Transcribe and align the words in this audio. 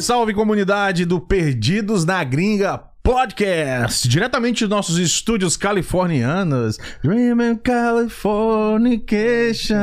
Salve, 0.00 0.02
salve 0.02 0.34
comunidade 0.34 1.04
do 1.04 1.20
Perdidos 1.20 2.04
na 2.04 2.24
Gringa 2.24 2.80
Podcast, 3.02 4.06
diretamente 4.08 4.66
dos 4.66 4.76
nossos 4.76 4.98
estúdios 4.98 5.56
californianos. 5.56 6.76
Dream 7.02 7.40
and 7.40 7.56
Californication. 7.56 9.74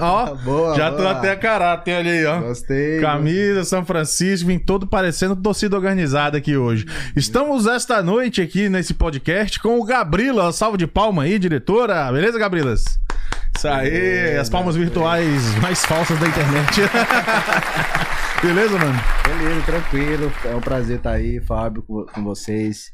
Ó, 0.00 0.34
Boa, 0.34 0.74
já 0.76 0.90
tô 0.90 0.96
boa. 0.98 1.12
até 1.12 1.30
a 1.30 1.36
caráter, 1.36 2.04
aí, 2.04 2.26
ó. 2.26 2.40
Gostei. 2.40 3.00
Camisa, 3.00 3.64
São 3.64 3.84
Francisco, 3.84 4.48
vim 4.48 4.58
todo 4.58 4.86
parecendo 4.86 5.36
torcida 5.36 5.76
organizada 5.76 6.38
aqui 6.38 6.56
hoje. 6.56 6.86
Estamos 7.14 7.66
esta 7.66 8.02
noite 8.02 8.42
aqui 8.42 8.68
nesse 8.68 8.94
podcast 8.94 9.60
com 9.60 9.78
o 9.78 9.84
Gabrila. 9.84 10.52
Salve 10.52 10.76
de 10.76 10.88
palma 10.88 11.22
aí, 11.22 11.38
diretora. 11.38 12.10
Beleza, 12.12 12.38
Gabrilas? 12.38 12.84
Isso 13.56 13.68
aí, 13.68 14.36
as 14.38 14.48
palmas 14.48 14.76
virtuais 14.76 15.54
mais 15.60 15.84
falsas 15.84 16.18
da 16.18 16.26
internet. 16.28 16.80
Beleza, 18.42 18.78
mano? 18.78 18.98
Beleza, 19.24 19.62
tranquilo. 19.66 20.32
É 20.44 20.54
um 20.54 20.60
prazer 20.60 20.96
estar 20.96 21.12
aí, 21.12 21.40
Fábio, 21.40 21.82
com, 21.82 22.24
vocês. 22.24 22.90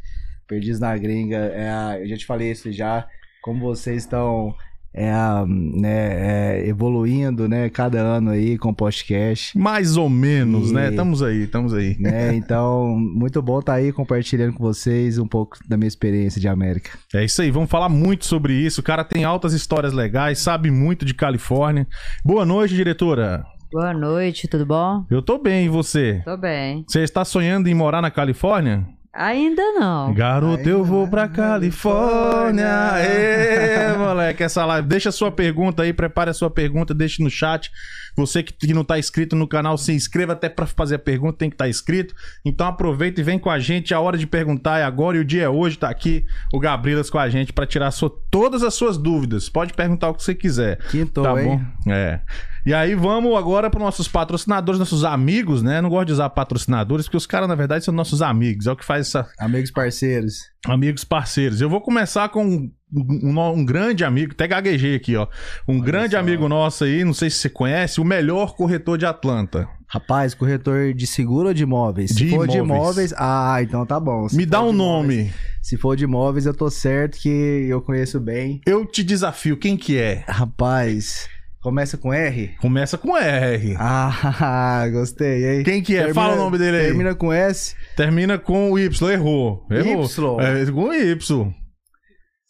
Perdidos 0.48 0.80
na 0.80 0.96
gringa. 0.96 1.52
É, 1.54 2.02
eu 2.02 2.08
já 2.08 2.16
te 2.16 2.26
falei 2.26 2.50
isso 2.50 2.72
já. 2.72 3.06
Como 3.42 3.60
vocês 3.60 4.02
estão 4.02 4.54
é, 4.96 5.12
né, 5.46 6.58
é, 6.62 6.68
evoluindo, 6.68 7.46
né? 7.48 7.68
Cada 7.68 8.00
ano 8.00 8.30
aí 8.30 8.56
com 8.56 8.70
o 8.70 8.74
podcast. 8.74 9.56
Mais 9.56 9.96
ou 9.96 10.08
menos, 10.08 10.70
E- 10.70 10.74
né? 10.74 10.88
Estamos 10.88 11.22
aí, 11.22 11.42
estamos 11.44 11.74
aí. 11.74 11.96
Né? 12.00 12.34
Então, 12.46 12.96
muito 12.98 13.40
bom 13.42 13.58
estar 13.60 13.74
aí 13.74 13.92
compartilhando 13.92 14.54
com 14.54 14.62
vocês 14.64 15.18
um 15.18 15.26
pouco 15.26 15.58
da 15.68 15.76
minha 15.76 15.88
experiência 15.88 16.40
de 16.40 16.48
América. 16.48 16.90
É 17.14 17.24
isso 17.24 17.42
aí, 17.42 17.50
vamos 17.50 17.70
falar 17.70 17.88
muito 17.88 18.24
sobre 18.24 18.54
isso. 18.54 18.80
O 18.80 18.84
cara 18.84 19.04
tem 19.04 19.24
altas 19.24 19.52
histórias 19.52 19.92
legais, 19.92 20.38
sabe 20.38 20.70
muito 20.70 21.04
de 21.04 21.12
Califórnia. 21.14 21.86
Boa 22.24 22.46
noite, 22.46 22.74
diretora. 22.74 23.44
Boa 23.72 23.92
noite, 23.92 24.48
tudo 24.48 24.64
bom? 24.64 25.04
Eu 25.10 25.20
tô 25.20 25.38
bem, 25.38 25.66
e 25.66 25.68
você? 25.68 26.22
Tô 26.24 26.36
bem. 26.36 26.84
Você 26.88 27.00
está 27.02 27.24
sonhando 27.24 27.68
em 27.68 27.74
morar 27.74 28.00
na 28.00 28.10
Califórnia? 28.10 28.86
Ainda 29.16 29.62
não. 29.72 30.12
Garoto, 30.12 30.68
eu 30.68 30.76
Ainda 30.78 30.88
vou 30.88 31.04
na 31.04 31.10
pra 31.10 31.26
Califórnia. 31.28 32.66
Califórnia. 32.66 33.94
Ê, 33.94 33.96
moleque, 33.96 34.42
essa 34.42 34.64
live. 34.66 34.86
Deixa 34.86 35.08
a 35.08 35.12
sua 35.12 35.32
pergunta 35.32 35.82
aí, 35.82 35.92
prepare 35.92 36.30
a 36.30 36.34
sua 36.34 36.50
pergunta, 36.50 36.92
deixe 36.92 37.22
no 37.22 37.30
chat. 37.30 37.70
Você 38.16 38.42
que, 38.42 38.52
que 38.52 38.72
não 38.74 38.82
tá 38.84 38.98
inscrito 38.98 39.36
no 39.36 39.46
canal, 39.46 39.76
se 39.76 39.92
inscreva 39.92 40.32
até 40.32 40.48
pra 40.48 40.66
fazer 40.66 40.94
a 40.94 40.98
pergunta, 40.98 41.38
tem 41.38 41.50
que 41.50 41.54
estar 41.54 41.68
inscrito. 41.68 42.14
Então 42.44 42.66
aproveita 42.66 43.20
e 43.20 43.24
vem 43.24 43.38
com 43.38 43.50
a 43.50 43.58
gente. 43.58 43.92
A 43.92 44.00
hora 44.00 44.16
de 44.16 44.26
perguntar 44.26 44.78
é 44.78 44.84
agora 44.84 45.16
e 45.16 45.20
o 45.20 45.24
dia 45.24 45.42
é 45.44 45.48
hoje. 45.48 45.76
Tá 45.78 45.90
aqui 45.90 46.24
o 46.52 46.58
Gabrilas 46.58 47.10
com 47.10 47.18
a 47.18 47.28
gente 47.28 47.52
pra 47.52 47.66
tirar 47.66 47.90
sua- 47.90 48.10
todas 48.30 48.62
as 48.62 48.74
suas 48.74 48.96
dúvidas. 48.96 49.48
Pode 49.48 49.74
perguntar 49.74 50.08
o 50.08 50.14
que 50.14 50.22
você 50.22 50.34
quiser. 50.34 50.78
Quinto, 50.88 51.22
Tá 51.22 51.42
hein? 51.42 51.60
bom? 51.84 51.92
É. 51.92 52.20
E 52.64 52.74
aí 52.74 52.94
vamos 52.96 53.36
agora 53.36 53.70
para 53.70 53.78
nossos 53.78 54.08
patrocinadores, 54.08 54.78
nossos 54.78 55.04
amigos, 55.04 55.62
né? 55.62 55.80
Não 55.80 55.88
gosto 55.88 56.06
de 56.08 56.12
usar 56.14 56.28
patrocinadores, 56.30 57.06
porque 57.06 57.16
os 57.16 57.26
caras, 57.26 57.48
na 57.48 57.54
verdade, 57.54 57.84
são 57.84 57.94
nossos 57.94 58.20
amigos. 58.22 58.66
É 58.66 58.72
o 58.72 58.76
que 58.76 58.84
faz 58.84 59.06
essa. 59.06 59.28
Amigos 59.38 59.70
parceiros. 59.70 60.38
Amigos 60.68 61.04
parceiros. 61.04 61.60
Eu 61.60 61.68
vou 61.70 61.80
começar 61.80 62.28
com 62.28 62.44
um, 62.44 62.70
um- 62.94 63.40
um 63.52 63.64
grande 63.64 64.04
amigo, 64.04 64.32
até 64.32 64.46
gaguejei 64.48 64.94
aqui, 64.96 65.16
ó. 65.16 65.26
Um 65.68 65.78
grande 65.80 66.12
só. 66.12 66.18
amigo 66.18 66.48
nosso 66.48 66.84
aí, 66.84 67.04
não 67.04 67.14
sei 67.14 67.30
se 67.30 67.38
você 67.38 67.48
conhece, 67.48 68.00
o 68.00 68.04
melhor 68.04 68.54
corretor 68.54 68.98
de 68.98 69.06
Atlanta. 69.06 69.68
Rapaz, 69.88 70.34
corretor 70.34 70.92
de 70.92 71.06
seguro 71.06 71.48
ou 71.48 71.54
de 71.54 71.62
imóveis? 71.62 72.10
Se 72.10 72.16
De 72.24 72.30
for 72.30 72.48
de 72.48 72.56
imóveis. 72.58 73.12
imóveis, 73.12 73.14
ah, 73.16 73.58
então 73.62 73.86
tá 73.86 74.00
bom. 74.00 74.28
Se 74.28 74.36
Me 74.36 74.44
dá 74.44 74.60
um 74.60 74.70
de 74.70 74.74
imóveis- 74.74 75.18
nome. 75.18 75.32
Se 75.62 75.76
for 75.76 75.96
de 75.96 76.04
imóveis, 76.04 76.44
eu 76.46 76.54
tô 76.54 76.68
certo 76.68 77.18
que 77.18 77.28
eu 77.68 77.80
conheço 77.80 78.18
bem. 78.18 78.60
Eu 78.66 78.84
te 78.84 79.04
desafio, 79.04 79.56
quem 79.56 79.76
que 79.76 79.96
é? 79.96 80.24
Rapaz, 80.28 81.28
começa 81.66 81.96
com 81.98 82.14
R? 82.14 82.54
Começa 82.60 82.96
com 82.96 83.16
R. 83.18 83.74
Ah, 83.76 84.86
gostei, 84.92 85.56
hein? 85.58 85.64
Quem 85.64 85.82
que 85.82 85.96
é? 85.96 86.04
Termina- 86.04 86.14
Fala 86.14 86.34
o 86.34 86.36
nome 86.36 86.58
dele 86.58 86.76
aí. 86.76 86.84
Termina 86.86 87.12
com 87.16 87.32
S? 87.32 87.74
Termina 87.96 88.38
com 88.38 88.78
Y, 88.78 89.10
errou. 89.10 89.66
Errou. 89.68 90.04
Y? 90.04 90.40
É, 90.40 90.70
com 90.70 90.94
Y. 90.94 91.54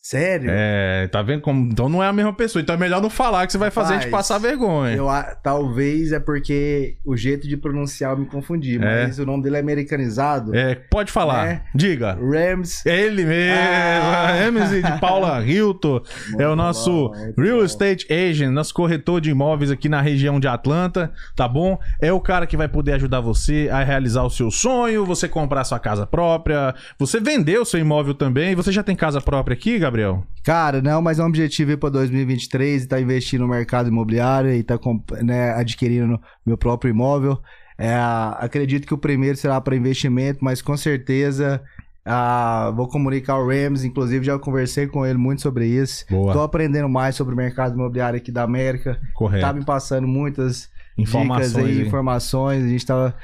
Sério? 0.09 0.49
É, 0.53 1.09
tá 1.09 1.21
vendo 1.21 1.41
como. 1.41 1.69
Então 1.69 1.89
não 1.89 2.01
é 2.01 2.07
a 2.07 2.13
mesma 2.13 2.33
pessoa. 2.33 2.63
Então 2.63 2.77
é 2.77 2.79
melhor 2.79 3.03
não 3.03 3.11
falar 3.11 3.45
que 3.45 3.51
você 3.51 3.59
vai 3.59 3.73
fazer 3.73 3.95
a 3.95 3.99
gente 3.99 4.09
passar 4.09 4.39
vergonha. 4.39 4.95
Eu, 4.95 5.09
talvez 5.43 6.13
é 6.13 6.21
porque 6.21 6.97
o 7.05 7.17
jeito 7.17 7.49
de 7.49 7.57
pronunciar 7.57 8.13
eu 8.13 8.19
me 8.19 8.27
confundi, 8.27 8.77
É. 8.77 9.07
mas 9.07 9.19
o 9.19 9.27
nome 9.27 9.43
dele 9.43 9.57
é 9.57 9.59
americanizado. 9.59 10.55
É, 10.55 10.77
pode 10.77 11.11
falar. 11.11 11.49
É. 11.49 11.63
Diga. 11.75 12.13
Rams. 12.15 12.87
É 12.87 13.01
ele 13.01 13.25
mesmo. 13.25 13.59
Ah. 13.61 14.47
MC 14.47 14.81
de 14.81 15.01
Paula 15.01 15.43
Hilton. 15.45 16.01
é 16.39 16.47
o 16.47 16.55
nosso 16.55 17.09
bom, 17.09 17.43
Real 17.43 17.59
bom. 17.59 17.65
Estate 17.65 18.07
Agent, 18.13 18.53
nosso 18.53 18.73
corretor 18.73 19.21
de 19.21 19.31
imóveis 19.31 19.73
aqui 19.73 19.89
na 19.89 20.01
região 20.01 20.39
de 20.39 20.47
Atlanta, 20.47 21.13
tá 21.35 21.49
bom? 21.49 21.77
É 22.01 22.13
o 22.13 22.21
cara 22.21 22.47
que 22.47 22.57
vai 22.57 22.69
poder 22.69 22.93
ajudar 22.93 23.21
você 23.21 23.69
a 23.73 23.83
realizar 23.83 24.23
o 24.23 24.31
seu 24.31 24.53
sonho, 24.53 25.05
você 25.05 25.29
comprar 25.29 25.65
sua 25.65 25.81
casa 25.81 26.07
própria, 26.07 26.77
você 26.97 27.19
vender 27.19 27.59
o 27.59 27.65
seu 27.65 27.81
imóvel 27.81 28.15
também. 28.15 28.55
Você 28.55 28.71
já 28.71 28.85
tem 28.85 28.95
casa 28.95 29.21
própria 29.21 29.55
aqui, 29.55 29.77
Gabriel? 29.81 29.96
Cara, 30.45 30.81
não, 30.81 31.03
mas 31.03 31.19
é 31.19 31.25
um 31.25 31.27
objetivo 31.27 31.73
aí 31.73 31.77
pra 31.77 31.89
2023 31.89 32.85
e 32.85 32.87
tá 32.87 33.01
investindo 33.01 33.41
no 33.41 33.49
mercado 33.49 33.89
imobiliário 33.89 34.53
e 34.53 34.63
tá 34.63 34.79
né, 35.23 35.53
adquirindo 35.55 36.21
meu 36.45 36.57
próprio 36.57 36.91
imóvel. 36.91 37.39
É, 37.79 37.95
acredito 38.39 38.87
que 38.87 38.95
o 38.95 38.99
primeiro 38.99 39.37
será 39.37 39.61
para 39.61 39.75
investimento, 39.77 40.39
mas 40.43 40.63
com 40.63 40.77
certeza 40.77 41.61
ah, 42.09 42.73
vou 42.77 42.87
comunicar 42.87 43.37
o 43.37 43.49
Rams, 43.49 43.83
inclusive 43.85 44.25
já 44.25 44.39
conversei 44.39 44.87
com 44.87 45.05
ele 45.05 45.19
muito 45.19 45.43
sobre 45.43 45.67
isso. 45.67 46.07
Tô 46.33 46.41
aprendendo 46.41 46.89
mais 46.89 47.17
sobre 47.17 47.35
o 47.35 47.37
mercado 47.37 47.75
imobiliário 47.75 48.17
aqui 48.17 48.31
da 48.31 48.45
América. 48.45 49.01
Correto. 49.13 49.45
Tá 49.45 49.53
me 49.53 49.65
passando 49.65 50.07
muitas 50.07 50.71
Informações. 50.97 51.53
dicas 51.53 51.67
aí. 51.67 51.87
informações. 51.87 52.65
A 52.65 52.69
gente 52.69 52.87
tava, 52.87 53.15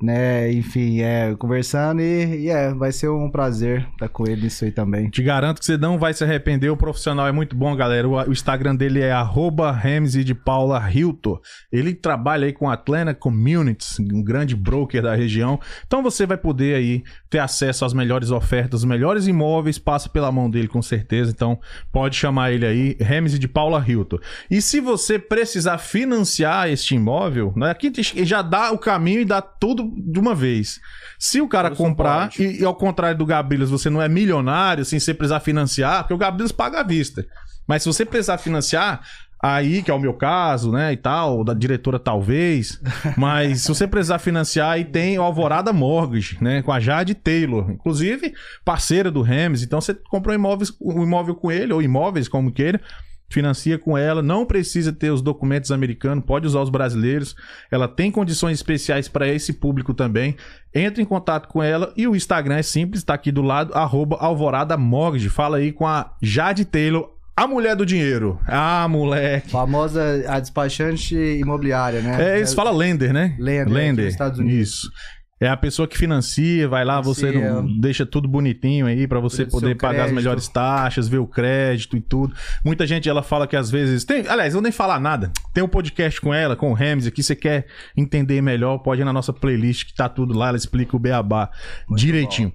né, 0.00 0.52
enfim, 0.52 1.00
é, 1.00 1.34
conversando 1.34 2.00
e, 2.00 2.44
e 2.44 2.48
é, 2.48 2.72
vai 2.72 2.92
ser 2.92 3.08
um 3.08 3.28
prazer 3.28 3.84
estar 3.92 4.08
com 4.08 4.28
ele 4.28 4.42
nisso 4.42 4.64
aí 4.64 4.70
também. 4.70 5.10
Te 5.10 5.22
garanto 5.22 5.58
que 5.58 5.64
você 5.64 5.76
não 5.76 5.98
vai 5.98 6.14
se 6.14 6.22
arrepender. 6.22 6.70
O 6.70 6.76
profissional 6.76 7.26
é 7.26 7.32
muito 7.32 7.56
bom, 7.56 7.74
galera. 7.74 8.08
O, 8.08 8.12
o 8.12 8.32
Instagram 8.32 8.76
dele 8.76 9.00
é 9.00 9.10
arroba 9.10 9.76
de 10.24 10.34
Paula 10.34 10.88
Hilton. 10.92 11.40
Ele 11.72 11.94
trabalha 11.94 12.46
aí 12.46 12.52
com 12.52 12.70
a 12.70 12.74
Atlanta 12.74 13.12
Communities, 13.12 13.98
um 13.98 14.22
grande 14.22 14.54
broker 14.54 15.02
da 15.02 15.16
região. 15.16 15.58
Então 15.86 16.02
você 16.02 16.26
vai 16.26 16.36
poder 16.36 16.76
aí 16.76 17.02
ter 17.28 17.38
acesso 17.40 17.84
às 17.84 17.92
melhores 17.92 18.30
ofertas, 18.30 18.80
os 18.80 18.86
melhores 18.86 19.26
imóveis, 19.26 19.78
passa 19.78 20.08
pela 20.08 20.30
mão 20.30 20.48
dele 20.48 20.68
com 20.68 20.80
certeza. 20.80 21.32
Então 21.32 21.58
pode 21.90 22.14
chamar 22.14 22.52
ele 22.52 22.66
aí, 22.66 22.96
Ramsey 23.00 23.38
de 23.38 23.48
Paula 23.48 23.84
Hilton. 23.86 24.18
E 24.48 24.62
se 24.62 24.80
você 24.80 25.18
precisar 25.18 25.78
financiar 25.78 26.68
este 26.68 26.94
imóvel, 26.94 27.52
né, 27.56 27.70
aqui 27.70 27.90
já 28.24 28.42
dá 28.42 28.70
o 28.70 28.78
caminho 28.78 29.20
e 29.20 29.24
dá 29.24 29.42
tudo 29.42 29.87
de 29.96 30.18
uma 30.18 30.34
vez. 30.34 30.78
Se 31.18 31.40
o 31.40 31.48
cara 31.48 31.70
comprar, 31.70 32.30
e, 32.38 32.60
e 32.60 32.64
ao 32.64 32.74
contrário 32.74 33.18
do 33.18 33.26
Gabrilas, 33.26 33.70
você 33.70 33.90
não 33.90 34.00
é 34.00 34.08
milionário, 34.08 34.84
sem 34.84 34.98
você 34.98 35.14
precisar 35.14 35.40
financiar, 35.40 36.02
porque 36.02 36.14
o 36.14 36.18
Gabrilas 36.18 36.52
paga 36.52 36.80
à 36.80 36.82
vista. 36.82 37.24
Mas 37.66 37.82
se 37.82 37.88
você 37.88 38.04
precisar 38.04 38.38
financiar, 38.38 39.02
aí, 39.42 39.82
que 39.82 39.90
é 39.90 39.94
o 39.94 40.00
meu 40.00 40.14
caso, 40.14 40.72
né, 40.72 40.92
e 40.92 40.96
tal, 40.96 41.44
da 41.44 41.54
diretora 41.54 41.98
talvez, 41.98 42.80
mas 43.16 43.62
se 43.62 43.68
você 43.68 43.86
precisar 43.86 44.18
financiar, 44.18 44.70
aí 44.72 44.84
tem 44.84 45.18
o 45.18 45.22
Alvorada 45.22 45.72
Mortgage, 45.72 46.38
né, 46.40 46.62
com 46.62 46.72
a 46.72 46.80
Jade 46.80 47.14
Taylor, 47.14 47.70
inclusive 47.70 48.32
parceira 48.64 49.10
do 49.10 49.22
Remes, 49.22 49.62
então 49.62 49.80
você 49.80 49.94
comprou 49.94 50.34
imóveis, 50.34 50.72
um 50.80 51.02
imóvel 51.02 51.34
com 51.34 51.52
ele, 51.52 51.72
ou 51.72 51.82
imóveis, 51.82 52.28
como 52.28 52.52
queira, 52.52 52.80
financia 53.28 53.78
com 53.78 53.96
ela, 53.96 54.22
não 54.22 54.44
precisa 54.44 54.92
ter 54.92 55.10
os 55.10 55.20
documentos 55.20 55.70
americanos, 55.70 56.24
pode 56.24 56.46
usar 56.46 56.60
os 56.60 56.70
brasileiros. 56.70 57.36
Ela 57.70 57.86
tem 57.86 58.10
condições 58.10 58.54
especiais 58.54 59.08
para 59.08 59.28
esse 59.28 59.52
público 59.52 59.92
também. 59.92 60.36
Entre 60.74 61.02
em 61.02 61.06
contato 61.06 61.48
com 61.48 61.62
ela 61.62 61.92
e 61.96 62.06
o 62.06 62.16
Instagram 62.16 62.56
é 62.56 62.62
simples, 62.62 63.00
está 63.00 63.14
aqui 63.14 63.30
do 63.30 63.42
lado, 63.42 63.74
arroba 63.74 64.16
Alvorada 64.16 64.76
Mortgage. 64.76 65.28
Fala 65.28 65.58
aí 65.58 65.72
com 65.72 65.86
a 65.86 66.14
Jade 66.22 66.64
Taylor, 66.64 67.10
a 67.36 67.46
mulher 67.46 67.76
do 67.76 67.86
dinheiro. 67.86 68.40
Ah, 68.46 68.86
moleque. 68.88 69.50
Famosa 69.50 70.24
a 70.26 70.40
despachante 70.40 71.14
imobiliária, 71.14 72.00
né? 72.00 72.36
É, 72.36 72.40
isso 72.40 72.56
fala 72.56 72.70
lender, 72.70 73.12
né? 73.12 73.36
Lender, 73.38 73.72
lender. 73.72 74.08
Estados 74.08 74.40
Unidos. 74.40 74.68
Isso. 74.68 74.92
É 75.40 75.48
a 75.48 75.56
pessoa 75.56 75.86
que 75.86 75.96
financia, 75.96 76.66
vai 76.68 76.84
lá, 76.84 77.00
você 77.00 77.30
não 77.30 77.78
deixa 77.78 78.04
tudo 78.04 78.26
bonitinho 78.26 78.86
aí 78.86 79.06
pra 79.06 79.20
você 79.20 79.44
poder 79.46 79.76
pagar 79.76 80.04
as 80.06 80.12
melhores 80.12 80.48
taxas, 80.48 81.08
ver 81.08 81.18
o 81.18 81.26
crédito 81.26 81.96
e 81.96 82.00
tudo. 82.00 82.34
Muita 82.64 82.86
gente 82.86 83.08
ela 83.08 83.22
fala 83.22 83.46
que 83.46 83.54
às 83.54 83.70
vezes 83.70 84.04
tem, 84.04 84.26
aliás, 84.26 84.54
eu 84.54 84.60
nem 84.60 84.72
falar 84.72 84.98
nada. 84.98 85.32
Tem 85.54 85.62
um 85.62 85.68
podcast 85.68 86.20
com 86.20 86.34
ela, 86.34 86.56
com 86.56 86.70
o 86.70 86.74
Rems 86.74 87.06
aqui, 87.06 87.22
você 87.22 87.36
quer 87.36 87.66
entender 87.96 88.40
melhor, 88.42 88.78
pode 88.78 89.00
ir 89.00 89.04
na 89.04 89.12
nossa 89.12 89.32
playlist 89.32 89.86
que 89.86 89.94
tá 89.94 90.08
tudo 90.08 90.36
lá, 90.36 90.48
ela 90.48 90.56
explica 90.56 90.96
o 90.96 90.98
beabá 90.98 91.50
direitinho. 91.94 92.52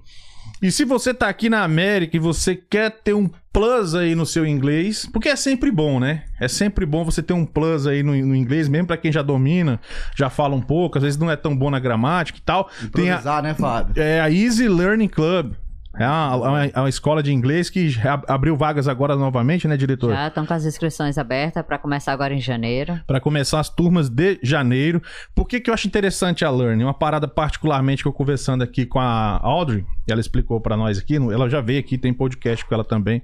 E 0.62 0.70
se 0.70 0.84
você 0.84 1.12
tá 1.12 1.28
aqui 1.28 1.50
na 1.50 1.62
América 1.62 2.16
e 2.16 2.20
você 2.20 2.54
quer 2.54 2.90
ter 2.90 3.12
um 3.12 3.28
plus 3.52 3.94
aí 3.94 4.14
no 4.14 4.26
seu 4.26 4.46
inglês, 4.46 5.08
porque 5.12 5.28
é 5.28 5.36
sempre 5.36 5.70
bom, 5.70 6.00
né? 6.00 6.24
É 6.40 6.48
sempre 6.48 6.84
bom 6.84 7.04
você 7.04 7.22
ter 7.22 7.34
um 7.34 7.44
plus 7.44 7.86
aí 7.86 8.02
no, 8.02 8.12
no 8.14 8.34
inglês, 8.34 8.68
mesmo 8.68 8.86
pra 8.86 8.96
quem 8.96 9.12
já 9.12 9.22
domina, 9.22 9.80
já 10.16 10.28
fala 10.30 10.56
um 10.56 10.60
pouco, 10.60 10.98
às 10.98 11.04
vezes 11.04 11.18
não 11.18 11.30
é 11.30 11.36
tão 11.36 11.56
bom 11.56 11.70
na 11.70 11.78
gramática 11.78 12.38
e 12.38 12.42
tal. 12.42 12.68
Tem 12.92 13.10
a, 13.10 13.14
Improvisar, 13.14 13.42
né, 13.42 13.54
Fábio? 13.54 14.02
é 14.02 14.20
a 14.20 14.30
Easy 14.30 14.68
Learning 14.68 15.08
Club. 15.08 15.54
É 15.98 16.06
uma, 16.06 16.36
uma- 16.36 16.70
uma 16.76 16.88
escola 16.88 17.22
de 17.22 17.32
inglês 17.32 17.70
que 17.70 17.94
ab- 18.06 18.24
abriu 18.28 18.56
vagas 18.56 18.88
agora 18.88 19.14
novamente, 19.16 19.68
né, 19.68 19.76
diretor? 19.76 20.12
Já 20.12 20.28
estão 20.28 20.44
com 20.44 20.54
as 20.54 20.64
inscrições 20.64 21.18
abertas 21.18 21.64
para 21.64 21.78
começar 21.78 22.12
agora 22.12 22.34
em 22.34 22.40
janeiro. 22.40 23.00
Para 23.06 23.20
começar 23.20 23.60
as 23.60 23.68
turmas 23.68 24.08
de 24.08 24.38
janeiro. 24.42 25.02
Por 25.34 25.46
que, 25.46 25.60
que 25.60 25.70
eu 25.70 25.74
acho 25.74 25.86
interessante 25.86 26.44
a 26.44 26.50
Learn? 26.50 26.82
Uma 26.82 26.94
parada 26.94 27.28
particularmente 27.28 28.02
que 28.02 28.08
eu 28.08 28.12
conversando 28.12 28.62
aqui 28.62 28.84
com 28.86 28.98
a 29.00 29.38
Audrey, 29.42 29.84
ela 30.08 30.20
explicou 30.20 30.60
para 30.60 30.76
nós 30.76 30.98
aqui, 30.98 31.16
ela 31.16 31.48
já 31.48 31.60
veio 31.60 31.78
aqui, 31.80 31.96
tem 31.96 32.12
podcast 32.12 32.64
com 32.64 32.74
ela 32.74 32.84
também. 32.84 33.22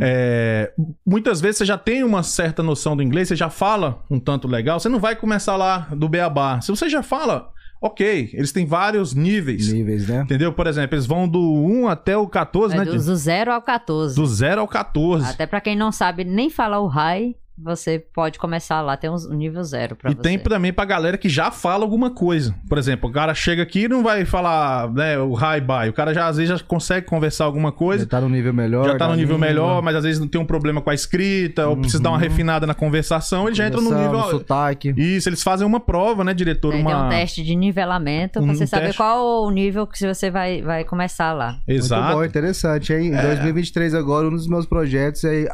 É, 0.00 0.72
muitas 1.06 1.40
vezes 1.40 1.58
você 1.58 1.64
já 1.64 1.78
tem 1.78 2.02
uma 2.04 2.22
certa 2.22 2.62
noção 2.62 2.96
do 2.96 3.02
inglês, 3.02 3.28
você 3.28 3.36
já 3.36 3.50
fala 3.50 4.02
um 4.10 4.18
tanto 4.20 4.46
legal, 4.48 4.78
você 4.78 4.88
não 4.88 4.98
vai 5.00 5.16
começar 5.16 5.56
lá 5.56 5.88
do 5.96 6.08
beabá. 6.08 6.60
Se 6.60 6.70
você 6.70 6.88
já 6.88 7.02
fala, 7.02 7.50
ok, 7.82 8.30
eles 8.32 8.52
têm 8.52 8.64
vários 8.64 9.12
níveis. 9.14 9.72
Níveis, 9.72 10.08
né? 10.08 10.22
Entendeu? 10.22 10.52
Por 10.52 10.66
exemplo, 10.66 10.94
eles 10.94 11.04
vão 11.04 11.28
do 11.28 11.40
1 11.40 11.88
até 11.88 12.16
o 12.16 12.26
14, 12.28 12.74
É 12.74 12.78
né? 12.78 12.84
do, 12.84 12.92
do 12.92 13.16
0 13.16 13.52
ao 13.52 13.60
14. 13.60 14.14
Do 14.14 14.26
0 14.26 14.60
ao 14.60 14.68
14. 14.68 15.28
Até 15.28 15.46
para 15.46 15.60
quem 15.60 15.76
não 15.76 15.90
sabe 15.90 16.24
nem 16.24 16.48
falar 16.48 16.80
o 16.80 16.86
high, 16.86 17.34
você 17.56 17.98
pode 17.98 18.38
começar 18.38 18.80
lá, 18.80 18.96
tem 18.96 19.10
um 19.10 19.16
nível 19.34 19.62
zero 19.62 19.94
para 19.94 20.10
E 20.10 20.14
você. 20.14 20.22
tem 20.22 20.38
também 20.38 20.72
pra 20.72 20.84
galera 20.84 21.18
que 21.18 21.28
já 21.28 21.50
fala 21.50 21.84
alguma 21.84 22.10
coisa. 22.10 22.54
Por 22.68 22.78
exemplo, 22.78 23.08
o 23.10 23.12
cara 23.12 23.34
chega 23.34 23.62
aqui 23.62 23.84
e 23.84 23.88
não 23.88 24.02
vai 24.02 24.24
falar 24.24 24.90
né, 24.92 25.18
o 25.18 25.34
high 25.34 25.60
bye. 25.60 25.88
O 25.88 25.92
cara 25.92 26.12
já 26.14 26.26
às 26.26 26.36
vezes 26.38 26.58
já 26.58 26.64
consegue 26.64 27.06
conversar 27.06 27.44
alguma 27.44 27.70
coisa. 27.70 28.04
Já 28.04 28.10
tá 28.10 28.20
no 28.20 28.28
nível 28.28 28.52
melhor. 28.52 28.84
Já 28.86 28.96
tá 28.96 29.04
no 29.06 29.10
da 29.12 29.16
nível 29.16 29.38
melhor, 29.38 29.82
mas 29.82 29.94
às 29.96 30.04
vezes 30.04 30.20
não 30.20 30.26
tem 30.28 30.40
um 30.40 30.44
problema 30.46 30.80
com 30.80 30.90
a 30.90 30.94
escrita, 30.94 31.68
ou 31.68 31.76
precisa 31.76 32.02
dar 32.02 32.10
uma 32.10 32.18
refinada 32.18 32.66
na 32.66 32.74
conversação, 32.74 33.46
ele 33.46 33.54
já 33.54 33.66
entra 33.66 33.80
no 33.80 33.92
nível. 33.94 34.22
sotaque. 34.30 34.94
Isso, 34.96 35.28
eles 35.28 35.42
fazem 35.42 35.66
uma 35.66 35.80
prova, 35.80 36.24
né, 36.24 36.32
diretor? 36.34 36.72
Tem, 36.72 36.84
tem 36.84 36.94
Uma... 36.94 37.06
um 37.06 37.08
teste 37.10 37.42
de 37.42 37.54
nivelamento 37.54 38.40
Um 38.40 38.44
pra 38.46 38.54
você 38.54 38.66
saber 38.66 38.86
teste. 38.86 38.96
qual 38.96 39.44
o 39.44 39.50
nível 39.50 39.86
que 39.86 39.98
você 39.98 40.30
vai, 40.30 40.62
vai 40.62 40.84
começar 40.84 41.32
lá. 41.32 41.58
Exato. 41.68 42.02
Muito 42.02 42.16
bom, 42.16 42.24
interessante, 42.24 42.92
hein? 42.92 43.08
Em 43.08 43.20
2023 43.22 43.94
agora, 43.94 44.26
um 44.26 44.30
dos 44.30 44.46
meus 44.48 44.66
projetos 44.66 45.22
é 45.24 45.46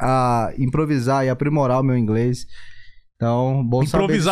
a, 0.00 0.52
improvisar 0.58 1.24
e 1.24 1.28
aprimorar 1.28 1.80
o 1.80 1.82
meu 1.82 1.96
inglês. 1.96 2.46
Então, 3.16 3.64
bom 3.64 3.80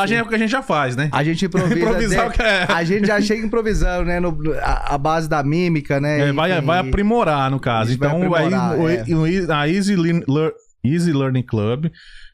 já 0.08 0.16
é 0.16 0.22
o 0.22 0.28
que 0.28 0.34
a 0.34 0.38
gente 0.38 0.50
já 0.50 0.60
faz, 0.62 0.96
né? 0.96 1.08
A 1.12 1.22
gente 1.22 1.44
improvisa. 1.46 1.78
Improvisar 1.78 2.26
até- 2.26 2.28
o 2.28 2.32
que 2.32 2.42
é. 2.42 2.66
A 2.76 2.84
gente 2.84 3.06
já 3.06 3.20
chega 3.20 3.46
improvisando, 3.46 4.04
né? 4.06 4.18
No, 4.20 4.36
a, 4.60 4.94
a 4.94 4.98
base 4.98 5.28
da 5.28 5.42
mímica, 5.42 6.00
né? 6.00 6.28
É, 6.28 6.32
vai, 6.32 6.52
Enfim, 6.52 6.66
vai 6.66 6.78
aprimorar, 6.80 7.50
no 7.50 7.60
caso. 7.60 7.92
Então, 7.92 8.10
aí, 8.10 8.16
aprimorar, 8.52 8.78
o- 8.78 8.88
é. 8.88 9.04
o- 9.48 9.52
a 9.52 9.68
Easy, 9.68 9.94
Learn- 9.96 10.24
Lear- 10.28 10.52
Easy 10.84 11.12
Learning 11.12 11.42
Club 11.42 11.86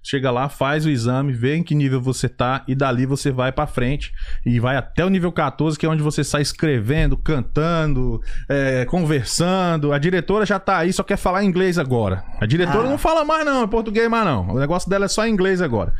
chega 0.02 0.30
lá, 0.30 0.48
faz 0.48 0.86
o 0.86 0.90
exame, 0.90 1.32
vê 1.34 1.56
em 1.56 1.62
que 1.62 1.74
nível 1.74 2.00
você 2.00 2.28
tá 2.28 2.64
e 2.66 2.74
dali 2.74 3.04
você 3.04 3.30
vai 3.30 3.52
pra 3.52 3.66
frente 3.66 4.10
e 4.46 4.58
vai 4.58 4.76
até 4.76 5.04
o 5.04 5.10
nível 5.10 5.30
14, 5.30 5.78
que 5.78 5.84
é 5.84 5.88
onde 5.88 6.02
você 6.02 6.24
sai 6.24 6.40
escrevendo, 6.40 7.16
cantando, 7.16 8.20
é, 8.48 8.86
conversando. 8.86 9.92
A 9.92 9.98
diretora 9.98 10.46
já 10.46 10.58
tá 10.58 10.78
aí, 10.78 10.92
só 10.92 11.02
quer 11.02 11.18
falar 11.18 11.44
inglês 11.44 11.78
agora. 11.78 12.24
A 12.40 12.46
diretora 12.46 12.86
Ah. 12.86 12.90
não 12.90 12.96
fala 12.98 13.22
mais 13.24 13.44
não, 13.44 13.64
é 13.64 13.66
português 13.66 14.08
mais 14.08 14.24
não. 14.24 14.48
O 14.48 14.58
negócio 14.58 14.88
dela 14.88 15.04
é 15.04 15.08
só 15.08 15.26
inglês 15.28 15.60
agora. 15.60 15.92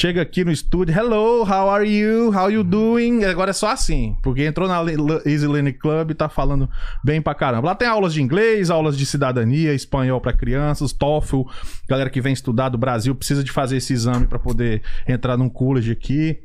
Chega 0.00 0.22
aqui 0.22 0.46
no 0.46 0.50
estúdio, 0.50 0.98
hello, 0.98 1.42
how 1.42 1.68
are 1.68 1.86
you? 1.86 2.34
How 2.34 2.50
you 2.50 2.64
doing? 2.64 3.22
Agora 3.22 3.50
é 3.50 3.52
só 3.52 3.68
assim, 3.68 4.16
porque 4.22 4.46
entrou 4.46 4.66
na 4.66 4.80
Easy 5.26 5.46
Learning 5.46 5.74
Club 5.74 6.12
e 6.12 6.14
tá 6.14 6.26
falando 6.26 6.70
bem 7.04 7.20
pra 7.20 7.34
caramba. 7.34 7.66
Lá 7.66 7.74
tem 7.74 7.86
aulas 7.86 8.14
de 8.14 8.22
inglês, 8.22 8.70
aulas 8.70 8.96
de 8.96 9.04
cidadania, 9.04 9.74
espanhol 9.74 10.18
pra 10.18 10.32
crianças, 10.32 10.94
TOEFL. 10.94 11.42
Galera 11.86 12.08
que 12.08 12.18
vem 12.18 12.32
estudar 12.32 12.70
do 12.70 12.78
Brasil 12.78 13.14
precisa 13.14 13.44
de 13.44 13.52
fazer 13.52 13.76
esse 13.76 13.92
exame 13.92 14.26
pra 14.26 14.38
poder 14.38 14.80
entrar 15.06 15.36
num 15.36 15.50
college 15.50 15.92
aqui. 15.92 16.38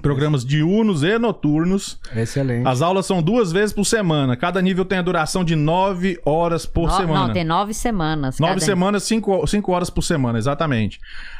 Programas 0.00 0.44
diurnos 0.44 1.02
e 1.02 1.18
noturnos. 1.18 1.98
Excelente. 2.14 2.66
As 2.66 2.82
aulas 2.82 3.06
são 3.06 3.22
duas 3.22 3.52
vezes 3.52 3.72
por 3.74 3.84
semana. 3.84 4.36
Cada 4.36 4.60
nível 4.62 4.84
tem 4.84 4.98
a 4.98 5.02
duração 5.02 5.44
de 5.44 5.54
nove 5.56 6.18
horas 6.24 6.64
por 6.66 6.88
No- 6.88 6.96
semana. 6.96 7.26
Não, 7.28 7.32
tem 7.32 7.44
nove 7.44 7.74
semanas. 7.74 8.38
Nove 8.38 8.54
cada- 8.54 8.64
semanas, 8.64 9.02
cinco, 9.02 9.46
cinco 9.46 9.72
horas 9.72 9.90
por 9.90 10.02
semana, 10.02 10.38
exatamente. 10.38 10.98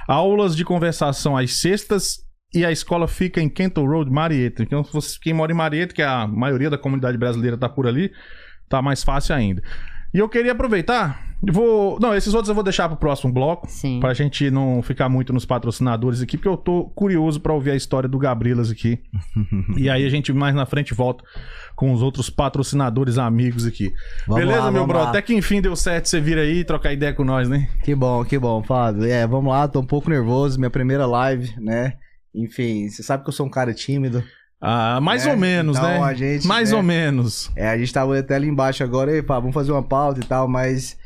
Aulas 0.09 0.57
de 0.57 0.65
conversação 0.65 1.37
às 1.37 1.53
sextas 1.55 2.19
e 2.55 2.65
a 2.65 2.71
escola 2.73 3.07
fica 3.09 3.41
em 3.41 3.49
Kenton 3.49 3.87
Road, 3.87 4.11
Marietta. 4.11 4.63
Então, 4.63 4.85
quem 5.23 5.33
mora 5.35 5.53
em 5.53 5.55
Marietta, 5.55 5.95
que 5.95 6.03
a 6.03 6.27
maioria 6.27 6.71
da 6.71 6.79
comunidade 6.79 7.19
brasileira 7.19 7.57
tá 7.57 7.69
por 7.69 7.87
ali, 7.87 8.11
tá 8.69 8.81
mais 8.81 9.03
fácil 9.05 9.35
ainda. 9.35 9.63
E 10.17 10.19
eu 10.19 10.31
queria 10.31 10.53
aproveitar, 10.53 11.27
vou... 11.43 12.01
Não, 12.01 12.15
esses 12.15 12.33
outros 12.33 12.49
eu 12.49 12.55
vou 12.55 12.65
deixar 12.65 12.89
pro 12.89 12.97
próximo 12.97 13.31
bloco. 13.31 13.67
Sim. 13.69 14.01
Pra 14.01 14.15
gente 14.15 14.51
não 14.51 14.81
ficar 14.81 15.11
muito 15.11 15.31
nos 15.31 15.45
patrocinadores 15.45 16.23
aqui, 16.23 16.39
porque 16.39 16.49
eu 16.49 16.57
tô 16.57 16.85
curioso 16.95 17.39
pra 17.39 17.53
ouvir 17.53 17.73
a 17.73 17.77
história 17.77 18.09
do 18.09 18.19
Gabrilas 18.19 18.71
aqui. 18.71 18.99
e 19.77 19.91
aí 19.91 20.07
a 20.07 20.09
gente 20.09 20.33
mais 20.33 20.55
na 20.55 20.65
frente 20.65 20.95
volta 20.95 21.23
com 21.75 21.93
os 21.93 22.01
outros 22.01 22.31
patrocinadores 22.31 23.19
amigos 23.19 23.67
aqui. 23.67 23.93
Vamos 24.27 24.43
Beleza, 24.43 24.63
lá, 24.63 24.71
meu 24.73 24.87
bro? 24.87 24.97
lá. 24.97 25.11
Até 25.11 25.21
que 25.21 25.35
enfim 25.35 25.61
deu 25.61 25.77
certo 25.77 26.09
você 26.09 26.19
vir 26.19 26.39
aí 26.39 26.61
e 26.61 26.65
trocar 26.65 26.95
ideia 26.95 27.13
com 27.13 27.23
nós, 27.23 27.47
né? 27.47 27.69
Que 27.85 27.95
bom, 27.95 28.25
que 28.25 28.39
bom, 28.39 28.63
Fábio. 28.63 29.05
É, 29.05 29.27
vamos 29.27 29.53
lá, 29.53 29.69
tô 29.69 29.81
um 29.81 29.87
pouco 29.87 30.09
nervoso, 30.09 30.59
minha 30.59 30.71
primeira 30.71 31.05
live, 31.05 31.53
né? 31.61 31.93
Enfim, 32.35 32.89
você 32.89 33.03
sabe 33.03 33.23
que 33.23 33.29
eu 33.29 33.35
sou 33.35 33.45
um 33.45 33.51
cara 33.51 33.75
tímido. 33.75 34.25
Ah, 34.61 35.01
mais 35.01 35.27
É, 35.27 35.31
ou 35.31 35.37
menos, 35.37 35.77
então 35.77 36.05
né? 36.07 36.15
gente, 36.15 36.47
mais 36.47 36.71
né, 36.71 36.77
ou 36.77 36.83
menos. 36.83 37.51
É, 37.55 37.69
a 37.69 37.77
gente 37.79 37.93
tava 37.93 38.19
até 38.19 38.35
ali 38.35 38.49
embaixo 38.49 38.83
agora, 38.83 39.17
e 39.17 39.23
pá, 39.23 39.39
vamos 39.39 39.55
fazer 39.55 39.73
uma 39.73 39.83
pauta 39.83 40.21
e 40.21 40.25
tal, 40.25 40.49
mas 40.49 40.97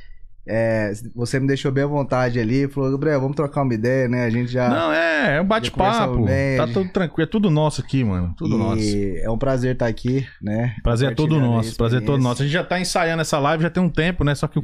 é, 0.46 0.92
você 1.14 1.38
me 1.38 1.46
deixou 1.46 1.70
bem 1.70 1.84
à 1.84 1.86
vontade 1.86 2.38
ali, 2.38 2.68
falou, 2.68 2.90
Gabriel, 2.92 3.20
vamos 3.20 3.36
trocar 3.36 3.62
uma 3.62 3.74
ideia, 3.74 4.08
né? 4.08 4.24
A 4.24 4.30
gente 4.30 4.50
já. 4.50 4.68
Não, 4.68 4.92
é, 4.92 5.36
é 5.36 5.40
um 5.40 5.46
bate-papo. 5.46 6.26
Tá 6.56 6.66
tudo 6.66 6.90
tranquilo. 6.90 7.22
É 7.22 7.30
tudo 7.30 7.50
nosso 7.50 7.80
aqui, 7.80 8.02
mano. 8.02 8.34
Tudo 8.36 8.54
e 8.54 8.58
nosso. 8.58 8.96
É 9.22 9.30
um 9.30 9.38
prazer 9.38 9.74
estar 9.74 9.86
aqui, 9.86 10.26
né? 10.40 10.74
Prazer 10.82 11.12
é 11.12 11.14
todo 11.14 11.38
nosso. 11.38 11.76
Prazer 11.76 12.02
é 12.02 12.04
todo 12.04 12.22
nosso. 12.22 12.42
A 12.42 12.44
gente 12.44 12.52
já 12.52 12.64
tá 12.64 12.80
ensaiando 12.80 13.20
essa 13.20 13.38
live 13.38 13.62
já 13.62 13.70
tem 13.70 13.82
um 13.82 13.88
tempo, 13.88 14.24
né? 14.24 14.34
Só 14.34 14.46
que 14.46 14.58
o, 14.58 14.62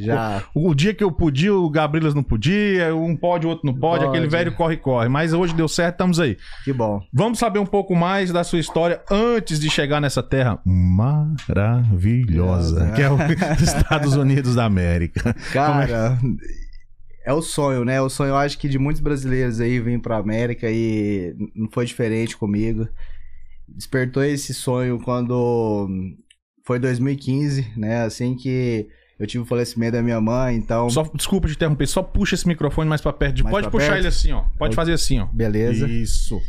o, 0.54 0.70
o 0.70 0.74
dia 0.74 0.94
que 0.94 1.04
eu 1.04 1.12
podia, 1.12 1.54
o 1.54 1.68
Gabrilas 1.70 2.14
não 2.14 2.22
podia, 2.22 2.94
um 2.94 3.16
pode, 3.16 3.46
o 3.46 3.50
outro 3.50 3.66
não 3.66 3.74
pode, 3.74 4.04
Pode. 4.04 4.16
aquele 4.16 4.28
velho 4.28 4.52
corre-corre. 4.52 5.08
Mas 5.08 5.32
hoje 5.32 5.54
deu 5.54 5.68
certo, 5.68 5.94
estamos 5.94 6.20
aí. 6.20 6.36
Que 6.64 6.72
bom. 6.72 7.00
Vamos 7.12 7.38
saber 7.38 7.58
um 7.58 7.66
pouco 7.66 7.94
mais 7.94 8.32
da 8.32 8.42
sua 8.44 8.58
história 8.58 9.00
antes 9.10 9.60
de 9.60 9.68
chegar 9.70 10.00
nessa 10.00 10.22
terra 10.22 10.58
maravilhosa, 10.64 12.92
que 12.92 13.02
é 13.02 13.10
os 13.10 13.62
Estados 13.62 14.16
Unidos 14.16 14.54
da 14.54 14.64
América. 14.64 15.34
Cara, 15.52 15.65
é 17.24 17.32
o 17.32 17.42
sonho, 17.42 17.84
né? 17.84 18.00
O 18.00 18.08
sonho, 18.08 18.28
eu 18.30 18.36
acho 18.36 18.58
que 18.58 18.68
de 18.68 18.78
muitos 18.78 19.00
brasileiros 19.02 19.60
aí 19.60 19.80
vêm 19.80 19.98
pra 19.98 20.16
América 20.18 20.68
e 20.70 21.34
não 21.54 21.68
foi 21.70 21.84
diferente 21.86 22.36
comigo. 22.36 22.86
Despertou 23.68 24.22
esse 24.24 24.54
sonho 24.54 25.00
quando 25.00 25.88
foi 26.64 26.78
2015, 26.78 27.72
né? 27.76 28.02
Assim 28.04 28.36
que 28.36 28.86
eu 29.18 29.26
tive 29.26 29.42
o 29.42 29.46
falecimento 29.46 29.92
da 29.92 30.02
minha 30.02 30.20
mãe, 30.20 30.56
então. 30.56 30.88
Só, 30.90 31.02
desculpa 31.14 31.48
te 31.48 31.54
interromper, 31.54 31.86
só 31.86 32.02
puxa 32.02 32.34
esse 32.36 32.46
microfone 32.46 32.88
mais 32.88 33.00
pra 33.00 33.12
perto. 33.12 33.34
de- 33.36 33.42
Mais 33.42 33.52
Pode 33.54 33.64
pra 33.64 33.70
puxar 33.72 33.86
perto? 33.88 33.98
ele 34.00 34.08
assim, 34.08 34.30
ó. 34.32 34.42
Pode 34.42 34.56
Pode. 34.58 34.74
fazer 34.76 34.92
assim, 34.92 35.18
ó. 35.18 35.26
Beleza. 35.26 35.88
Isso. 35.88 36.40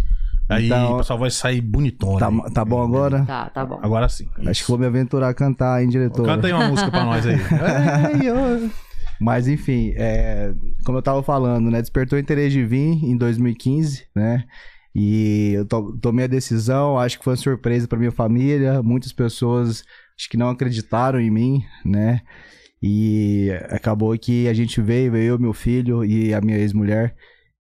Aí 0.50 0.68
Então- 0.68 0.94
o 0.94 0.98
pessoal 1.00 1.20
vai 1.20 1.30
sair 1.32 1.60
bonitona. 1.60 2.20
Tá, 2.20 2.28
aí. 2.30 2.54
tá 2.54 2.64
bom 2.64 2.82
agora? 2.82 3.26
Tá, 3.26 3.50
tá 3.50 3.66
bom. 3.66 3.80
Agora 3.82 4.08
sim. 4.08 4.30
Acho 4.46 4.64
que 4.64 4.70
vou 4.70 4.78
me 4.80 4.86
aventurar 4.86 5.28
a 5.30 5.34
cantar, 5.34 5.82
hein, 5.82 5.90
diretor? 5.90 6.26
Canta 6.26 6.48
aí 6.48 6.54
uma 6.54 6.68
música 6.70 6.90
pra 6.92 7.04
nós 7.04 7.26
aí. 7.26 7.36
Mas 9.20 9.48
enfim, 9.48 9.94
é, 9.96 10.54
como 10.86 10.98
eu 10.98 11.02
tava 11.02 11.24
falando, 11.24 11.70
né? 11.72 11.82
Despertou 11.82 12.18
o 12.18 12.22
interesse 12.22 12.52
de 12.52 12.64
vir 12.66 13.04
em 13.04 13.18
2015, 13.18 14.04
né? 14.16 14.44
E 14.96 15.54
eu 15.56 15.66
to- 15.66 15.98
tomei 16.02 16.26
a 16.26 16.28
decisão, 16.28 16.98
acho 16.98 17.18
que 17.20 17.24
foi 17.24 17.34
uma 17.34 17.38
surpresa 17.38 17.88
para 17.88 18.00
minha 18.00 18.12
família. 18.12 18.82
Muitas 18.82 19.12
pessoas 19.12 19.84
acho 20.18 20.30
que 20.30 20.38
não 20.38 20.50
acreditaram 20.50 21.20
em 21.20 21.30
mim, 21.30 21.64
né? 21.86 22.22
E 22.82 23.50
acabou 23.70 24.18
que 24.18 24.48
a 24.48 24.54
gente 24.54 24.82
veio, 24.82 25.12
veio 25.12 25.34
eu, 25.34 25.40
meu 25.40 25.54
filho 25.54 26.06
e 26.06 26.34
a 26.34 26.42
minha 26.42 26.58
ex-mulher. 26.58 27.16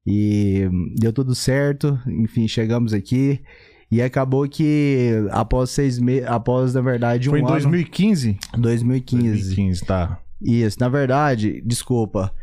E 0.06 0.70
deu 0.96 1.12
tudo 1.12 1.36
certo, 1.36 2.00
enfim, 2.08 2.48
chegamos 2.48 2.94
aqui. 2.94 3.42
E 3.92 4.02
acabou 4.02 4.48
que 4.48 5.12
após 5.32 5.70
seis 5.70 5.98
meses, 6.00 6.28
após, 6.28 6.74
na 6.74 6.82
verdade, 6.82 7.30
um 7.30 7.32
Foi 7.32 7.40
em 7.40 7.44
ano... 7.44 7.52
2015? 7.52 8.38
2015. 8.58 9.28
2015, 9.28 9.86
tá. 9.86 10.20
Isso, 10.41 10.77
na 10.79 10.89
verdade, 10.89 11.62
desculpa. 11.65 12.34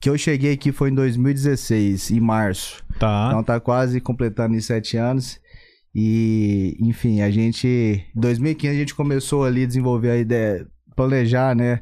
Que 0.00 0.10
eu 0.10 0.18
cheguei 0.18 0.52
aqui 0.52 0.72
foi 0.72 0.90
em 0.90 0.94
2016, 0.94 2.10
em 2.10 2.20
março. 2.20 2.84
Tá. 2.98 3.28
Então 3.28 3.42
tá 3.42 3.58
quase 3.58 4.00
completando 4.00 4.54
em 4.54 4.60
sete 4.60 4.96
anos. 4.96 5.40
E, 5.94 6.76
enfim, 6.80 7.22
a 7.22 7.30
gente. 7.30 7.66
Em 8.14 8.20
2015 8.20 8.74
a 8.74 8.78
gente 8.78 8.94
começou 8.94 9.44
ali 9.44 9.62
a 9.62 9.66
desenvolver 9.66 10.10
a 10.10 10.16
ideia, 10.16 10.66
planejar, 10.96 11.54
né? 11.54 11.80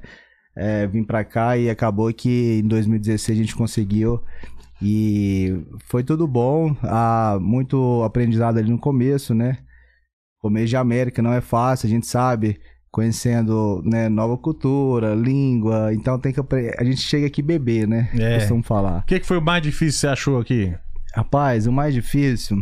É, 0.54 0.86
vir 0.86 1.06
pra 1.06 1.24
cá 1.24 1.56
e 1.56 1.70
acabou 1.70 2.12
que 2.12 2.60
em 2.62 2.68
2016 2.68 3.38
a 3.38 3.42
gente 3.42 3.56
conseguiu. 3.56 4.22
E 4.80 5.64
foi 5.86 6.04
tudo 6.04 6.28
bom. 6.28 6.76
Muito 7.40 8.02
aprendizado 8.02 8.58
ali 8.58 8.70
no 8.70 8.78
começo, 8.78 9.34
né? 9.34 9.58
Começo 10.38 10.66
de 10.66 10.76
América 10.76 11.22
não 11.22 11.32
é 11.32 11.40
fácil, 11.40 11.86
a 11.86 11.90
gente 11.90 12.06
sabe 12.06 12.60
conhecendo 12.92 13.82
né, 13.84 14.08
nova 14.10 14.36
cultura, 14.36 15.14
língua. 15.14 15.92
Então 15.94 16.18
tem 16.18 16.32
que 16.32 16.38
a 16.78 16.84
gente 16.84 17.00
chega 17.00 17.26
aqui 17.26 17.40
beber, 17.40 17.88
né? 17.88 18.10
É. 18.12 18.62
Falar. 18.62 18.98
O 19.00 19.06
que, 19.06 19.18
que 19.18 19.26
foi 19.26 19.38
o 19.38 19.42
mais 19.42 19.62
difícil 19.62 19.92
que 19.94 20.00
você 20.00 20.06
achou 20.08 20.38
aqui? 20.38 20.72
Rapaz, 21.14 21.66
o 21.66 21.72
mais 21.72 21.94
difícil. 21.94 22.58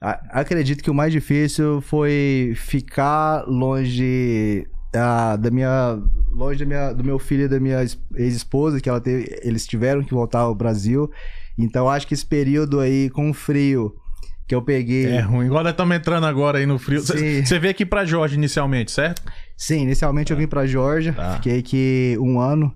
Acredito 0.00 0.82
que 0.82 0.90
o 0.90 0.94
mais 0.94 1.12
difícil 1.12 1.80
foi 1.82 2.54
ficar 2.56 3.44
longe 3.46 4.66
ah, 4.94 5.36
da 5.36 5.50
minha 5.50 6.02
longe 6.32 6.58
da 6.58 6.66
minha, 6.66 6.92
do 6.92 7.04
meu 7.04 7.18
filho 7.18 7.44
e 7.44 7.48
da 7.48 7.60
minha 7.60 7.84
es- 7.84 7.98
ex-esposa, 8.16 8.80
que 8.80 8.88
ela 8.88 9.00
teve, 9.00 9.38
eles 9.42 9.66
tiveram 9.66 10.02
que 10.02 10.12
voltar 10.14 10.40
ao 10.40 10.54
Brasil. 10.54 11.08
Então 11.58 11.88
acho 11.88 12.06
que 12.06 12.14
esse 12.14 12.26
período 12.26 12.80
aí 12.80 13.10
com 13.10 13.30
o 13.30 13.34
frio 13.34 13.94
que 14.48 14.54
eu 14.54 14.62
peguei. 14.62 15.06
É 15.06 15.20
ruim. 15.20 15.46
Igual 15.46 15.62
nós 15.64 15.72
estamos 15.72 15.96
entrando 15.96 16.26
agora 16.26 16.58
aí 16.58 16.66
no 16.66 16.78
frio. 16.78 17.00
Você 17.00 17.58
veio 17.58 17.70
aqui 17.70 17.86
pra 17.86 18.04
Jorge 18.04 18.34
inicialmente, 18.36 18.90
certo? 18.92 19.22
Sim, 19.56 19.82
inicialmente 19.82 20.30
eu 20.32 20.36
vim 20.36 20.46
pra 20.46 20.66
Georgia, 20.66 21.12
Tá. 21.12 21.34
fiquei 21.36 21.58
aqui 21.58 22.16
um 22.20 22.38
ano. 22.40 22.72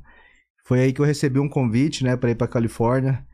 Foi 0.66 0.80
aí 0.80 0.92
que 0.92 1.00
eu 1.00 1.04
recebi 1.04 1.38
um 1.38 1.48
convite, 1.48 2.02
né, 2.04 2.16
pra 2.16 2.30
ir 2.30 2.34
pra 2.34 2.48
Califórnia. 2.48 3.24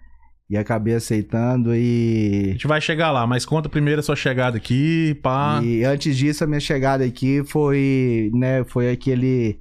E 0.50 0.56
acabei 0.56 0.94
aceitando 0.94 1.70
A 1.70 1.78
e. 1.78 2.50
gente 2.52 2.66
vai 2.66 2.78
chegar 2.78 3.10
lá, 3.10 3.26
mas 3.26 3.46
conta 3.46 3.70
primeiro 3.70 4.00
a 4.00 4.02
sua 4.02 4.16
chegada 4.16 4.58
aqui, 4.58 5.14
pá. 5.22 5.60
E 5.62 5.82
antes 5.82 6.14
disso, 6.14 6.44
a 6.44 6.46
minha 6.46 6.60
chegada 6.60 7.02
aqui 7.04 7.42
foi, 7.46 8.30
né, 8.34 8.62
foi 8.64 8.90
aquele. 8.90 9.58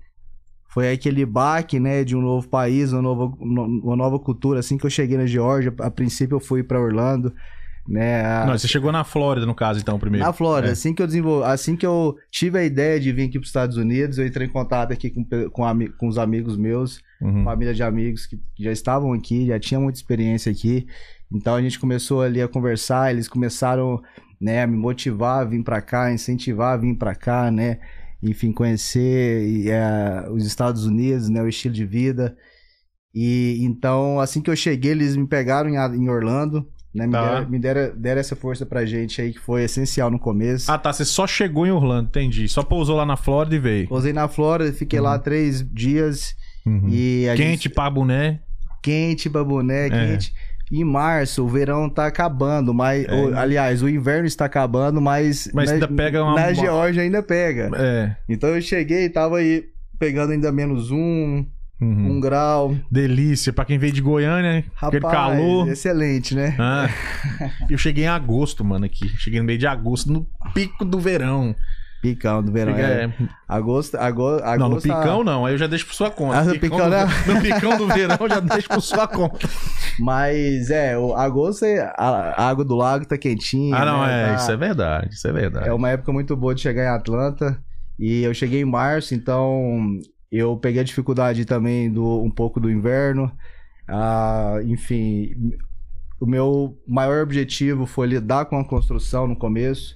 Foi 0.74 0.92
aquele 0.92 1.26
baque, 1.26 1.80
né, 1.80 2.04
de 2.04 2.16
um 2.16 2.22
novo 2.22 2.48
país, 2.50 2.92
uma 2.92 3.02
nova, 3.02 3.26
uma 3.40 3.96
nova 3.96 4.18
cultura. 4.20 4.60
Assim 4.60 4.78
que 4.78 4.86
eu 4.86 4.90
cheguei 4.90 5.18
na 5.18 5.26
Geórgia, 5.26 5.74
a 5.80 5.90
princípio 5.92 6.36
eu 6.36 6.40
fui 6.42 6.62
pra 6.64 6.80
Orlando, 6.82 7.34
né. 7.88 8.24
a- 8.26 8.46
Não, 8.46 8.58
você 8.58 8.68
chegou 8.68 8.92
na 8.92 9.04
Flórida, 9.04 9.46
no 9.46 9.56
caso, 9.56 9.80
então, 9.80 9.98
primeiro. 10.00 10.26
Na 10.26 10.34
Flórida, 10.34 10.70
É. 10.70 10.72
assim 10.74 10.94
que 10.94 11.02
eu 11.02 11.08
desenvol... 11.08 11.44
assim 11.44 11.76
que 11.76 11.86
eu 11.86 12.16
tive 12.30 12.58
a 12.60 12.64
ideia 12.64 13.00
de 13.00 13.12
vir 13.12 13.24
aqui 13.24 13.34
para 13.34 13.42
os 13.42 13.48
Estados 13.50 13.78
Unidos, 13.78 14.18
eu 14.18 14.26
entrei 14.28 14.48
em 14.48 14.52
contato 14.52 14.92
aqui 14.94 15.10
com, 15.10 15.26
com, 15.50 15.66
ami- 15.66 15.90
com 15.90 16.08
os 16.08 16.18
amigos 16.18 16.58
meus, 16.58 17.00
Uhum. 17.22 17.44
família 17.44 17.74
de 17.74 17.84
amigos 17.84 18.26
que 18.26 18.40
já 18.60 18.72
estavam 18.72 19.14
aqui, 19.14 19.46
já 19.48 19.60
tinham 19.60 19.84
muita 19.84 20.00
experiência 20.00 20.52
aqui. 20.52 20.88
Então 21.32 21.54
a 21.56 21.62
gente 21.62 21.80
começou 21.80 22.22
ali 22.22 22.42
a 22.42 22.48
conversar, 22.48 23.12
eles 23.12 23.28
começaram, 23.28 24.02
né, 24.40 24.64
a 24.64 24.68
me 24.68 24.76
motivar 24.76 25.42
a 25.42 25.46
vir 25.46 25.64
para 25.64 25.82
cá, 25.82 26.12
incentivar 26.12 26.74
a 26.74 26.78
vir 26.78 26.96
para 26.96 27.14
cá, 27.14 27.52
né? 27.52 27.78
Enfim, 28.24 28.52
conhecer 28.52 29.68
eh, 29.68 30.30
os 30.32 30.46
Estados 30.46 30.86
Unidos, 30.86 31.30
né, 31.30 31.42
o 31.42 31.48
estilo 31.48 31.74
de 31.74 31.86
vida. 31.86 32.36
E 33.14 33.60
então, 33.62 34.20
assim 34.20 34.42
que 34.42 34.50
eu 34.50 34.56
cheguei, 34.56 34.92
eles 34.92 35.16
me 35.16 35.28
pegaram 35.28 35.70
em, 35.70 35.76
em 35.76 36.10
Orlando, 36.10 36.68
né? 36.94 37.06
Me, 37.06 37.12
Tá. 37.12 37.34
deram, 37.36 37.50
me 37.50 37.60
deram, 37.60 37.96
deram 37.96 38.20
essa 38.22 38.36
força 38.36 38.66
pra 38.66 38.86
gente 38.86 39.22
aí 39.22 39.32
que 39.34 39.40
foi 39.40 39.64
essencial 39.64 40.10
no 40.12 40.20
começo. 40.20 40.72
Ah, 40.72 40.78
tá. 40.78 40.92
Você 40.92 41.06
só 41.06 41.26
chegou 41.28 41.66
em 41.66 41.72
Orlando, 41.72 42.08
entendi. 42.10 42.48
Só 42.50 42.64
pousou 42.64 42.98
lá 42.98 43.06
na 43.06 43.18
Flórida 43.18 43.56
e 43.56 43.60
veio. 43.60 43.88
Pousei 43.88 44.14
na 44.14 44.28
Flórida, 44.28 44.74
fiquei 44.74 45.00
lá 45.00 45.18
três 45.20 45.66
dias 45.74 46.36
Uhum. 46.66 46.88
e 46.90 47.24
Quente 47.36 47.44
gente- 47.44 47.70
pra 47.70 47.90
boné. 47.90 48.40
quente, 48.84 49.30
baboné, 49.30 49.88
É. 49.88 49.90
quente. 49.90 50.34
Em 50.72 50.84
março, 50.86 51.44
o 51.44 51.50
verão 51.50 51.90
tá 51.90 52.06
acabando, 52.08 52.74
mas. 52.74 53.06
É. 53.06 53.14
o- 53.14 53.38
aliás, 53.38 53.82
o 53.84 53.90
inverno 53.90 54.26
está 54.26 54.46
acabando, 54.46 55.02
mas. 55.02 55.50
Mas 55.54 55.68
na, 55.70 55.74
ainda 55.74 55.88
pega 55.90 56.24
uma- 56.24 56.36
Na 56.36 56.54
Geórgia 56.54 57.04
ainda 57.04 57.22
pega. 57.22 57.70
É. 57.76 58.16
Então 58.30 58.50
eu 58.56 58.62
cheguei 58.62 59.04
e 59.06 59.10
tava 59.10 59.38
aí 59.40 59.66
pegando 60.00 60.32
ainda 60.32 60.50
menos 60.52 60.90
um, 60.90 61.46
Uhum. 61.82 62.12
um 62.18 62.20
grau. 62.20 62.76
Delícia. 62.92 63.52
Pra 63.52 63.66
quem 63.66 63.78
veio 63.80 63.92
de 63.92 64.02
Goiânia, 64.02 64.64
Rapaz, 64.76 64.88
aquele 65.04 65.12
calor. 65.12 65.68
excelente, 65.68 66.36
né? 66.36 66.56
Ah, 66.60 66.88
eu 67.70 67.78
cheguei 67.78 68.04
em 68.04 68.08
agosto, 68.08 68.64
mano, 68.64 68.86
aqui. 68.86 69.08
Cheguei 69.18 69.40
no 69.40 69.46
meio 69.46 69.58
de 69.58 69.66
agosto, 69.66 70.12
no 70.12 70.28
pico 70.54 70.86
do 70.86 71.00
verão. 71.00 71.56
Picão 72.02 72.42
do 72.42 72.52
verão. 72.52 72.74
É. 72.76 73.04
é. 73.06 73.14
Agosto, 73.48 73.96
agosto, 73.96 74.44
Não, 74.44 74.58
no 74.58 74.66
agosto 74.66 74.88
tá- 74.88 75.00
picão 75.02 75.24
não, 75.24 75.46
aí 75.46 75.54
eu 75.54 75.58
já 75.60 75.68
deixo 75.68 75.86
por 75.86 75.94
sua 75.94 76.10
conta. 76.10 76.40
Ah, 76.40 76.44
no 76.46 76.60
picão 76.60 76.78
do, 76.80 76.90
não? 76.90 77.36
no 77.36 77.42
picão 77.42 77.78
do 77.78 77.88
verão 77.88 78.18
eu 78.20 78.30
já 78.30 78.40
deixo 78.42 78.68
por 78.70 78.82
sua 78.82 79.08
conta. 79.08 79.48
Mas 80.00 80.72
é, 80.72 80.98
o 80.98 81.14
agosto 81.16 81.64
é- 81.64 81.80
a, 81.96 82.34
a 82.38 82.50
água 82.50 82.66
do 82.66 82.76
lago 82.76 83.06
tá 83.06 83.18
quentinha. 83.20 83.76
Ah, 83.76 83.86
não, 83.86 84.02
né? 84.06 84.24
é, 84.24 84.28
Tá- 84.30 84.36
isso 84.36 84.52
é 84.52 84.58
verdade, 84.58 85.14
isso 85.14 85.28
é 85.28 85.32
verdade. 85.32 85.70
É 85.70 85.74
uma 85.74 85.90
época 85.90 86.12
muito 86.12 86.36
boa 86.36 86.56
de 86.56 86.62
chegar 86.62 86.84
em 86.86 86.96
Atlanta. 86.96 87.60
E 88.00 88.24
eu 88.24 88.34
cheguei 88.34 88.62
em 88.62 88.66
março, 88.66 89.14
então 89.14 90.00
eu 90.32 90.56
peguei 90.58 90.82
a 90.82 90.86
dificuldade 90.86 91.44
também 91.46 91.92
do 91.92 92.22
um 92.24 92.32
pouco 92.32 92.60
do 92.60 92.72
inverno. 92.72 93.32
Ah, 93.88 94.60
enfim, 94.64 95.36
o 96.20 96.26
meu 96.26 96.78
maior 96.88 97.22
objetivo 97.24 97.86
foi 97.86 98.08
lidar 98.08 98.46
com 98.46 98.58
a 98.58 98.64
construção 98.66 99.28
no 99.28 99.36
começo, 99.36 99.94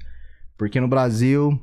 porque 0.58 0.80
no 0.82 0.88
Brasil 0.88 1.58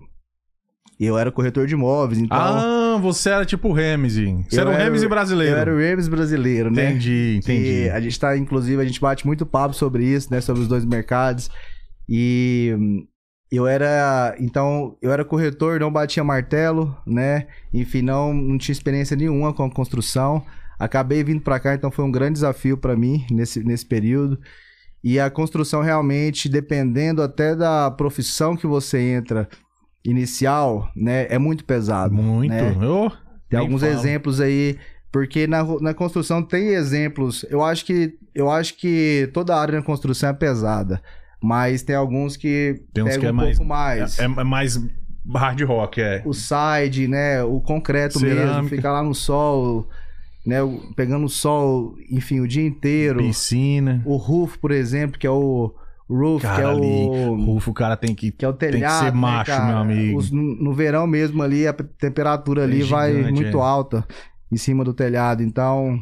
eu 0.99 1.19
era 1.19 1.33
corretor 1.33 1.67
de 1.67 1.75
imóveis, 1.75 2.21
então 2.21 2.39
Ah, 2.39 2.99
você 3.01 3.31
era 3.31 3.45
tipo 3.45 3.69
o 3.69 3.73
Ramsey. 3.73 4.45
Você 4.49 4.61
era 4.61 4.71
o 4.71 4.73
Ramsey 4.73 5.09
brasileiro. 5.09 5.55
eu 5.57 5.59
era 5.61 5.75
o 5.75 5.79
Rames 5.79 6.07
brasileiro, 6.09 6.71
né? 6.71 6.91
Entendi, 6.91 7.37
entendi. 7.39 7.85
E 7.87 7.91
a 7.91 8.01
gente 8.01 8.19
tá, 8.21 8.37
inclusive, 8.37 8.81
a 8.81 8.85
gente 8.85 9.01
bate 9.01 9.27
muito 9.27 9.45
papo 9.45 9.75
sobre 9.75 10.05
isso, 10.05 10.31
né? 10.31 10.41
Sobre 10.41 10.63
os 10.63 10.69
dois 10.69 10.85
mercados. 10.85 11.51
E 12.09 12.77
eu 13.57 13.67
era. 13.67 14.35
Então, 14.39 14.97
eu 15.03 15.13
era 15.13 15.25
corretor, 15.25 15.79
não 15.79 15.93
batia 15.93 16.25
martelo, 16.25 16.97
né? 17.07 17.47
Enfim, 17.73 18.03
não, 18.03 18.33
não 18.33 18.57
tinha 18.57 18.73
experiência 18.73 19.17
nenhuma 19.17 19.53
com 19.53 19.65
a 19.65 19.71
construção. 19.71 20.45
Acabei 20.79 21.23
vindo 21.23 21.41
pra 21.41 21.61
cá, 21.61 21.75
então 21.75 21.91
foi 21.91 22.05
um 22.05 22.11
grande 22.11 22.35
desafio 22.35 22.77
pra 22.77 22.97
mim 22.97 23.25
nesse, 23.31 23.63
nesse 23.63 23.87
período. 23.87 24.39
E 25.05 25.19
a 25.19 25.29
construção 25.31 25.83
realmente, 25.83 26.49
dependendo 26.49 27.23
até 27.23 27.55
da 27.55 27.91
profissão 27.91 28.57
que 28.57 28.67
você 28.67 28.99
entra 28.99 29.49
inicial, 30.05 30.89
né? 30.97 31.27
É 31.29 31.39
muito 31.39 31.65
pesado. 31.65 32.15
Muito. 32.15 32.51
né? 32.51 32.75
Tem 33.49 33.59
alguns 33.59 33.83
fala. 33.83 33.93
exemplos 33.93 34.41
aí, 34.41 34.79
porque 35.11 35.47
na, 35.47 35.63
na 35.81 35.95
construção 35.95 36.43
tem 36.43 36.69
exemplos. 36.69 37.45
Eu 37.51 37.63
acho 37.63 37.85
que 37.85 38.19
eu 38.35 38.51
acho 38.51 38.77
que 38.79 39.29
toda 39.35 39.57
área 39.57 39.79
na 39.79 39.85
construção 39.85 40.31
é 40.31 40.33
pesada, 40.33 41.03
mas 41.43 41.83
tem 41.83 41.97
alguns 41.97 42.37
que 42.37 42.81
Tem 42.95 43.03
uns 43.05 43.17
que 43.17 43.27
é 43.27 43.31
um 43.31 43.35
mais- 43.35 43.57
pouco 43.57 43.69
mais. 43.69 44.19
É, 44.19 44.25
é 44.25 44.45
mais 44.45 44.81
hard 45.35 45.61
rock, 45.63 46.01
é. 46.01 46.23
O 46.25 46.33
side, 46.33 47.07
né, 47.09 47.43
o 47.43 47.61
concreto 47.61 48.21
mesmo, 48.21 48.39
Cerâmica. 48.41 48.77
ficar 48.77 48.93
lá 48.93 49.03
no 49.03 49.15
sol, 49.15 49.89
né, 50.47 50.57
pegando 50.97 51.25
o 51.27 51.29
sol, 51.29 51.95
enfim, 52.11 52.41
o 52.41 52.49
dia 52.49 52.67
inteiro. 52.67 53.19
Piscina. 53.19 54.03
O 54.05 54.17
roof, 54.17 54.57
por 54.59 54.71
exemplo, 54.73 55.19
que 55.19 55.27
é 55.27 55.31
o 55.31 55.73
roof, 56.09 56.43
Cara, 56.43 56.57
que 56.57 56.63
é 56.63 56.65
ali, 56.65 57.07
o 57.09 57.45
Rufo, 57.45 57.71
o 57.71 57.75
cara 57.75 57.97
tem 57.97 58.15
que. 58.15 58.31
que 58.33 58.45
é 58.45 58.49
o 58.49 58.53
que 58.53 58.67
ser 58.67 58.73
telhado, 58.73 59.05
né, 59.15 59.21
macho, 59.21 59.51
cara? 59.51 59.67
meu 59.67 59.77
amigo. 59.79 60.19
Os- 60.19 60.31
no, 60.31 60.43
no 60.43 60.73
verão 60.73 61.07
mesmo 61.07 61.43
ali, 61.43 61.67
a 61.67 61.73
temperatura 61.73 62.65
ali 62.65 62.83
É 62.83 62.85
vai 62.85 63.13
gigante, 63.15 63.33
muito 63.33 63.59
é. 63.59 63.61
alta 63.63 64.07
em 64.51 64.57
cima 64.57 64.85
do 64.85 64.93
telhado. 64.93 65.43
Então, 65.43 65.99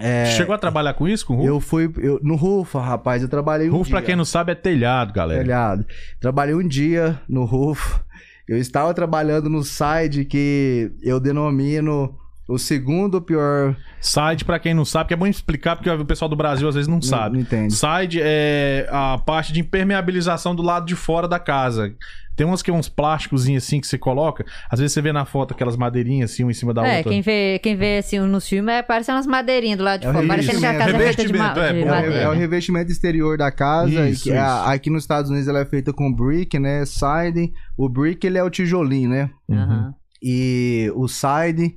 é, 0.00 0.26
Chegou 0.26 0.54
a 0.54 0.58
trabalhar 0.58 0.94
com 0.94 1.08
isso, 1.08 1.24
com 1.26 1.34
Rufo? 1.34 1.48
eu 1.48 1.60
fui 1.60 1.90
eu, 1.98 2.20
no 2.22 2.36
Rufa, 2.36 2.80
rapaz, 2.80 3.22
eu 3.22 3.28
trabalhei 3.28 3.70
um 3.70 3.82
dia. 3.82 3.90
pra 3.90 4.02
quem 4.02 4.16
não 4.16 4.24
sabe, 4.24 4.52
é 4.52 4.54
telhado, 4.54 5.12
galera. 5.12 5.42
telhado. 5.42 5.86
Trabalhei 6.20 6.54
um 6.54 6.66
dia 6.66 7.20
no 7.28 7.44
Rufo. 7.44 8.04
Eu 8.48 8.58
estava 8.58 8.94
trabalhando 8.94 9.48
no 9.50 9.64
side 9.64 10.24
que 10.24 10.92
eu 11.02 11.18
denomino 11.18 12.16
o 12.48 12.58
segundo 12.58 13.20
pior. 13.20 13.76
Side, 14.00 14.44
pra 14.44 14.58
quem 14.60 14.72
não 14.72 14.84
sabe, 14.84 15.08
que 15.08 15.14
é 15.14 15.16
bom 15.16 15.26
explicar, 15.26 15.74
porque 15.74 15.90
o 15.90 16.04
pessoal 16.04 16.28
do 16.28 16.36
Brasil 16.36 16.68
às 16.68 16.74
vezes 16.76 16.86
não 16.86 17.02
sabe. 17.02 17.34
Não 17.34 17.42
entende. 17.42 17.74
Side 17.74 18.20
é 18.22 18.86
a 18.90 19.18
parte 19.18 19.52
de 19.52 19.60
impermeabilização 19.60 20.54
do 20.54 20.62
lado 20.62 20.86
de 20.86 20.94
fora 20.94 21.26
da 21.26 21.40
casa. 21.40 21.92
Tem 22.36 22.46
uns 22.46 22.62
que 22.62 22.70
é 22.70 22.74
uns 22.74 22.88
plásticos 22.88 23.48
assim 23.48 23.80
que 23.80 23.86
você 23.86 23.96
coloca. 23.96 24.44
Às 24.70 24.78
vezes 24.78 24.92
você 24.92 25.00
vê 25.00 25.10
na 25.12 25.24
foto 25.24 25.54
aquelas 25.54 25.76
madeirinhas 25.76 26.30
assim, 26.32 26.42
uma 26.44 26.50
em 26.50 26.54
cima 26.54 26.74
da 26.74 26.86
É, 26.86 26.98
outra. 26.98 27.12
quem 27.12 27.22
vê, 27.22 27.58
quem 27.62 27.74
vê 27.76 27.98
assim 27.98 28.18
nos 28.20 28.46
filmes 28.48 28.74
é 28.74 28.82
parecendo 28.82 29.16
umas 29.16 29.26
madeirinhas 29.26 29.78
do 29.78 29.84
lado 29.84 30.00
de 30.02 30.06
É 30.06 30.12
fora. 30.12 30.26
Parecendo 30.26 30.58
que 30.60 30.66
a 30.66 30.78
casa 30.78 30.96
é 30.96 30.98
feita 31.12 31.24
de, 31.26 31.32
ma 31.38 31.50
é, 31.56 31.72
de 31.72 31.80
É, 31.80 31.84
o- 31.84 31.88
madeira. 31.88 32.14
é 32.16 32.28
o 32.28 32.32
revestimento 32.32 32.92
exterior 32.92 33.38
da 33.38 33.50
casa. 33.50 34.08
Isso, 34.08 34.24
que 34.24 34.30
é- 34.30 34.34
isso. 34.34 34.68
aqui 34.68 34.90
nos 34.90 35.02
Estados 35.04 35.30
Unidos 35.30 35.48
ela 35.48 35.60
é 35.60 35.64
feita 35.64 35.92
com 35.92 36.12
brick, 36.12 36.58
né? 36.58 36.84
Siding. 36.84 37.52
O 37.76 37.88
brick 37.88 38.26
ele 38.26 38.36
é 38.38 38.42
o 38.44 38.50
tijolinho, 38.50 39.08
né? 39.10 39.30
Uhum. 39.48 39.92
E 40.22 40.90
o 40.94 41.08
side 41.08 41.74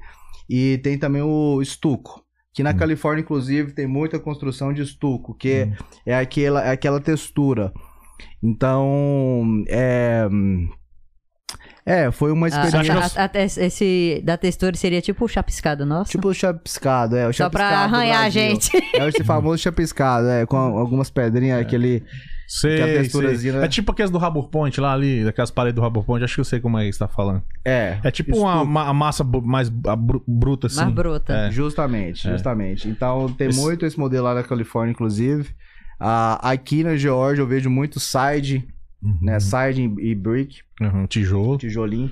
e 0.49 0.77
tem 0.83 0.97
também 0.97 1.21
o 1.21 1.61
estuco. 1.61 2.23
Que 2.53 2.63
na 2.63 2.71
Hum. 2.71 2.77
Califórnia, 2.77 3.21
inclusive, 3.21 3.71
tem 3.73 3.87
muita 3.87 4.19
construção 4.19 4.73
de 4.73 4.81
estuco, 4.81 5.33
que 5.35 5.65
Hum. 5.65 5.73
é, 6.05 6.15
aquela, 6.17 6.65
é 6.65 6.71
aquela 6.71 6.99
textura. 6.99 7.71
Então, 8.43 9.63
é. 9.67 10.27
É, 11.85 12.11
foi 12.11 12.31
uma 12.31 12.45
Ah, 12.45 12.49
experiência. 12.49 12.93
a- 12.93 13.21
a- 13.21 13.25
até 13.25 13.43
esse 13.45 14.21
da 14.23 14.37
textura 14.37 14.75
seria 14.75 15.01
tipo 15.01 15.25
o 15.25 15.27
chapiscado 15.27 15.85
nosso. 15.85 16.11
Tipo 16.11 16.27
o 16.29 16.33
chapiscado, 16.33 17.15
é. 17.15 17.27
O 17.27 17.33
Só 17.33 17.49
pra 17.49 17.63
chapiscado 17.67 17.95
arranhar 17.95 18.17
a 18.17 18.21
Brasil. 18.21 18.41
gente. 18.41 18.69
É 18.93 19.07
esse 19.07 19.23
famoso 19.23 19.57
chapiscado, 19.63 20.27
é, 20.27 20.45
com 20.45 20.55
algumas 20.57 21.09
pedrinhas, 21.09 21.59
aquele. 21.59 22.03
Sei, 22.47 22.77
Que 22.77 22.81
a 22.81 22.85
sei. 22.85 22.97
texturazinha, 22.97 23.53
né? 23.59 23.65
É 23.65 23.67
tipo 23.67 23.91
aqueles 23.91 24.09
do 24.09 24.17
Rabor 24.17 24.49
Point 24.49 24.81
lá 24.81 24.91
ali, 24.93 25.23
daquelas 25.23 25.51
paredes 25.51 25.75
do 25.75 25.81
Rabor 25.81 26.03
Point, 26.03 26.23
acho 26.25 26.33
que 26.33 26.41
eu 26.41 26.45
sei 26.45 26.59
como 26.59 26.79
é 26.79 26.85
que 26.85 26.91
você 26.93 26.97
tá 26.99 27.07
falando. 27.07 27.43
É. 27.63 27.99
É 28.03 28.09
tipo 28.09 28.35
uma, 28.35 28.53
estuco. 28.53 28.65
ma- 28.71 28.91
massa 28.91 29.23
mais 29.23 29.71
a 29.85 29.95
bru- 29.95 30.23
bruta 30.27 30.65
assim. 30.65 30.77
Mais 30.81 30.91
bruta. 30.91 31.31
É. 31.31 31.51
Justamente, 31.51 32.27
É. 32.27 32.31
justamente. 32.31 32.89
Então 32.89 33.31
tem 33.33 33.49
Esse- 33.49 33.59
muito 33.59 33.85
esse 33.85 33.99
modelo 33.99 34.25
lá 34.25 34.33
na 34.33 34.41
Califórnia, 34.43 34.91
inclusive. 34.91 35.47
Ah, 35.99 36.39
aqui 36.51 36.83
na 36.83 36.95
Geórgia 36.95 37.41
eu 37.41 37.47
vejo 37.47 37.69
muito 37.69 37.99
side, 37.99 38.67
né? 39.21 39.39
Side 39.39 39.81
e 39.99 40.15
brick, 40.15 40.61
Uhum, 40.81 41.05
tijolo. 41.07 41.57
tijolinho. 41.57 42.09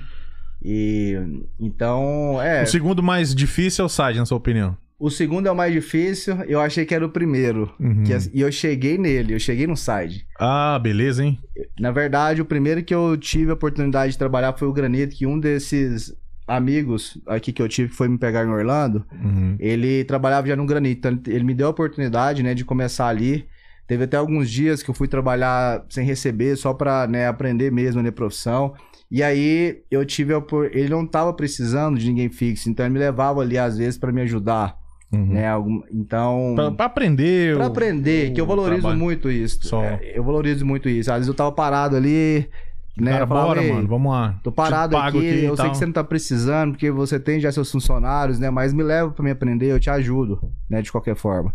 E 0.62 1.16
então, 1.58 2.40
é. 2.42 2.62
O 2.62 2.66
segundo 2.66 3.02
mais 3.02 3.34
difícil 3.34 3.82
é 3.82 3.86
o 3.86 3.88
side, 3.88 4.18
na 4.18 4.26
sua 4.26 4.36
opinião. 4.38 4.76
O 4.98 5.10
segundo 5.10 5.46
é 5.46 5.50
o 5.52 5.54
mais 5.56 5.72
difícil, 5.72 6.34
eu 6.48 6.60
achei 6.60 6.84
que 6.84 6.92
era 6.92 7.06
o 7.06 7.08
primeiro. 7.08 7.72
Uhum. 7.78 8.02
Que 8.02 8.12
é- 8.12 8.18
e 8.34 8.40
eu 8.40 8.50
cheguei 8.50 8.98
nele, 8.98 9.32
eu 9.34 9.38
cheguei 9.38 9.64
no 9.66 9.76
side. 9.76 10.26
Ah, 10.40 10.76
beleza, 10.82 11.24
hein? 11.24 11.38
Na 11.78 11.92
verdade, 11.92 12.42
o 12.42 12.44
primeiro 12.44 12.82
que 12.82 12.92
eu 12.92 13.16
tive 13.16 13.52
a 13.52 13.54
oportunidade 13.54 14.12
de 14.12 14.18
trabalhar 14.18 14.52
foi 14.58 14.66
o 14.66 14.72
granito, 14.72 15.14
que 15.14 15.24
um 15.24 15.38
desses 15.38 16.12
amigos 16.48 17.16
aqui 17.26 17.52
que 17.52 17.62
eu 17.62 17.68
tive 17.68 17.90
que 17.90 17.94
foi 17.94 18.08
me 18.08 18.18
pegar 18.18 18.44
em 18.44 18.48
Orlando, 18.48 19.04
Uhum. 19.22 19.54
ele 19.60 20.02
trabalhava 20.02 20.48
já 20.48 20.56
no 20.56 20.66
granito. 20.66 20.98
Então, 20.98 21.12
ele- 21.12 21.36
ele 21.36 21.44
me 21.44 21.54
deu 21.54 21.68
a 21.68 21.70
oportunidade, 21.70 22.42
né, 22.42 22.52
de 22.52 22.64
começar 22.64 23.06
ali. 23.06 23.46
Teve 23.88 24.04
até 24.04 24.16
alguns 24.18 24.48
dias 24.50 24.82
que 24.82 24.90
eu 24.90 24.94
fui 24.94 25.08
trabalhar 25.08 25.84
sem 25.88 26.04
receber, 26.04 26.54
só 26.56 26.72
pra, 26.74 27.06
né, 27.08 27.26
aprender 27.26 27.72
mesmo, 27.72 28.02
né, 28.02 28.10
profissão. 28.10 28.74
E 29.10 29.22
aí 29.22 29.80
eu 29.90 30.04
tive 30.04 30.34
a 30.34 30.42
ele 30.72 30.90
não 30.90 31.06
tava 31.06 31.32
precisando 31.32 31.98
de 31.98 32.06
ninguém 32.06 32.28
fixo, 32.28 32.68
então 32.68 32.84
ele 32.84 32.92
me 32.92 32.98
levava 33.00 33.40
ali 33.40 33.56
às 33.56 33.78
vezes 33.78 33.96
pra 33.98 34.12
me 34.12 34.20
ajudar, 34.20 34.76
Uhum. 35.10 35.24
né? 35.28 35.46
Então, 35.90 36.52
Pra, 36.54 36.70
pra 36.70 36.84
aprender. 36.84 37.56
Pra 37.56 37.64
o- 37.64 37.68
aprender, 37.68 38.32
que 38.34 38.40
eu 38.40 38.44
o 38.44 38.48
valorizo 38.48 38.82
trabalho. 38.82 39.00
muito 39.00 39.30
isso. 39.30 39.60
Só. 39.66 39.82
É, 39.82 40.12
eu 40.14 40.22
valorizo 40.22 40.66
muito 40.66 40.86
isso. 40.90 41.10
Às 41.10 41.16
vezes 41.20 41.28
eu 41.28 41.34
tava 41.34 41.50
parado 41.50 41.96
ali, 41.96 42.46
né? 42.94 43.12
Cara, 43.12 43.26
falava, 43.26 43.46
bora, 43.48 43.64
"Ei, 43.64 43.72
mano, 43.72 43.88
vamos 43.88 44.12
lá. 44.12 44.38
Tô 44.44 44.52
parado 44.52 44.94
aqui, 44.98 45.16
aqui 45.16 45.44
eu 45.44 45.56
sei 45.56 45.64
tal." 45.64 45.70
que 45.70 45.78
você 45.78 45.86
não 45.86 45.92
tá 45.94 46.04
precisando, 46.04 46.72
porque 46.72 46.90
você 46.90 47.18
tem 47.18 47.40
já 47.40 47.50
seus 47.50 47.72
funcionários, 47.72 48.38
né? 48.38 48.50
Mas 48.50 48.74
me 48.74 48.82
leva 48.82 49.10
pra 49.10 49.24
me 49.24 49.30
aprender, 49.30 49.72
eu 49.72 49.80
te 49.80 49.88
ajudo, 49.88 50.38
né? 50.68 50.82
De 50.82 50.92
qualquer 50.92 51.16
forma. 51.16 51.54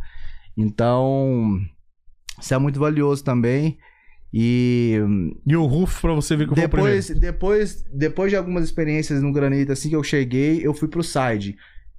Então, 0.57 1.59
isso 2.43 2.53
é 2.53 2.57
muito 2.57 2.79
valioso 2.79 3.23
também. 3.23 3.77
E 4.33 4.97
E 5.45 5.55
o 5.55 5.65
Rufo 5.65 6.01
pra 6.01 6.13
você 6.13 6.35
ver 6.35 6.47
que 6.49 6.55
depois, 6.55 7.09
depois, 7.09 7.85
depois 7.93 8.31
de 8.31 8.35
algumas 8.35 8.63
experiências 8.63 9.21
no 9.21 9.31
granito, 9.31 9.71
assim 9.71 9.89
que 9.89 9.95
eu 9.95 10.03
cheguei, 10.03 10.65
eu 10.65 10.73
fui 10.73 10.87
pro 10.87 11.03
side. 11.03 11.55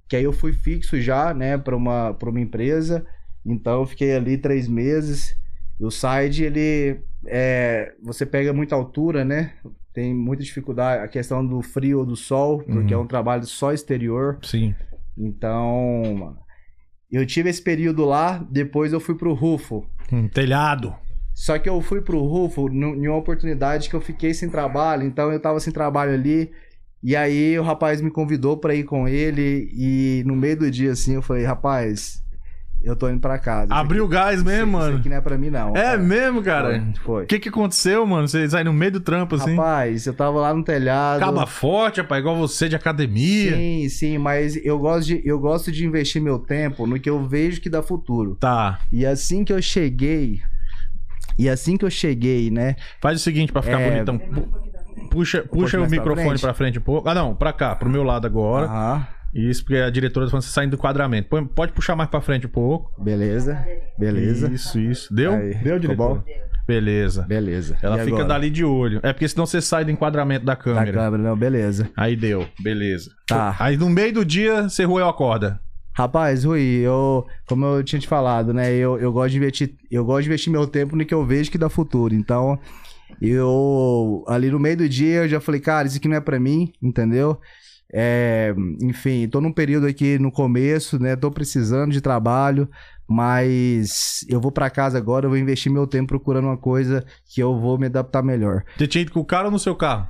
Que 0.09 0.17
aí 0.17 0.23
eu 0.23 0.33
fui 0.33 0.51
fixo 0.53 0.99
já, 0.99 1.33
né, 1.33 1.57
pra 1.57 1.75
uma, 1.75 2.13
pra 2.13 2.29
uma 2.29 2.39
empresa. 2.41 3.05
Então 3.45 3.79
eu 3.81 3.85
fiquei 3.85 4.15
ali 4.15 4.37
três 4.37 4.67
meses. 4.67 5.35
E 5.79 5.85
o 5.85 5.89
side, 5.91 6.43
ele. 6.43 6.99
É, 7.25 7.93
você 8.03 8.25
pega 8.25 8.51
muita 8.53 8.75
altura, 8.75 9.23
né? 9.25 9.53
Tem 9.93 10.13
muita 10.13 10.43
dificuldade. 10.43 11.03
A 11.03 11.07
questão 11.07 11.45
do 11.45 11.61
frio 11.61 11.99
ou 11.99 12.05
do 12.05 12.15
sol, 12.15 12.59
porque 12.63 12.93
Uhum. 12.93 13.01
é 13.01 13.03
um 13.03 13.07
trabalho 13.07 13.45
só 13.45 13.71
exterior. 13.71 14.37
Sim. 14.43 14.75
Então. 15.17 16.37
Eu 17.11 17.25
tive 17.25 17.49
esse 17.49 17.61
período 17.61 18.05
lá, 18.05 18.45
depois 18.49 18.91
eu 18.93 18.99
fui 18.99 19.15
pro 19.15 19.33
Rufo. 19.33 19.85
Hum, 20.11 20.27
telhado. 20.27 20.93
Só 21.33 21.59
que 21.59 21.67
eu 21.67 21.81
fui 21.81 22.01
pro 22.01 22.23
Rufo 22.23 22.69
em 22.69 23.07
uma 23.07 23.17
oportunidade 23.17 23.89
que 23.89 23.95
eu 23.95 24.01
fiquei 24.01 24.33
sem 24.33 24.49
trabalho, 24.49 25.03
então 25.03 25.31
eu 25.31 25.39
tava 25.39 25.59
sem 25.59 25.71
trabalho 25.71 26.13
ali. 26.13 26.51
E 27.03 27.15
aí 27.15 27.59
o 27.59 27.63
rapaz 27.63 28.01
me 28.01 28.09
convidou 28.09 28.57
pra 28.57 28.73
ir 28.73 28.83
com 28.83 29.07
ele 29.07 29.69
e 29.73 30.23
no 30.25 30.35
meio 30.35 30.57
do 30.57 30.71
dia 30.71 30.93
assim 30.93 31.15
eu 31.15 31.21
falei, 31.21 31.43
rapaz, 31.43 32.23
eu 32.85 32.95
tô 32.95 33.09
indo 33.09 33.19
pra 33.19 33.37
casa. 33.39 33.73
Abriu 33.73 34.05
o 34.05 34.07
gás 34.07 34.41
mesmo, 34.43 34.63
isso- 34.63 34.71
mano. 34.71 34.89
Isso 34.91 34.99
aqui 34.99 35.09
não 35.09 35.17
é 35.17 35.21
pra 35.21 35.37
mim 35.37 35.49
não. 35.49 35.69
É 35.75 35.81
cara. 35.83 35.97
mesmo, 35.97 36.41
cara? 36.43 36.83
Foi. 37.03 37.23
O 37.23 37.27
que 37.27 37.39
que 37.39 37.49
aconteceu, 37.49 38.05
mano? 38.05 38.27
Você 38.27 38.49
sai 38.49 38.63
no 38.63 38.71
meio 38.71 38.91
do 38.93 38.99
trampo, 38.99 39.35
assim? 39.35 39.55
Rapaz, 39.55 40.05
eu 40.05 40.13
tava 40.13 40.39
lá 40.39 40.53
no 40.53 40.63
telhado. 40.63 41.19
Caba 41.19 41.45
forte, 41.45 41.99
rapaz, 42.01 42.19
igual 42.21 42.35
você 42.37 42.69
de 42.69 42.75
academia. 42.75 43.55
Sim, 43.55 43.89
sim, 43.89 44.17
mas 44.17 44.55
eu 44.63 44.77
gosto, 44.79 45.07
de, 45.07 45.21
eu 45.25 45.39
gosto 45.39 45.71
de 45.71 45.85
investir 45.85 46.21
meu 46.21 46.39
tempo 46.39 46.85
no 46.87 46.99
que 46.99 47.09
eu 47.09 47.23
vejo 47.27 47.59
que 47.59 47.69
dá 47.69 47.81
futuro. 47.81 48.35
Tá. 48.39 48.79
E 48.91 49.05
assim 49.05 49.43
que 49.43 49.51
eu 49.51 49.61
cheguei, 49.61 50.39
e 51.37 51.49
assim 51.49 51.75
que 51.77 51.83
eu 51.85 51.89
cheguei, 51.89 52.49
né? 52.51 52.75
Faz 53.01 53.19
o 53.19 53.23
seguinte 53.23 53.51
pra 53.51 53.61
ficar 53.61 53.79
É. 53.81 53.89
bonitão. 53.91 54.17
Pu- 54.17 54.65
Puxa, 55.09 55.43
puxa 55.43 55.77
o 55.77 55.81
mais 55.81 55.91
pra 55.91 55.99
microfone 55.99 56.27
frente? 56.29 56.41
pra 56.41 56.53
frente 56.53 56.79
um 56.79 56.81
pouco. 56.81 57.07
Ah, 57.09 57.13
não, 57.13 57.35
pra 57.35 57.51
cá, 57.53 57.75
pro 57.75 57.89
meu 57.89 58.03
lado 58.03 58.25
agora. 58.25 58.65
Aham, 58.65 59.07
Isso, 59.35 59.63
porque 59.65 59.75
a 59.81 59.89
diretora 59.89 60.25
tá 60.25 60.31
falando 60.31 60.43
que 60.43 60.47
você 60.49 60.53
saindo 60.53 60.71
do 60.71 60.77
quadramento. 60.77 61.27
Põe- 61.29 61.45
pode 61.45 61.73
puxar 61.73 61.95
mais 61.95 62.09
pra 62.09 62.21
frente 62.21 62.47
um 62.47 62.49
pouco. 62.49 62.91
beleza, 63.03 63.61
beleza. 63.99 64.49
Isso, 64.51 64.79
isso. 64.79 65.13
Deu? 65.13 65.33
Aí, 65.33 65.49
Deu, 65.55 65.57
ficou 65.75 65.79
diretora? 65.79 65.95
bom? 66.15 66.23
Beleza. 66.67 67.21
Beleza. 67.23 67.77
Ela 67.83 67.97
E 67.97 68.05
fica 68.05 68.15
agora? 68.15 68.27
dali 68.29 68.49
de 68.49 68.63
olho. 68.65 68.99
É 69.03 69.13
porque 69.13 69.27
senão 69.27 69.45
você 69.45 69.61
sai 69.61 69.85
do 69.85 69.91
enquadramento 69.91 70.45
da 70.45 70.53
Da 70.53 70.59
câmera. 70.59 70.91
câmera, 70.93 71.21
não, 71.21 71.35
beleza. 71.37 71.89
Aí 71.95 72.15
deu, 72.15 72.47
beleza. 72.59 73.11
Tá. 73.27 73.55
Aí 73.59 73.77
no 73.77 73.87
meio 73.89 74.13
do 74.13 74.25
dia, 74.25 74.63
você 74.69 74.83
roeu 74.83 75.07
a 75.07 75.13
corda. 75.13 75.59
Rapaz, 75.93 76.43
Rui, 76.43 76.61
eu, 76.61 77.25
como 77.47 77.65
eu 77.65 77.83
tinha 77.83 77.99
te 77.99 78.07
falado, 78.07 78.53
né? 78.53 78.73
Eu, 78.73 78.97
eu 78.99 79.13
gosto 79.13 79.31
de 79.31 79.37
investir, 79.37 79.75
eu 79.91 80.03
gosto 80.03 80.23
de 80.23 80.29
investir 80.29 80.51
meu 80.51 80.65
tempo 80.67 80.95
no 80.95 81.05
que 81.05 81.13
eu 81.13 81.23
vejo 81.25 81.51
que 81.51 81.57
dá 81.57 81.69
futuro. 81.69 82.13
Então, 82.15 82.59
eu 83.21 84.23
ali 84.27 84.49
no 84.49 84.59
meio 84.59 84.77
do 84.77 84.89
dia 84.89 85.17
eu 85.23 85.27
já 85.29 85.39
falei, 85.39 85.61
cara, 85.61 85.87
isso 85.87 85.97
aqui 85.97 86.07
não 86.07 86.17
é 86.17 86.21
pra 86.21 86.39
mim, 86.39 86.73
entendeu? 86.81 87.39
É, 87.97 88.53
enfim, 88.81 89.25
tô 89.25 89.39
num 89.39 89.53
período 89.53 89.87
aqui 89.87 90.19
no 90.19 90.29
começo, 90.29 90.99
né? 90.99 91.15
Tô 91.15 91.31
precisando 91.31 91.93
de 91.93 92.01
trabalho, 92.01 92.69
mas 93.07 94.25
eu 94.27 94.41
vou 94.41 94.51
pra 94.51 94.69
casa 94.69 94.97
agora, 94.97 95.25
eu 95.25 95.29
vou 95.29 95.39
investir 95.39 95.71
meu 95.71 95.87
tempo 95.87 96.09
procurando 96.09 96.43
uma 96.45 96.57
coisa 96.57 97.05
que 97.25 97.41
eu 97.41 97.57
vou 97.57 97.77
me 97.77 97.85
adaptar 97.85 98.21
melhor. 98.21 98.63
Você 98.77 98.85
tinha 98.85 99.03
ido 99.03 99.13
com 99.13 99.21
o 99.21 99.25
cara 99.25 99.45
ou 99.45 99.51
no 99.51 99.57
seu 99.57 99.75
carro? 99.75 100.07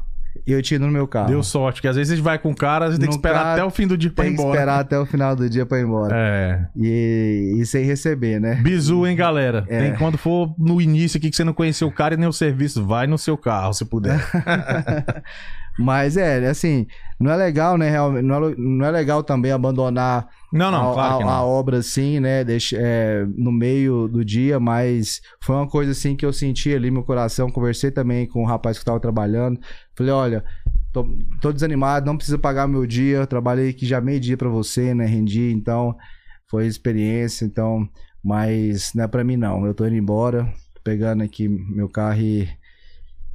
Eu 0.47 0.61
tinha 0.63 0.77
ido 0.77 0.87
no 0.87 0.91
meu 0.91 1.07
carro. 1.07 1.27
Deu 1.27 1.43
sorte, 1.43 1.75
porque 1.75 1.87
às 1.87 1.95
vezes 1.95 2.11
a 2.11 2.15
gente 2.15 2.23
vai 2.25 2.39
com 2.39 2.49
o 2.51 2.55
cara, 2.55 2.85
a 2.85 2.89
gente 2.89 2.99
tem 2.99 3.07
que 3.07 3.15
esperar 3.15 3.39
carro, 3.43 3.51
até 3.51 3.63
o 3.63 3.69
fim 3.69 3.85
do 3.85 3.95
dia 3.95 4.11
pra 4.11 4.25
ir 4.25 4.29
Tem 4.29 4.35
que 4.35 4.41
embora. 4.41 4.57
esperar 4.57 4.79
até 4.79 4.99
o 4.99 5.05
final 5.05 5.35
do 5.35 5.47
dia 5.47 5.65
pra 5.65 5.79
ir 5.79 5.83
embora. 5.83 6.13
É. 6.17 6.65
E, 6.75 7.57
e 7.59 7.65
sem 7.67 7.85
receber, 7.85 8.41
né? 8.41 8.55
Bizu, 8.55 9.05
hein, 9.05 9.15
galera? 9.15 9.63
É. 9.67 9.79
Tem 9.79 9.95
quando 9.95 10.17
for 10.17 10.53
no 10.57 10.81
início 10.81 11.19
aqui 11.19 11.29
que 11.29 11.35
você 11.35 11.43
não 11.43 11.53
conheceu 11.53 11.87
o 11.87 11.91
cara 11.91 12.15
e 12.15 12.17
nem 12.17 12.27
o 12.27 12.33
serviço, 12.33 12.83
vai 12.83 13.05
no 13.05 13.17
seu 13.17 13.37
carro, 13.37 13.73
se 13.73 13.85
puder. 13.85 14.19
Mas 15.77 16.15
é, 16.15 16.47
assim, 16.47 16.87
não 17.19 17.31
é 17.31 17.35
legal, 17.35 17.77
né? 17.77 17.89
Realmente, 17.89 18.23
não 18.23 18.35
é, 18.49 18.55
não 18.57 18.85
é 18.85 18.91
legal 18.91 19.21
também 19.23 19.51
abandonar 19.51 20.27
Não, 20.53 20.71
não, 20.71 20.91
a, 20.91 20.93
claro 20.93 21.27
a- 21.27 21.31
a 21.33 21.43
obra 21.43 21.77
assim, 21.79 22.19
né? 22.19 22.43
Deixa, 22.43 22.77
é, 22.79 23.25
no 23.37 23.51
meio 23.51 24.07
do 24.07 24.23
dia, 24.23 24.59
mas 24.59 25.21
foi 25.43 25.55
uma 25.55 25.67
coisa 25.67 25.91
assim 25.91 26.15
que 26.15 26.25
eu 26.25 26.31
senti 26.31 26.73
ali 26.73 26.87
no 26.89 26.95
meu 26.95 27.03
coração. 27.03 27.49
Conversei 27.51 27.91
também 27.91 28.25
com 28.25 28.41
o 28.41 28.45
rapaz 28.45 28.79
que 28.79 28.85
tava 28.85 28.99
trabalhando. 29.01 29.59
Falei, 29.97 30.13
olha, 30.13 30.45
tô, 30.93 31.05
tô 31.41 31.51
desanimado, 31.51 32.05
não 32.05 32.15
precisa 32.15 32.37
pagar 32.37 32.67
meu 32.67 32.85
dia. 32.85 33.17
Eu 33.17 33.27
trabalhei 33.27 33.69
aqui 33.69 33.85
já 33.85 33.99
meio 33.99 34.19
dia 34.19 34.37
pra 34.37 34.47
você, 34.49 34.93
né? 34.93 35.05
Rendi, 35.05 35.51
então 35.51 35.95
foi 36.49 36.67
experiência, 36.67 37.43
então, 37.43 37.87
mas 38.23 38.91
não 38.93 39.03
é 39.03 39.07
pra 39.07 39.23
mim 39.25 39.35
não. 39.35 39.65
Eu 39.65 39.73
tô 39.73 39.85
indo 39.85 39.95
embora, 39.97 40.45
tô 40.73 40.81
pegando 40.83 41.21
aqui 41.23 41.49
meu 41.49 41.89
carro 41.89 42.21
e, 42.21 42.47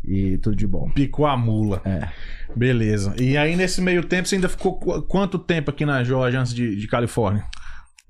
e 0.05 0.39
tudo 0.39 0.57
de 0.57 0.67
bom. 0.67 0.91
Picou 0.95 1.27
a 1.27 1.37
mula. 1.37 1.81
É. 1.85 2.09
Beleza. 2.57 3.15
E 3.19 3.37
aí, 3.37 3.55
nesse 3.57 3.81
meio 3.81 4.03
tempo, 4.05 4.27
você 4.29 4.35
ainda 4.37 4.49
ficou 4.49 4.79
qu- 4.79 5.03
quanto 5.03 5.39
tempo 5.39 5.71
aqui 5.71 5.85
na 5.85 6.03
Jorge 6.03 6.37
antes 6.37 6.55
de, 6.55 6.75
de 6.77 6.87
Califórnia? 6.89 7.45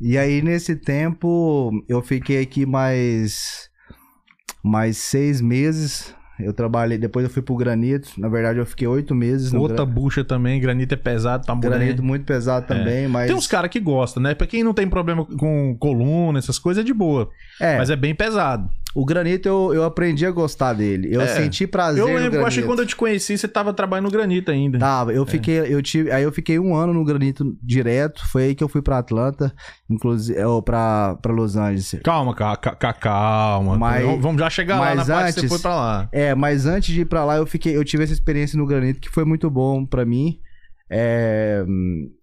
E 0.01 0.17
aí, 0.17 0.41
nesse 0.41 0.77
tempo, 0.77 1.71
eu 1.89 2.01
fiquei 2.01 2.41
aqui 2.41 2.65
mais, 2.65 3.69
mais 4.63 4.97
seis 4.97 5.41
meses. 5.41 6.15
Eu 6.39 6.55
trabalhei, 6.55 6.97
depois 6.97 7.23
eu 7.25 7.31
fui 7.31 7.43
pro 7.43 7.55
granito. 7.55 8.13
Na 8.17 8.27
verdade, 8.27 8.59
eu 8.59 8.65
fiquei 8.65 8.89
oito 8.89 9.15
meses 9.15 9.53
Outra 9.53 9.85
gra- 9.85 9.85
bucha 9.85 10.25
também, 10.25 10.59
granito 10.59 10.95
é 10.95 10.97
pesado, 10.97 11.45
tá 11.45 11.55
granito 11.55 12.03
muito 12.03 12.25
pesado 12.25 12.67
também, 12.67 13.07
mas 13.07 13.27
Tem 13.27 13.37
uns 13.37 13.47
caras 13.47 13.71
que 13.71 13.79
gostam, 13.79 14.23
né? 14.23 14.35
Pra 14.35 14.47
quem 14.47 14.65
não 14.65 14.73
tem 14.73 14.89
problema 14.89 15.27
com 15.27 15.77
coluna, 15.79 16.39
essas 16.39 16.59
coisas, 16.59 16.83
é 16.83 16.87
de 16.87 16.95
boa. 16.95 17.29
é, 17.61 17.77
Mas 17.77 17.91
é 17.91 17.97
bem 17.97 18.15
pesado. 18.15 18.71
O 18.95 19.05
granito 19.05 19.49
eu, 19.49 19.73
eu 19.75 19.85
aprendi 19.85 20.27
a 20.27 20.31
gostar 20.31 20.73
dele. 20.73 21.09
Eu 21.13 21.21
É. 21.21 21.27
senti 21.29 21.67
prazer 21.67 22.03
Eu 22.03 22.09
no 22.09 22.15
lembro, 22.15 22.39
eu 22.41 22.47
acho 22.47 22.61
que 22.61 22.67
quando 22.67 22.81
eu 22.81 22.87
te 22.87 22.97
conheci, 22.97 23.39
você 23.39 23.47
tava 23.47 23.73
trabalhando 23.73 24.07
no 24.07 24.11
granito 24.11 24.51
ainda. 24.51 24.79
Tava, 24.79 25.13
eu 25.13 25.25
fiquei, 25.25 25.59
eu 25.61 25.81
tive, 25.83 26.11
aí 26.11 26.23
eu 26.23 26.33
fiquei 26.33 26.59
um 26.59 26.75
ano 26.75 26.93
no 26.93 27.05
granito 27.05 27.57
direto, 27.63 28.27
foi 28.29 28.45
aí 28.45 28.55
que 28.55 28.65
eu 28.65 28.69
fui 28.69 28.83
pra 28.83 28.99
Atlanta, 28.99 29.53
inclusive, 29.89 30.43
ou 30.45 30.63
pra, 30.63 31.17
pra 31.23 31.33
Los 31.33 31.57
Angeles. 31.57 31.97
Calma, 32.03 32.35
ca- 32.35 32.57
ca- 32.57 32.75
ca- 32.75 32.93
calma. 32.93 33.77
Mas- 33.79 34.05
Vamos- 34.21 34.41
já 34.41 34.51
chegar 34.51 34.81
lá 34.81 34.95
na 34.95 35.05
parte 35.05 35.35
que 35.35 35.41
você 35.41 35.41
antes- 35.47 35.49
foi 35.49 35.59
pra 35.61 35.75
lá. 35.75 36.09
É, 36.13 36.35
mas 36.35 36.67
antes 36.67 36.93
de 36.93 37.03
ir 37.03 37.05
pra 37.05 37.25
lá, 37.25 37.37
eu 37.37 37.47
fiquei, 37.47 37.77
eu 37.77 37.85
tive 37.85 38.03
essa 38.05 38.13
experiência 38.13 38.59
no 38.59 38.67
granito 38.67 39.01
que 39.01 39.09
foi 39.11 39.25
muito 39.25 39.49
bom 39.51 39.85
pra 39.87 40.05
mim. 40.05 40.39
É, 40.93 41.65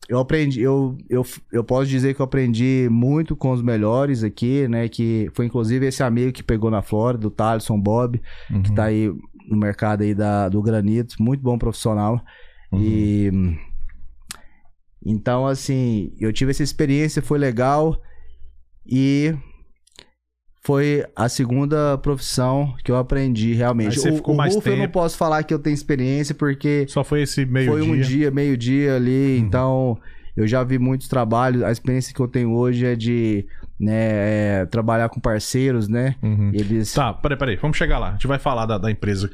eu 0.10 0.19
aprendi, 0.19 0.62
eu, 0.62 0.97
eu, 1.10 1.25
eu 1.53 1.63
posso 1.63 1.89
dizer 1.89 2.13
que 2.13 2.21
eu 2.21 2.25
aprendi 2.25 2.89
muito 2.91 3.36
com 3.36 3.51
os 3.51 3.62
melhores 3.62 4.23
aqui, 4.23 4.67
né? 4.67 4.89
Que 4.89 5.30
foi 5.34 5.45
inclusive 5.45 5.86
esse 5.86 6.03
amigo 6.03 6.34
que 6.34 6.43
pegou 6.43 6.69
na 6.69 6.82
Flórida, 6.82 7.27
o 7.27 7.32
Thaleson 7.32 7.80
Bob, 7.80 8.21
que 8.63 8.73
tá 8.73 8.86
aí 8.86 9.10
no 9.49 9.58
mercado 9.58 10.01
aí 10.01 10.13
da, 10.13 10.49
do 10.49 10.62
granito, 10.62 11.15
muito 11.19 11.41
bom 11.41 11.58
profissional. 11.58 12.21
Uhum. 12.71 12.82
E 12.82 13.32
então, 15.06 15.47
assim, 15.47 16.13
eu 16.19 16.34
tive 16.34 16.51
essa 16.51 16.63
experiência, 16.63 17.21
foi 17.21 17.39
legal. 17.39 17.97
E 18.86 19.34
foi 20.67 21.06
a 21.15 21.30
segunda 21.30 21.97
profissão 21.99 22.75
que 22.84 22.91
eu 22.91 22.97
aprendi 22.97 23.53
realmente. 23.53 23.93
Aí 23.93 23.99
você 24.03 24.10
o 24.12 24.15
ficou 24.17 24.34
o 24.34 24.38
mais 24.38 24.53
Rufo 24.53 24.67
eu 24.67 24.73
não 24.75 24.82
tempo. 24.82 24.93
posso 24.99 25.17
falar 25.17 25.41
que 25.43 25.53
eu 25.53 25.60
tenho 25.60 25.73
experiência, 25.73 26.36
porque 26.36 26.86
Só 26.89 27.06
foi 27.06 27.21
esse 27.21 27.45
meio 27.45 27.71
foi 27.71 27.82
dia. 27.82 27.91
um 27.93 28.01
dia, 28.01 28.32
meio 28.32 28.58
dia 28.58 28.95
ali, 28.97 29.38
Uhum. 29.39 29.45
então 29.45 29.97
eu 30.36 30.45
já 30.45 30.62
vi 30.65 30.77
muitos 30.77 31.08
trabalhos. 31.08 31.63
A 31.63 31.71
experiência 31.71 32.13
que 32.13 32.19
eu 32.19 32.27
tenho 32.27 32.51
hoje 32.51 32.86
é 32.86 32.95
de 32.97 33.45
né, 33.80 33.93
é, 34.62 34.65
trabalhar 34.69 35.08
com 35.08 35.21
parceiros, 35.21 35.88
né? 35.88 36.15
Uhum. 36.21 36.51
Eles. 36.53 36.93
Tá, 36.93 37.13
peraí, 37.13 37.38
peraí. 37.38 37.56
Vamos 37.56 37.77
chegar 37.77 37.97
lá. 37.97 38.10
A 38.10 38.12
gente 38.13 38.27
vai 38.27 38.38
falar 38.38 38.65
da, 38.65 38.77
da 38.77 38.91
empresa. 38.91 39.30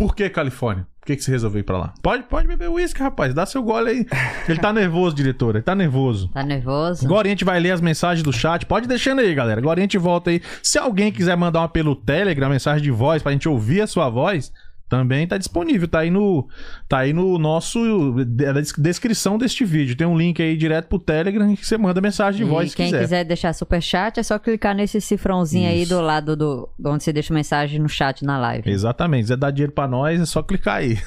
Por 0.00 0.16
que 0.16 0.30
Califórnia? 0.30 0.86
Por 0.98 1.08
que, 1.08 1.16
que 1.16 1.22
você 1.22 1.30
resolveu 1.30 1.60
ir 1.60 1.62
pra 1.62 1.76
lá? 1.76 1.92
Pode, 2.02 2.22
pode 2.22 2.48
beber 2.48 2.70
uísque, 2.70 3.02
rapaz. 3.02 3.34
Dá 3.34 3.44
seu 3.44 3.62
gole 3.62 3.90
aí. 3.90 4.06
Ele 4.48 4.58
tá 4.58 4.72
nervoso, 4.72 5.14
diretora. 5.14 5.58
Ele 5.58 5.62
tá 5.62 5.74
nervoso. 5.74 6.28
Tá 6.28 6.42
nervoso? 6.42 7.04
Agora 7.04 7.28
a 7.28 7.30
gente 7.30 7.44
vai 7.44 7.60
ler 7.60 7.72
as 7.72 7.82
mensagens 7.82 8.22
do 8.22 8.32
chat. 8.32 8.64
Pode 8.64 8.88
deixando 8.88 9.18
aí, 9.18 9.34
galera. 9.34 9.60
Agora 9.60 9.78
a 9.78 9.82
gente 9.82 9.98
volta 9.98 10.30
aí. 10.30 10.40
Se 10.62 10.78
alguém 10.78 11.12
quiser 11.12 11.36
mandar 11.36 11.60
uma 11.60 11.68
pelo 11.68 11.94
Telegram, 11.94 12.48
mensagem 12.48 12.82
de 12.82 12.90
voz, 12.90 13.22
pra 13.22 13.32
gente 13.32 13.46
ouvir 13.46 13.82
a 13.82 13.86
sua 13.86 14.08
voz, 14.08 14.50
Também 14.90 15.24
tá 15.24 15.38
disponível, 15.38 15.86
tá 15.86 16.00
aí 16.00 16.10
no 16.10 16.48
tá 16.88 16.98
aí 16.98 17.12
no 17.12 17.38
nosso 17.38 17.78
na 17.78 18.60
descrição 18.76 19.38
deste 19.38 19.64
vídeo. 19.64 19.96
Tem 19.96 20.04
um 20.04 20.18
link 20.18 20.42
aí 20.42 20.56
direto 20.56 20.88
pro 20.88 20.98
Telegram 20.98 21.54
que 21.54 21.64
você 21.64 21.78
manda 21.78 22.00
mensagem 22.00 22.44
de 22.44 22.46
E 22.46 22.50
voz 22.52 22.74
quem 22.74 22.86
quiser. 22.86 23.00
quiser 23.00 23.24
deixar 23.24 23.52
super 23.52 23.80
chat 23.80 24.18
é 24.18 24.22
só 24.24 24.36
clicar 24.36 24.74
nesse 24.74 25.00
cifrãozinho 25.00 25.68
aí 25.68 25.82
Isso. 25.82 25.94
do 25.94 26.00
lado 26.00 26.34
do 26.34 26.68
onde 26.84 27.04
você 27.04 27.12
deixa 27.12 27.32
mensagem 27.32 27.78
no 27.78 27.88
chat 27.88 28.24
na 28.24 28.36
live. 28.36 28.68
Exatamente. 28.68 29.20
Se 29.20 29.24
quiser 29.26 29.36
dar 29.36 29.52
dinheiro 29.52 29.72
pra 29.72 29.86
nós, 29.86 30.20
é 30.20 30.26
só 30.26 30.42
clicar 30.42 30.78
aí. 30.78 30.96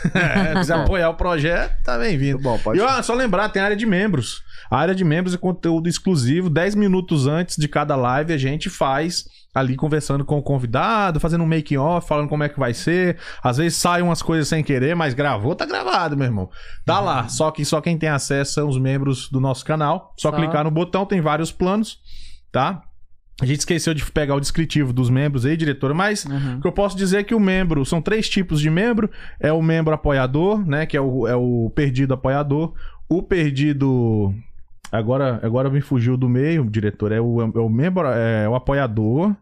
Se 0.54 0.54
quiser 0.60 0.76
apoiar 0.76 1.10
o 1.10 1.16
projeto, 1.16 1.84
tá 1.84 1.98
bem-vindo. 1.98 2.40
Bom, 2.40 2.58
pode 2.60 2.80
E 2.80 2.82
ó, 2.82 3.02
só 3.02 3.14
lembrar, 3.14 3.50
tem 3.50 3.62
área 3.62 3.76
de 3.76 3.86
membros. 3.86 4.42
A 4.72 4.78
área 4.78 4.96
de 4.96 5.04
membros 5.04 5.36
é 5.36 5.38
conteúdo 5.38 5.90
exclusivo. 5.90 6.50
10 6.50 6.76
minutos 6.76 7.28
antes 7.28 7.58
de 7.58 7.68
cada 7.68 7.98
live 7.98 8.32
a 8.32 8.38
gente 8.38 8.70
faz 8.70 9.26
ali 9.54 9.76
conversando 9.76 10.26
com 10.26 10.38
o 10.38 10.42
convidado, 10.44 11.20
fazendo 11.20 11.44
um 11.44 11.48
making 11.48 11.78
off, 11.78 12.08
falando 12.08 12.28
como 12.28 12.44
é 12.44 12.50
que 12.50 12.60
vai 12.60 12.74
ser. 12.74 13.18
Às 13.44 13.58
vezes 13.58 13.78
saem 13.78 14.04
umas 14.04 14.22
coisas 14.22 14.48
sem 14.48 14.64
querer, 14.64 14.96
mas 14.96 15.14
gravou, 15.14 15.54
tá 15.56 15.66
gravado, 15.66 16.18
meu 16.18 16.26
irmão. 16.26 16.50
Tá 16.86 17.00
lá. 17.00 17.28
Só 17.28 17.52
que 17.52 17.64
só 17.64 17.80
quem 17.80 17.98
tem 17.98 18.10
acesso 18.10 18.54
são 18.54 18.68
os 18.68 18.78
membros 18.80 19.30
do 19.30 19.40
nosso 19.40 19.64
canal. 19.64 20.14
Só, 20.18 20.32
Só. 20.32 20.36
clicar 20.36 20.64
no 20.64 20.72
botão, 20.72 21.06
tem 21.06 21.22
vários 21.22 21.52
planos, 21.52 22.00
tá? 22.52 22.82
A 23.42 23.46
gente 23.46 23.60
esqueceu 23.60 23.94
de 23.96 24.06
pegar 24.12 24.36
o 24.36 24.40
descritivo 24.40 24.94
dos 24.94 25.10
membros 25.10 25.44
aí, 25.46 25.58
diretora, 25.58 25.94
mas 25.94 26.24
Uhum. 26.24 26.58
o 26.58 26.62
que 26.62 26.68
eu 26.68 26.72
posso 26.72 26.96
dizer 26.96 27.18
é 27.18 27.24
que 27.24 27.34
o 27.34 27.40
membro, 27.40 27.84
são 27.84 28.00
três 28.02 28.30
tipos 28.30 28.62
de 28.62 28.70
membro. 28.70 29.10
É 29.40 29.52
o 29.52 29.62
membro 29.62 29.94
apoiador, 29.94 30.66
né? 30.66 30.86
Que 30.86 30.96
é 30.96 31.02
o, 31.02 31.28
é 31.28 31.36
o 31.36 31.72
perdido 31.76 32.14
apoiador. 32.14 32.74
O 33.10 33.22
perdido. 33.24 34.34
Agora, 34.92 35.40
agora 35.42 35.70
me 35.70 35.82
fugiu 35.82 36.16
do 36.16 36.30
meio, 36.30 36.70
diretor. 36.70 37.12
É 37.12 37.20
o, 37.20 37.42
é 37.42 37.60
o 37.60 37.70
membro, 37.70 38.08
é 38.08 38.48
o 38.48 38.54
apoiador. 38.54 39.36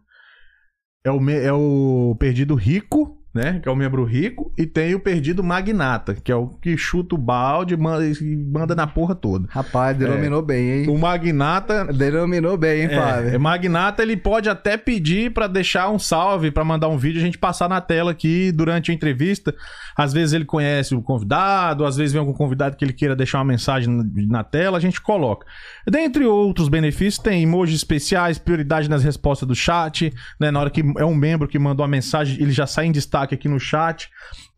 É 1.04 1.10
o, 1.10 1.30
é 1.30 1.52
o 1.52 2.14
perdido 2.18 2.54
rico, 2.54 3.21
né? 3.34 3.60
Que 3.62 3.68
é 3.68 3.72
o 3.72 3.76
membro 3.76 4.04
rico. 4.04 4.52
E 4.58 4.66
tem 4.66 4.94
o 4.94 5.00
perdido 5.00 5.42
magnata, 5.42 6.14
que 6.14 6.30
é 6.30 6.36
o 6.36 6.48
que 6.48 6.76
chuta 6.76 7.14
o 7.14 7.18
balde 7.18 7.74
e 7.74 7.76
manda, 7.76 8.06
e 8.06 8.36
manda 8.36 8.74
na 8.74 8.86
porra 8.86 9.14
toda. 9.14 9.46
Rapaz, 9.50 9.96
denominou 9.96 10.42
bem, 10.42 10.70
hein? 10.70 10.88
O 10.88 10.98
magnata 10.98 11.86
Denominou 11.92 12.56
bem, 12.56 12.82
hein, 12.82 12.88
é, 12.90 12.94
Fábio? 12.94 13.34
é 13.34 13.38
magnata, 13.38 14.02
ele 14.02 14.16
pode 14.16 14.48
até 14.48 14.76
pedir 14.76 15.32
pra 15.32 15.46
deixar 15.46 15.88
um 15.90 15.98
salve, 15.98 16.50
pra 16.50 16.64
mandar 16.64 16.88
um 16.88 16.98
vídeo, 16.98 17.20
a 17.20 17.24
gente 17.24 17.38
passar 17.38 17.68
na 17.68 17.80
tela 17.80 18.10
aqui 18.10 18.52
durante 18.52 18.90
a 18.90 18.94
entrevista. 18.94 19.54
Às 19.96 20.12
vezes 20.12 20.32
ele 20.32 20.44
conhece 20.44 20.94
o 20.94 21.02
convidado, 21.02 21.84
às 21.84 21.96
vezes 21.96 22.12
vem 22.12 22.20
algum 22.20 22.32
convidado 22.32 22.76
que 22.76 22.84
ele 22.84 22.92
queira 22.92 23.16
deixar 23.16 23.38
uma 23.38 23.44
mensagem 23.44 24.02
na, 24.28 24.42
tela, 24.42 24.78
a 24.78 24.80
gente 24.80 25.00
coloca. 25.00 25.46
Dentre 25.88 26.24
outros 26.24 26.68
benefícios, 26.68 27.22
tem 27.22 27.42
emojis 27.42 27.76
especiais, 27.76 28.38
prioridade 28.38 28.88
nas 28.88 29.04
respostas 29.04 29.46
do 29.46 29.54
chat, 29.54 30.12
né? 30.40 30.50
Na 30.50 30.60
hora 30.60 30.70
que 30.70 30.82
é 30.98 31.04
um 31.04 31.14
membro 31.14 31.46
que 31.48 31.58
mandou 31.58 31.84
a 31.84 31.88
mensagem, 31.88 32.40
ele 32.42 32.52
já 32.52 32.66
sai 32.66 32.86
em 32.86 32.92
destaque 32.92 33.21
aqui 33.22 33.48
no 33.48 33.58
chat. 33.60 34.10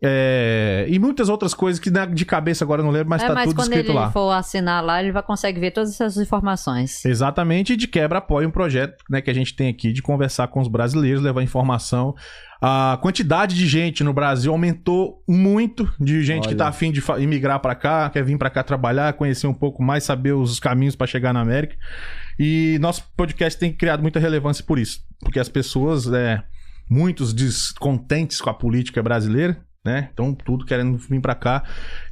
É, 0.07 0.85
e 0.89 0.99
muitas 0.99 1.31
outras 1.31 1.55
coisas 1.55 1.81
que 1.81 1.91
né, 1.91 2.05
de 2.05 2.27
cabeça 2.27 2.63
agora 2.63 2.83
eu 2.83 2.85
não 2.85 2.93
lembro, 2.93 3.09
mas 3.09 3.23
é, 3.23 3.27
tá 3.27 3.35
mas 3.35 3.45
tudo 3.45 3.57
quando 3.57 3.69
escrito 3.69 3.91
ele 3.91 3.99
lá. 3.99 4.11
for 4.11 4.31
assinar 4.33 4.85
lá, 4.85 5.03
ele 5.03 5.13
vai 5.13 5.23
conseguir 5.23 5.61
ver 5.61 5.71
todas 5.71 5.91
essas 5.91 6.19
informações. 6.19 7.03
Exatamente, 7.05 7.73
e 7.73 7.77
de 7.77 7.89
quebra 7.89 8.19
apoia 8.19 8.47
um 8.47 8.51
projeto 8.51 9.03
né, 9.09 9.23
que 9.23 9.31
a 9.31 9.35
gente 9.35 9.57
tem 9.57 9.71
aqui 9.71 9.93
de 9.93 10.03
conversar 10.03 10.49
com 10.49 10.61
os 10.61 10.69
brasileiros, 10.69 11.23
levar 11.23 11.43
informação. 11.43 12.15
A 12.61 12.99
quantidade 13.01 13.55
de 13.55 13.67
gente 13.67 14.05
no 14.05 14.13
Brasil 14.13 14.53
aumentou 14.53 15.23
muito, 15.29 15.91
de 15.99 16.23
gente 16.23 16.43
que 16.43 16.49
Olha. 16.49 16.59
tá 16.59 16.69
afim 16.69 16.93
de 16.93 17.03
imigrar 17.19 17.61
pra 17.61 17.75
cá, 17.75 18.11
quer 18.11 18.23
vir 18.25 18.37
pra 18.37 18.51
cá 18.51 18.63
trabalhar, 18.63 19.15
conhecer 19.15 19.47
um 19.47 19.55
pouco 19.55 19.83
mais, 19.83 20.05
saber 20.05 20.33
os 20.33 20.61
caminhos 20.61 20.95
pra 20.97 21.07
chegar 21.07 21.33
na 21.33 21.41
América. 21.41 21.77
E 22.39 22.79
nosso 22.81 23.05
podcast 23.17 23.59
tem 23.59 23.73
criado 23.73 24.03
muita 24.03 24.19
relevância 24.19 24.65
por 24.67 24.79
isso, 24.79 25.01
porque 25.21 25.39
as 25.39 25.49
pessoas, 25.49 26.11
é, 26.13 26.43
muitos 26.89 27.33
descontentes 27.33 28.41
com 28.41 28.51
a 28.51 28.55
política 28.55 29.03
brasileira, 29.03 29.59
né? 29.85 30.09
Então, 30.15 30.35
tudo 30.35 30.65
querendo 30.65 30.97
vir 30.97 31.21
pra 31.21 31.35
cá. 31.35 31.63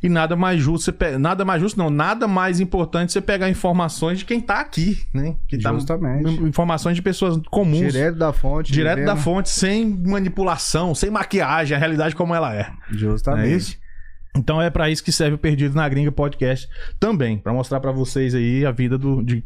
E 0.02 0.08
nada 0.08 0.36
mais 0.36 0.60
justo, 0.60 0.84
você 0.84 0.92
pe- 0.92 1.16
nada 1.16 1.42
mais 1.44 1.60
justo 1.62 1.78
não, 1.78 1.88
nada 1.88 2.28
mais 2.28 2.60
importante 2.60 3.12
você 3.12 3.20
pegar 3.20 3.48
informações 3.48 4.18
de 4.18 4.24
quem 4.26 4.40
tá 4.40 4.60
aqui, 4.60 4.98
né? 5.14 5.36
Que 5.48 5.56
tá 5.58 5.72
Justamente. 5.72 6.28
informações 6.42 6.94
de 6.96 7.00
pessoas 7.02 7.38
comuns, 7.50 7.78
direto, 7.78 7.92
Direto 7.94 8.18
da 8.18 8.32
fonte. 8.32 8.72
da 8.84 8.94
vivendo- 8.94 9.16
fonte, 9.16 9.48
sem 9.48 9.88
manipulação, 9.88 10.94
sem 10.94 11.10
maquiagem, 11.10 11.74
a 11.74 11.80
realidade 11.80 12.14
como 12.14 12.34
ela 12.34 12.54
é. 12.54 12.70
Justamente. 12.90 13.78
É? 13.78 14.38
Então 14.38 14.60
é 14.62 14.70
pra 14.70 14.88
isso 14.90 15.04
que 15.04 15.12
serve 15.12 15.34
o 15.34 15.38
Perdido 15.38 15.74
na 15.74 15.86
Gringa 15.88 16.10
Podcast 16.12 16.66
também, 16.98 17.38
Pra 17.38 17.52
mostrar 17.52 17.80
pra 17.80 17.92
vocês 17.92 18.34
aí 18.34 18.64
a 18.66 18.70
vida 18.70 18.96
do- 18.98 19.22
de- 19.22 19.44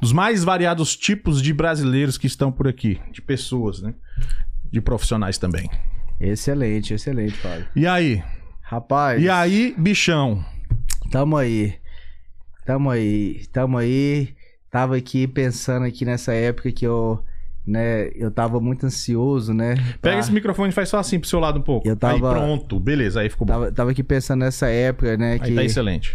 dos 0.00 0.12
mais 0.12 0.42
variados 0.44 0.96
tipos 0.96 1.42
de 1.42 1.52
brasileiros 1.52 2.16
que 2.18 2.26
estão 2.26 2.50
por 2.50 2.66
aqui, 2.68 3.00
de 3.12 3.20
pessoas, 3.20 3.82
né? 3.82 3.94
De 4.70 4.80
profissionais 4.80 5.38
também. 5.38 5.68
Excelente, 6.20 6.94
excelente, 6.94 7.32
Fábio. 7.34 7.66
E 7.76 7.86
aí? 7.86 8.22
Rapaz, 8.62 9.22
E 9.22 9.28
aí, 9.30 9.74
bichão? 9.78 10.44
tamo 11.10 11.36
aí. 11.36 11.74
Tamo 12.66 12.90
aí, 12.90 13.46
tamo 13.52 13.78
aí. 13.78 14.34
Tava 14.70 14.96
aqui 14.96 15.26
pensando 15.26 15.86
aqui 15.86 16.04
nessa 16.04 16.34
época 16.34 16.70
que 16.70 16.86
eu, 16.86 17.22
né, 17.66 18.10
eu 18.14 18.30
tava 18.30 18.60
muito 18.60 18.84
ansioso, 18.84 19.54
né? 19.54 19.74
Pega 19.76 19.98
pra- 20.00 20.18
esse 20.18 20.30
microfone 20.30 20.68
e 20.68 20.72
faz 20.72 20.90
só 20.90 20.98
assim 20.98 21.18
pro 21.18 21.28
seu 21.28 21.40
lado 21.40 21.60
um 21.60 21.62
pouco. 21.62 21.88
Eu 21.88 21.96
tava- 21.96 22.14
Aí 22.14 22.20
pronto, 22.34 22.78
beleza, 22.78 23.20
aí 23.20 23.30
ficou 23.30 23.46
bom. 23.46 23.52
Tava, 23.54 23.72
tava 23.72 23.90
aqui 23.92 24.02
pensando 24.02 24.40
nessa 24.40 24.68
época, 24.68 25.16
né, 25.16 25.32
Aí 25.34 25.40
que 25.40 25.54
tá 25.54 25.64
excelente. 25.64 26.14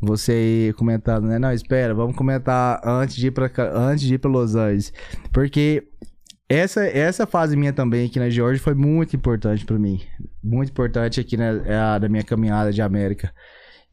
você 0.00 0.32
aí 0.32 0.72
comentando, 0.78 1.26
né? 1.26 1.38
Não, 1.38 1.52
espera, 1.52 1.94
vamos 1.94 2.16
comentar 2.16 2.80
antes 2.82 3.16
de 3.16 3.26
ir 3.26 3.30
para 3.32 3.50
antes 3.74 4.06
de 4.06 4.14
ir 4.14 4.18
para 4.18 4.30
Los 4.30 4.54
Angeles, 4.54 4.94
porque 5.30 5.86
essa 6.48 6.84
essa 6.84 7.26
fase 7.26 7.56
minha 7.56 7.72
também 7.72 8.06
aqui 8.06 8.18
na 8.18 8.30
Georgia 8.30 8.62
foi 8.62 8.74
muito 8.74 9.16
importante 9.16 9.64
pra 9.64 9.78
mim, 9.78 10.00
muito 10.42 10.70
importante 10.70 11.20
aqui 11.20 11.36
na 11.36 11.44
é 11.64 11.76
a 11.76 11.98
da 11.98 12.08
minha 12.08 12.22
caminhada 12.22 12.72
de 12.72 12.80
América. 12.82 13.32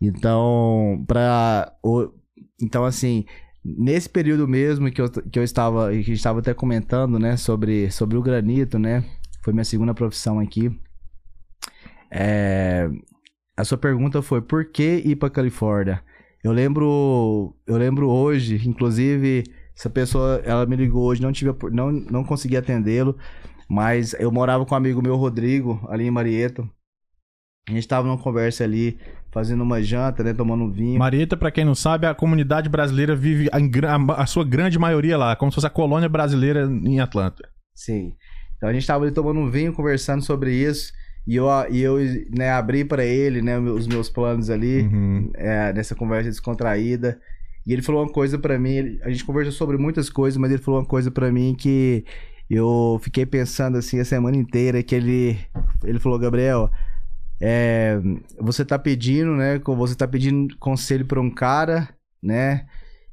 Então, 0.01 1.03
para 1.07 1.73
então 2.61 2.83
assim, 2.85 3.25
nesse 3.63 4.09
período 4.09 4.47
mesmo 4.47 4.91
que 4.91 5.01
eu, 5.01 5.09
que 5.09 5.39
eu 5.39 5.43
estava 5.43 5.91
que 5.91 6.11
estava 6.11 6.39
até 6.39 6.53
comentando, 6.53 7.17
né, 7.19 7.37
sobre 7.37 7.89
sobre 7.91 8.17
o 8.17 8.21
granito, 8.21 8.77
né? 8.77 9.03
Foi 9.43 9.53
minha 9.53 9.65
segunda 9.65 9.93
profissão 9.93 10.39
aqui. 10.39 10.71
É, 12.11 12.89
a 13.57 13.63
sua 13.63 13.77
pergunta 13.77 14.21
foi 14.21 14.41
por 14.41 14.65
que 14.65 15.01
ir 15.05 15.15
para 15.15 15.29
Califórnia? 15.29 16.03
Eu 16.43 16.51
lembro, 16.51 17.55
eu 17.65 17.77
lembro 17.77 18.09
hoje, 18.09 18.61
inclusive, 18.67 19.43
essa 19.75 19.89
pessoa, 19.89 20.41
ela 20.45 20.65
me 20.65 20.75
ligou 20.75 21.03
hoje, 21.05 21.21
não 21.21 21.31
tive, 21.31 21.51
a- 21.51 21.55
não, 21.71 21.91
não 21.91 22.23
consegui 22.23 22.57
atendê-lo, 22.57 23.17
mas 23.67 24.13
eu 24.19 24.31
morava 24.31 24.65
com 24.65 24.73
um 24.73 24.77
amigo 24.77 25.01
meu, 25.01 25.15
Rodrigo, 25.15 25.83
ali 25.89 26.05
em 26.05 26.11
Marieto. 26.11 26.69
A 27.67 27.71
gente 27.71 27.87
tava 27.87 28.05
numa 28.07 28.17
conversa 28.17 28.63
ali, 28.65 28.99
fazendo 29.31 29.63
uma 29.63 29.81
janta, 29.81 30.21
né, 30.23 30.33
tomando 30.33 30.65
um 30.65 30.71
vinho. 30.71 30.99
Marieta, 30.99 31.37
pra 31.37 31.49
quem 31.49 31.63
não 31.63 31.73
sabe, 31.73 32.05
a 32.05 32.13
comunidade 32.13 32.67
brasileira 32.67 33.15
vive 33.15 33.49
em 33.53 33.69
gra- 33.69 33.95
a 34.17 34.25
sua 34.25 34.43
grande 34.43 34.77
maioria 34.77 35.17
lá, 35.17 35.35
como 35.35 35.49
se 35.49 35.55
fosse 35.55 35.67
a 35.67 35.69
colônia 35.69 36.09
brasileira 36.09 36.65
em 36.65 36.99
Atlanta. 36.99 37.47
Sim. 37.73 38.15
Então 38.57 38.67
a 38.69 38.73
gente 38.73 38.85
tava 38.85 39.05
ali 39.05 39.13
tomando 39.13 39.39
um 39.39 39.49
vinho, 39.49 39.71
conversando 39.73 40.21
sobre 40.21 40.53
isso, 40.53 40.91
e 41.25 41.37
eu, 41.37 41.45
e 41.71 41.81
eu 41.81 41.97
né, 42.37 42.51
abri 42.51 42.83
para 42.83 43.05
ele, 43.05 43.41
né, 43.41 43.57
os 43.57 43.87
meus 43.87 44.09
planos 44.09 44.49
ali. 44.49 44.81
Uhum. 44.81 45.31
é, 45.35 45.71
nessa 45.71 45.95
conversa 45.95 46.29
descontraída. 46.29 47.17
E 47.65 47.73
ele 47.73 47.81
falou 47.81 48.03
uma 48.03 48.11
coisa 48.11 48.37
pra 48.37 48.59
mim, 48.59 48.99
a 49.03 49.09
gente 49.09 49.23
conversou 49.23 49.53
sobre 49.53 49.77
muitas 49.77 50.09
coisas, 50.09 50.37
mas 50.37 50.51
ele 50.51 50.61
falou 50.61 50.79
uma 50.79 50.85
coisa 50.85 51.09
pra 51.09 51.31
mim 51.31 51.55
que 51.55 52.05
eu 52.49 52.99
fiquei 53.01 53.25
pensando 53.25 53.77
assim 53.77 53.99
a 53.99 54.05
semana 54.05 54.35
inteira, 54.35 54.83
que 54.83 54.93
ele 54.93 55.39
ele 55.83 55.99
falou, 55.99 56.19
Gabriel, 56.19 56.69
é, 57.39 57.99
você 58.39 58.65
tá 58.65 58.77
pedindo, 58.77 59.35
né, 59.35 59.59
você 59.59 59.95
tá 59.95 60.07
pedindo 60.07 60.57
conselho 60.57 61.05
pra 61.05 61.21
um 61.21 61.29
cara, 61.29 61.89
né? 62.21 62.65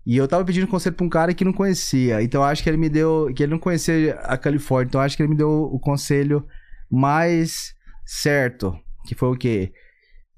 E 0.06 0.16
eu 0.16 0.26
tava 0.26 0.44
pedindo 0.44 0.66
conselho 0.66 0.96
pra 0.96 1.06
um 1.06 1.10
cara 1.10 1.34
que 1.34 1.44
não 1.44 1.52
conhecia. 1.52 2.22
Então 2.22 2.42
acho 2.42 2.62
que 2.62 2.70
ele 2.70 2.76
me 2.76 2.88
deu, 2.88 3.30
que 3.34 3.42
ele 3.42 3.52
não 3.52 3.58
conhecia 3.58 4.14
a 4.20 4.36
Califórnia, 4.36 4.88
então 4.88 5.00
acho 5.00 5.16
que 5.16 5.22
ele 5.22 5.30
me 5.30 5.36
deu 5.36 5.48
o 5.72 5.78
conselho 5.78 6.44
mais 6.90 7.74
certo, 8.04 8.76
que 9.06 9.14
foi 9.14 9.28
o 9.28 9.36
quê? 9.36 9.72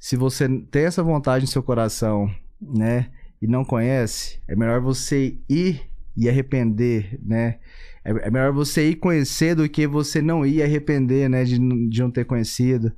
se 0.02 0.16
você 0.16 0.48
tem 0.48 0.82
essa 0.82 1.00
vontade 1.00 1.44
no 1.44 1.48
seu 1.48 1.62
coração, 1.62 2.28
né, 2.60 3.08
e 3.42 3.46
não 3.48 3.64
conhece, 3.64 4.38
é 4.48 4.54
melhor 4.56 4.80
você 4.80 5.36
ir 5.48 5.80
e 6.16 6.28
arrepender, 6.28 7.18
né? 7.22 7.56
É, 8.04 8.10
é 8.28 8.30
melhor 8.30 8.52
você 8.52 8.88
ir 8.90 8.94
conhecer 8.96 9.54
do 9.56 9.68
que 9.68 9.86
você 9.86 10.22
não 10.22 10.46
ir 10.46 10.54
e 10.56 10.62
arrepender, 10.62 11.28
né, 11.28 11.42
de, 11.44 11.58
de 11.88 12.00
não 12.00 12.10
ter 12.10 12.24
conhecido. 12.24 12.92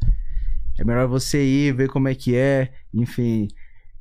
É 0.78 0.84
melhor 0.84 1.08
você 1.08 1.42
ir, 1.44 1.72
ver 1.74 1.88
como 1.88 2.08
é 2.08 2.14
que 2.14 2.34
é, 2.36 2.72
enfim, 2.92 3.48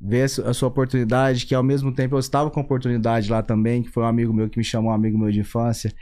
ver 0.00 0.22
a, 0.24 0.28
su- 0.28 0.42
a 0.42 0.52
sua 0.52 0.68
oportunidade, 0.68 1.46
que 1.46 1.54
ao 1.54 1.62
mesmo 1.62 1.92
tempo 1.92 2.14
eu 2.14 2.18
estava 2.18 2.50
com 2.50 2.60
oportunidade 2.60 3.30
lá 3.30 3.42
também, 3.42 3.82
que 3.82 3.90
foi 3.90 4.02
um 4.02 4.06
amigo 4.06 4.32
meu 4.32 4.48
que 4.50 4.58
me 4.58 4.64
chamou, 4.64 4.90
um 4.90 4.94
amigo 4.94 5.16
meu 5.18 5.30
de 5.30 5.40
infância. 5.40 5.92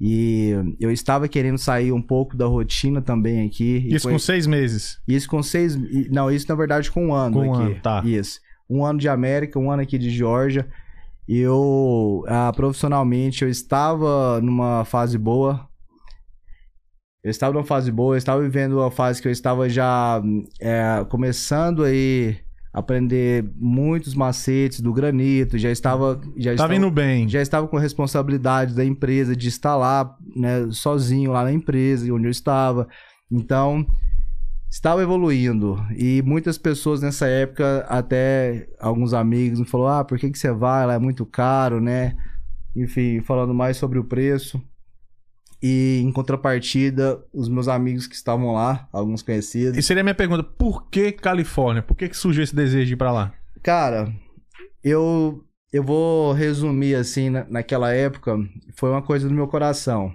E 0.00 0.52
eu 0.80 0.90
estava 0.90 1.28
querendo 1.28 1.58
sair 1.58 1.92
um 1.92 2.00
pouco 2.00 2.34
da 2.36 2.46
rotina 2.46 3.02
também 3.02 3.46
aqui. 3.46 3.86
Isso 3.90 4.08
com 4.08 4.18
seis 4.18 4.46
meses. 4.46 4.98
isso 5.06 5.28
com 5.28 5.42
seis. 5.42 5.76
Não, 6.10 6.30
isso 6.30 6.46
na 6.48 6.54
verdade 6.54 6.90
com 6.90 7.08
um 7.08 7.12
ano 7.14 7.34
Com 7.34 7.48
um 7.48 7.54
aqui. 7.54 7.62
ano, 7.72 7.80
tá. 7.82 8.02
Isso. 8.06 8.40
Um 8.70 8.84
ano 8.84 8.98
de 8.98 9.08
América, 9.08 9.58
um 9.58 9.70
ano 9.70 9.82
aqui 9.82 9.98
de 9.98 10.08
Geórgia. 10.10 10.68
E 11.28 11.38
eu, 11.38 12.24
ah, 12.28 12.52
profissionalmente, 12.54 13.42
eu 13.44 13.50
estava 13.50 14.40
numa 14.40 14.84
fase 14.84 15.18
boa. 15.18 15.68
eu 17.22 17.30
estava 17.30 17.52
numa 17.52 17.64
fase 17.64 17.92
boa, 17.92 18.14
eu 18.14 18.18
estava 18.18 18.40
vivendo 18.40 18.78
uma 18.78 18.90
fase 18.90 19.20
que 19.20 19.28
eu 19.28 19.32
estava 19.32 19.68
já 19.68 20.22
é, 20.60 21.04
começando 21.08 21.84
aí 21.84 22.36
a 22.72 22.78
aprender 22.78 23.44
muitos 23.56 24.14
macetes 24.14 24.80
do 24.80 24.92
granito, 24.92 25.58
já 25.58 25.70
estava 25.70 26.20
já 26.36 26.50
Tá 26.50 26.54
estava, 26.54 26.72
vindo 26.72 26.90
bem. 26.90 27.28
já 27.28 27.42
estava 27.42 27.66
com 27.68 27.76
responsabilidade 27.76 28.74
da 28.74 28.84
empresa 28.84 29.34
de 29.36 29.48
estar 29.48 29.76
lá, 29.76 30.16
né, 30.36 30.66
sozinho 30.70 31.32
lá 31.32 31.44
na 31.44 31.52
empresa 31.52 32.12
onde 32.14 32.26
eu 32.26 32.30
estava. 32.30 32.88
Então, 33.30 33.84
estava 34.70 35.02
evoluindo 35.02 35.84
e 35.96 36.22
muitas 36.22 36.56
pessoas 36.56 37.02
nessa 37.02 37.26
época, 37.26 37.84
até 37.88 38.68
alguns 38.78 39.12
amigos 39.12 39.58
me 39.58 39.66
falaram: 39.66 40.00
"Ah, 40.00 40.04
por 40.04 40.18
que 40.18 40.30
que 40.30 40.38
você 40.38 40.52
vai? 40.52 40.86
Lá 40.86 40.94
é 40.94 40.98
muito 40.98 41.26
caro, 41.26 41.80
né?" 41.80 42.16
Enfim, 42.74 43.20
falando 43.20 43.52
mais 43.52 43.76
sobre 43.76 43.98
o 43.98 44.04
preço. 44.04 44.62
E 45.62 46.00
em 46.02 46.10
contrapartida, 46.10 47.22
os 47.34 47.48
meus 47.48 47.68
amigos 47.68 48.06
que 48.06 48.14
estavam 48.14 48.54
lá, 48.54 48.88
alguns 48.92 49.22
conhecidos, 49.22 49.76
E 49.76 49.82
seria 49.82 50.00
a 50.02 50.04
minha 50.04 50.14
pergunta: 50.14 50.42
por 50.42 50.88
que 50.88 51.12
Califórnia? 51.12 51.82
Por 51.82 51.96
que, 51.96 52.08
que 52.08 52.16
surgiu 52.16 52.42
esse 52.42 52.54
desejo 52.54 52.86
de 52.86 52.92
ir 52.94 52.96
pra 52.96 53.12
lá? 53.12 53.34
Cara, 53.62 54.10
eu 54.82 55.44
eu 55.72 55.84
vou 55.84 56.32
resumir 56.32 56.94
assim, 56.94 57.30
na, 57.30 57.44
naquela 57.48 57.92
época, 57.92 58.36
foi 58.74 58.90
uma 58.90 59.02
coisa 59.02 59.28
do 59.28 59.34
meu 59.34 59.46
coração. 59.46 60.12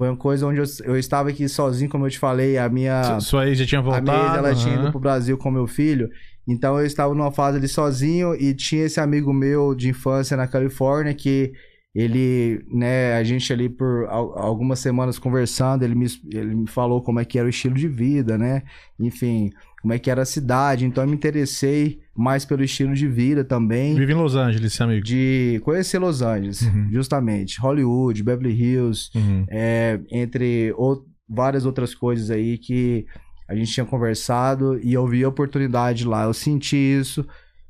Foi 0.00 0.08
uma 0.08 0.16
coisa 0.16 0.46
onde 0.46 0.58
eu, 0.58 0.64
eu 0.84 0.96
estava 0.96 1.28
aqui 1.28 1.46
sozinho, 1.46 1.90
como 1.90 2.06
eu 2.06 2.10
te 2.10 2.18
falei, 2.18 2.56
a 2.56 2.70
minha 2.70 3.20
Su- 3.20 3.28
Sua 3.28 3.46
ex 3.46 3.58
já 3.58 3.66
tinha 3.66 3.80
a 3.80 3.82
voltado? 3.82 4.10
minha 4.10 4.16
ex, 4.28 4.34
ela 4.34 4.54
tinha 4.54 4.72
aham. 4.74 4.82
ido 4.84 4.90
pro 4.92 4.98
Brasil 4.98 5.36
com 5.36 5.50
meu 5.50 5.66
filho. 5.66 6.08
Então 6.48 6.80
eu 6.80 6.86
estava 6.86 7.14
numa 7.14 7.30
fase 7.30 7.58
ali 7.58 7.68
sozinho 7.68 8.34
e 8.34 8.54
tinha 8.54 8.86
esse 8.86 8.98
amigo 8.98 9.30
meu 9.30 9.74
de 9.74 9.90
infância 9.90 10.38
na 10.38 10.46
Califórnia 10.48 11.12
que 11.12 11.52
ele, 11.94 12.64
né, 12.72 13.14
a 13.14 13.24
gente 13.24 13.52
ali 13.52 13.68
por 13.68 14.06
al- 14.08 14.38
algumas 14.38 14.78
semanas 14.78 15.18
conversando, 15.18 15.82
ele 15.82 15.94
me, 15.94 16.06
ele 16.32 16.54
me 16.54 16.66
falou 16.68 17.02
como 17.02 17.18
é 17.18 17.24
que 17.24 17.38
era 17.38 17.46
o 17.46 17.50
estilo 17.50 17.74
de 17.74 17.88
vida, 17.88 18.38
né? 18.38 18.62
Enfim, 18.98 19.50
como 19.82 19.92
é 19.92 19.98
que 19.98 20.08
era 20.10 20.22
a 20.22 20.26
cidade. 20.26 20.84
Então 20.84 21.02
eu 21.02 21.08
me 21.08 21.16
interessei 21.16 21.98
mais 22.16 22.44
pelo 22.44 22.62
estilo 22.62 22.94
de 22.94 23.08
vida 23.08 23.42
também 23.44 23.96
Vive 23.96 24.12
em 24.12 24.16
Los 24.16 24.36
Angeles, 24.36 24.72
esse 24.72 24.82
amigo. 24.82 25.04
de 25.04 25.60
conhecer 25.64 25.98
Los 25.98 26.22
Angeles, 26.22 26.62
Uhum. 26.62 26.88
justamente, 26.92 27.60
Hollywood, 27.60 28.22
Beverly 28.22 28.52
Hills, 28.52 29.10
Uhum. 29.14 29.44
é, 29.48 29.98
entre 30.12 30.72
ou- 30.76 31.04
várias 31.28 31.64
outras 31.64 31.94
coisas 31.94 32.30
aí 32.30 32.56
que 32.58 33.06
a 33.48 33.54
gente 33.56 33.72
tinha 33.72 33.86
conversado 33.86 34.78
e 34.80 34.92
eu 34.92 35.06
vi 35.08 35.24
a 35.24 35.28
oportunidade 35.28 36.04
lá, 36.06 36.22
eu 36.24 36.32
senti 36.34 36.76
isso 36.76 37.26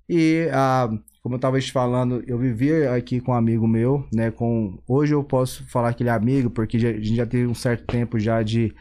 e 0.08 0.46
ah, 0.52 0.90
como 1.22 1.34
eu 1.34 1.36
estava 1.36 1.60
te 1.60 1.70
falando, 1.70 2.22
eu 2.26 2.38
vivia 2.38 2.94
aqui 2.94 3.20
com 3.20 3.32
um 3.32 3.34
amigo 3.34 3.66
meu, 3.68 4.06
né, 4.12 4.30
com 4.30 4.78
hoje 4.88 5.12
eu 5.14 5.22
posso 5.22 5.66
falar 5.68 5.92
que 5.94 6.02
ele 6.02 6.10
é 6.10 6.12
amigo 6.12 6.48
porque 6.50 6.78
já- 6.78 6.88
a 6.90 6.92
gente 6.94 7.16
já 7.16 7.26
teve 7.26 7.46
um 7.46 7.54
certo 7.54 7.84
tempo 7.86 8.18
já 8.18 8.42
de, 8.42 8.74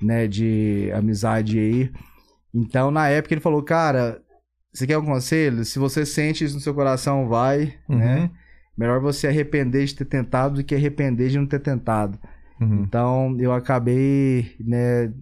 né, 0.00 0.26
de 0.28 0.90
amizade 0.94 1.58
aí. 1.58 1.90
Então, 2.54 2.90
na 2.90 3.08
época 3.08 3.34
ele 3.34 3.40
falou, 3.40 3.62
cara, 3.62 4.22
você 4.72 4.86
quer 4.86 4.98
um 4.98 5.04
conselho? 5.04 5.64
Se 5.64 5.78
você 5.78 6.06
sente 6.06 6.44
isso 6.44 6.54
no 6.54 6.60
seu 6.60 6.74
coração, 6.74 7.28
vai, 7.28 7.74
né? 7.88 8.20
Uhum. 8.22 8.30
Melhor 8.78 9.00
você 9.00 9.26
arrepender 9.26 9.84
de 9.84 9.94
ter 9.94 10.04
tentado 10.04 10.54
do 10.54 10.64
que 10.64 10.74
arrepender 10.74 11.28
de 11.28 11.38
não 11.38 11.46
ter 11.46 11.58
tentado. 11.60 12.18
Uhum. 12.60 12.82
Então 12.84 13.36
eu 13.38 13.52
acabei, 13.52 14.54
né, 14.60 15.12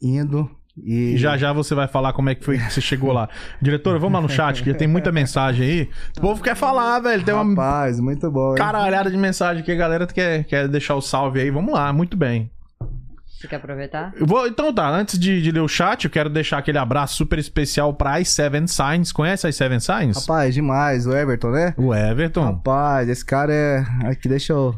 indo 0.00 0.48
e. 0.84 1.16
Já 1.16 1.36
já 1.36 1.52
você 1.52 1.74
vai 1.74 1.88
falar 1.88 2.12
como 2.12 2.30
é 2.30 2.34
que 2.34 2.44
foi 2.44 2.58
que 2.58 2.72
você 2.72 2.80
chegou 2.80 3.12
lá. 3.12 3.28
Diretora, 3.60 3.98
vamos 3.98 4.14
lá 4.14 4.20
no 4.22 4.28
chat, 4.28 4.62
que 4.62 4.72
tem 4.74 4.88
muita 4.88 5.10
mensagem 5.12 5.66
aí. 5.68 5.90
O 6.16 6.20
povo 6.20 6.42
quer 6.42 6.54
falar, 6.56 7.00
velho. 7.00 7.22
Tem 7.24 7.34
uma 7.34 7.44
Rapaz, 7.44 8.00
muito 8.00 8.30
bom. 8.30 8.50
hein? 8.50 8.56
caralhada 8.56 9.10
de 9.10 9.16
mensagem 9.16 9.62
que 9.62 9.72
a 9.72 9.76
galera 9.76 10.06
quer, 10.06 10.44
quer 10.44 10.68
deixar 10.68 10.94
o 10.94 11.00
salve 11.00 11.40
aí. 11.40 11.50
Vamos 11.50 11.72
lá, 11.72 11.92
muito 11.92 12.16
bem. 12.16 12.50
Você 13.38 13.46
quer 13.46 13.56
aproveitar? 13.56 14.12
Eu 14.16 14.26
vou, 14.26 14.48
então 14.48 14.74
tá, 14.74 14.88
antes 14.88 15.16
de, 15.16 15.40
de 15.40 15.52
ler 15.52 15.60
o 15.60 15.68
chat, 15.68 16.04
eu 16.04 16.10
quero 16.10 16.28
deixar 16.28 16.58
aquele 16.58 16.76
abraço 16.78 17.14
super 17.14 17.38
especial 17.38 17.94
pra 17.94 18.20
i7 18.20 18.66
Signs. 18.66 19.12
Conhece 19.12 19.46
a 19.46 19.50
i7 19.50 19.78
Signs? 19.78 20.26
Rapaz, 20.26 20.54
demais. 20.54 21.06
O 21.06 21.16
Everton, 21.16 21.50
né? 21.52 21.72
O 21.76 21.94
Everton. 21.94 22.42
Rapaz, 22.42 23.08
esse 23.08 23.24
cara 23.24 23.52
é. 23.52 23.84
Aqui, 24.08 24.28
deixa 24.28 24.52
eu. 24.52 24.74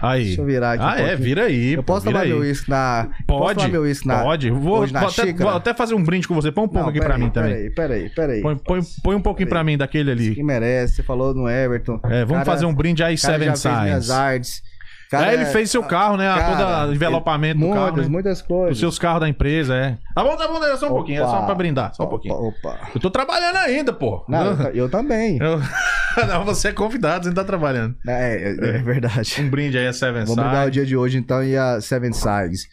Aí. 0.00 0.24
Deixa 0.24 0.40
eu 0.40 0.44
virar 0.44 0.72
aqui. 0.72 0.82
Ah, 0.84 1.02
um 1.02 1.06
é, 1.06 1.16
vira 1.16 1.44
aí. 1.44 1.74
Eu 1.74 1.82
posso 1.82 2.04
tomar 2.06 2.20
aí. 2.20 2.28
meu 2.28 2.38
uísque 2.38 2.68
na. 2.70 3.08
Pode. 3.26 3.68
Meu 3.68 3.82
uísque 3.82 4.06
na. 4.06 4.22
Pode. 4.22 4.50
Vou, 4.50 4.86
na 4.88 5.00
vou 5.00 5.08
até, 5.08 5.32
vou 5.32 5.48
até 5.48 5.74
fazer 5.74 5.94
um 5.94 6.02
brinde 6.02 6.26
com 6.26 6.34
você. 6.34 6.50
Põe 6.50 6.64
um 6.64 6.68
pouco 6.68 6.82
Não, 6.82 6.88
aqui 6.90 6.98
pra 6.98 7.10
peraí, 7.10 7.22
mim 7.22 7.30
também. 7.30 7.52
Peraí, 7.52 7.70
peraí, 7.70 8.10
peraí. 8.10 8.42
Põe, 8.42 8.56
põe, 8.56 8.80
põe 9.02 9.14
um 9.16 9.20
pouquinho 9.20 9.48
pra 9.48 9.62
mim 9.62 9.76
daquele 9.76 10.10
ali. 10.10 10.34
Que 10.34 10.42
merece. 10.42 10.96
Você 10.96 11.02
falou 11.02 11.34
no 11.34 11.48
Everton. 11.48 12.00
É, 12.04 12.24
vamos 12.24 12.44
Cara- 12.44 12.44
fazer 12.44 12.66
um 12.66 12.74
brinde 12.74 13.02
aí, 13.02 13.16
Seven 13.16 13.48
fez 13.56 13.64
minhas 13.64 14.10
artes. 14.10 14.62
Cara, 15.12 15.30
é, 15.30 15.34
ele 15.34 15.44
fez 15.44 15.70
seu 15.70 15.82
carro, 15.82 16.16
né? 16.16 16.26
cara, 16.26 16.80
todo 16.86 16.94
envelopamento 16.94 17.60
do 17.60 17.68
carro. 17.68 17.82
Muitas, 17.82 18.04
né? 18.06 18.10
muitas 18.10 18.40
coisas. 18.40 18.72
Os 18.72 18.78
seus 18.80 18.98
carros 18.98 19.20
da 19.20 19.28
empresa, 19.28 19.74
é. 19.76 19.98
Tá 20.14 20.24
bom, 20.24 20.34
tá 20.38 20.48
bom, 20.48 20.64
é 20.64 20.74
só 20.78 20.86
um 20.86 20.94
pouquinho, 20.94 21.22
é 21.22 21.26
só 21.26 21.36
Opa. 21.36 21.46
pra 21.46 21.54
brindar, 21.54 21.94
só 21.94 22.04
um 22.04 22.08
pouquinho. 22.08 22.34
Opa, 22.34 22.70
opa. 22.70 22.88
Eu 22.94 22.98
tô 22.98 23.10
trabalhando 23.10 23.56
ainda, 23.56 23.92
pô. 23.92 24.24
Não, 24.26 24.62
eu, 24.62 24.70
eu 24.70 24.88
também. 24.88 25.36
Eu- 25.38 25.60
Não, 26.26 26.44
você 26.46 26.68
é 26.68 26.72
convidado, 26.72 27.24
você 27.24 27.28
não 27.28 27.34
tá 27.34 27.44
trabalhando. 27.44 27.94
É, 28.08 28.36
é, 28.36 28.76
é 28.76 28.78
verdade. 28.78 29.36
Um 29.40 29.50
brinde 29.50 29.76
aí 29.76 29.86
a 29.86 29.92
Seven 29.92 30.24
Vamos 30.24 30.36
dar 30.36 30.52
o 30.52 30.60
Signs. 30.62 30.72
dia 30.72 30.86
de 30.86 30.96
hoje, 30.96 31.18
então, 31.18 31.44
e 31.44 31.56
a 31.56 31.78
Seven 31.80 32.12
Sides. 32.14 32.66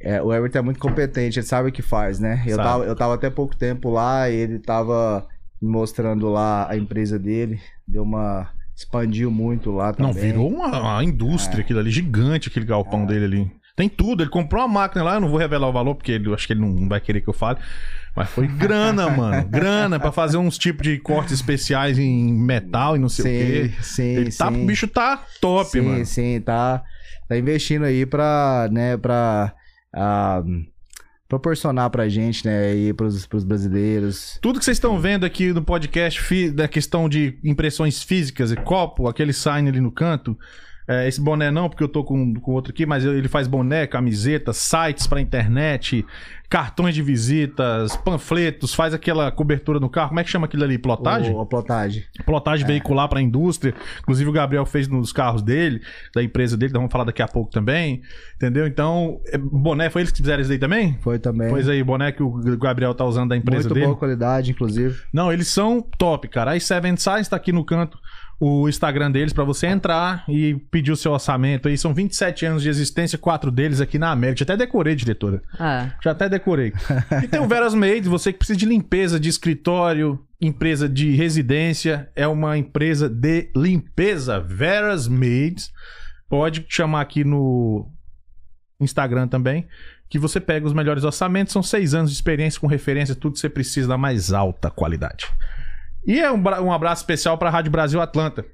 É, 0.00 0.20
o 0.22 0.32
Everton 0.32 0.58
é 0.58 0.62
muito 0.62 0.78
competente, 0.80 1.38
ele 1.38 1.46
sabe 1.46 1.68
o 1.68 1.72
que 1.72 1.82
faz, 1.82 2.18
né? 2.20 2.42
Eu 2.46 2.56
Sabe. 2.56 2.68
tava, 2.68 2.84
eu 2.84 2.96
tava 2.96 3.14
até 3.14 3.30
pouco 3.30 3.56
tempo 3.56 3.90
lá 3.90 4.28
e 4.28 4.34
ele 4.34 4.58
tava 4.58 5.26
me 5.60 5.68
mostrando 5.70 6.28
lá 6.28 6.68
a 6.70 6.76
empresa 6.76 7.18
dele. 7.18 7.60
Deu 7.86 8.02
uma. 8.02 8.48
Expandiu 8.78 9.30
muito 9.30 9.70
lá 9.72 9.92
também. 9.92 10.12
Não, 10.12 10.20
virou 10.20 10.48
uma, 10.48 10.80
uma 10.80 11.04
indústria 11.04 11.62
aquilo 11.62 11.80
ali, 11.80 11.90
gigante 11.90 12.48
aquele 12.48 12.64
galpão 12.64 13.04
dele 13.04 13.24
ali. 13.24 13.50
Tem 13.74 13.88
tudo, 13.88 14.22
ele 14.24 14.30
comprou 14.30 14.62
uma 14.64 14.68
máquina 14.80 15.04
lá, 15.04 15.14
eu 15.14 15.20
não 15.20 15.28
vou 15.28 15.38
revelar 15.38 15.68
o 15.68 15.72
valor, 15.72 15.94
porque 15.94 16.10
ele, 16.12 16.32
acho 16.34 16.46
que 16.48 16.52
ele 16.52 16.60
não 16.60 16.88
vai 16.88 17.00
querer 17.00 17.20
que 17.20 17.28
eu 17.28 17.32
fale. 17.34 17.58
Mas 18.16 18.28
foi 18.28 18.46
grana, 18.50 19.08
mano. 19.08 19.46
Grana 19.48 20.00
pra 20.00 20.10
fazer 20.10 20.36
uns 20.36 20.58
tipos 20.58 20.82
de 20.82 20.98
cortes 20.98 21.32
especiais 21.34 21.96
em 21.98 22.32
metal 22.32 22.96
e 22.96 22.98
não 22.98 23.08
sei 23.08 23.24
o 23.24 23.28
Sim, 23.28 23.44
quê. 23.76 23.82
sim, 23.82 24.02
Ele 24.02 24.32
tá, 24.32 24.50
sim. 24.50 24.62
o 24.62 24.66
bicho 24.66 24.88
tá 24.88 25.22
top, 25.40 25.70
sim, 25.70 25.80
mano. 25.80 26.04
sim, 26.06 26.40
tá, 26.40 26.82
tá 27.28 27.36
investindo 27.38 27.84
aí 27.84 28.04
pra, 28.04 28.68
né, 28.72 28.96
pra 28.96 29.52
ah, 29.94 30.42
proporcionar 31.28 31.90
pra 31.90 32.08
gente, 32.08 32.46
né, 32.46 32.70
aí 32.70 32.92
pros, 32.94 33.26
pros 33.26 33.44
brasileiros. 33.44 34.38
Tudo 34.40 34.58
que 34.58 34.64
vocês 34.64 34.78
estão 34.78 34.98
vendo 34.98 35.24
aqui 35.24 35.52
no 35.52 35.62
podcast 35.62 36.50
da 36.52 36.66
questão 36.66 37.08
de 37.08 37.38
impressões 37.44 38.02
físicas, 38.02 38.50
e 38.50 38.56
copo, 38.56 39.06
aquele 39.06 39.32
sign 39.32 39.68
ali 39.68 39.80
no 39.80 39.92
canto. 39.92 40.36
é, 40.88 41.06
esse 41.06 41.20
boné 41.20 41.50
não, 41.50 41.68
porque 41.68 41.84
eu 41.84 41.88
tô 41.88 42.02
com, 42.02 42.32
com 42.34 42.52
outro 42.52 42.72
aqui, 42.72 42.86
mas 42.86 43.04
ele 43.04 43.28
faz 43.28 43.46
boné, 43.46 43.86
camiseta, 43.86 44.54
sites 44.54 45.06
pra 45.06 45.20
internet, 45.20 46.04
cartões 46.48 46.94
de 46.94 47.02
visitas, 47.02 47.94
panfletos, 47.96 48.74
faz 48.74 48.94
aquela 48.94 49.30
cobertura 49.30 49.78
no 49.78 49.88
carro. 49.88 50.08
Como 50.08 50.20
é 50.20 50.24
que 50.24 50.30
chama 50.30 50.46
aquilo 50.46 50.64
ali? 50.64 50.78
Plotagem? 50.78 51.34
O, 51.34 51.40
a 51.40 51.46
plotagem. 51.46 52.04
Plotagem 52.24 52.66
veicular 52.66 53.08
pra 53.08 53.20
indústria. 53.20 53.74
Inclusive 54.00 54.30
o 54.30 54.32
Gabriel 54.32 54.64
fez 54.64 54.88
nos 54.88 55.12
carros 55.12 55.42
dele, 55.42 55.82
da 56.14 56.22
empresa 56.22 56.56
dele, 56.56 56.70
então 56.70 56.80
vamos 56.80 56.92
falar 56.92 57.04
daqui 57.04 57.20
a 57.20 57.28
pouco 57.28 57.50
também. 57.50 58.00
Entendeu? 58.36 58.66
Então, 58.66 59.20
é, 59.26 59.36
boné, 59.36 59.90
foi 59.90 60.02
eles 60.02 60.10
que 60.10 60.18
fizeram 60.18 60.40
isso 60.40 60.48
daí 60.48 60.58
também? 60.58 60.96
Foi 61.00 61.18
também. 61.18 61.50
Pois 61.50 61.68
aí, 61.68 61.82
boné 61.82 62.12
que 62.12 62.22
o 62.22 62.30
Gabriel 62.56 62.94
tá 62.94 63.04
usando 63.04 63.30
da 63.30 63.36
empresa 63.36 63.64
Muito 63.64 63.74
dele. 63.74 63.86
boa 63.86 63.98
qualidade, 63.98 64.50
inclusive. 64.50 65.02
Não, 65.12 65.30
eles 65.30 65.48
são 65.48 65.82
top, 65.98 66.28
cara. 66.28 66.52
A 66.52 66.60
Seven 66.60 66.96
Science 66.96 67.28
tá 67.28 67.36
aqui 67.36 67.52
no 67.52 67.64
canto 67.64 67.98
o 68.40 68.68
Instagram 68.68 69.10
deles 69.10 69.32
pra 69.32 69.42
você 69.42 69.66
entrar 69.66 70.24
e 70.28 70.54
pedir 70.70 70.92
o 70.92 70.96
seu 70.96 71.12
orçamento 71.12 71.66
aí. 71.66 71.76
São 71.76 71.92
27 71.92 72.46
anos 72.46 72.62
de 72.62 72.68
existência, 72.68 73.18
quatro 73.18 73.50
deles 73.50 73.80
aqui 73.80 73.98
na 73.98 74.12
América. 74.12 74.38
Já 74.38 74.44
até 74.44 74.56
decorei, 74.56 74.94
diretora. 74.94 75.42
É. 75.58 75.90
Já 76.02 76.12
até 76.12 76.28
decorei. 76.28 76.72
E 77.22 77.26
tem 77.26 77.40
o 77.40 77.48
Veras 77.48 77.74
Made, 77.74 78.08
você 78.08 78.32
que 78.32 78.38
precisa 78.38 78.58
de 78.58 78.66
limpeza 78.66 79.18
de 79.18 79.28
escritório, 79.28 80.24
empresa 80.40 80.88
de 80.88 81.10
residência, 81.16 82.08
é 82.14 82.28
uma 82.28 82.56
empresa 82.56 83.08
de 83.08 83.50
limpeza. 83.56 84.38
Veras 84.38 85.08
Made. 85.08 85.68
Pode 86.28 86.64
chamar 86.68 87.00
aqui 87.00 87.24
no 87.24 87.90
Instagram 88.80 89.26
também, 89.26 89.66
que 90.08 90.18
você 90.18 90.38
pega 90.38 90.66
os 90.66 90.72
melhores 90.72 91.02
orçamentos. 91.02 91.52
São 91.52 91.62
seis 91.62 91.92
anos 91.92 92.10
de 92.10 92.16
experiência 92.16 92.60
com 92.60 92.68
referência, 92.68 93.16
tudo 93.16 93.32
que 93.32 93.40
você 93.40 93.48
precisa 93.48 93.88
da 93.88 93.98
mais 93.98 94.32
alta 94.32 94.70
qualidade. 94.70 95.26
E 96.06 96.18
é 96.20 96.30
um, 96.32 96.42
um 96.42 96.72
abraço 96.72 97.02
especial 97.02 97.36
para 97.38 97.48
a 97.48 97.52
Rádio 97.52 97.70
Brasil 97.70 98.00
Atlanta. 98.00 98.44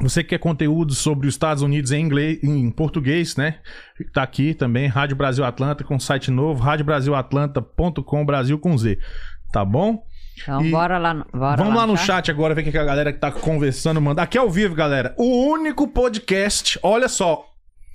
Você 0.00 0.22
que 0.22 0.30
quer 0.30 0.38
conteúdo 0.38 0.94
sobre 0.94 1.28
os 1.28 1.34
Estados 1.34 1.62
Unidos 1.62 1.92
em 1.92 2.00
inglês, 2.00 2.42
em 2.42 2.70
português, 2.70 3.36
né? 3.36 3.58
Tá 4.12 4.22
aqui 4.22 4.54
também, 4.54 4.86
Rádio 4.88 5.14
Brasil 5.16 5.44
Atlanta 5.44 5.84
com 5.84 5.98
site 6.00 6.30
novo, 6.30 6.62
radiobrasilatlanta.com, 6.62 8.24
Brasil 8.24 8.58
com 8.58 8.76
Z. 8.76 8.98
Tá 9.52 9.64
bom? 9.64 10.02
Então, 10.42 10.64
E- 10.64 10.70
bora 10.70 10.96
lá. 10.98 11.26
Bora 11.32 11.56
Vamos 11.56 11.74
lá 11.74 11.86
no 11.86 11.96
chat? 11.96 12.06
chat 12.06 12.30
agora 12.30 12.54
ver 12.54 12.62
o 12.62 12.64
que 12.64 12.70
que 12.72 12.78
a 12.78 12.84
galera 12.84 13.12
que 13.12 13.18
tá 13.18 13.30
conversando 13.30 14.00
manda. 14.00 14.22
Aqui 14.22 14.38
ao 14.38 14.50
vivo, 14.50 14.74
galera. 14.74 15.14
O 15.18 15.46
único 15.52 15.86
podcast, 15.86 16.78
olha 16.82 17.08
só. 17.08 17.44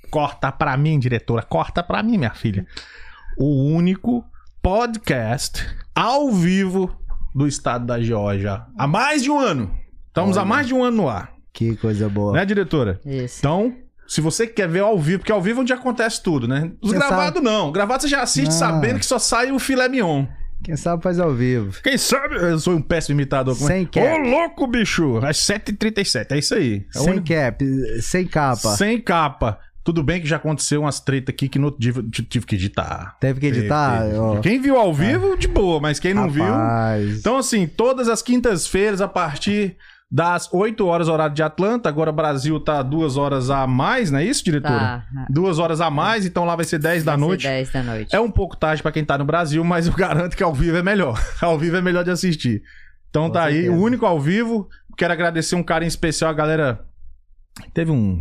Corta 0.08 0.50
pra 0.52 0.76
mim, 0.76 0.98
diretora. 1.00 1.42
Corta 1.42 1.82
pra 1.82 2.02
mim, 2.02 2.16
minha 2.16 2.30
filha. 2.32 2.64
O 3.36 3.64
único 3.74 4.24
podcast 4.62 5.66
ao 5.94 6.30
vivo 6.30 6.96
do 7.38 7.46
estado 7.46 7.86
da 7.86 8.00
Geórgia. 8.00 8.62
Há 8.76 8.86
mais 8.86 9.22
de 9.22 9.30
um 9.30 9.38
ano. 9.38 9.70
Estamos 10.08 10.36
há 10.36 10.40
Olha. 10.40 10.48
mais 10.48 10.66
de 10.66 10.74
um 10.74 10.82
ano 10.84 10.96
no 10.96 11.08
ar. 11.08 11.32
Que 11.52 11.76
coisa 11.76 12.08
boa. 12.08 12.32
Né, 12.32 12.44
diretora? 12.44 13.00
Isso. 13.06 13.38
Então, 13.38 13.74
Se 14.06 14.20
você 14.22 14.46
quer 14.46 14.66
ver 14.68 14.80
ao 14.80 14.98
vivo, 14.98 15.18
porque 15.18 15.30
ao 15.32 15.40
vivo 15.42 15.60
é 15.60 15.62
onde 15.62 15.72
acontece 15.72 16.22
tudo, 16.22 16.48
né? 16.48 16.72
Os 16.82 16.92
gravados 16.92 17.42
não. 17.42 17.70
Gravado 17.70 18.02
você 18.02 18.08
já 18.08 18.22
assiste 18.22 18.46
Não. 18.50 18.58
sabendo 18.58 18.98
que 18.98 19.04
só 19.04 19.18
sai 19.18 19.52
o 19.52 19.58
filé 19.58 19.86
mignon. 19.86 20.24
Quem 20.64 20.76
sabe 20.76 21.02
faz 21.02 21.20
ao 21.20 21.32
vivo. 21.34 21.78
Quem 21.82 21.96
sabe? 21.98 22.34
Eu 22.36 22.58
sou 22.58 22.74
um 22.74 22.80
péssimo 22.82 23.20
imitador. 23.20 23.54
É? 23.54 23.58
Sem 23.58 23.84
cap. 23.86 24.06
Ô, 24.06 24.16
louco, 24.18 24.66
bicho! 24.66 25.18
Às 25.18 25.36
7h37, 25.36 26.26
é 26.32 26.38
isso 26.38 26.54
aí. 26.54 26.86
É 26.94 26.98
sem 26.98 27.12
único- 27.12 27.28
cap, 27.28 27.64
sem 28.00 28.26
capa. 28.26 28.76
Sem 28.76 28.98
capa. 29.00 29.58
Tudo 29.88 30.02
bem 30.02 30.20
que 30.20 30.28
já 30.28 30.36
aconteceu 30.36 30.82
umas 30.82 31.00
treta 31.00 31.30
aqui 31.30 31.48
que 31.48 31.58
no 31.58 31.64
outro 31.68 31.80
dia 31.80 31.94
eu 31.96 32.10
tive 32.10 32.44
que 32.44 32.56
editar. 32.56 33.16
Teve 33.18 33.40
que 33.40 33.46
editar? 33.46 34.02
Teve, 34.02 34.18
teve. 34.18 34.40
Quem 34.42 34.60
viu 34.60 34.76
ao 34.76 34.92
vivo, 34.92 35.34
de 35.34 35.48
boa, 35.48 35.80
mas 35.80 35.98
quem 35.98 36.12
não 36.12 36.28
viu. 36.28 36.44
Rapaz. 36.44 37.20
Então, 37.20 37.38
assim, 37.38 37.66
todas 37.66 38.06
as 38.06 38.20
quintas-feiras, 38.20 39.00
a 39.00 39.08
partir 39.08 39.78
das 40.12 40.52
8 40.52 40.86
horas, 40.86 41.08
horário 41.08 41.34
de 41.34 41.42
Atlanta. 41.42 41.88
Agora 41.88 42.10
o 42.10 42.12
Brasil 42.12 42.60
tá 42.60 42.82
duas 42.82 43.16
horas 43.16 43.48
a 43.48 43.66
mais, 43.66 44.10
não 44.10 44.18
é 44.18 44.26
isso, 44.26 44.44
diretora? 44.44 44.78
Tá. 44.78 45.26
Duas 45.30 45.58
horas 45.58 45.80
a 45.80 45.88
mais, 45.88 46.26
então 46.26 46.44
lá 46.44 46.54
vai 46.54 46.66
ser 46.66 46.78
10 46.78 47.02
da 47.02 47.12
Vai 47.12 47.20
noite. 47.20 47.46
10 47.46 47.72
da 47.72 47.82
noite. 47.82 48.14
É 48.14 48.20
um 48.20 48.30
pouco 48.30 48.58
tarde 48.58 48.82
pra 48.82 48.92
quem 48.92 49.02
tá 49.02 49.16
no 49.16 49.24
Brasil, 49.24 49.64
mas 49.64 49.86
eu 49.86 49.94
garanto 49.96 50.36
que 50.36 50.42
ao 50.42 50.52
vivo 50.52 50.76
é 50.76 50.82
melhor. 50.82 51.18
ao 51.40 51.58
vivo 51.58 51.78
é 51.78 51.80
melhor 51.80 52.04
de 52.04 52.10
assistir. 52.10 52.62
Então 53.08 53.28
Com 53.28 53.32
tá 53.32 53.44
aí, 53.44 53.62
certeza. 53.62 53.74
o 53.74 53.80
único 53.82 54.04
ao 54.04 54.20
vivo. 54.20 54.68
Quero 54.98 55.14
agradecer 55.14 55.56
um 55.56 55.62
carinho 55.62 55.88
especial, 55.88 56.30
a 56.30 56.34
galera. 56.34 56.84
Teve 57.72 57.90
um 57.90 58.20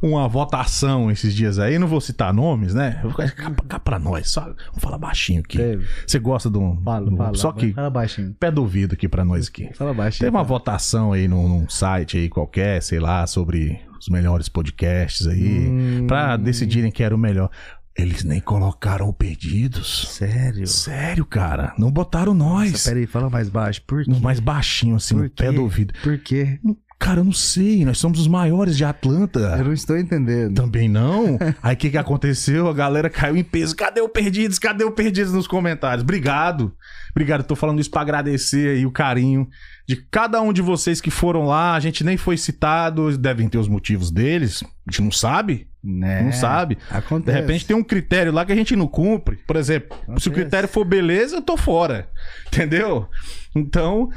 uma 0.00 0.28
votação 0.28 1.10
esses 1.10 1.34
dias 1.34 1.58
aí, 1.58 1.78
não 1.78 1.86
vou 1.86 2.00
citar 2.00 2.32
nomes, 2.32 2.74
né? 2.74 3.02
Cá, 3.36 3.50
cá 3.68 3.78
pra 3.78 3.98
nós, 3.98 4.30
só 4.30 4.40
vamos 4.42 4.56
falar 4.80 4.98
baixinho 4.98 5.40
aqui. 5.40 5.58
Teve. 5.58 5.86
Você 6.06 6.18
gosta 6.18 6.48
de 6.50 6.58
um, 6.58 6.80
Fala, 6.82 7.10
um- 7.10 7.16
fala. 7.16 7.34
só 7.34 7.52
que 7.52 7.72
Fala 7.72 7.90
baixinho. 7.90 8.34
pé 8.38 8.50
do 8.50 8.60
ouvido 8.62 8.94
aqui 8.94 9.08
pra 9.08 9.24
nós 9.24 9.48
aqui. 9.48 9.70
Fala 9.74 9.92
baixinho. 9.92 10.20
Teve 10.26 10.30
uma 10.36 10.42
tá? 10.44 10.48
votação 10.48 11.12
aí 11.12 11.26
num, 11.26 11.48
num 11.48 11.68
site 11.68 12.16
aí 12.16 12.28
qualquer, 12.28 12.82
sei 12.82 13.00
lá, 13.00 13.26
sobre 13.26 13.80
os 14.00 14.08
melhores 14.08 14.48
podcasts 14.48 15.26
aí, 15.26 15.68
Hum, 15.68 16.06
pra 16.06 16.36
decidirem 16.36 16.90
que 16.90 17.02
era 17.02 17.14
o 17.14 17.18
melhor. 17.18 17.50
Eles 17.96 18.22
nem 18.22 18.38
colocaram 18.40 19.08
o 19.08 19.12
Perdidos. 19.12 20.06
Sério? 20.12 20.64
Sério, 20.68 21.26
cara. 21.26 21.74
Não 21.76 21.90
botaram 21.90 22.32
nós. 22.32 22.84
Pera 22.84 22.96
aí, 23.00 23.06
fala 23.08 23.28
mais 23.28 23.48
baixo. 23.48 23.82
Por 23.84 24.04
quê? 24.04 24.12
Mais 24.22 24.38
baixinho, 24.38 24.94
assim, 24.94 25.16
Por 25.16 25.24
no 25.24 25.30
pé 25.30 25.50
do 25.50 25.62
ouvido. 25.62 25.92
Por 26.00 26.16
quê? 26.18 26.60
Cara, 26.98 27.20
eu 27.20 27.24
não 27.24 27.32
sei. 27.32 27.84
Nós 27.84 27.98
somos 27.98 28.18
os 28.18 28.26
maiores 28.26 28.76
de 28.76 28.82
Eu 28.82 28.88
Atlanta. 28.88 29.56
não 29.62 29.72
estou 29.72 29.96
entendendo. 29.96 30.54
Também 30.54 30.88
não. 30.88 31.38
Aí 31.62 31.74
o 31.74 31.76
que, 31.76 31.90
que 31.90 31.96
aconteceu? 31.98 32.68
A 32.68 32.74
galera 32.74 33.08
caiu 33.08 33.36
em 33.36 33.44
peso. 33.44 33.76
Cadê 33.76 34.00
o 34.00 34.08
Perdidos? 34.08 34.58
Cadê 34.58 34.84
o 34.84 34.90
Perdidos 34.90 35.32
nos 35.32 35.46
comentários? 35.46 36.02
Obrigado. 36.02 36.72
Obrigado. 37.12 37.44
Tô 37.44 37.54
falando 37.54 37.80
isso 37.80 37.90
pra 37.90 38.00
agradecer 38.02 38.76
aí 38.76 38.84
o 38.86 38.90
carinho 38.90 39.48
de 39.88 39.96
cada 39.96 40.42
um 40.42 40.52
de 40.52 40.60
vocês 40.60 41.00
que 41.00 41.10
foram 41.10 41.46
lá. 41.46 41.74
A 41.74 41.80
gente 41.80 42.04
nem 42.04 42.18
foi 42.18 42.36
citado. 42.36 43.16
Devem 43.16 43.48
ter 43.48 43.56
os 43.56 43.68
motivos 43.68 44.10
deles. 44.10 44.62
A 44.86 44.90
gente 44.90 45.02
não 45.02 45.10
sabe. 45.10 45.66
Né? 45.82 46.22
Não 46.22 46.32
sabe. 46.32 46.74
De 46.74 46.80
Acontece. 46.90 47.38
repente 47.40 47.66
tem 47.66 47.74
um 47.74 47.82
critério 47.82 48.30
lá 48.30 48.44
que 48.44 48.52
a 48.52 48.56
gente 48.56 48.76
não 48.76 48.86
cumpre. 48.86 49.36
Por 49.46 49.56
exemplo, 49.56 49.96
se 49.96 50.02
o 50.02 50.02
Acontece. 50.12 50.30
critério 50.30 50.68
for 50.68 50.84
beleza, 50.84 51.36
eu 51.36 51.42
tô 51.42 51.56
fora. 51.56 52.06
Entendeu? 52.52 53.08
Então, 53.56 54.10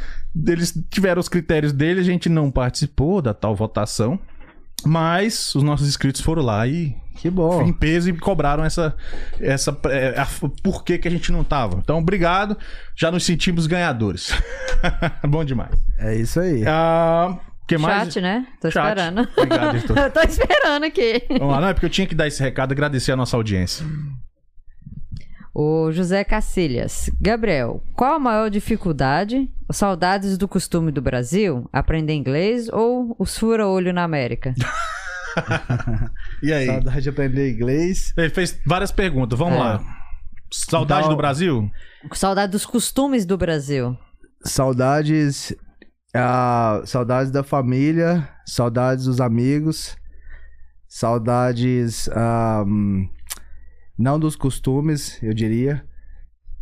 eles 0.46 0.74
tiveram 0.90 1.22
os 1.22 1.30
critérios 1.30 1.72
dele, 1.72 2.02
a 2.02 2.04
gente 2.04 2.28
não 2.28 2.52
participou 2.52 3.22
da 3.22 3.34
tal 3.34 3.56
votação. 3.56 4.20
Mas 4.86 5.56
os 5.56 5.64
nossos 5.64 5.88
inscritos 5.88 6.20
foram 6.22 6.42
lá 6.42 6.68
e 6.68 6.96
Que 7.22 7.30
bom. 7.30 7.62
em 7.62 7.72
peso 7.72 8.10
e 8.10 8.18
cobraram 8.18 8.64
essa. 8.66 8.96
essa 9.40 9.78
é, 9.86 10.20
a- 10.20 10.28
por 10.64 10.84
que, 10.84 10.98
que 10.98 11.08
a 11.08 11.12
gente 11.12 11.32
não 11.32 11.44
tava. 11.44 11.78
Então, 11.78 12.00
obrigado. 12.00 12.58
Já 12.96 13.12
nos 13.12 13.24
sentimos 13.24 13.68
ganhadores. 13.68 14.32
Bom 15.30 15.46
demais. 15.46 15.72
É 16.00 16.16
isso 16.16 16.40
aí. 16.40 16.64
Ah, 16.68 17.38
que 17.68 17.78
mais? 17.78 18.06
Chat, 18.12 18.22
né? 18.22 18.48
Tô 18.60 18.72
Chat. 18.72 18.84
esperando. 18.90 19.30
Obrigado, 19.38 19.78
editor. 19.78 19.98
Eu 20.00 20.12
tô 20.12 20.22
esperando 20.22 20.84
aqui. 20.86 21.24
Vamos 21.30 21.54
lá, 21.54 21.62
não 21.62 21.68
é 21.68 21.74
porque 21.74 21.86
eu 21.86 21.90
tinha 21.92 22.08
que 22.08 22.16
dar 22.16 22.26
esse 22.28 22.42
recado 22.42 22.72
e 22.72 22.74
agradecer 22.74 23.12
a 23.12 23.16
nossa 23.16 23.38
audiência. 23.38 23.86
O 25.54 25.92
José 25.92 26.24
Cacilhas. 26.24 27.10
Gabriel, 27.20 27.84
qual 27.94 28.16
a 28.16 28.20
maior 28.20 28.50
dificuldade? 28.50 29.48
Saudades 29.72 30.38
do 30.38 30.48
costume 30.48 30.92
do 30.92 31.02
Brasil? 31.02 31.70
Aprender 31.72 32.14
inglês 32.14 32.68
ou 32.70 33.16
os 33.20 33.38
fura-olho 33.38 33.94
na 33.94 34.04
América? 34.04 34.54
E 36.44 36.52
aí? 36.52 36.66
Saudade 36.66 37.02
de 37.02 37.10
aprender 37.10 37.52
inglês. 37.52 38.14
Ele 38.18 38.30
fez 38.30 38.60
várias 38.66 38.92
perguntas. 38.92 39.38
Vamos 39.38 39.56
É. 39.56 39.60
lá. 39.60 39.84
Saudade 40.52 41.02
Então- 41.02 41.12
do 41.12 41.18
Brasil? 41.18 41.70
Saudade 42.14 42.52
dos 42.52 42.66
costumes 42.66 43.26
do 43.26 43.38
Brasil. 43.38 43.98
Saudades. 44.44 45.56
ah, 46.14 46.82
saudades 46.86 47.32
da 47.32 47.44
família. 47.44 48.28
Saudades 48.46 49.06
dos 49.06 49.22
amigos. 49.22 49.96
Saudades. 50.88 52.10
hum, 52.68 53.08
não 53.98 54.20
dos 54.20 54.36
costumes, 54.36 55.22
eu 55.24 55.34
diria. 55.34 55.86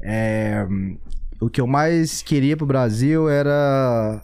É, 0.03 0.65
o 1.41 1.49
que 1.49 1.59
eu 1.59 1.65
mais 1.67 2.21
queria 2.21 2.55
pro 2.55 2.65
Brasil 2.65 3.27
era 3.29 4.21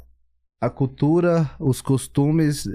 a 0.62 0.70
cultura, 0.70 1.50
os 1.60 1.82
costumes 1.82 2.66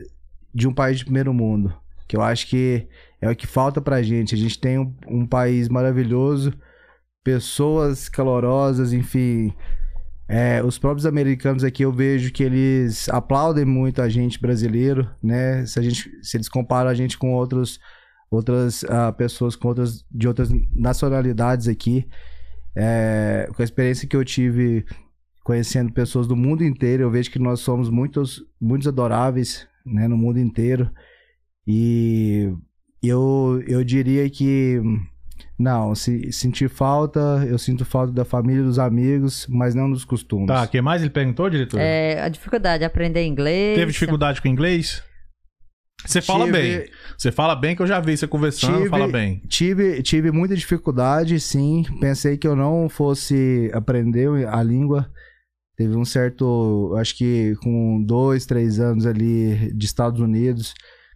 de 0.54 0.68
um 0.68 0.72
país 0.72 0.98
de 0.98 1.04
primeiro 1.04 1.32
mundo. 1.32 1.74
Que 2.08 2.16
eu 2.16 2.22
acho 2.22 2.48
que 2.48 2.88
é 3.20 3.30
o 3.30 3.36
que 3.36 3.46
falta 3.46 3.80
pra 3.80 4.02
gente. 4.02 4.34
A 4.34 4.38
gente 4.38 4.58
tem 4.58 4.78
um, 4.78 4.94
um 5.06 5.26
país 5.26 5.68
maravilhoso, 5.68 6.52
pessoas 7.22 8.08
calorosas, 8.08 8.92
enfim. 8.92 9.52
É, 10.28 10.62
os 10.62 10.78
próprios 10.78 11.06
americanos 11.06 11.64
aqui 11.64 11.84
eu 11.84 11.92
vejo 11.92 12.32
que 12.32 12.42
eles 12.42 13.08
aplaudem 13.08 13.64
muito 13.64 14.00
a 14.00 14.08
gente 14.08 14.40
brasileiro, 14.40 15.08
né? 15.22 15.66
Se, 15.66 15.78
a 15.78 15.82
gente, 15.82 16.10
se 16.22 16.36
eles 16.36 16.48
comparam 16.48 16.88
a 16.88 16.94
gente 16.94 17.18
com 17.18 17.32
outros, 17.32 17.78
outras 18.30 18.84
ah, 18.84 19.12
pessoas 19.12 19.56
com 19.56 19.68
outras, 19.68 20.04
de 20.10 20.28
outras 20.28 20.50
nacionalidades 20.74 21.68
aqui. 21.68 22.08
É, 22.76 23.48
com 23.54 23.60
a 23.60 23.64
experiência 23.64 24.08
que 24.08 24.16
eu 24.16 24.24
tive 24.24 24.84
conhecendo 25.42 25.92
pessoas 25.92 26.28
do 26.28 26.36
mundo 26.36 26.62
inteiro, 26.64 27.02
eu 27.02 27.10
vejo 27.10 27.30
que 27.30 27.38
nós 27.38 27.60
somos 27.60 27.90
muitos, 27.90 28.40
muitos 28.60 28.86
adoráveis 28.86 29.66
né, 29.84 30.06
no 30.08 30.16
mundo 30.16 30.38
inteiro. 30.38 30.90
E 31.66 32.52
eu, 33.02 33.62
eu 33.66 33.84
diria 33.84 34.28
que 34.28 34.80
não, 35.58 35.94
se 35.94 36.32
sentir 36.32 36.68
falta, 36.68 37.44
eu 37.48 37.58
sinto 37.58 37.84
falta 37.84 38.12
da 38.12 38.24
família, 38.24 38.62
dos 38.62 38.78
amigos, 38.78 39.46
mas 39.48 39.74
não 39.74 39.90
dos 39.90 40.04
costumes. 40.04 40.46
Tá, 40.46 40.62
o 40.64 40.68
que 40.68 40.80
mais 40.80 41.02
ele 41.02 41.10
perguntou, 41.10 41.48
diretor? 41.50 41.78
É, 41.80 42.20
a 42.22 42.28
dificuldade 42.28 42.80
de 42.80 42.84
aprender 42.84 43.24
inglês. 43.24 43.76
Teve 43.78 43.92
dificuldade 43.92 44.40
com 44.40 44.48
inglês? 44.48 45.02
Você 46.06 46.22
fala 46.22 46.46
Tive- 46.46 46.58
bem. 46.58 46.88
Você 47.18 47.30
fala 47.30 47.54
bem 47.54 47.76
que 47.76 47.82
eu 47.82 47.86
já 47.86 48.00
vi 48.00 48.16
você 48.16 48.26
conversando, 48.26 48.78
Tive- 48.78 48.88
fala 48.88 49.06
bem. 49.06 49.42
Tive, 49.48 50.02
tive 50.02 50.30
muita 50.30 50.56
dificuldade, 50.56 51.38
sim. 51.38 51.84
Pensei 52.00 52.38
que 52.38 52.48
eu 52.48 52.56
não 52.56 52.88
fosse 52.88 53.70
aprender 53.74 54.48
a 54.48 54.62
língua. 54.62 55.10
Teve 55.80 55.96
um 55.96 56.04
certo, 56.04 56.94
acho 56.98 57.16
que 57.16 57.56
com 57.62 58.02
dois, 58.02 58.44
três 58.44 58.78
anos 58.78 59.06
ali 59.06 59.72
de 59.74 59.86
Estados 59.86 60.20
Unidos, 60.20 60.74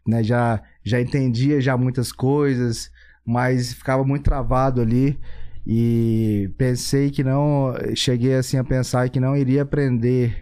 né? 0.08 0.24
Já, 0.24 0.62
já 0.82 0.98
entendia 0.98 1.60
já 1.60 1.76
muitas 1.76 2.10
coisas, 2.10 2.90
mas 3.26 3.74
ficava 3.74 4.02
muito 4.04 4.24
travado 4.24 4.80
ali. 4.80 5.20
E 5.66 6.50
pensei 6.56 7.10
que 7.10 7.22
não, 7.22 7.74
cheguei 7.94 8.36
assim 8.36 8.56
a 8.56 8.64
pensar 8.64 9.06
que 9.10 9.20
não 9.20 9.36
iria 9.36 9.60
aprender. 9.60 10.34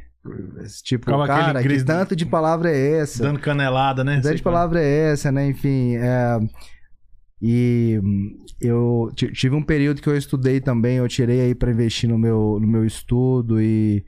Tipo, 0.84 1.06
Ficava 1.06 1.24
aquele 1.24 1.46
cara, 1.46 1.62
que 1.62 1.66
gris- 1.68 1.82
tanto 1.82 2.14
de 2.14 2.24
palavra 2.24 2.70
é 2.70 2.98
essa? 2.98 3.24
Dando 3.24 3.40
canelada, 3.40 4.04
né? 4.04 4.22
Sei 4.22 4.36
de 4.36 4.42
palavra 4.42 4.80
é 4.80 5.10
essa, 5.10 5.32
né? 5.32 5.48
Enfim, 5.48 5.96
é, 5.96 6.38
e 7.42 7.98
hum, 8.02 8.36
eu 8.60 9.10
ti- 9.16 9.32
tive 9.32 9.56
um 9.56 9.62
período 9.62 10.00
que 10.00 10.08
eu 10.08 10.16
estudei 10.16 10.60
também, 10.60 10.98
eu 10.98 11.08
tirei 11.08 11.40
aí 11.40 11.54
para 11.54 11.72
investir 11.72 12.08
no 12.08 12.16
meu, 12.16 12.58
no 12.60 12.66
meu 12.68 12.84
estudo 12.86 13.60
e 13.60 14.04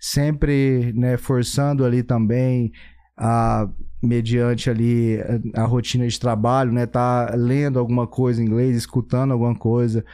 sempre, 0.00 0.92
né, 0.96 1.16
forçando 1.16 1.84
ali 1.84 2.02
também 2.02 2.72
a 3.16 3.68
mediante 4.02 4.68
ali 4.68 5.18
a, 5.54 5.62
a 5.62 5.64
rotina 5.64 6.08
de 6.08 6.18
trabalho, 6.18 6.72
né, 6.72 6.86
tá 6.86 7.32
lendo 7.36 7.78
alguma 7.78 8.06
coisa 8.06 8.42
em 8.42 8.46
inglês, 8.46 8.76
escutando 8.76 9.30
alguma 9.32 9.54
coisa. 9.54 10.04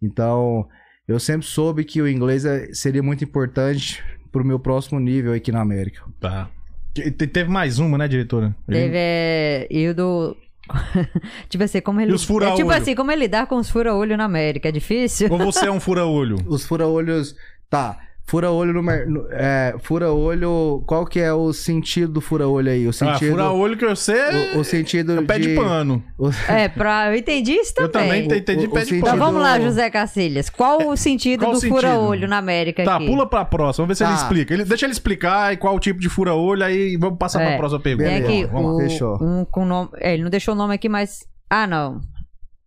Então, 0.00 0.66
eu 1.06 1.20
sempre 1.20 1.46
soube 1.46 1.84
que 1.84 2.00
o 2.00 2.08
inglês 2.08 2.46
é- 2.46 2.72
seria 2.72 3.02
muito 3.02 3.22
importante 3.22 4.02
pro 4.32 4.44
meu 4.44 4.58
próximo 4.58 4.98
nível 4.98 5.34
aqui 5.34 5.52
na 5.52 5.60
América. 5.60 6.02
Tá. 6.18 6.48
Te- 6.94 7.10
te- 7.10 7.26
Teve 7.26 7.50
mais 7.50 7.78
uma, 7.78 7.98
né, 7.98 8.08
diretora? 8.08 8.56
Teve, 8.66 8.94
é, 8.96 9.66
e 9.70 9.88
o 9.88 9.94
do... 9.94 10.36
tipo 11.48 11.64
assim, 11.64 11.80
como 11.80 12.00
ele... 12.00 12.12
E 12.12 12.14
os 12.14 12.24
fura-olho? 12.24 12.54
é 12.54 12.56
tipo 12.56 12.70
assim, 12.70 12.94
como 12.94 13.10
ele 13.10 13.22
lidar 13.22 13.46
com 13.46 13.56
os 13.56 13.70
fura-olho 13.70 14.16
na 14.16 14.24
América? 14.24 14.68
É 14.68 14.72
difícil? 14.72 15.30
Ou 15.30 15.38
você 15.38 15.66
é 15.66 15.70
um 15.70 15.80
fura-olho? 15.80 16.36
Os 16.46 16.64
fura-olhos. 16.64 17.34
Tá. 17.68 17.98
Fura-olho 18.26 18.72
no, 18.72 18.82
mer- 18.82 19.06
no- 19.06 19.26
é, 19.30 19.74
Fura-olho. 19.82 20.82
Qual 20.86 21.04
que 21.04 21.20
é 21.20 21.32
o 21.32 21.52
sentido 21.52 22.12
do 22.14 22.20
fura-olho 22.22 22.70
aí? 22.70 22.86
O 22.86 22.90
Ah, 22.90 22.92
sentido. 22.92 23.30
fura 23.32 23.50
olho 23.50 23.76
que 23.76 23.84
eu 23.84 23.94
sei 23.94 24.16
é 24.18 24.52
o, 24.56 24.60
o 24.60 24.64
sentido 24.64 25.22
pé 25.24 25.38
de 25.38 25.54
pano. 25.54 26.02
o- 26.18 26.30
É, 26.48 26.68
pra... 26.68 27.08
eu 27.12 27.16
entendi 27.16 27.52
isso 27.52 27.74
Eu 27.78 27.88
também 27.90 28.22
também. 28.22 28.38
entendi 28.38 28.66
O- 28.66 28.70
o 28.70 28.72
pé 28.72 28.80
de 28.80 28.86
sentido- 28.86 28.98
Então 29.06 29.18
pano. 29.18 29.24
vamos 29.26 29.42
lá, 29.42 29.60
José 29.60 29.90
Cacilhas. 29.90 30.48
Qual 30.48 30.88
o 30.88 30.96
sentido 30.96 31.40
Qual 31.44 31.52
do 31.52 31.60
fura-olho 31.60 32.26
na 32.26 32.38
América 32.38 32.82
Tá, 32.82 32.96
aqui? 32.96 33.06
pula 33.06 33.28
pra 33.28 33.44
próxima. 33.44 33.84
Vamos 33.86 33.98
ver 33.98 34.04
se 34.04 34.10
ele 34.10 34.16
Tá. 34.18 34.22
explica. 34.22 34.54
Ele, 34.54 34.64
deixa 34.64 34.86
ele 34.86 34.92
explicar 34.92 35.52
e 35.52 35.56
qual 35.58 35.74
o 35.76 35.78
tipo 35.80 36.00
de 36.00 36.08
fura-olho, 36.08 36.64
aí 36.64 36.96
vamos 36.96 37.18
passar 37.18 37.42
É. 37.42 37.48
pra 37.48 37.56
próxima 37.58 37.80
pergunta. 37.80 38.08
Tem 38.08 38.22
aqui 38.22 38.46
Vamos 38.46 38.70
lá, 38.70 38.76
o, 38.76 38.80
fechou. 38.88 39.18
um 39.22 39.44
com 39.44 39.64
nome. 39.66 39.90
é, 40.00 40.14
ele 40.14 40.22
não 40.22 40.30
deixou 40.30 40.54
o 40.54 40.56
nome 40.56 40.74
aqui, 40.74 40.88
mas. 40.88 41.20
Ah, 41.50 41.66
não. 41.66 42.00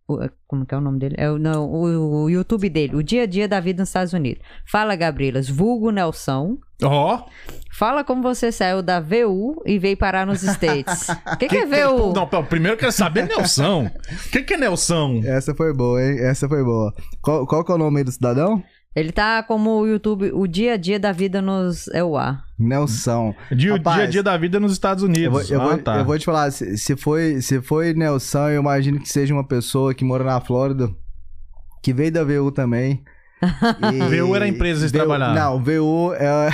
O- 0.08 0.18
como 0.46 0.64
que 0.64 0.74
é 0.74 0.78
o 0.78 0.80
nome 0.80 0.98
dele? 0.98 1.14
É, 1.18 1.30
o- 1.30 1.38
não, 1.38 1.66
o, 1.70 2.22
o 2.24 2.30
YouTube 2.30 2.70
dele, 2.70 2.96
o 2.96 3.02
dia 3.02 3.24
a 3.24 3.26
dia 3.26 3.46
da 3.46 3.60
vida 3.60 3.82
nos 3.82 3.90
Estados 3.90 4.14
Unidos. 4.14 4.42
Fala, 4.66 4.96
Gabrielas, 4.96 5.48
vulgo 5.50 5.90
Nelson. 5.90 6.56
Ó. 6.82 7.24
Fala 7.76 8.02
como 8.02 8.22
você 8.22 8.50
saiu 8.50 8.80
da 8.82 9.00
VU 9.00 9.60
e 9.66 9.78
veio 9.78 9.96
parar 9.98 10.26
nos 10.26 10.42
States. 10.42 11.08
O 11.34 11.36
que, 11.36 11.46
que, 11.48 11.56
é 11.58 11.66
VU? 11.66 12.12
Não, 12.14 12.26
primeiro 12.44 12.74
eu 12.74 12.78
quero 12.78 12.90
saber 12.92 13.28
Nelson. 13.28 13.84
O 13.86 13.90
que, 14.32 14.42
que 14.42 14.54
é 14.54 14.56
Nelson? 14.56 15.20
Essa 15.24 15.54
foi 15.54 15.74
boa, 15.74 16.02
hein? 16.02 16.18
Essa 16.20 16.48
foi 16.48 16.64
boa. 16.64 16.92
Qual, 17.20 17.46
qual 17.46 17.62
que 17.64 17.70
é 17.70 17.74
o 17.74 17.78
nome 17.78 18.02
do 18.02 18.10
cidadão? 18.10 18.62
Ele 18.96 19.12
tá 19.12 19.42
como 19.42 19.78
o 19.80 19.86
YouTube, 19.86 20.32
o 20.32 20.46
dia 20.46 20.74
a 20.74 20.76
dia 20.76 20.98
da 20.98 21.12
vida 21.12 21.40
nos 21.40 21.86
EUA. 21.88 22.42
Nelson. 22.58 23.34
Dia, 23.52 23.74
Rapaz, 23.74 23.96
dia 23.96 24.04
a 24.04 24.10
dia 24.10 24.22
da 24.22 24.36
vida 24.36 24.58
nos 24.58 24.72
Estados 24.72 25.02
Eu 25.04 25.08
Unidos. 25.08 25.48
vou, 25.48 25.56
eu, 25.56 25.62
ah, 25.62 25.68
vou, 25.68 25.78
tá. 25.78 25.96
eu 25.98 26.04
vou 26.04 26.18
te 26.18 26.24
falar, 26.24 26.50
se, 26.50 26.76
se 26.76 26.96
foi, 26.96 27.40
se 27.40 27.60
foi 27.60 27.94
Nelson, 27.94 28.48
eu 28.48 28.60
imagino 28.60 28.98
que 28.98 29.08
seja 29.08 29.32
uma 29.32 29.46
pessoa 29.46 29.94
que 29.94 30.04
mora 30.04 30.24
na 30.24 30.40
Flórida, 30.40 30.90
que 31.82 31.92
veio 31.92 32.10
da 32.12 32.24
VU 32.24 32.50
também. 32.50 33.04
E- 33.92 34.20
VU 34.20 34.34
era 34.34 34.46
a 34.46 34.48
empresa 34.48 34.86
VU 34.86 34.92
trabalhavam. 34.92 35.34
Não, 35.36 35.62
VU 35.62 36.12
é, 36.14 36.48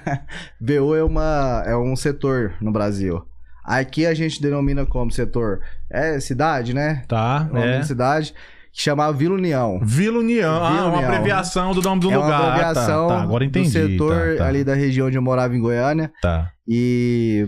VU 0.58 0.94
é, 0.94 1.04
uma, 1.04 1.62
é 1.66 1.76
um 1.76 1.94
setor 1.94 2.54
no 2.62 2.72
Brasil. 2.72 3.22
Aqui 3.62 4.06
a 4.06 4.14
gente 4.14 4.40
denomina 4.40 4.86
como 4.86 5.10
setor. 5.10 5.60
É 5.90 6.18
cidade, 6.18 6.72
né? 6.72 7.02
Tá, 7.06 7.46
é. 7.52 7.80
de 7.80 7.86
cidade. 7.86 8.34
Que 8.72 8.82
chamava 8.82 9.12
Vila 9.12 9.34
União. 9.34 9.80
Vila 9.82 10.18
União. 10.18 10.64
Ah, 10.64 10.70
Vila 10.70 10.86
uma 10.86 10.96
União. 10.98 11.08
abreviação 11.08 11.72
do 11.72 11.82
nome 11.82 12.00
do 12.00 12.10
é 12.10 12.16
uma 12.16 12.24
lugar. 12.24 12.40
Ah, 12.40 12.48
abreviação 12.48 13.08
tá, 13.08 13.16
tá, 13.16 13.22
agora 13.22 13.44
entendi. 13.44 13.68
do 13.68 13.72
setor 13.72 14.32
tá, 14.32 14.44
tá, 14.44 14.46
ali 14.46 14.64
da 14.64 14.74
região 14.74 15.08
onde 15.08 15.18
eu 15.18 15.22
morava 15.22 15.56
em 15.56 15.60
Goiânia. 15.60 16.12
Tá. 16.22 16.50
E. 16.66 17.46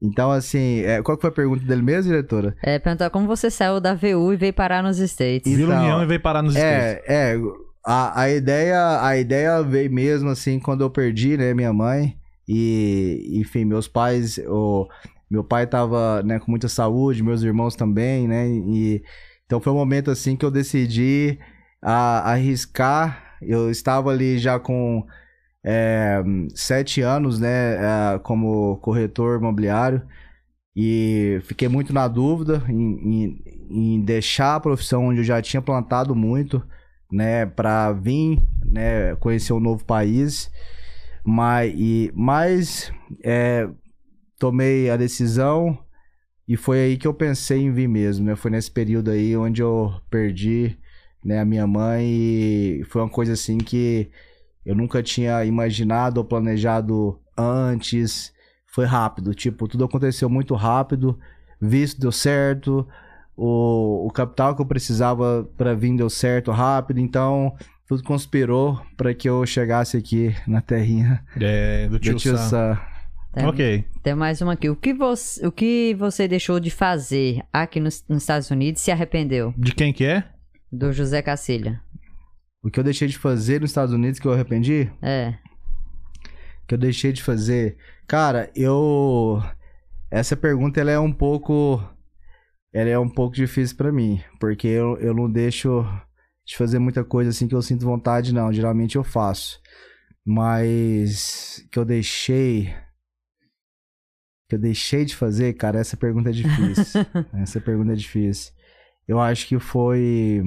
Então, 0.00 0.30
assim, 0.30 0.80
é, 0.82 1.02
qual 1.02 1.16
que 1.16 1.22
foi 1.22 1.30
a 1.30 1.32
pergunta 1.32 1.64
dele 1.64 1.82
mesmo, 1.82 2.12
diretora? 2.12 2.54
É, 2.62 2.78
perguntar 2.78 3.10
como 3.10 3.26
você 3.26 3.50
saiu 3.50 3.80
da 3.80 3.94
VU 3.94 4.32
e 4.32 4.36
veio 4.36 4.52
parar 4.52 4.82
nos 4.82 4.98
States. 4.98 5.52
Vila 5.52 5.74
Então, 5.74 5.84
União 5.84 6.02
e 6.02 6.06
veio 6.06 6.20
parar 6.20 6.42
nos 6.42 6.54
States. 6.54 7.02
É, 7.08 7.32
é. 7.34 7.36
A, 7.84 8.20
a, 8.20 8.30
ideia, 8.30 9.02
a 9.02 9.16
ideia 9.16 9.62
veio 9.62 9.90
mesmo, 9.90 10.28
assim, 10.28 10.60
quando 10.60 10.82
eu 10.82 10.90
perdi, 10.90 11.36
né, 11.36 11.52
minha 11.54 11.72
mãe. 11.72 12.16
E, 12.46 13.32
enfim, 13.40 13.64
meus 13.64 13.88
pais. 13.88 14.38
O, 14.46 14.86
meu 15.30 15.42
pai 15.42 15.66
tava, 15.66 16.22
né, 16.22 16.38
com 16.38 16.50
muita 16.50 16.68
saúde, 16.68 17.22
meus 17.22 17.42
irmãos 17.42 17.74
também, 17.74 18.28
né? 18.28 18.46
E, 18.48 19.02
então 19.48 19.60
foi 19.62 19.72
um 19.72 19.76
momento, 19.76 20.12
assim, 20.12 20.36
que 20.36 20.44
eu 20.46 20.52
decidi 20.52 21.40
a- 21.82 22.32
arriscar. 22.32 23.38
Eu 23.42 23.70
estava 23.72 24.10
ali 24.12 24.38
já 24.38 24.60
com 24.60 25.06
é, 25.64 26.22
sete 26.54 27.00
anos, 27.02 27.40
né, 27.40 27.76
é, 28.14 28.20
como 28.20 28.76
corretor 28.78 29.38
imobiliário. 29.40 30.02
E 30.76 31.40
fiquei 31.44 31.68
muito 31.68 31.92
na 31.92 32.08
dúvida 32.08 32.62
em, 32.68 32.74
em- 33.24 33.42
em 33.96 34.00
deixar 34.02 34.56
a 34.56 34.60
profissão 34.60 35.06
onde 35.08 35.20
eu 35.20 35.24
já 35.24 35.42
tinha 35.42 35.62
plantado 35.62 36.14
muito, 36.14 36.62
né, 37.12 37.46
para 37.46 37.92
vir, 37.92 38.40
né, 38.64 39.16
conhecer 39.16 39.52
um 39.54 39.60
novo 39.60 39.84
país. 39.84 40.50
Mas, 41.24 41.74
e, 41.76 42.12
mas 42.14 42.92
é, 43.24 43.68
tomei 44.38 44.90
a 44.90 44.96
decisão 44.96 45.78
e 46.48 46.56
foi 46.56 46.80
aí 46.80 46.96
que 46.96 47.06
eu 47.06 47.14
pensei 47.14 47.60
em 47.62 47.70
vir 47.72 47.88
mesmo, 47.88 48.26
né? 48.26 48.34
Foi 48.36 48.50
nesse 48.50 48.70
período 48.70 49.10
aí 49.10 49.36
onde 49.36 49.62
eu 49.62 49.92
perdi, 50.10 50.78
né, 51.24 51.40
a 51.40 51.44
minha 51.44 51.66
mãe 51.66 52.04
e 52.80 52.84
foi 52.88 53.02
uma 53.02 53.10
coisa 53.10 53.34
assim 53.34 53.58
que 53.58 54.10
eu 54.64 54.74
nunca 54.74 55.02
tinha 55.02 55.44
imaginado 55.44 56.18
ou 56.18 56.24
planejado 56.24 57.20
antes. 57.36 58.32
Foi 58.66 58.84
rápido, 58.84 59.34
tipo, 59.34 59.66
tudo 59.68 59.84
aconteceu 59.84 60.28
muito 60.28 60.54
rápido. 60.54 61.18
Visto 61.60 62.00
deu 62.00 62.12
certo, 62.12 62.86
o, 63.36 64.06
o 64.06 64.10
capital 64.12 64.54
que 64.54 64.62
eu 64.62 64.66
precisava 64.66 65.48
para 65.56 65.74
vir 65.74 65.96
deu 65.96 66.08
certo 66.10 66.50
rápido, 66.52 67.00
então 67.00 67.56
tudo 67.86 68.02
conspirou 68.04 68.80
para 68.96 69.14
que 69.14 69.28
eu 69.28 69.44
chegasse 69.46 69.96
aqui 69.96 70.34
na 70.46 70.60
terrinha 70.60 71.24
É, 71.40 71.88
do 71.88 71.98
do 71.98 71.98
tio, 71.98 72.14
tio 72.14 72.36
Sam. 72.36 72.36
Sam. 72.36 72.80
Tem, 73.38 73.46
Ok. 73.46 73.84
tem 74.02 74.14
mais 74.14 74.40
uma 74.40 74.54
aqui. 74.54 74.68
O 74.68 74.74
que, 74.76 74.92
você, 74.92 75.46
o 75.46 75.52
que 75.52 75.94
você 75.94 76.26
deixou 76.26 76.58
de 76.58 76.70
fazer 76.70 77.40
aqui 77.52 77.78
nos, 77.78 78.04
nos 78.08 78.22
Estados 78.22 78.50
Unidos 78.50 78.80
e 78.82 78.84
se 78.86 78.90
arrependeu? 78.90 79.54
De 79.56 79.72
quem 79.74 79.92
que 79.92 80.04
é? 80.04 80.24
Do 80.72 80.92
José 80.92 81.22
Cacilha. 81.22 81.80
O 82.62 82.70
que 82.70 82.80
eu 82.80 82.84
deixei 82.84 83.06
de 83.06 83.16
fazer 83.16 83.60
nos 83.60 83.70
Estados 83.70 83.94
Unidos 83.94 84.18
que 84.18 84.26
eu 84.26 84.32
arrependi? 84.32 84.90
É. 85.00 85.34
que 86.66 86.74
eu 86.74 86.78
deixei 86.78 87.12
de 87.12 87.22
fazer? 87.22 87.76
Cara, 88.06 88.50
eu 88.54 89.40
essa 90.10 90.36
pergunta 90.36 90.80
ela 90.80 90.90
é 90.90 90.98
um 90.98 91.12
pouco 91.12 91.80
ela 92.74 92.88
é 92.90 92.98
um 92.98 93.08
pouco 93.08 93.34
difícil 93.36 93.76
pra 93.76 93.92
mim, 93.92 94.20
porque 94.40 94.66
eu, 94.66 94.96
eu 94.98 95.14
não 95.14 95.30
deixo 95.30 95.82
de 96.46 96.56
fazer 96.56 96.78
muita 96.78 97.04
coisa 97.04 97.30
assim 97.30 97.46
que 97.46 97.54
eu 97.54 97.62
sinto 97.62 97.84
vontade 97.84 98.34
não, 98.34 98.52
geralmente 98.52 98.96
eu 98.96 99.04
faço. 99.04 99.60
Mas 100.26 101.66
que 101.72 101.78
eu 101.78 101.84
deixei 101.84 102.74
que 104.48 104.54
eu 104.54 104.58
deixei 104.58 105.04
de 105.04 105.14
fazer, 105.14 105.52
cara, 105.54 105.78
essa 105.78 105.96
pergunta 105.96 106.30
é 106.30 106.32
difícil. 106.32 107.04
essa 107.34 107.60
pergunta 107.60 107.92
é 107.92 107.96
difícil. 107.96 108.52
Eu 109.06 109.20
acho 109.20 109.46
que 109.46 109.58
foi 109.58 110.42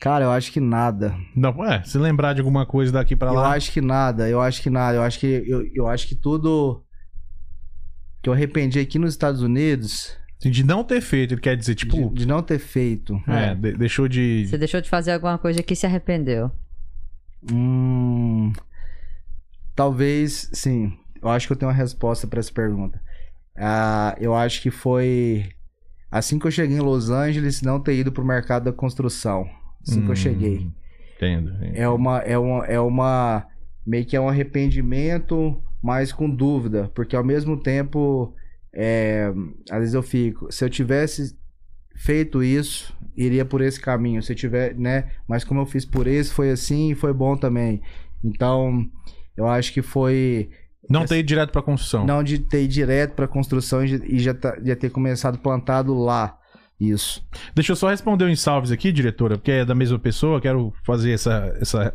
Cara, 0.00 0.24
eu 0.24 0.30
acho 0.30 0.50
que 0.52 0.60
nada. 0.60 1.14
Não, 1.36 1.64
é, 1.64 1.82
se 1.84 1.98
lembrar 1.98 2.32
de 2.32 2.40
alguma 2.40 2.66
coisa 2.66 2.92
daqui 2.92 3.14
pra 3.14 3.28
Eu 3.30 3.34
lá. 3.34 3.52
acho 3.54 3.70
que 3.72 3.80
nada, 3.80 4.28
eu 4.28 4.40
acho 4.40 4.62
que 4.62 4.70
nada. 4.70 4.96
Eu 4.96 5.02
acho 5.02 5.18
que 5.18 5.26
eu, 5.46 5.64
eu 5.74 5.86
acho 5.86 6.08
que 6.08 6.14
tudo 6.14 6.84
que 8.22 8.28
eu 8.28 8.32
arrependi 8.32 8.78
aqui 8.78 8.98
nos 8.98 9.12
Estados 9.12 9.40
Unidos 9.42 10.16
de 10.40 10.64
não 10.64 10.82
ter 10.82 11.00
feito, 11.02 11.34
ele 11.34 11.40
quer 11.40 11.56
dizer, 11.56 11.74
tipo. 11.74 12.08
de, 12.08 12.20
de 12.20 12.26
não 12.26 12.42
ter 12.42 12.58
feito. 12.58 13.20
É, 13.28 13.54
de- 13.54 13.76
deixou 13.76 14.08
de. 14.08 14.46
Você 14.48 14.56
deixou 14.56 14.80
de 14.80 14.88
fazer 14.88 15.12
alguma 15.12 15.36
coisa 15.38 15.62
que 15.62 15.76
se 15.76 15.84
arrependeu. 15.84 16.50
Hum, 17.52 18.52
talvez, 19.76 20.48
sim. 20.52 20.96
Eu 21.22 21.28
acho 21.28 21.46
que 21.46 21.52
eu 21.52 21.56
tenho 21.56 21.70
uma 21.70 21.76
resposta 21.76 22.26
pra 22.26 22.40
essa 22.40 22.52
pergunta. 22.52 23.00
Ah, 23.56 24.16
eu 24.20 24.34
acho 24.34 24.62
que 24.62 24.70
foi 24.70 25.44
assim 26.10 26.38
que 26.38 26.46
eu 26.46 26.50
cheguei 26.50 26.76
em 26.76 26.80
Los 26.80 27.10
Angeles, 27.10 27.62
não 27.62 27.80
ter 27.80 27.94
ido 27.94 28.10
pro 28.10 28.24
mercado 28.24 28.64
da 28.64 28.72
construção. 28.72 29.48
Assim 29.86 30.02
que 30.02 30.08
eu 30.08 30.12
Hum, 30.12 30.16
cheguei. 30.16 30.70
Entendo. 31.16 31.52
É 31.74 31.88
uma, 31.88 32.18
é 32.18 32.38
uma, 32.38 32.66
é 32.66 32.80
uma, 32.80 33.46
meio 33.86 34.06
que 34.06 34.16
é 34.16 34.20
um 34.20 34.28
arrependimento, 34.28 35.62
mas 35.82 36.12
com 36.12 36.28
dúvida, 36.28 36.90
porque 36.94 37.14
ao 37.14 37.24
mesmo 37.24 37.56
tempo, 37.56 38.34
é, 38.74 39.32
às 39.70 39.78
vezes 39.78 39.94
eu 39.94 40.02
fico, 40.02 40.50
se 40.50 40.64
eu 40.64 40.70
tivesse 40.70 41.36
feito 41.94 42.42
isso, 42.42 42.96
iria 43.16 43.44
por 43.44 43.60
esse 43.60 43.78
caminho, 43.78 44.22
se 44.22 44.32
eu 44.32 44.36
tiver, 44.36 44.74
né, 44.74 45.10
mas 45.28 45.44
como 45.44 45.60
eu 45.60 45.66
fiz 45.66 45.84
por 45.84 46.06
esse, 46.06 46.32
foi 46.32 46.50
assim 46.50 46.92
e 46.92 46.94
foi 46.94 47.12
bom 47.12 47.36
também. 47.36 47.82
Então, 48.24 48.88
eu 49.36 49.46
acho 49.46 49.72
que 49.72 49.82
foi 49.82 50.50
Não 50.90 51.06
ter 51.06 51.18
ido 51.18 51.26
direto 51.26 51.50
pra 51.52 51.62
construção. 51.62 52.04
não 52.04 52.22
de 52.22 52.38
ter 52.38 52.64
ido 52.64 52.72
direto 52.72 53.12
para 53.14 53.28
construção 53.28 53.84
e 53.84 54.16
e 54.16 54.18
já, 54.18 54.34
tá- 54.34 54.56
já 54.62 54.74
ter 54.76 54.90
começado 54.90 55.38
plantado 55.38 55.94
lá. 55.96 56.36
Isso. 56.80 57.22
Deixa 57.54 57.72
eu 57.72 57.76
só 57.76 57.90
responder 57.90 58.24
um 58.24 58.34
salves 58.34 58.70
aqui, 58.70 58.90
diretora, 58.90 59.36
porque 59.36 59.50
é 59.50 59.64
da 59.66 59.74
mesma 59.74 59.98
pessoa, 59.98 60.40
quero 60.40 60.72
fazer 60.82 61.12
essa, 61.12 61.54
essa, 61.60 61.94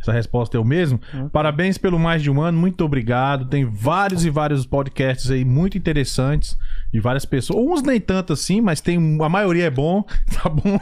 essa 0.00 0.12
resposta 0.12 0.56
eu 0.56 0.64
mesmo. 0.64 1.00
Parabéns 1.32 1.76
pelo 1.76 1.98
mais 1.98 2.22
de 2.22 2.30
um 2.30 2.40
ano, 2.40 2.58
muito 2.58 2.84
obrigado. 2.84 3.44
Tem 3.46 3.64
vários 3.64 4.24
e 4.24 4.30
vários 4.30 4.64
podcasts 4.64 5.30
aí 5.30 5.44
muito 5.44 5.76
interessantes 5.76 6.56
de 6.92 7.00
várias 7.00 7.24
pessoas. 7.24 7.58
Uns 7.62 7.82
nem 7.82 8.00
tanto 8.00 8.32
assim, 8.32 8.60
mas 8.60 8.80
tem 8.80 9.18
a 9.22 9.28
maioria 9.28 9.64
é 9.64 9.70
bom, 9.70 10.02
tá 10.42 10.48
bom? 10.48 10.80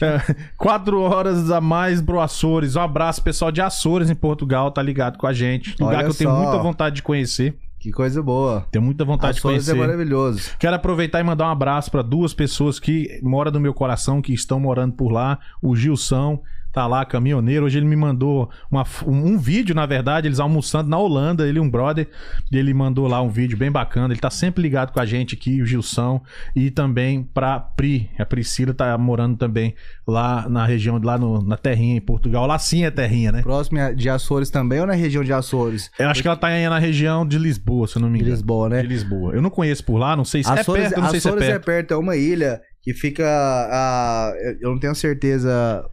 É, 0.00 0.34
quatro 0.56 1.00
horas 1.00 1.50
a 1.50 1.60
mais 1.60 2.00
pro 2.00 2.20
Açores. 2.20 2.76
Um 2.76 2.80
abraço, 2.80 3.22
pessoal 3.22 3.50
de 3.50 3.60
Açores 3.60 4.08
em 4.10 4.14
Portugal, 4.14 4.70
tá 4.70 4.80
ligado 4.80 5.18
com 5.18 5.26
a 5.26 5.32
gente. 5.32 5.76
Lugar 5.80 5.96
Olha 5.96 6.04
que 6.04 6.10
eu 6.10 6.14
tenho 6.14 6.30
só. 6.30 6.36
muita 6.36 6.58
vontade 6.58 6.96
de 6.96 7.02
conhecer. 7.02 7.56
Que 7.80 7.90
coisa 7.90 8.22
boa. 8.22 8.64
Tenho 8.70 8.84
muita 8.84 9.04
vontade 9.04 9.38
Açores 9.38 9.64
de 9.64 9.70
é 9.72 9.74
conhecer. 9.74 9.86
maravilhoso. 9.88 10.52
Quero 10.56 10.76
aproveitar 10.76 11.18
e 11.18 11.24
mandar 11.24 11.48
um 11.48 11.50
abraço 11.50 11.90
para 11.90 12.00
duas 12.00 12.32
pessoas 12.32 12.78
que 12.78 13.18
moram 13.24 13.50
no 13.50 13.58
meu 13.58 13.74
coração, 13.74 14.22
que 14.22 14.32
estão 14.32 14.60
morando 14.60 14.94
por 14.94 15.10
lá. 15.10 15.40
O 15.60 15.74
Gilson, 15.74 16.40
tá 16.72 16.86
lá, 16.86 17.04
caminhoneiro. 17.04 17.66
Hoje 17.66 17.78
ele 17.78 17.86
me 17.86 17.96
mandou 17.96 18.48
uma 18.70 18.84
um, 19.06 19.32
um 19.32 19.38
vídeo, 19.38 19.74
na 19.74 19.84
verdade, 19.86 20.26
eles 20.28 20.40
almoçando 20.40 20.88
na 20.88 20.98
Holanda, 20.98 21.46
ele 21.46 21.60
um 21.60 21.68
brother, 21.68 22.08
e 22.50 22.56
ele 22.56 22.72
mandou 22.72 23.06
lá 23.06 23.20
um 23.22 23.28
vídeo 23.28 23.56
bem 23.58 23.70
bacana. 23.70 24.12
Ele 24.14 24.20
tá 24.20 24.30
sempre 24.30 24.62
ligado 24.62 24.92
com 24.92 25.00
a 25.00 25.04
gente 25.06 25.34
aqui, 25.34 25.60
o 25.60 25.66
Gilson, 25.66 26.20
e 26.56 26.70
também 26.70 27.22
pra 27.22 27.60
Pri. 27.60 28.10
A 28.18 28.24
Priscila 28.24 28.72
tá 28.72 28.96
morando 28.96 29.36
também 29.36 29.74
lá 30.06 30.48
na 30.48 30.64
região, 30.64 30.98
lá 31.02 31.18
no- 31.18 31.42
na 31.42 31.56
Terrinha, 31.56 31.96
em 31.96 32.00
Portugal. 32.00 32.46
Lá 32.46 32.58
sim 32.58 32.84
é 32.84 32.90
Terrinha, 32.90 33.30
né? 33.32 33.42
Próximo 33.42 33.78
de 33.94 34.08
Açores 34.08 34.50
também 34.50 34.80
ou 34.80 34.86
na 34.86 34.94
região 34.94 35.22
de 35.22 35.32
Açores? 35.32 35.90
Eu 35.98 36.08
acho 36.08 36.22
que 36.22 36.28
ela 36.28 36.36
tá 36.36 36.48
aí 36.48 36.68
na 36.68 36.78
região 36.78 37.26
de 37.26 37.38
Lisboa, 37.38 37.86
se 37.86 37.96
eu 37.96 38.02
não 38.02 38.08
me 38.08 38.18
De 38.18 38.24
engano. 38.24 38.36
Lisboa, 38.36 38.68
né? 38.68 38.82
De 38.82 38.88
Lisboa. 38.88 39.34
Eu 39.34 39.42
não 39.42 39.50
conheço 39.50 39.84
por 39.84 39.98
lá, 39.98 40.16
não 40.16 40.24
sei 40.24 40.42
se 40.42 40.50
Açores, 40.50 40.84
é 40.84 40.88
perto, 40.88 41.00
não 41.00 41.10
sei 41.10 41.20
se 41.20 41.26
é 41.28 41.30
Açores 41.30 41.46
perto. 41.48 41.62
é 41.62 41.64
perto, 41.64 41.94
é 41.94 41.96
uma 41.96 42.16
ilha 42.16 42.60
que 42.82 42.92
fica. 42.94 43.24
ah, 43.26 44.32
eu 44.60 44.70
não 44.70 44.78
tenho 44.78 44.94
certeza. 44.94 45.84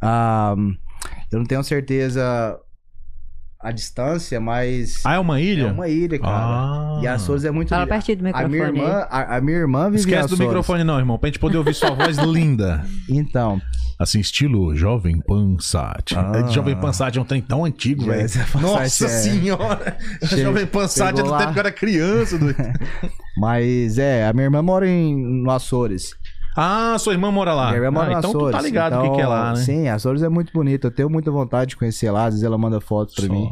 Ah, 0.00 0.54
eu 1.32 1.38
não 1.38 1.46
tenho 1.46 1.62
certeza 1.62 2.58
a 3.60 3.72
distância, 3.72 4.38
mas. 4.38 5.00
Ah, 5.04 5.14
é 5.14 5.18
uma 5.18 5.40
ilha? 5.40 5.68
É 5.68 5.72
uma 5.72 5.88
ilha, 5.88 6.18
cara. 6.18 6.30
Ah. 6.36 7.00
E 7.02 7.06
Açores 7.08 7.44
é 7.44 7.50
muito 7.50 7.68
Fala 7.70 7.86
pertinho 7.86 8.18
do 8.18 8.20
A 8.20 8.24
microfone 8.28 8.50
minha 8.52 8.64
aí. 8.64 8.68
irmã, 8.90 9.06
a, 9.10 9.36
a 9.36 9.40
minha 9.40 9.56
irmã 9.58 9.84
vive 9.86 9.96
Esquece 10.00 10.28
do 10.28 10.38
microfone 10.38 10.84
não, 10.84 10.98
irmão, 10.98 11.18
pra 11.18 11.28
gente 11.28 11.38
poder 11.38 11.56
ouvir 11.58 11.74
sua 11.74 11.90
voz 11.90 12.16
linda. 12.24 12.84
Então, 13.08 13.60
Assim, 13.98 14.20
estilo 14.20 14.76
Jovem 14.76 15.18
Pan 15.22 15.56
Sat. 15.58 16.14
Ah. 16.14 16.46
Jovem 16.50 16.76
Pan 16.76 16.92
Sat 16.92 17.16
é 17.16 17.20
um 17.20 17.24
trem 17.24 17.40
tão 17.40 17.64
antigo, 17.64 18.04
velho. 18.04 18.28
Nossa 18.60 19.06
é- 19.06 19.08
senhora! 19.08 19.96
Che- 20.22 20.42
Jovem 20.42 20.66
Pan 20.66 20.86
Sat 20.86 21.18
é 21.18 21.22
do 21.22 21.30
lá. 21.30 21.38
tempo 21.38 21.52
que 21.54 21.58
eu 21.58 21.60
era 21.62 21.72
criança. 21.72 22.36
do- 22.38 22.54
mas 23.38 23.96
é, 23.98 24.26
a 24.28 24.34
minha 24.34 24.44
irmã 24.44 24.60
mora 24.60 24.86
em, 24.86 25.16
no 25.42 25.50
Açores. 25.50 26.10
Ah, 26.56 26.96
sua 26.98 27.12
irmã 27.12 27.30
mora 27.30 27.52
lá. 27.52 27.66
Minha 27.66 27.76
irmã 27.84 27.90
mora 27.90 28.14
ah, 28.16 28.18
então 28.18 28.30
Açores. 28.30 28.48
tu 28.56 28.58
tá 28.58 28.62
ligado 28.62 28.94
o 28.94 29.00
que, 29.00 29.04
Então, 29.06 29.16
que 29.16 29.22
é 29.22 29.26
lá, 29.26 29.50
né? 29.50 29.56
Sim, 29.56 29.88
Açores 29.88 30.22
é 30.22 30.28
muito 30.28 30.52
bonito. 30.52 30.86
Eu 30.86 30.90
tenho 30.90 31.10
muita 31.10 31.30
vontade 31.30 31.70
de 31.70 31.76
conhecer 31.76 32.10
lá. 32.10 32.24
Às 32.26 32.34
vezes 32.34 32.44
ela 32.44 32.56
manda 32.56 32.80
fotos 32.80 33.14
pra 33.14 33.26
Só. 33.26 33.32
mim. 33.32 33.50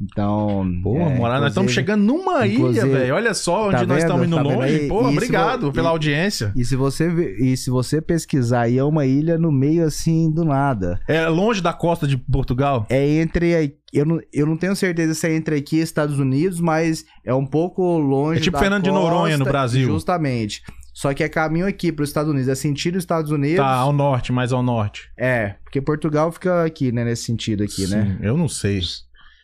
Então. 0.00 0.66
Pô, 0.82 0.96
é, 0.96 1.14
morar, 1.16 1.38
nós 1.38 1.50
estamos 1.50 1.70
chegando 1.70 2.02
numa 2.02 2.44
ilha, 2.44 2.84
velho. 2.84 3.14
Olha 3.14 3.32
só 3.34 3.68
onde 3.68 3.76
Tá 3.76 3.86
nós 3.86 3.98
estamos 4.02 4.26
indo 4.26 4.34
Tá 4.34 4.42
longe. 4.42 4.88
Pô, 4.88 5.02
E 5.08 5.12
obrigado 5.12 5.66
vo- 5.66 5.72
pela 5.72 5.90
e- 5.90 5.92
audiência. 5.92 6.52
E 6.56 6.64
se 6.64 6.74
você 6.74 7.08
e 7.40 7.56
se 7.56 7.70
você 7.70 8.00
pesquisar 8.02 8.62
aí 8.62 8.78
é 8.78 8.82
uma 8.82 9.06
ilha 9.06 9.38
no 9.38 9.52
meio 9.52 9.84
assim 9.86 10.28
do 10.28 10.44
nada. 10.44 10.98
É 11.06 11.28
longe 11.28 11.60
da 11.62 11.72
costa 11.72 12.04
de 12.06 12.16
Portugal? 12.16 12.84
É 12.90 13.06
entre 13.20 13.54
a- 13.54 13.70
eu 13.92 14.04
não, 14.04 14.18
eu 14.32 14.44
não 14.44 14.56
tenho 14.56 14.74
certeza 14.74 15.14
se 15.14 15.24
é 15.28 15.36
entre 15.36 15.54
aqui 15.56 15.76
e 15.76 15.80
Estados 15.82 16.18
Unidos, 16.18 16.58
mas 16.60 17.04
é 17.24 17.32
um 17.32 17.46
pouco 17.46 17.96
longe 17.98 18.40
É 18.40 18.42
tipo 18.42 18.58
Fernando 18.58 18.82
de 18.82 18.90
Noronha, 18.90 19.36
no 19.38 19.44
costa, 19.44 19.52
Brasil. 19.52 19.86
Justamente. 19.86 20.62
Só 20.92 21.12
que 21.14 21.22
é 21.24 21.28
caminho 21.28 21.66
aqui 21.66 21.90
para 21.90 22.02
os 22.02 22.08
Estados 22.10 22.30
Unidos, 22.30 22.48
é 22.48 22.54
sentido 22.54 22.98
Estados 22.98 23.30
Unidos. 23.30 23.56
Tá, 23.64 23.66
ao 23.74 23.92
norte, 23.92 24.30
mais 24.32 24.52
ao 24.52 24.62
norte. 24.62 25.10
É, 25.16 25.54
porque 25.64 25.80
Portugal 25.80 26.30
fica 26.30 26.64
aqui, 26.64 26.92
né, 26.92 27.04
nesse 27.04 27.24
sentido 27.24 27.62
aqui, 27.64 27.86
né? 27.86 28.16
Sim, 28.20 28.26
Eu 28.26 28.36
não 28.36 28.48
sei. 28.48 28.80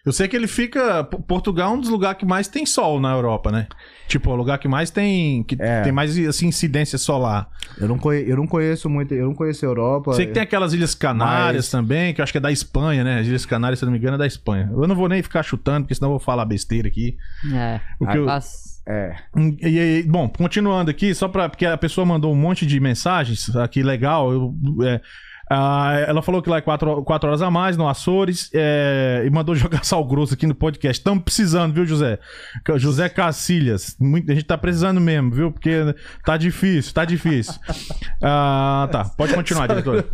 Eu 0.07 0.12
sei 0.12 0.26
que 0.28 0.34
ele 0.36 0.46
fica. 0.46 1.05
Portugal 1.05 1.72
é 1.72 1.74
um 1.76 1.80
dos 1.80 1.90
lugares 1.90 2.18
que 2.18 2.24
mais 2.24 2.49
tem 2.49 2.64
sol 2.64 2.99
na 2.99 3.11
Europa, 3.12 3.51
né? 3.53 3.66
Tipo, 4.07 4.30
é 4.30 4.32
o 4.32 4.36
lugar 4.36 4.57
que 4.59 4.66
mais 4.68 4.90
tem. 4.90 5.42
que 5.42 5.57
É. 5.59 5.82
tem 5.82 5.92
mais 5.92 6.16
assim, 6.26 6.46
incidência 6.46 6.96
solar. 6.96 7.51
Eu 7.78 7.88
não, 7.88 7.99
conhe- 7.99 8.24
eu 8.26 8.36
não 8.36 8.46
conheço 8.46 8.88
muito, 8.88 9.12
eu 9.12 9.26
não 9.26 9.34
conheço 9.34 9.66
a 9.66 9.68
Europa. 9.68 10.14
Sei 10.14 10.24
que 10.26 10.32
tem 10.32 10.42
aquelas 10.42 10.72
Ilhas 10.72 10.94
Canárias 10.94 11.64
Mas- 11.66 11.70
também, 11.70 12.14
que 12.14 12.20
eu 12.20 12.22
acho 12.22 12.32
que 12.32 12.38
é 12.38 12.40
da 12.40 12.51
Espanha, 12.53 13.05
né? 13.05 13.20
As 13.20 13.26
Ilhas 13.26 13.44
Canárias, 13.44 13.80
se 13.80 13.84
eu 13.84 13.86
não 13.86 13.92
me 13.92 13.99
engano, 13.99 14.14
é 14.14 14.18
da 14.18 14.26
Espanha. 14.26 14.70
Eu 14.72 14.86
não 14.86 14.94
vou 14.94 15.09
nem 15.09 15.22
ficar 15.22 15.42
chutando, 15.42 15.82
porque 15.84 15.94
senão 15.94 16.09
eu 16.09 16.12
vou 16.12 16.20
falar 16.20 16.44
besteira 16.46 16.88
aqui. 16.88 17.18
É. 17.53 17.80
O 18.01 18.07
que 18.07 18.16
eu-. 18.16 18.28
É. 18.91 19.14
E, 19.61 19.78
e- 19.99 20.03
bom, 20.05 20.28
continuando 20.28 20.91
aqui, 20.91 21.14
só 21.14 21.28
pra. 21.28 21.49
Porque 21.49 21.66
a 21.66 21.76
pessoa 21.76 22.07
mandou 22.07 22.32
um 22.32 22.36
monte 22.36 22.64
de 22.64 22.80
mensagens 22.80 23.55
aqui, 23.57 23.82
legal. 23.82 24.32
eu- 24.32 24.55
é, 24.82 25.01
ah, 25.51 25.92
ela 26.07 26.20
falou 26.20 26.42
que 26.42 26.51
lá 26.51 26.59
é 26.59 26.61
4 26.61 27.05
horas 27.09 27.42
a 27.42 27.51
mais 27.51 27.76
no 27.76 27.88
Açores 27.88 28.51
é, 28.53 29.22
e 29.24 29.30
mandou 29.30 29.55
jogar 29.57 29.84
sal 29.84 30.05
grosso 30.05 30.34
aqui 30.34 30.46
no 30.46 30.55
podcast. 30.55 31.01
Estamos 31.01 31.24
precisando, 31.24 31.72
viu, 31.72 31.86
José? 31.86 32.18
José 32.76 33.09
Cacilhas. 33.09 33.96
Muito, 33.99 34.30
a 34.30 34.34
gente 34.34 34.44
tá 34.44 34.59
precisando 34.59 35.01
mesmo, 35.01 35.30
viu? 35.30 35.53
Porque 35.53 35.94
tá 36.24 36.36
difícil, 36.36 36.92
tá 36.92 37.05
difícil. 37.05 37.55
Ah, 38.22 38.88
tá, 38.92 39.05
pode 39.05 39.34
continuar, 39.34 39.66
diretor. 39.66 40.05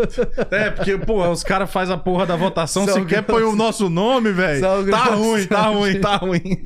É, 0.50 0.70
porque, 0.70 0.96
pô, 0.98 1.28
os 1.28 1.42
caras 1.42 1.70
fazem 1.70 1.94
a 1.94 1.98
porra 1.98 2.26
da 2.26 2.36
votação, 2.36 2.84
Sal 2.84 2.94
sequer 2.94 3.22
põe 3.22 3.42
o 3.42 3.56
nosso 3.56 3.88
nome, 3.88 4.30
velho. 4.32 4.60
Tá 4.90 5.04
ruim, 5.06 5.46
tá 5.46 5.66
ruim, 5.66 6.00
tá 6.00 6.16
ruim. 6.16 6.64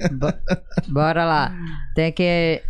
Bora 0.88 1.24
lá. 1.24 1.52
Tem 1.94 2.06
aqui 2.06 2.60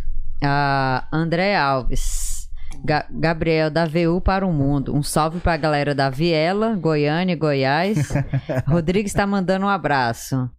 a 0.43 1.07
André 1.11 1.57
Alves. 1.57 2.38
Ga- 2.85 3.07
Gabriel 3.11 3.69
da 3.69 3.85
VU 3.85 4.21
para 4.21 4.45
o 4.45 4.53
mundo. 4.53 4.95
Um 4.95 5.03
salve 5.03 5.39
pra 5.39 5.57
galera 5.57 5.93
da 5.93 6.09
Viela, 6.09 6.75
Goiânia, 6.75 7.35
Goiás. 7.35 8.09
Rodrigues 8.67 9.13
tá 9.13 9.25
mandando 9.27 9.65
um 9.65 9.69
abraço. 9.69 10.49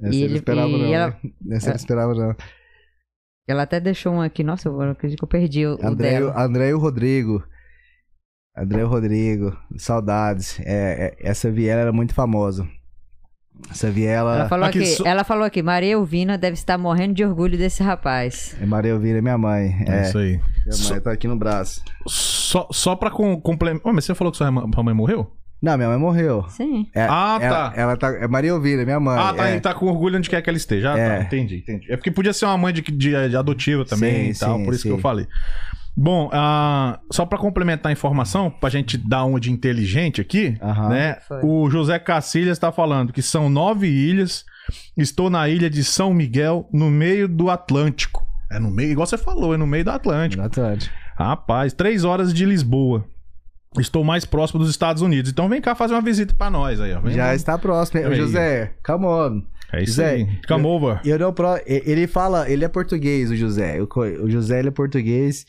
Essa 0.00 0.14
E 0.14 0.22
ele- 0.22 0.36
esperava, 0.36 0.68
e 0.68 0.78
não. 0.82 0.94
ela-? 0.94 1.16
Essa 1.50 1.70
não 1.70 1.76
esperava, 1.76 2.14
não. 2.14 2.34
Ela 3.48 3.62
até 3.62 3.80
deixou 3.80 4.12
um 4.14 4.20
aqui. 4.20 4.44
Nossa, 4.44 4.68
eu 4.68 4.80
acredito 4.82 5.18
que 5.18 5.24
eu 5.24 5.28
perdi 5.28 5.66
o, 5.66 5.76
o 5.76 5.86
André, 5.86 6.10
dela. 6.10 6.40
André 6.40 6.68
e 6.68 6.74
o 6.74 6.78
Rodrigo. 6.78 7.42
André 8.56 8.80
e 8.80 8.84
o 8.84 8.88
Rodrigo. 8.88 9.56
Saudades. 9.76 10.60
É, 10.60 11.06
é, 11.06 11.16
essa 11.20 11.50
viela 11.50 11.80
era 11.80 11.92
muito 11.92 12.14
famosa. 12.14 12.68
Essa 13.70 13.90
viela. 13.90 14.36
Ela 14.36 14.48
falou 14.48 14.64
Aqui, 14.66 14.78
aqui, 14.78 14.86
só- 14.88 15.04
ela 15.06 15.24
falou 15.24 15.44
aqui, 15.44 15.62
Maria 15.62 15.92
Elvina 15.92 16.38
deve 16.38 16.54
estar 16.54 16.78
morrendo 16.78 17.14
de 17.14 17.24
orgulho 17.24 17.58
desse 17.58 17.82
rapaz. 17.82 18.56
É 18.60 18.64
Maria 18.66 18.92
Elvira, 18.92 19.20
minha 19.20 19.36
mãe. 19.36 19.76
É 19.86 19.98
É, 19.98 20.02
isso 20.02 20.18
aí. 20.18 20.40
minha 20.66 20.90
mãe 20.90 21.00
tá 21.00 21.12
aqui 21.12 21.26
no 21.28 21.36
braço. 21.36 21.82
Só, 22.06 22.68
só 22.70 22.94
pra 22.96 23.10
com, 23.10 23.38
complementar. 23.40 23.92
mas 23.92 24.04
você 24.04 24.14
falou 24.14 24.30
que 24.30 24.38
sua 24.38 24.50
mãe, 24.50 24.94
morreu? 24.94 25.30
Não, 25.60 25.76
minha 25.76 25.88
mãe 25.88 25.98
morreu. 25.98 26.44
Sim. 26.48 26.86
É, 26.94 27.02
Ah, 27.10 27.36
ela, 27.40 27.70
tá. 27.70 27.72
Ela 27.80 27.96
tá. 27.96 28.08
É 28.10 28.28
Maria 28.28 28.50
Elvira, 28.50 28.84
minha 28.84 29.00
mãe. 29.00 29.18
ah, 29.18 29.34
tá, 29.34 29.48
é. 29.48 29.52
ele 29.52 29.60
tá 29.60 29.74
com 29.74 29.86
orgulho 29.86 30.16
onde 30.16 30.30
quer 30.30 30.40
que 30.40 30.48
ela 30.48 30.56
esteja. 30.56 30.94
Ah, 30.94 30.98
É. 30.98 31.16
tá, 31.18 31.22
entendi, 31.24 31.56
entendi. 31.56 31.92
É 31.92 31.96
porque 31.96 32.12
podia 32.12 32.32
ser 32.32 32.44
uma 32.46 32.56
mãe 32.56 32.72
de, 32.72 32.80
de, 32.80 33.28
de 33.28 33.36
adotiva 33.36 33.84
também 33.84 34.26
Sim, 34.26 34.30
e 34.30 34.34
tal, 34.46 34.56
sim, 34.58 34.64
por 34.64 34.72
isso 34.72 34.82
que 34.84 34.88
sim. 34.88 34.94
eu 34.94 35.00
falei. 35.00 35.26
Bom, 36.00 36.30
ah, 36.32 37.00
só 37.10 37.26
pra 37.26 37.36
complementar 37.36 37.90
a 37.90 37.92
informação, 37.92 38.48
pra 38.50 38.70
gente 38.70 38.96
dar 38.96 39.24
uma 39.24 39.40
de 39.40 39.50
inteligente 39.50 40.20
aqui, 40.20 40.56
Aham. 40.62 40.88
né? 40.90 41.16
O 41.42 41.68
José 41.68 41.98
Cacilhas 41.98 42.56
tá 42.56 42.70
falando 42.70 43.12
que 43.12 43.20
são 43.20 43.50
nove 43.50 43.88
ilhas. 43.88 44.44
Estou 44.96 45.28
na 45.28 45.48
ilha 45.48 45.68
de 45.68 45.82
São 45.82 46.14
Miguel, 46.14 46.68
no 46.72 46.88
meio 46.88 47.26
do 47.26 47.50
Atlântico. 47.50 48.24
É 48.52 48.60
no 48.60 48.70
meio, 48.70 48.92
igual 48.92 49.06
você 49.08 49.18
falou, 49.18 49.52
é 49.54 49.56
no 49.56 49.66
meio 49.66 49.84
do 49.84 49.90
Atlântico. 49.90 50.40
Atlântico. 50.42 50.94
Rapaz, 51.16 51.72
três 51.72 52.04
horas 52.04 52.32
de 52.32 52.44
Lisboa. 52.44 53.04
Estou 53.78 54.04
mais 54.04 54.24
próximo 54.24 54.60
dos 54.60 54.70
Estados 54.70 55.02
Unidos. 55.02 55.30
Então 55.32 55.48
vem 55.48 55.60
cá 55.60 55.74
fazer 55.74 55.94
uma 55.94 56.00
visita 56.00 56.32
pra 56.32 56.48
nós 56.48 56.80
aí, 56.80 56.94
ó. 56.94 57.00
Vem 57.00 57.14
Já 57.14 57.26
lá. 57.26 57.34
está 57.34 57.58
próximo. 57.58 58.06
Aí. 58.06 58.14
José, 58.14 58.72
come 58.86 59.04
on. 59.04 59.42
É 59.72 59.82
isso 59.82 59.92
Zé, 59.94 60.10
aí. 60.12 60.28
Come 60.48 60.64
over. 60.64 61.00
Eu 61.04 61.18
não 61.18 61.32
pro... 61.32 61.60
Ele 61.66 62.06
fala, 62.06 62.48
ele 62.50 62.64
é 62.64 62.68
português, 62.68 63.30
o 63.30 63.36
José. 63.36 63.82
O, 63.82 63.86
co- 63.86 64.00
o 64.00 64.30
José 64.30 64.60
ele 64.60 64.68
é 64.68 64.70
português. 64.70 65.44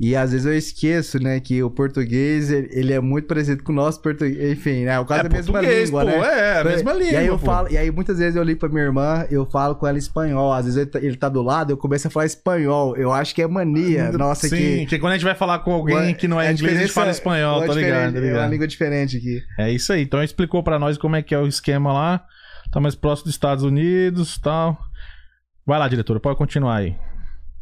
E 0.00 0.14
às 0.14 0.30
vezes 0.30 0.46
eu 0.46 0.56
esqueço, 0.56 1.18
né, 1.20 1.40
que 1.40 1.60
o 1.60 1.68
português 1.68 2.52
ele, 2.52 2.92
é 2.92 3.00
muito 3.00 3.26
parecido 3.26 3.64
com 3.64 3.72
o 3.72 3.74
nosso 3.74 4.00
português. 4.00 4.52
Enfim, 4.52 4.84
né? 4.84 4.96
O 5.00 5.04
caso 5.04 5.22
é 5.22 5.26
a 5.26 5.28
mesma 5.28 5.52
português, 5.52 5.88
língua, 5.88 6.04
pô, 6.04 6.10
né? 6.10 6.16
É, 6.16 6.60
a 6.60 6.64
mesma 6.64 6.92
língua. 6.92 7.12
E 7.12 7.16
aí 7.16 7.26
eu 7.26 7.36
pô. 7.38 7.44
falo, 7.46 7.68
e 7.68 7.76
aí 7.76 7.90
muitas 7.90 8.18
vezes 8.18 8.36
eu 8.36 8.44
ligo 8.44 8.60
pra 8.60 8.68
minha 8.68 8.84
irmã, 8.84 9.26
eu 9.28 9.44
falo 9.44 9.74
com 9.74 9.88
ela 9.88 9.98
espanhol. 9.98 10.52
Às 10.52 10.66
vezes 10.66 10.88
ele 10.94 11.16
tá, 11.16 11.26
tá 11.26 11.28
do 11.28 11.42
lado, 11.42 11.72
eu 11.72 11.76
começo 11.76 12.06
a 12.06 12.10
falar 12.10 12.26
espanhol. 12.26 12.96
Eu 12.96 13.12
acho 13.12 13.34
que 13.34 13.42
é 13.42 13.48
mania. 13.48 14.12
Nossa, 14.12 14.48
Sim, 14.48 14.56
que. 14.56 14.86
que 14.86 14.98
quando 15.00 15.14
a 15.14 15.16
gente 15.16 15.24
vai 15.24 15.34
falar 15.34 15.58
com 15.60 15.72
alguém 15.72 16.14
que 16.14 16.28
não 16.28 16.40
é 16.40 16.46
a 16.46 16.52
inglês, 16.52 16.76
a 16.76 16.80
gente 16.82 16.92
fala 16.92 17.10
espanhol, 17.10 17.64
é 17.64 17.66
tá 17.66 17.74
ligado? 17.74 18.12
tá 18.12 18.18
É 18.18 18.20
uma 18.20 18.26
ligado? 18.28 18.50
língua 18.50 18.68
diferente 18.68 19.16
aqui. 19.16 19.42
É 19.58 19.68
isso 19.72 19.92
aí. 19.92 20.02
Então 20.02 20.22
explicou 20.22 20.62
pra 20.62 20.78
nós 20.78 20.96
como 20.96 21.16
é 21.16 21.22
que 21.22 21.34
é 21.34 21.38
o 21.38 21.46
esquema 21.48 21.92
lá. 21.92 22.22
Tá 22.70 22.78
mais 22.78 22.94
próximo 22.94 23.24
dos 23.24 23.34
Estados 23.34 23.64
Unidos 23.64 24.36
e 24.36 24.40
tal. 24.42 24.78
Vai 25.66 25.78
lá, 25.78 25.88
diretora, 25.88 26.20
pode 26.20 26.38
continuar 26.38 26.76
aí. 26.76 26.94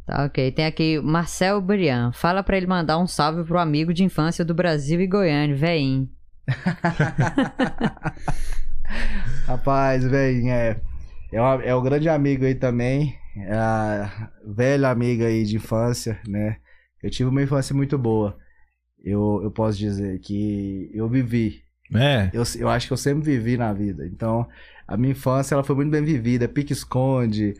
Tá, 0.06 0.24
ok. 0.24 0.52
Tem 0.52 0.66
aqui 0.66 1.00
Marcel 1.00 1.60
Brian. 1.60 2.12
Fala 2.12 2.42
pra 2.42 2.56
ele 2.56 2.66
mandar 2.66 2.98
um 2.98 3.06
salve 3.06 3.44
pro 3.44 3.58
amigo 3.58 3.92
de 3.92 4.04
infância 4.04 4.44
do 4.44 4.54
Brasil 4.54 5.00
e 5.00 5.06
Goiânia, 5.06 5.56
veinho. 5.56 6.08
Rapaz, 9.46 10.04
velho, 10.04 10.48
é, 10.48 10.80
é, 11.32 11.40
uma- 11.40 11.62
é 11.64 11.74
um 11.74 11.82
grande 11.82 12.08
amigo 12.08 12.44
aí 12.44 12.54
também. 12.54 13.14
É 13.36 14.08
velha 14.46 14.88
amiga 14.90 15.26
aí 15.26 15.44
de 15.44 15.56
infância, 15.56 16.18
né? 16.26 16.56
Eu 17.02 17.10
tive 17.10 17.28
uma 17.28 17.42
infância 17.42 17.74
muito 17.74 17.98
boa. 17.98 18.36
Eu, 19.04 19.40
eu 19.42 19.50
posso 19.50 19.78
dizer 19.78 20.18
que 20.20 20.90
eu 20.94 21.08
vivi. 21.08 21.62
É. 21.94 22.30
Eu, 22.32 22.42
eu 22.58 22.68
acho 22.68 22.86
que 22.86 22.92
eu 22.92 22.96
sempre 22.96 23.22
vivi 23.22 23.56
na 23.56 23.72
vida. 23.72 24.06
Então, 24.06 24.46
a 24.88 24.96
minha 24.96 25.12
infância 25.12 25.54
ela 25.54 25.62
foi 25.62 25.76
muito 25.76 25.90
bem 25.90 26.02
vivida. 26.02 26.48
Pique-esconde, 26.48 27.54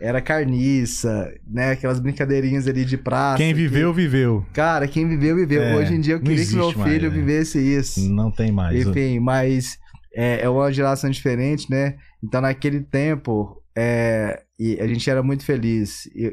era 0.00 0.20
carniça, 0.20 1.32
né? 1.46 1.72
Aquelas 1.72 1.98
brincadeirinhas 2.00 2.66
ali 2.68 2.84
de 2.84 2.96
praça. 2.96 3.36
Quem 3.38 3.48
que- 3.52 3.60
viveu, 3.60 3.92
viveu. 3.92 4.46
Cara, 4.52 4.86
quem 4.86 5.08
viveu, 5.08 5.34
viveu. 5.36 5.62
É, 5.62 5.76
Hoje 5.76 5.94
em 5.94 6.00
dia 6.00 6.14
eu 6.14 6.20
queria 6.20 6.44
que 6.44 6.52
meu 6.54 6.60
existe 6.62 6.78
mais, 6.78 6.92
filho 6.92 7.10
né? 7.10 7.16
vivesse 7.16 7.58
isso. 7.58 8.00
Não 8.08 8.30
tem 8.30 8.52
mais. 8.52 8.86
Enfim, 8.86 9.18
mas 9.18 9.78
é, 10.14 10.42
é 10.42 10.48
uma 10.48 10.72
geração 10.72 11.10
diferente, 11.10 11.70
né? 11.70 11.96
Então, 12.22 12.40
naquele 12.40 12.80
tempo, 12.80 13.62
é, 13.76 14.42
a 14.80 14.86
gente 14.86 15.08
era 15.10 15.22
muito 15.22 15.44
feliz. 15.44 16.08
Eu, 16.14 16.32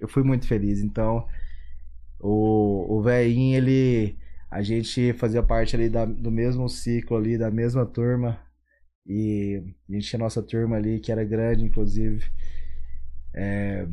eu 0.00 0.08
fui 0.08 0.22
muito 0.22 0.46
feliz. 0.46 0.80
Então, 0.80 1.24
o, 2.20 2.98
o 2.98 3.02
velhinho, 3.02 3.56
ele. 3.56 4.16
A 4.50 4.62
gente 4.62 5.12
fazia 5.12 5.42
parte 5.42 5.76
ali 5.76 5.88
da- 5.90 6.06
do 6.06 6.30
mesmo 6.30 6.68
ciclo 6.68 7.16
ali, 7.16 7.36
da 7.36 7.50
mesma 7.50 7.84
turma. 7.84 8.38
E 9.06 9.62
a 9.88 9.92
gente 9.92 10.08
tinha 10.08 10.18
nossa 10.18 10.42
turma 10.42 10.76
ali, 10.76 11.00
que 11.00 11.12
era 11.12 11.22
grande, 11.24 11.64
inclusive. 11.64 12.24
É, 13.38 13.86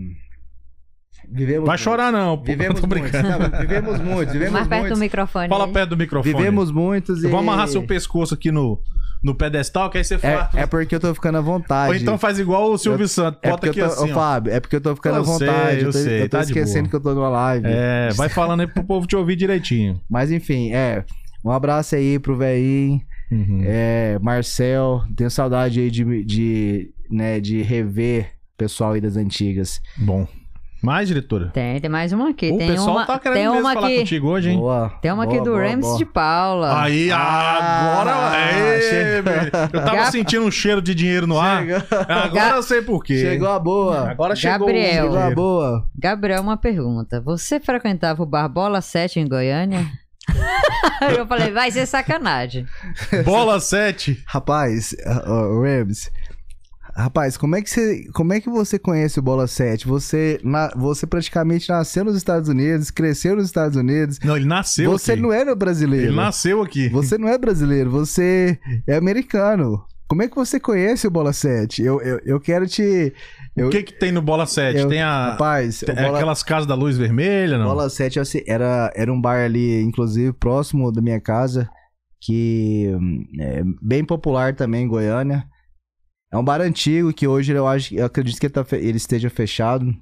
Vivemos 1.28 1.66
Vai 1.66 1.76
muito. 1.76 1.82
chorar, 1.84 2.12
não. 2.12 2.38
pô. 2.38 2.43
Vivemos 2.43 2.80
Tô 2.82 2.88
muito. 2.88 3.02
brincando. 3.02 3.30
Não, 3.50 3.60
vivemos 3.60 4.00
muito, 4.00 4.32
vivemos 4.32 4.54
Mais 4.54 4.68
perto 4.68 4.84
do 4.84 4.88
muito. 4.89 5.00
microfone. 5.00 5.50
Fala 5.50 5.66
aí. 5.66 5.74
perto 5.74 5.89
do 5.89 5.98
microfone. 5.98 6.36
Vivemos 6.36 6.72
muitos 6.72 7.22
e. 7.24 7.26
Eu 7.26 7.32
vou 7.32 7.39
amarrar 7.39 7.68
seu 7.68 7.82
pescoço 7.84 8.36
aqui 8.36 8.52
no, 8.52 8.80
no 9.24 9.34
pedestal, 9.34 9.89
que 9.89 9.98
aí 9.98 10.04
você 10.04 10.20
faz. 10.20 10.54
É, 10.54 10.62
é 10.62 10.66
porque 10.68 10.93
eu 10.93 11.00
tô 11.00 11.14
ficando 11.16 11.39
à 11.39 11.41
vontade. 11.41 11.89
Ou 11.89 11.96
então 11.96 12.18
faz 12.18 12.38
igual 12.38 12.72
o 12.72 12.78
Silvio 12.78 13.06
Eu- 13.06 13.08
Santos. 13.08 13.39
É 13.41 13.50
Bota 13.50 13.66
porque 13.68 13.80
aqui 13.82 13.89
eu 13.91 13.96
tô, 13.96 14.04
assim, 14.04 14.12
ó. 14.12 14.16
Fábio, 14.16 14.54
é 14.54 14.60
porque 14.60 14.76
eu 14.76 14.82
tô 14.82 14.96
ficando 14.96 15.16
Eu 15.16 15.22
à 15.22 15.26
vontade. 15.26 15.72
sei, 15.72 15.80
eu 15.80 15.86
tô, 15.86 15.91
sei, 15.93 16.22
eu 16.22 16.30
tô 16.30 16.38
tá 16.38 16.43
esquecendo 16.43 16.89
que 16.89 16.96
eu 16.96 17.02
tô 17.02 17.16
numa 17.16 17.30
live. 17.30 17.66
É, 17.68 18.10
vai 18.14 18.30
falando 18.30 18.60
aí 18.60 18.68
pro 18.68 18.84
povo 18.84 19.08
te 19.08 19.16
ouvir 19.16 19.36
direitinho. 19.36 20.00
Mas 20.10 20.32
enfim, 20.32 20.74
é. 20.74 21.04
Um 21.43 21.50
abraço 21.52 21.96
aí 21.96 22.20
pro 22.20 22.36
velhinho, 22.38 23.00
Uhum. 23.32 23.62
é, 23.66 24.20
Marcel. 24.22 25.02
Tenho 25.16 25.32
saudade 25.32 25.80
aí 25.80 25.89
de, 25.89 26.24
de, 26.24 26.91
né, 27.10 27.39
de 27.39 27.62
rever 27.64 28.32
pessoal 28.58 28.93
aí 28.93 29.01
das 29.01 29.16
antigas. 29.18 29.82
Bom. 29.97 30.28
Mais, 30.84 31.08
diretora? 31.08 31.47
Tem, 31.47 31.80
tem 31.82 31.89
mais 31.89 32.14
uma 32.14 32.30
aqui. 32.30 32.51
o 32.51 32.58
tem 32.60 32.68
pessoal 32.68 32.97
uma, 32.97 33.06
tá 33.08 33.18
querendo 33.18 33.38
tem 33.38 33.45
mesmo 33.49 33.60
uma 33.60 33.74
falar 33.74 33.88
aqui. 33.88 33.97
contigo 33.99 34.28
hoje, 34.28 34.49
hein? 34.51 34.58
Boa. 34.60 34.89
Tem 35.01 35.12
uma 35.12 35.24
aqui 35.24 35.34
boa, 35.34 35.43
do 35.45 35.51
boa, 35.51 35.64
Rames 35.68 35.86
boa. 35.86 35.97
de 35.97 36.06
Paula. 36.06 36.84
Aí, 36.84 37.12
Ah, 37.12 38.01
agora. 38.03 38.38
Ê, 38.78 38.82
chegou. 38.82 39.24
velho. 39.34 39.51
eu 39.74 39.80
tava 39.84 39.95
Gab- 39.95 40.12
sentindo 40.12 40.45
um 40.45 40.51
cheiro 40.51 40.82
de 40.84 40.93
dinheiro 40.93 41.26
no 41.26 41.39
ar. 41.39 41.66
Chegou, 41.66 41.82
Agora 42.08 42.30
Ga- 42.49 42.56
eu 42.58 42.62
sei 42.64 42.82
por 42.84 43.03
quê. 43.03 43.18
chegou 43.20 43.49
a 43.49 43.58
boa. 43.58 44.12
Agora 44.12 44.36
chegou 44.36 44.68
Gabriel. 44.68 45.03
Chegou 45.06 45.18
a 45.18 45.32
boa. 45.32 45.89
Gabriel, 45.97 46.41
uma 46.43 46.58
pergunta. 46.58 47.20
Você 47.22 47.60
frequentava 47.60 48.22
o 48.22 48.26
Barbola 48.28 48.80
7 48.80 49.20
em 49.20 49.28
Goiânia? 49.28 49.88
eu 51.18 51.26
falei, 51.26 51.51
vai 51.51 51.72
ser 51.72 51.88
sacanagem. 51.88 52.66
Bola 53.24 53.60
7. 53.60 54.24
Rapaz, 54.28 54.95
uh, 55.06 55.32
uh, 55.32 55.62
Rams. 55.64 56.12
Rapaz, 56.96 57.36
como 57.36 57.56
é 57.58 57.62
que 57.62 57.70
você, 57.70 58.06
como 58.14 58.32
é 58.32 58.39
que 58.39 58.50
você 58.50 58.80
conhece 58.80 59.20
o 59.20 59.22
Bola 59.22 59.48
7? 59.48 59.86
Você, 59.86 60.39
na- 60.43 60.72
você 60.76 61.06
praticamente 61.06 61.68
nasceu 61.68 62.06
nos 62.06 62.16
Estados 62.16 62.48
Unidos, 62.48 62.89
cresceu 62.89 63.36
nos 63.36 63.46
Estados 63.48 63.76
Unidos. 63.78 64.18
Não, 64.24 64.38
ele 64.38 64.46
nasceu 64.46 64.91
você 64.91 65.12
aqui. 65.12 65.22
não 65.22 65.34
era 65.34 65.54
brasileiro. 65.54 66.08
Ele 66.08 66.16
nasceu 66.16 66.62
aqui. 66.62 66.88
Você 66.89 67.18
não 67.18 67.28
é 67.28 67.38
brasileiro, 67.38 67.91
você 67.91 68.58
é 68.88 68.96
americano. 68.96 69.84
Como 70.08 70.22
é 70.22 70.28
que 70.30 70.36
você 70.36 70.58
conhece 70.60 71.06
o 71.08 71.12
Bola 71.12 71.34
7? 71.34 71.82
Eu, 71.84 72.00
eu, 72.02 72.20
eu 72.24 72.39
quero 72.39 72.66
te. 72.68 73.12
Eu, 73.58 73.68
O 73.68 73.70
que 73.72 73.84
que 73.84 73.93
tem 74.00 74.12
no 74.12 74.22
Bola 74.22 74.46
7? 74.46 74.80
eu- 74.80 74.88
tem 74.88 75.02
a... 75.02 75.32
Rapaz, 75.32 75.80
tem 75.80 75.96
Bola, 75.96 76.16
aquelas 76.18 76.43
casas 76.43 76.68
da 76.68 76.76
luz 76.76 76.96
vermelha, 76.98 77.58
não? 77.58 77.66
Bola 77.66 77.89
7 77.89 78.20
assim, 78.22 78.41
era, 78.48 78.89
era 78.96 79.12
um 79.12 79.20
bar 79.20 79.43
ali, 79.43 79.82
inclusive, 79.82 80.32
próximo 80.32 80.91
da 80.93 81.02
minha 81.02 81.20
casa, 81.20 81.68
que 82.22 82.89
hum, 82.96 83.26
é 83.39 83.64
bem 83.82 84.06
popular 84.06 84.56
também 84.56 84.86
em 84.86 84.88
Goiânia. 84.88 85.43
É 86.36 86.38
um 86.38 86.44
bar 86.44 86.60
antigo 86.60 87.14
que 87.14 87.26
hoje 87.26 87.54
eu 87.54 87.66
acho, 87.66 87.96
eu 87.96 88.06
acredito 88.06 88.38
que 88.38 88.46
ele, 88.46 88.54
tá 88.54 88.66
ele 88.74 88.98
esteja 88.98 89.30
fechado. 89.30 89.96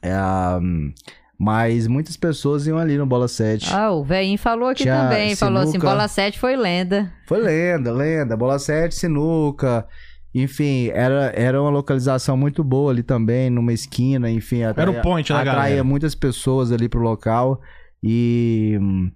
É, 0.00 0.14
hum, 0.62 0.92
mas 1.36 1.88
muitas 1.88 2.16
pessoas 2.16 2.68
iam 2.68 2.78
ali 2.78 2.96
no 2.96 3.04
Bola 3.04 3.26
7. 3.26 3.74
Ah, 3.74 3.90
o 3.90 4.04
velhinho 4.04 4.38
falou 4.38 4.68
aqui 4.68 4.84
Tinha 4.84 4.94
também. 4.94 5.34
Falou 5.34 5.62
assim: 5.62 5.72
sinuca. 5.72 5.88
Bola 5.88 6.06
7 6.06 6.38
foi 6.38 6.56
lenda. 6.56 7.12
Foi 7.26 7.40
lenda, 7.40 7.90
lenda. 7.90 8.36
Bola 8.36 8.60
7, 8.60 8.94
sinuca. 8.94 9.84
Enfim, 10.32 10.88
era, 10.94 11.32
era 11.34 11.60
uma 11.60 11.70
localização 11.70 12.36
muito 12.36 12.62
boa 12.62 12.92
ali 12.92 13.02
também, 13.02 13.50
numa 13.50 13.72
esquina, 13.72 14.30
enfim. 14.30 14.60
Era 14.60 14.88
o 14.88 15.02
point 15.02 15.32
da 15.32 15.40
atraía 15.40 15.56
galera. 15.56 15.84
muitas 15.84 16.14
pessoas 16.14 16.70
ali 16.70 16.88
pro 16.88 17.00
local. 17.00 17.60
E 18.00 18.78
hum, 18.80 19.10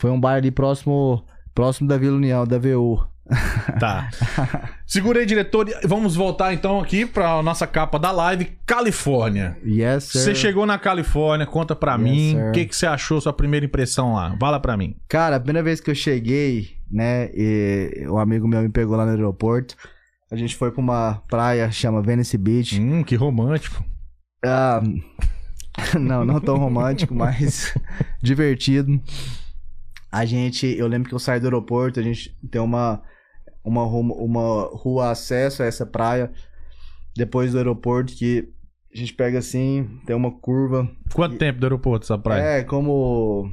foi 0.00 0.12
um 0.12 0.20
bar 0.20 0.36
ali 0.36 0.52
próximo, 0.52 1.24
próximo 1.52 1.88
da 1.88 1.98
Vila 1.98 2.16
União, 2.16 2.46
da 2.46 2.60
VU. 2.60 3.07
Tá. 3.78 4.10
Segura 4.86 5.20
aí, 5.20 5.26
diretor. 5.26 5.66
Vamos 5.84 6.16
voltar 6.16 6.52
então 6.54 6.80
aqui 6.80 7.04
pra 7.04 7.42
nossa 7.42 7.66
capa 7.66 7.98
da 7.98 8.10
live, 8.10 8.52
Califórnia. 8.66 9.56
Yes, 9.64 10.04
sir. 10.04 10.18
Você 10.18 10.34
chegou 10.34 10.64
na 10.66 10.78
Califórnia, 10.78 11.46
conta 11.46 11.76
pra 11.76 11.92
Yes, 11.94 12.02
mim. 12.02 12.40
O 12.48 12.52
que, 12.52 12.64
que 12.64 12.74
você 12.74 12.86
achou, 12.86 13.20
sua 13.20 13.32
primeira 13.32 13.66
impressão 13.66 14.14
lá? 14.14 14.36
Fala 14.38 14.58
pra 14.58 14.76
mim. 14.76 14.96
Cara, 15.08 15.36
a 15.36 15.40
primeira 15.40 15.62
vez 15.62 15.80
que 15.80 15.90
eu 15.90 15.94
cheguei, 15.94 16.76
né, 16.90 17.30
e 17.34 18.06
um 18.08 18.18
amigo 18.18 18.48
meu 18.48 18.62
me 18.62 18.70
pegou 18.70 18.96
lá 18.96 19.04
no 19.04 19.10
aeroporto. 19.10 19.76
A 20.30 20.36
gente 20.36 20.56
foi 20.56 20.70
pra 20.70 20.80
uma 20.80 21.22
praia, 21.28 21.70
chama 21.70 22.02
Venice 22.02 22.36
Beach. 22.36 22.80
Hum, 22.80 23.02
que 23.02 23.14
romântico. 23.14 23.84
Ah, 24.44 24.82
não, 25.98 26.24
não 26.24 26.40
tão 26.40 26.56
romântico, 26.56 27.12
mas 27.14 27.74
divertido. 28.22 29.00
A 30.10 30.24
gente, 30.24 30.66
eu 30.66 30.86
lembro 30.86 31.08
que 31.08 31.14
eu 31.14 31.18
saí 31.18 31.38
do 31.38 31.46
aeroporto, 31.46 32.00
a 32.00 32.02
gente 32.02 32.34
tem 32.50 32.60
uma 32.60 33.02
uma 33.64 33.84
rua, 33.84 34.14
uma 34.14 34.70
rua 34.72 35.10
acesso 35.10 35.62
a 35.62 35.66
essa 35.66 35.84
praia 35.84 36.30
depois 37.16 37.52
do 37.52 37.58
aeroporto 37.58 38.14
que 38.14 38.48
a 38.94 38.96
gente 38.96 39.12
pega 39.12 39.38
assim, 39.38 40.00
tem 40.06 40.16
uma 40.16 40.30
curva. 40.30 40.88
Quanto 41.12 41.36
tempo 41.36 41.60
do 41.60 41.66
aeroporto 41.66 42.04
essa 42.04 42.16
praia? 42.16 42.60
É, 42.60 42.64
como 42.64 43.52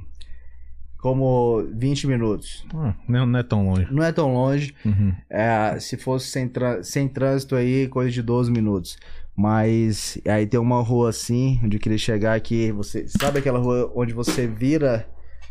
como 1.05 1.63
20 1.71 2.07
minutos. 2.07 2.65
Hum, 2.73 2.91
não, 3.07 3.37
é 3.37 3.43
tão 3.43 3.63
longe. 3.63 3.87
Não 3.91 4.03
é 4.03 4.11
tão 4.11 4.33
longe. 4.33 4.73
Uhum. 4.83 5.13
É, 5.29 5.77
se 5.79 5.97
fosse 5.97 6.27
sem, 6.27 6.51
sem 6.81 7.07
trânsito 7.07 7.55
aí, 7.55 7.87
coisa 7.87 8.09
de 8.09 8.23
12 8.23 8.51
minutos. 8.51 8.97
Mas 9.35 10.17
aí 10.27 10.47
tem 10.47 10.59
uma 10.59 10.81
rua 10.81 11.09
assim, 11.09 11.59
onde 11.63 11.77
eu 11.77 11.81
queria 11.81 11.97
chegar 11.97 12.33
aqui. 12.33 12.71
Você 12.71 13.05
sabe 13.07 13.37
aquela 13.37 13.59
rua 13.59 13.91
onde 13.95 14.13
você 14.13 14.47
vira? 14.47 15.07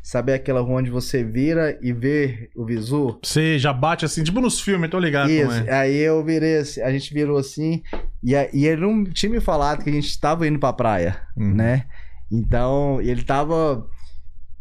Sabe 0.07 0.35
aquela 0.35 0.61
rua 0.61 0.81
onde 0.81 0.91
você 0.91 1.25
vira 1.25 1.79
e 1.81 1.91
vê 1.91 2.51
o 2.55 2.63
visu? 2.67 3.19
Você 3.23 3.59
já 3.59 3.73
bate 3.73 4.05
assim, 4.05 4.23
tipo 4.23 4.39
nos 4.39 4.61
filmes, 4.61 4.91
tô 4.91 4.99
ligado 4.99 5.31
Isso. 5.31 5.51
é. 5.67 5.73
Aí 5.81 5.97
eu 5.97 6.23
virei, 6.23 6.59
assim, 6.59 6.83
a 6.83 6.93
gente 6.93 7.15
virou 7.15 7.39
assim 7.39 7.83
e, 8.23 8.35
e 8.53 8.67
ele 8.67 8.83
não 8.83 9.03
tinha 9.05 9.33
me 9.33 9.41
falado 9.41 9.83
que 9.83 9.89
a 9.89 9.93
gente 9.93 10.09
estava 10.09 10.47
indo 10.47 10.59
pra 10.59 10.75
praia, 10.75 11.17
Uhum. 11.35 11.55
né? 11.55 11.87
Então 12.31 13.01
ele 13.01 13.23
tava 13.23 13.87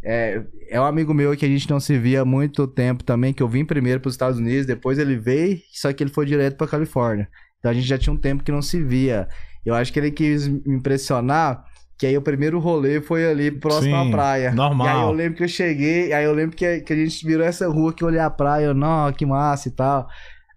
é, 0.02 0.42
é 0.70 0.80
um 0.80 0.86
amigo 0.86 1.14
meu 1.14 1.36
que 1.36 1.46
a 1.46 1.50
gente 1.50 1.70
não 1.70 1.80
se 1.82 1.98
via 1.98 2.22
há 2.22 2.26
muito 2.26 2.66
tempo 2.66 3.04
também, 3.04 3.34
que 3.34 3.44
eu 3.44 3.48
vim 3.50 3.66
primeiro 3.66 4.00
para 4.00 4.08
os 4.08 4.14
Estados 4.14 4.40
Unidos, 4.40 4.66
depois 4.66 4.98
ele 4.98 5.18
veio, 5.18 5.60
só 5.74 5.92
que 5.92 6.02
ele 6.04 6.12
foi 6.12 6.26
direto 6.26 6.56
para 6.56 6.68
Califórnia. 6.68 7.28
Então 7.60 7.70
a 7.70 7.74
gente 7.74 7.86
já 7.88 7.98
tinha 7.98 8.14
um 8.14 8.18
tempo 8.18 8.44
que 8.46 8.52
não 8.52 8.62
se 8.62 8.82
via. 8.82 9.28
Eu 9.66 9.76
acho 9.76 9.92
que 9.92 10.00
ele 10.00 10.12
quis 10.12 10.48
me 10.48 10.62
impressionar, 10.68 11.66
que 11.98 12.06
aí 12.08 12.18
o 12.18 12.22
primeiro 12.22 12.60
rolê 12.60 13.00
foi 13.02 13.26
ali 13.30 13.52
próximo 13.52 13.96
Sim, 13.96 14.08
à 14.10 14.12
praia. 14.12 14.52
normal. 14.52 14.88
E 14.88 14.90
aí 14.90 15.02
eu 15.04 15.12
lembro 15.12 15.38
que 15.38 15.44
eu 15.44 15.48
cheguei, 15.48 16.12
aí 16.14 16.26
eu 16.26 16.34
lembro 16.34 16.56
que, 16.56 16.82
que 16.82 16.94
a 16.94 16.96
gente 16.96 17.26
virou 17.26 17.46
essa 17.46 17.68
rua 17.68 17.94
que 17.94 18.04
eu 18.04 18.08
olhei 18.08 18.20
a 18.20 18.30
praia, 18.30 18.66
eu, 18.66 18.74
não, 18.74 19.12
que 19.14 19.26
massa 19.26 19.68
e 19.70 19.72
tal. 19.72 20.08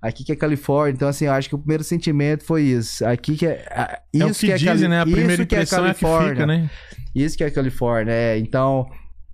Aqui 0.03 0.24
que 0.24 0.32
é 0.32 0.37
Califórnia, 0.37 0.93
então 0.95 1.09
assim, 1.09 1.24
eu 1.26 1.32
acho 1.32 1.49
que 1.49 1.55
o 1.55 1.59
primeiro 1.59 1.82
sentimento 1.82 2.45
foi 2.45 2.62
isso. 2.62 3.05
Aqui 3.07 3.37
que 3.37 3.47
é. 3.47 3.66
a- 3.70 4.01
É 4.14 4.24
o 4.24 4.28
Isso 4.30 4.41
que, 4.47 4.53
é 4.53 4.57
dizem, 4.57 4.74
Cali- 4.74 4.89
né? 4.89 5.01
A 5.01 5.05
primeira 5.05 5.32
isso 5.34 5.47
que 5.47 5.55
é 5.55 5.59
impressão 5.59 5.87
é, 5.87 5.91
a 5.91 5.95
que 5.95 6.01
fica, 6.28 6.47
né? 6.47 6.70
Isso 7.14 7.37
que 7.37 7.45
é 7.45 7.51
Califórnia, 7.51 8.12
é. 8.12 8.39
Então, 8.39 8.87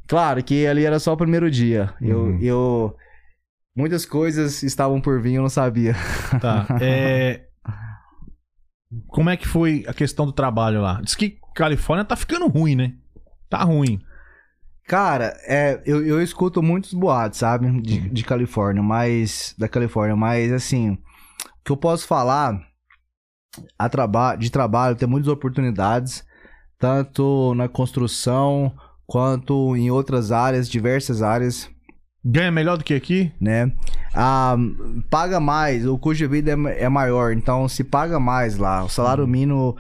claro 0.09 0.43
que 0.43 0.67
ali 0.67 0.85
era 0.85 0.99
só 0.99 1.13
o 1.13 1.17
primeiro 1.17 1.51
dia. 1.51 1.93
Eu, 2.01 2.19
Uhum. 2.25 2.39
eu. 2.41 2.97
Muitas 3.77 4.05
coisas 4.07 4.63
estavam 4.63 5.01
por 5.01 5.21
vir, 5.21 5.35
eu 5.35 5.43
não 5.43 5.49
sabia. 5.49 5.95
Tá. 6.41 6.67
É... 6.81 7.43
Como 9.09 9.31
é 9.31 9.37
que 9.37 9.49
foi 9.49 9.85
a 9.89 9.95
questão 9.95 10.27
do 10.27 10.33
trabalho 10.33 10.83
lá? 10.83 11.01
Diz 11.03 11.15
que 11.15 11.39
Califórnia 11.55 12.05
tá 12.05 12.17
ficando 12.17 12.47
ruim, 12.49 12.75
né? 12.77 12.95
Tá 13.49 13.63
ruim. 13.65 14.01
Cara, 14.87 15.37
é, 15.47 15.81
eu, 15.87 16.05
eu 16.05 16.21
escuto 16.23 16.63
muitos 16.63 16.93
boatos, 16.93 17.39
sabe? 17.39 17.71
De, 17.81 17.99
Uhum. 18.01 18.09
de 18.09 18.25
Califórnia, 18.25 18.83
mas. 18.83 19.55
Da 19.59 19.69
Califórnia, 19.69 20.17
mas 20.17 20.53
assim. 20.53 20.91
O 20.93 20.99
que 21.65 21.73
eu 21.73 21.77
posso 21.77 22.07
falar 22.07 22.61
a 23.79 23.89
traba 23.89 24.35
de 24.35 24.51
trabalho, 24.51 24.97
tem 24.97 25.07
muitas 25.09 25.29
oportunidades, 25.29 26.25
tanto 26.79 27.55
na 27.55 27.69
construção 27.69 28.73
quanto 29.07 29.77
em 29.77 29.91
outras 29.91 30.33
áreas, 30.33 30.69
diversas 30.69 31.23
áreas. 31.23 31.71
Ganha 32.25 32.51
melhor 32.53 32.79
do 32.79 32.85
que 32.85 32.95
aqui? 32.95 33.33
né? 33.41 33.71
Ah, 34.15 34.57
paga 35.11 35.39
mais, 35.41 35.87
o 35.87 35.99
custo 35.99 36.19
de 36.19 36.27
vida 36.27 36.53
é, 36.71 36.85
é 36.85 36.89
maior, 36.89 37.33
então 37.33 37.69
se 37.69 37.85
paga 37.85 38.19
mais 38.19 38.57
lá. 38.57 38.85
O 38.85 38.89
salário 38.89 39.27
mínimo, 39.27 39.77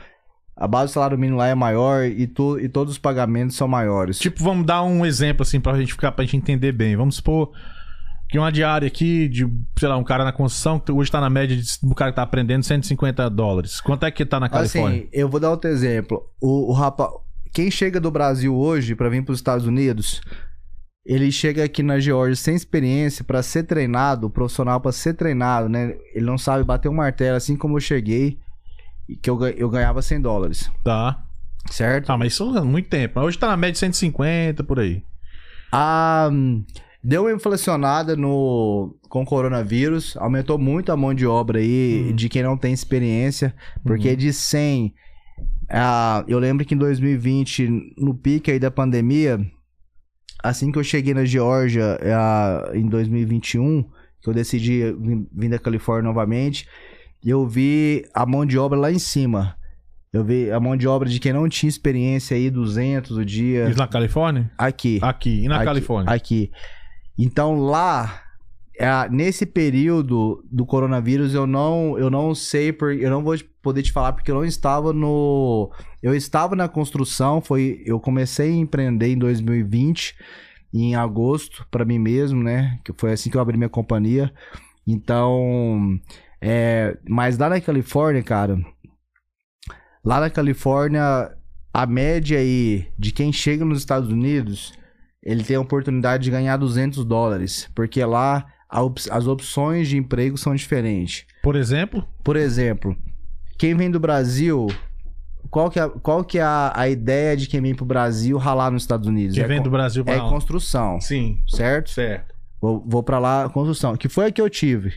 a 0.56 0.68
base 0.68 0.92
do 0.92 0.94
salário 0.94 1.18
mínimo 1.18 1.38
lá 1.38 1.48
é 1.48 1.54
maior 1.54 2.04
e, 2.04 2.26
tu, 2.26 2.58
e 2.58 2.68
todos 2.68 2.92
os 2.92 2.98
pagamentos 2.98 3.56
são 3.56 3.66
maiores. 3.66 4.18
Tipo, 4.18 4.42
vamos 4.42 4.66
dar 4.66 4.82
um 4.82 5.04
exemplo 5.04 5.42
assim 5.42 5.60
pra 5.60 5.78
gente 5.78 5.92
ficar, 5.92 6.12
pra 6.12 6.24
gente 6.24 6.36
entender 6.36 6.72
bem. 6.72 6.94
Vamos 6.94 7.16
supor 7.16 7.52
que 8.28 8.38
uma 8.38 8.50
diária 8.50 8.86
aqui 8.86 9.28
de, 9.28 9.46
sei 9.78 9.88
lá, 9.88 9.96
um 9.96 10.04
cara 10.04 10.24
na 10.24 10.32
construção 10.32 10.78
que 10.78 10.90
hoje 10.90 11.10
tá 11.10 11.20
na 11.20 11.28
média 11.28 11.56
de, 11.56 11.64
do 11.82 11.94
cara 11.94 12.12
que 12.12 12.16
tá 12.16 12.22
aprendendo 12.22 12.62
150 12.64 13.28
dólares. 13.28 13.80
Quanto 13.80 14.06
é 14.06 14.10
que 14.10 14.24
tá 14.24 14.40
na 14.40 14.48
Califórnia? 14.48 15.00
assim, 15.00 15.08
eu 15.12 15.28
vou 15.28 15.40
dar 15.40 15.50
outro 15.50 15.70
exemplo. 15.70 16.22
O, 16.40 16.70
o 16.70 16.72
rapaz, 16.72 17.10
quem 17.52 17.70
chega 17.70 18.00
do 18.00 18.10
Brasil 18.10 18.54
hoje 18.54 18.94
para 18.94 19.08
vir 19.08 19.24
para 19.24 19.32
os 19.32 19.38
Estados 19.38 19.66
Unidos, 19.66 20.22
ele 21.04 21.32
chega 21.32 21.64
aqui 21.64 21.82
na 21.82 21.98
Geórgia 21.98 22.36
sem 22.36 22.54
experiência 22.54 23.24
para 23.24 23.42
ser 23.42 23.64
treinado, 23.64 24.30
profissional 24.30 24.80
para 24.80 24.92
ser 24.92 25.14
treinado, 25.14 25.68
né? 25.68 25.96
Ele 26.14 26.24
não 26.24 26.38
sabe 26.38 26.64
bater 26.64 26.88
um 26.88 26.94
martelo, 26.94 27.36
assim 27.36 27.56
como 27.56 27.76
eu 27.76 27.80
cheguei, 27.80 28.38
que 29.16 29.28
eu, 29.30 29.42
eu 29.48 29.68
ganhava 29.68 30.00
100 30.02 30.20
dólares, 30.20 30.70
Tá. 30.84 31.22
certo? 31.70 32.06
Tá, 32.06 32.16
mas 32.16 32.32
isso 32.32 32.56
é 32.56 32.62
muito 32.62 32.88
tempo. 32.88 33.20
Hoje 33.20 33.38
tá 33.38 33.48
na 33.48 33.56
média 33.56 33.72
de 33.72 33.78
150 33.78 34.62
por 34.64 34.78
aí. 34.80 35.02
A, 35.72 36.30
deu 37.02 37.22
uma 37.22 37.32
inflacionada 37.32 38.14
no, 38.16 38.94
com 39.08 39.22
o 39.22 39.26
coronavírus, 39.26 40.16
aumentou 40.16 40.58
muito 40.58 40.92
a 40.92 40.96
mão 40.96 41.14
de 41.14 41.26
obra 41.26 41.58
aí 41.58 42.08
Hum. 42.10 42.14
de 42.14 42.28
quem 42.28 42.42
não 42.42 42.56
tem 42.56 42.72
experiência, 42.72 43.54
porque 43.84 44.10
Uhum. 44.10 44.16
de 44.16 44.32
100, 44.32 44.94
ah, 45.70 46.24
eu 46.28 46.38
lembro 46.38 46.64
que 46.64 46.74
em 46.74 46.78
2020, 46.78 47.94
no 47.98 48.14
pique 48.14 48.50
aí 48.50 48.58
da 48.58 48.70
pandemia, 48.70 49.40
assim 50.42 50.70
que 50.70 50.78
eu 50.78 50.84
cheguei 50.84 51.14
na 51.14 51.24
Geórgia 51.24 51.98
ah, 52.14 52.70
em 52.74 52.86
2021, 52.86 53.82
que 54.20 54.28
eu 54.28 54.34
decidi 54.34 54.92
vir, 54.92 55.26
vir 55.32 55.48
da 55.48 55.58
Califórnia 55.58 56.08
novamente, 56.08 56.68
eu 57.24 57.46
vi 57.46 58.04
a 58.14 58.24
mão 58.26 58.44
de 58.46 58.58
obra 58.58 58.78
lá 58.78 58.90
em 58.92 58.98
cima. 58.98 59.56
Eu 60.12 60.22
vi 60.24 60.50
a 60.50 60.60
mão 60.60 60.76
de 60.76 60.86
obra 60.86 61.08
de 61.08 61.18
quem 61.18 61.32
não 61.32 61.48
tinha 61.48 61.68
experiência 61.70 62.36
aí, 62.36 62.50
200 62.50 63.16
o 63.16 63.24
dia, 63.24 63.68
Isso 63.70 63.78
na 63.78 63.88
Califórnia? 63.88 64.50
aqui. 64.58 64.98
Aqui. 65.00 65.44
E 65.44 65.48
na 65.48 65.56
Aqui- 65.56 65.64
Califórnia? 65.64 66.12
Aqui. 66.14 66.50
Então 67.18 67.56
lá, 67.56 68.20
é, 68.78 69.08
nesse 69.10 69.46
período 69.46 70.44
do 70.50 70.66
coronavírus, 70.66 71.32
eu 71.32 71.46
não, 71.46 71.98
eu 71.98 72.10
não 72.10 72.34
sei, 72.34 72.72
por, 72.72 72.92
eu 72.94 73.08
não 73.10 73.22
vou 73.22 73.34
poder 73.62 73.82
te 73.82 73.90
falar 73.92 74.12
porque 74.12 74.30
eu 74.30 74.34
não 74.34 74.44
estava 74.44 74.92
no. 74.92 75.70
Eu 76.02 76.14
estava 76.14 76.54
na 76.54 76.68
construção, 76.68 77.40
foi. 77.40 77.82
Eu 77.86 77.98
comecei 77.98 78.50
a 78.50 78.54
empreender 78.56 79.08
em 79.12 79.16
2020, 79.16 80.14
em 80.74 80.94
agosto, 80.94 81.66
para 81.70 81.84
mim 81.86 81.98
mesmo, 81.98 82.42
né? 82.42 82.78
Que 82.84 82.92
foi 82.94 83.12
assim 83.12 83.30
que 83.30 83.36
eu 83.36 83.40
abri 83.40 83.56
minha 83.56 83.68
companhia. 83.70 84.30
Então. 84.86 85.98
É, 86.42 86.96
mas 87.08 87.38
lá 87.38 87.48
na 87.48 87.60
Califórnia, 87.60 88.22
cara. 88.22 88.58
Lá 90.04 90.18
na 90.20 90.28
Califórnia, 90.28 91.30
a 91.72 91.86
média 91.86 92.38
aí 92.38 92.88
de 92.98 93.12
quem 93.12 93.32
chega 93.32 93.64
nos 93.64 93.78
Estados 93.78 94.10
Unidos 94.10 94.72
ele 95.24 95.44
tem 95.44 95.54
a 95.54 95.60
oportunidade 95.60 96.24
de 96.24 96.30
ganhar 96.32 96.56
200 96.56 97.04
dólares, 97.04 97.70
porque 97.76 98.04
lá 98.04 98.44
op- 98.74 99.08
as 99.08 99.28
opções 99.28 99.86
de 99.86 99.96
emprego 99.96 100.36
são 100.36 100.52
diferentes. 100.52 101.24
Por 101.44 101.54
exemplo? 101.54 102.04
Por 102.24 102.34
exemplo, 102.34 102.96
quem 103.56 103.72
vem 103.76 103.88
do 103.88 104.00
Brasil, 104.00 104.66
qual 105.48 105.70
que 105.70 105.78
é, 105.78 105.88
qual 105.88 106.24
que 106.24 106.38
é 106.38 106.42
a, 106.42 106.72
a 106.74 106.88
ideia 106.88 107.36
de 107.36 107.46
quem 107.46 107.60
vem 107.62 107.72
pro 107.72 107.84
Brasil 107.84 108.36
ralar 108.36 108.72
nos 108.72 108.82
Estados 108.82 109.06
Unidos? 109.06 109.36
Que 109.36 109.42
é 109.42 109.46
vem 109.46 109.62
do 109.62 109.70
Brasil 109.70 110.04
pra 110.04 110.14
é 110.14 110.22
lá. 110.22 110.28
construção, 110.28 111.00
Sim. 111.00 111.38
certo? 111.48 111.90
Certo. 111.90 112.34
Vou, 112.60 112.84
vou 112.84 113.02
para 113.04 113.20
lá, 113.20 113.48
construção, 113.48 113.96
que 113.96 114.08
foi 114.08 114.26
a 114.26 114.32
que 114.32 114.42
eu 114.42 114.50
tive. 114.50 114.92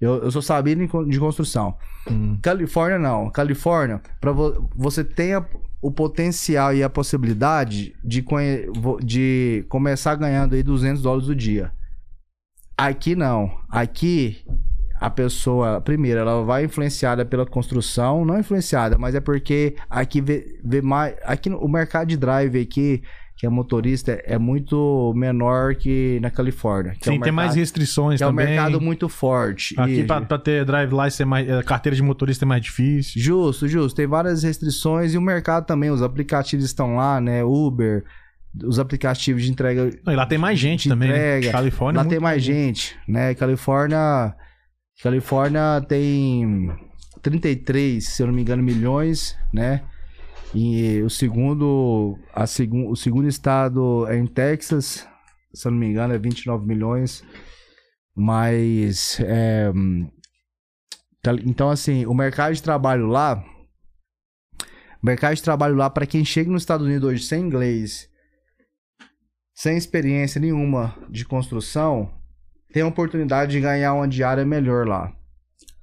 Eu, 0.00 0.22
eu 0.22 0.30
sou 0.30 0.40
sabido 0.40 0.86
de 1.06 1.18
construção. 1.20 1.76
Hum. 2.10 2.38
Califórnia 2.42 2.98
não. 2.98 3.30
Califórnia, 3.30 4.00
para 4.20 4.32
você 4.74 5.04
tenha 5.04 5.44
o 5.82 5.90
potencial 5.90 6.74
e 6.74 6.82
a 6.82 6.88
possibilidade 6.90 7.94
de, 8.02 8.24
vo- 8.74 8.98
de 9.02 9.64
começar 9.68 10.14
ganhando 10.14 10.54
aí 10.54 10.62
200 10.62 11.02
dólares 11.02 11.28
o 11.28 11.34
dia. 11.34 11.72
Aqui 12.76 13.14
não. 13.14 13.50
Aqui 13.68 14.42
a 15.00 15.08
pessoa, 15.08 15.80
primeiro, 15.80 16.20
ela 16.20 16.44
vai 16.44 16.64
influenciada 16.64 17.24
pela 17.24 17.46
construção, 17.46 18.22
não 18.24 18.38
influenciada, 18.38 18.98
mas 18.98 19.14
é 19.14 19.20
porque 19.20 19.74
aqui 19.88 20.20
vê, 20.20 20.60
vê 20.62 20.82
mais, 20.82 21.14
aqui 21.24 21.48
o 21.48 21.66
mercado 21.68 22.08
de 22.08 22.18
drive 22.18 22.60
aqui, 22.60 23.02
que 23.40 23.46
é 23.46 23.48
motorista, 23.48 24.20
é 24.26 24.36
muito 24.36 25.14
menor 25.16 25.74
que 25.74 26.20
na 26.20 26.30
Califórnia. 26.30 26.92
Que 26.92 27.06
Sim, 27.06 27.14
é 27.14 27.18
um 27.18 27.20
tem 27.22 27.32
mais 27.32 27.46
mercado- 27.48 27.58
restrições 27.60 28.18
que 28.18 28.22
é 28.22 28.26
um 28.26 28.30
também. 28.30 28.44
mercado 28.48 28.78
muito 28.82 29.08
forte. 29.08 29.74
Aqui 29.80 30.04
pra 30.04 30.38
ter 30.38 30.62
drive 30.66 30.90
license 30.92 31.22
é 31.22 31.24
mais. 31.24 31.48
é, 31.48 31.62
Carteira 31.62 31.96
de 31.96 32.02
motorista 32.02 32.44
é 32.44 32.46
mais 32.46 32.60
difícil. 32.62 33.18
Justo, 33.18 33.66
justo. 33.66 33.96
Tem 33.96 34.06
várias 34.06 34.42
restrições 34.42 35.14
e 35.14 35.16
o 35.16 35.22
mercado 35.22 35.64
também. 35.64 35.88
Os 35.90 36.02
aplicativos 36.02 36.66
estão 36.66 36.96
lá, 36.96 37.18
né? 37.18 37.42
Uber, 37.42 38.04
os 38.62 38.78
aplicativos 38.78 39.42
de 39.42 39.50
entrega. 39.50 39.90
Não, 40.04 40.12
e 40.12 40.16
lá 40.16 40.26
tem 40.26 40.36
mais 40.36 40.58
gente 40.58 40.86
também. 40.86 41.08
né? 41.08 41.38
entrega. 41.38 41.52
Califórnia. 41.52 41.98
Lá 42.00 42.04
é 42.04 42.08
tem 42.10 42.18
muito- 42.18 42.22
mais 42.24 42.42
gente, 42.42 42.94
né? 43.08 43.34
Califórnia. 43.34 44.34
Califórnia 45.02 45.80
tem 45.88 46.70
33, 47.22 48.06
se 48.06 48.22
eu 48.22 48.26
não 48.26 48.34
me 48.34 48.42
engano, 48.42 48.62
milhões, 48.62 49.34
né? 49.50 49.80
E 50.54 51.00
o 51.02 51.10
segundo, 51.10 52.18
a 52.34 52.46
segun, 52.46 52.88
o 52.90 52.96
segundo 52.96 53.28
estado 53.28 54.06
é 54.08 54.16
em 54.18 54.26
Texas, 54.26 55.06
se 55.54 55.66
eu 55.66 55.70
não 55.70 55.78
me 55.78 55.86
engano, 55.86 56.12
é 56.12 56.18
29 56.18 56.66
milhões. 56.66 57.22
Mas 58.16 59.18
é, 59.20 59.70
tá- 61.22 61.34
então 61.44 61.70
assim, 61.70 62.04
o 62.06 62.12
mercado 62.14 62.52
de 62.54 62.62
trabalho 62.62 63.06
lá, 63.06 63.42
o 65.00 65.06
mercado 65.06 65.36
de 65.36 65.42
trabalho 65.42 65.76
lá 65.76 65.88
para 65.88 66.06
quem 66.06 66.24
chega 66.24 66.50
nos 66.50 66.62
Estados 66.62 66.84
Unidos 66.86 67.08
hoje 67.08 67.22
sem 67.24 67.40
inglês, 67.42 68.08
sem 69.54 69.76
experiência 69.76 70.40
nenhuma 70.40 70.96
de 71.08 71.24
construção, 71.24 72.10
tem 72.72 72.82
a 72.82 72.86
oportunidade 72.86 73.52
de 73.52 73.60
ganhar 73.60 73.94
uma 73.94 74.08
diária 74.08 74.44
melhor 74.44 74.86
lá. 74.86 75.12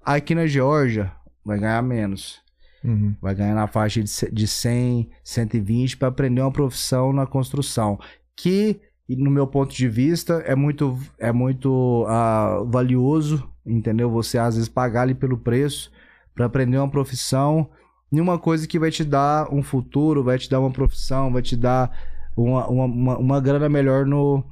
Aqui 0.03 0.35
na 0.35 0.45
Geórgia, 0.45 1.11
vai 1.43 1.57
ganhar 1.59 1.81
menos. 1.81 2.41
Uhum. 2.87 3.13
Vai 3.21 3.35
ganhar 3.35 3.53
na 3.53 3.67
faixa 3.67 4.01
de 4.01 4.31
de 4.31 4.47
100, 4.47 5.09
120 5.23 5.97
para 5.97 6.07
aprender 6.07 6.41
uma 6.41 6.51
profissão 6.51 7.11
na 7.11 7.25
construção. 7.27 7.99
Que, 8.35 8.79
no 9.09 9.29
meu 9.29 9.45
ponto 9.45 9.75
de 9.75 9.87
vista, 9.89 10.35
é 10.45 10.55
muito, 10.55 10.97
é 11.19 11.31
muito 11.31 12.05
ah, 12.07 12.63
valioso, 12.65 13.47
entendeu? 13.65 14.09
Você 14.11 14.37
às 14.37 14.55
vezes 14.55 14.69
pagar 14.69 15.01
ali 15.01 15.13
pelo 15.13 15.37
preço 15.37 15.91
para 16.33 16.45
aprender 16.45 16.77
uma 16.77 16.89
profissão 16.89 17.69
e 18.11 18.21
uma 18.21 18.39
coisa 18.39 18.65
que 18.67 18.79
vai 18.79 18.89
te 18.89 19.03
dar 19.03 19.53
um 19.53 19.61
futuro, 19.61 20.23
vai 20.23 20.37
te 20.37 20.49
dar 20.49 20.59
uma 20.61 20.71
profissão, 20.71 21.31
vai 21.33 21.41
te 21.41 21.57
dar 21.57 21.91
uma, 22.37 22.67
uma, 22.67 22.85
uma, 22.85 23.17
uma 23.17 23.41
grana 23.41 23.67
melhor 23.67 24.05
no, 24.05 24.43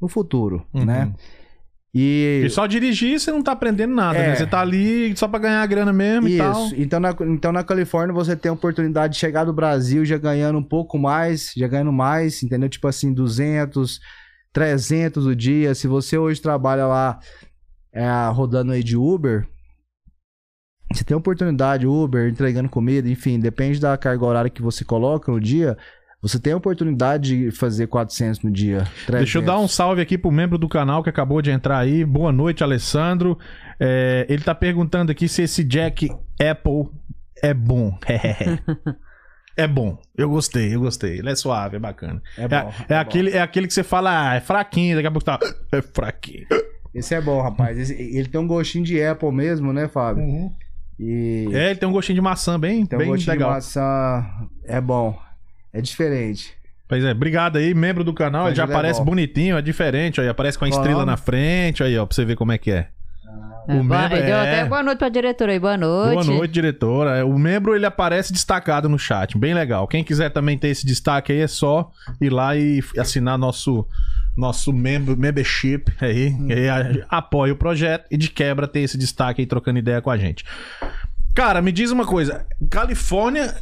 no 0.00 0.08
futuro, 0.08 0.64
Uhum. 0.72 0.84
né? 0.84 1.12
E 1.94 2.42
E 2.46 2.50
só 2.50 2.66
dirigir 2.66 3.20
você 3.20 3.30
não 3.30 3.42
tá 3.42 3.52
aprendendo 3.52 3.94
nada, 3.94 4.18
É. 4.18 4.28
né? 4.28 4.36
Você 4.36 4.46
tá 4.46 4.60
ali 4.60 5.14
só 5.16 5.28
pra 5.28 5.38
ganhar 5.38 5.66
grana 5.66 5.92
mesmo 5.92 6.26
e 6.28 6.38
tal. 6.38 6.66
Isso. 6.66 6.74
Então 6.76 6.98
na, 6.98 7.14
então 7.20 7.52
na 7.52 7.62
Califórnia 7.62 8.14
você 8.14 8.34
tem 8.34 8.48
a 8.50 8.54
oportunidade 8.54 9.14
de 9.14 9.20
chegar 9.20 9.44
do 9.44 9.52
Brasil 9.52 10.04
já 10.04 10.16
ganhando 10.16 10.58
um 10.58 10.62
pouco 10.62 10.98
mais, 10.98 11.52
já 11.56 11.68
ganhando 11.68 11.92
mais, 11.92 12.42
entendeu? 12.42 12.68
Tipo 12.68 12.88
assim, 12.88 13.12
200, 13.12 14.00
300 14.52 15.26
o 15.26 15.36
dia. 15.36 15.74
Se 15.74 15.86
você 15.86 16.16
hoje 16.16 16.40
trabalha 16.40 16.86
lá 16.86 17.18
é, 17.92 18.06
rodando 18.32 18.72
aí 18.72 18.82
de 18.82 18.96
Uber, 18.96 19.46
você 20.92 21.04
tem 21.04 21.14
a 21.14 21.18
oportunidade, 21.18 21.86
Uber, 21.86 22.28
entregando 22.28 22.68
comida, 22.68 23.08
enfim, 23.08 23.38
depende 23.40 23.80
da 23.80 23.96
carga 23.96 24.24
horária 24.24 24.50
que 24.50 24.60
você 24.62 24.84
coloca 24.84 25.30
no 25.32 25.40
dia. 25.40 25.76
Você 26.22 26.38
tem 26.38 26.52
a 26.52 26.56
oportunidade 26.56 27.36
de 27.36 27.50
fazer 27.50 27.88
400 27.88 28.42
no 28.42 28.50
dia. 28.50 28.84
300. 29.06 29.10
Deixa 29.18 29.38
eu 29.38 29.42
dar 29.42 29.58
um 29.58 29.66
salve 29.66 30.00
aqui 30.00 30.16
pro 30.16 30.30
membro 30.30 30.56
do 30.56 30.68
canal 30.68 31.02
que 31.02 31.10
acabou 31.10 31.42
de 31.42 31.50
entrar 31.50 31.78
aí. 31.78 32.04
Boa 32.04 32.30
noite, 32.30 32.62
Alessandro. 32.62 33.36
É, 33.80 34.24
ele 34.28 34.42
tá 34.44 34.54
perguntando 34.54 35.10
aqui 35.10 35.26
se 35.26 35.42
esse 35.42 35.64
Jack 35.64 36.08
Apple 36.40 36.90
é 37.42 37.52
bom. 37.52 37.98
é 39.56 39.66
bom. 39.66 39.98
Eu 40.16 40.28
gostei, 40.30 40.72
eu 40.74 40.80
gostei. 40.80 41.18
Ele 41.18 41.28
é 41.30 41.34
suave, 41.34 41.74
é 41.76 41.80
bacana. 41.80 42.22
É 42.38 42.44
É, 42.44 42.48
bom. 42.48 42.54
é 42.56 42.60
é 42.60 42.86
bom. 42.94 43.00
aquele, 43.00 43.30
é 43.30 43.40
aquele 43.40 43.66
que 43.66 43.74
você 43.74 43.82
fala, 43.82 44.30
ah, 44.30 44.34
é 44.36 44.40
fraquinho, 44.40 44.94
daqui 44.94 45.08
a 45.08 45.10
pouco 45.10 45.24
tá. 45.24 45.40
É 45.72 45.82
fraquinho. 45.82 46.46
Esse 46.94 47.16
é 47.16 47.20
bom, 47.20 47.42
rapaz. 47.42 47.76
Esse- 47.76 47.94
ele 48.00 48.28
tem 48.28 48.40
um 48.40 48.46
gostinho 48.46 48.84
de 48.84 49.02
Apple 49.02 49.32
mesmo, 49.32 49.72
né, 49.72 49.88
Fábio? 49.88 50.22
E 51.00 51.48
É, 51.52 51.70
ele 51.70 51.80
tem 51.80 51.88
um 51.88 51.92
gostinho 51.92 52.14
de 52.14 52.20
maçã 52.20 52.60
bem, 52.60 52.86
tem 52.86 52.96
um 52.96 53.00
bem 53.00 53.08
gostinho 53.10 53.32
legal. 53.32 53.48
de 53.48 53.54
maçã. 53.56 54.24
É 54.64 54.80
bom. 54.80 55.18
É 55.72 55.80
diferente. 55.80 56.52
Pois 56.88 57.02
é, 57.04 57.12
obrigado 57.12 57.56
aí, 57.56 57.72
membro 57.74 58.04
do 58.04 58.12
canal. 58.12 58.48
Ele 58.48 58.54
já 58.56 58.64
é 58.64 58.66
aparece 58.66 59.00
bom. 59.00 59.06
bonitinho, 59.06 59.56
é 59.56 59.62
diferente. 59.62 60.20
Aí 60.20 60.28
aparece 60.28 60.58
com 60.58 60.64
a 60.64 60.68
Qual 60.68 60.78
estrela 60.80 61.00
nome? 61.00 61.10
na 61.12 61.16
frente, 61.16 61.82
aí, 61.82 61.96
ó, 61.98 62.04
pra 62.04 62.14
você 62.14 62.24
ver 62.24 62.36
como 62.36 62.52
é 62.52 62.58
que 62.58 62.70
é. 62.70 62.88
É, 63.68 63.74
O 63.74 63.82
boa, 63.84 64.00
membro 64.00 64.16
deu 64.18 64.34
é- 64.36 64.40
até 64.40 64.64
boa 64.68 64.82
noite 64.82 64.98
pra 64.98 65.08
diretora 65.08 65.52
aí. 65.52 65.58
Boa 65.58 65.76
noite. 65.76 66.26
Boa 66.26 66.36
noite, 66.38 66.50
diretora. 66.52 67.10
É, 67.18 67.24
O 67.24 67.38
membro 67.38 67.74
ele 67.76 67.86
aparece 67.86 68.32
destacado 68.32 68.88
no 68.88 68.98
chat, 68.98 69.38
bem 69.38 69.54
legal. 69.54 69.86
Quem 69.86 70.02
quiser 70.04 70.30
também 70.30 70.58
ter 70.58 70.68
esse 70.68 70.84
destaque 70.84 71.32
aí 71.32 71.38
é 71.40 71.46
só 71.46 71.90
ir 72.20 72.28
lá 72.30 72.54
e 72.56 72.82
assinar 72.98 73.38
nosso 73.38 73.86
nosso 74.36 74.72
membro 74.72 75.14
membership 75.16 75.84
aí, 76.00 76.30
Hum. 76.30 76.48
aí 76.50 77.04
apoia 77.08 77.52
o 77.52 77.56
projeto 77.56 78.06
e 78.10 78.16
de 78.16 78.28
quebra 78.30 78.66
ter 78.66 78.80
esse 78.80 78.96
destaque 78.98 79.42
aí 79.42 79.46
trocando 79.46 79.78
ideia 79.78 80.00
com 80.02 80.10
a 80.10 80.16
gente. 80.16 80.42
Cara, 81.34 81.62
me 81.62 81.70
diz 81.70 81.90
uma 81.90 82.04
coisa, 82.06 82.44
Califórnia 82.70 83.54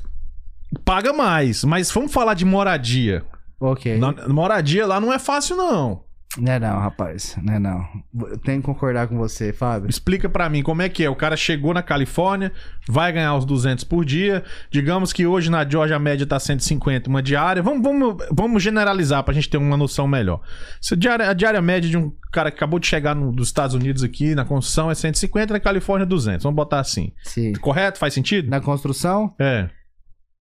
paga 0.85 1.13
mais, 1.13 1.65
mas 1.65 1.91
vamos 1.91 2.13
falar 2.13 2.35
de 2.35 2.45
moradia. 2.45 3.25
Ok. 3.61 3.99
Na- 3.99 4.29
moradia 4.29 4.87
lá 4.87 5.01
não 5.01 5.13
é 5.13 5.19
fácil 5.19 5.57
não. 5.57 6.05
Não 6.39 6.53
é 6.53 6.61
não, 6.61 6.79
rapaz. 6.79 7.37
Não 7.43 7.55
é 7.55 7.59
não. 7.59 7.85
Eu 8.31 8.39
tenho 8.39 8.61
que 8.61 8.65
concordar 8.67 9.09
com 9.09 9.19
você, 9.19 9.53
Fábio. 9.53 9.91
Explica 9.91 10.29
pra 10.29 10.49
mim 10.49 10.63
como 10.63 10.81
é 10.81 10.89
que 10.89 11.03
é. 11.03 11.11
O 11.11 11.17
cara 11.17 11.37
chegou 11.37 11.75
na 11.75 11.83
Califórnia, 11.83 12.53
vai 12.89 13.13
ganhar 13.13 13.35
os 13.35 13.45
200 13.45 13.83
por 13.83 14.05
dia. 14.05 14.45
Digamos 14.71 15.13
que 15.13 15.27
hoje 15.27 15.51
na 15.51 15.69
Georgia 15.69 15.97
a 15.97 15.99
média 15.99 16.25
tá 16.25 16.39
150 16.39 17.11
uma 17.11 17.21
diária. 17.21 17.61
Vamos, 17.65 17.83
vamos, 17.83 18.25
vamos 18.31 18.63
generalizar 18.63 19.25
pra 19.25 19.35
gente 19.35 19.49
ter 19.51 19.57
uma 19.57 19.77
noção 19.77 20.07
melhor. 20.07 20.41
Se 20.81 20.95
a 20.95 20.97
diária, 20.97 21.29
a 21.29 21.33
diária 21.33 21.61
média 21.61 21.91
de 21.91 21.97
um 21.99 22.13
cara 22.33 22.49
que 22.53 22.57
acabou 22.59 22.79
de 22.79 22.87
chegar 22.87 23.17
no- 23.17 23.33
dos 23.33 23.49
Estados 23.49 23.75
Unidos 23.75 24.05
aqui 24.05 24.33
na 24.33 24.45
construção 24.45 24.89
é 24.89 24.95
150, 24.95 25.53
na 25.53 25.59
Califórnia 25.59 26.05
é 26.05 26.07
200. 26.07 26.45
Vamos 26.45 26.55
botar 26.57 26.79
assim. 26.79 27.13
Sim. 27.25 27.55
Correto? 27.55 27.99
Faz 27.99 28.15
sentido? 28.15 28.49
Na 28.49 28.61
construção, 28.61 29.35
É. 29.37 29.69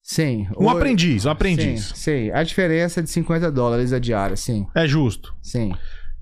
Sim. 0.02 0.48
Um 0.58 0.66
O- 0.66 0.70
aprendiz, 0.70 1.26
um 1.26 1.30
aprendiz. 1.30 1.86
Sim, 1.88 1.96
sim. 1.96 2.32
A 2.32 2.44
diferença 2.44 3.00
é 3.00 3.04
de 3.04 3.10
50 3.10 3.52
dólares 3.52 3.94
a 3.94 4.00
diária, 4.00 4.36
sim. 4.36 4.66
É 4.74 4.88
justo. 4.88 5.36
Sim. 5.42 5.74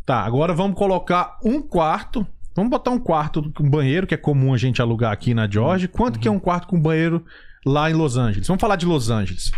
Tá, 0.06 0.22
agora 0.22 0.54
vamos 0.54 0.78
colocar 0.78 1.38
um 1.44 1.62
quarto. 1.62 2.26
Vamos 2.56 2.72
botar 2.72 2.92
um 2.92 3.00
quarto 3.00 3.52
com 3.54 3.70
banheiro, 3.70 4.08
que 4.08 4.14
é 4.14 4.18
comum 4.18 4.54
a 4.54 4.58
gente 4.58 4.82
alugar 4.82 5.12
aqui 5.12 5.34
na 5.34 5.50
Georgia. 5.50 5.88
Quanto 5.88 6.20
que 6.20 6.28
é 6.28 6.32
um 6.32 6.40
quarto 6.40 6.68
com 6.68 6.80
banheiro 6.80 7.24
lá 7.66 7.90
em 7.90 7.94
Los 7.94 8.18
Angeles? 8.18 8.48
Vamos 8.48 8.60
falar 8.62 8.76
de 8.78 8.86
Los 8.86 9.10
Angeles. 9.12 9.52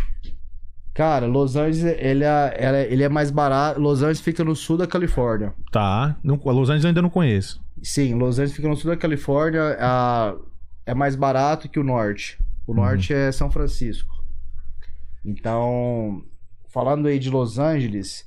Cara, 0.92 1.24
Los 1.26 1.56
Angeles, 1.56 1.82
ele 1.98 2.24
é, 2.24 2.54
ela 2.58 2.76
é- 2.76 2.92
ele 2.92 3.02
é 3.02 3.08
mais 3.08 3.30
barato. 3.30 3.80
Los 3.80 4.00
Angeles 4.02 4.20
fica 4.20 4.44
no 4.44 4.54
sul 4.54 4.76
da 4.76 4.86
Califórnia. 4.86 5.54
Tá. 5.72 6.16
Não, 6.22 6.34
Los 6.44 6.68
Angeles 6.68 6.84
eu 6.84 6.88
ainda 6.88 7.00
não 7.02 7.08
conheço. 7.08 7.60
Sim, 7.82 8.14
Los 8.14 8.38
Angeles 8.38 8.52
fica 8.54 8.68
no 8.68 8.76
sul 8.76 8.90
da 8.90 8.96
Califórnia. 8.96 9.76
ah, 9.80 10.34
é 10.84 10.92
mais 10.92 11.14
barato 11.16 11.68
que 11.70 11.78
o 11.80 11.84
norte. 11.84 12.36
O 12.70 12.74
norte 12.74 13.12
é 13.12 13.32
São 13.32 13.50
Francisco. 13.50 14.14
Então, 15.24 16.22
falando 16.68 17.08
aí 17.08 17.18
de 17.18 17.28
Los 17.30 17.58
Angeles, 17.58 18.24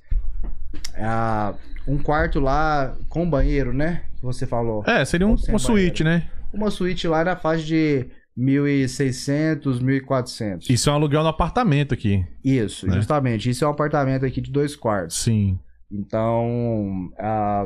ah, 0.98 1.54
um 1.88 1.98
quarto 1.98 2.40
lá 2.40 2.96
com 3.10 3.30
banheiro, 3.30 3.74
né? 3.74 4.04
Que 4.18 4.22
você 4.24 4.46
falou. 4.46 4.84
É, 4.86 5.04
seria 5.06 5.28
um- 5.28 5.36
uma 5.50 5.60
suíte, 5.60 6.04
né? 6.04 6.30
Uma 6.52 6.70
suíte 6.70 7.08
lá 7.08 7.24
na 7.24 7.36
faixa 7.36 7.64
de 7.64 8.06
1.600, 8.38 9.80
1.400. 9.80 10.70
Isso 10.70 10.90
é 10.90 10.94
um 10.94 10.96
aluguel 10.96 11.24
no 11.24 11.30
apartamento 11.30 11.94
aqui. 11.94 12.26
Isso, 12.44 12.86
né? 12.88 12.96
justamente. 12.96 13.50
Isso 13.50 13.64
é 13.64 13.68
um 13.68 13.72
apartamento 13.72 14.26
aqui 14.26 14.42
de 14.42 14.52
dois 14.52 14.76
quartos. 14.76 15.18
Sim. 15.18 15.58
Então, 15.92 17.12
ah, 17.20 17.66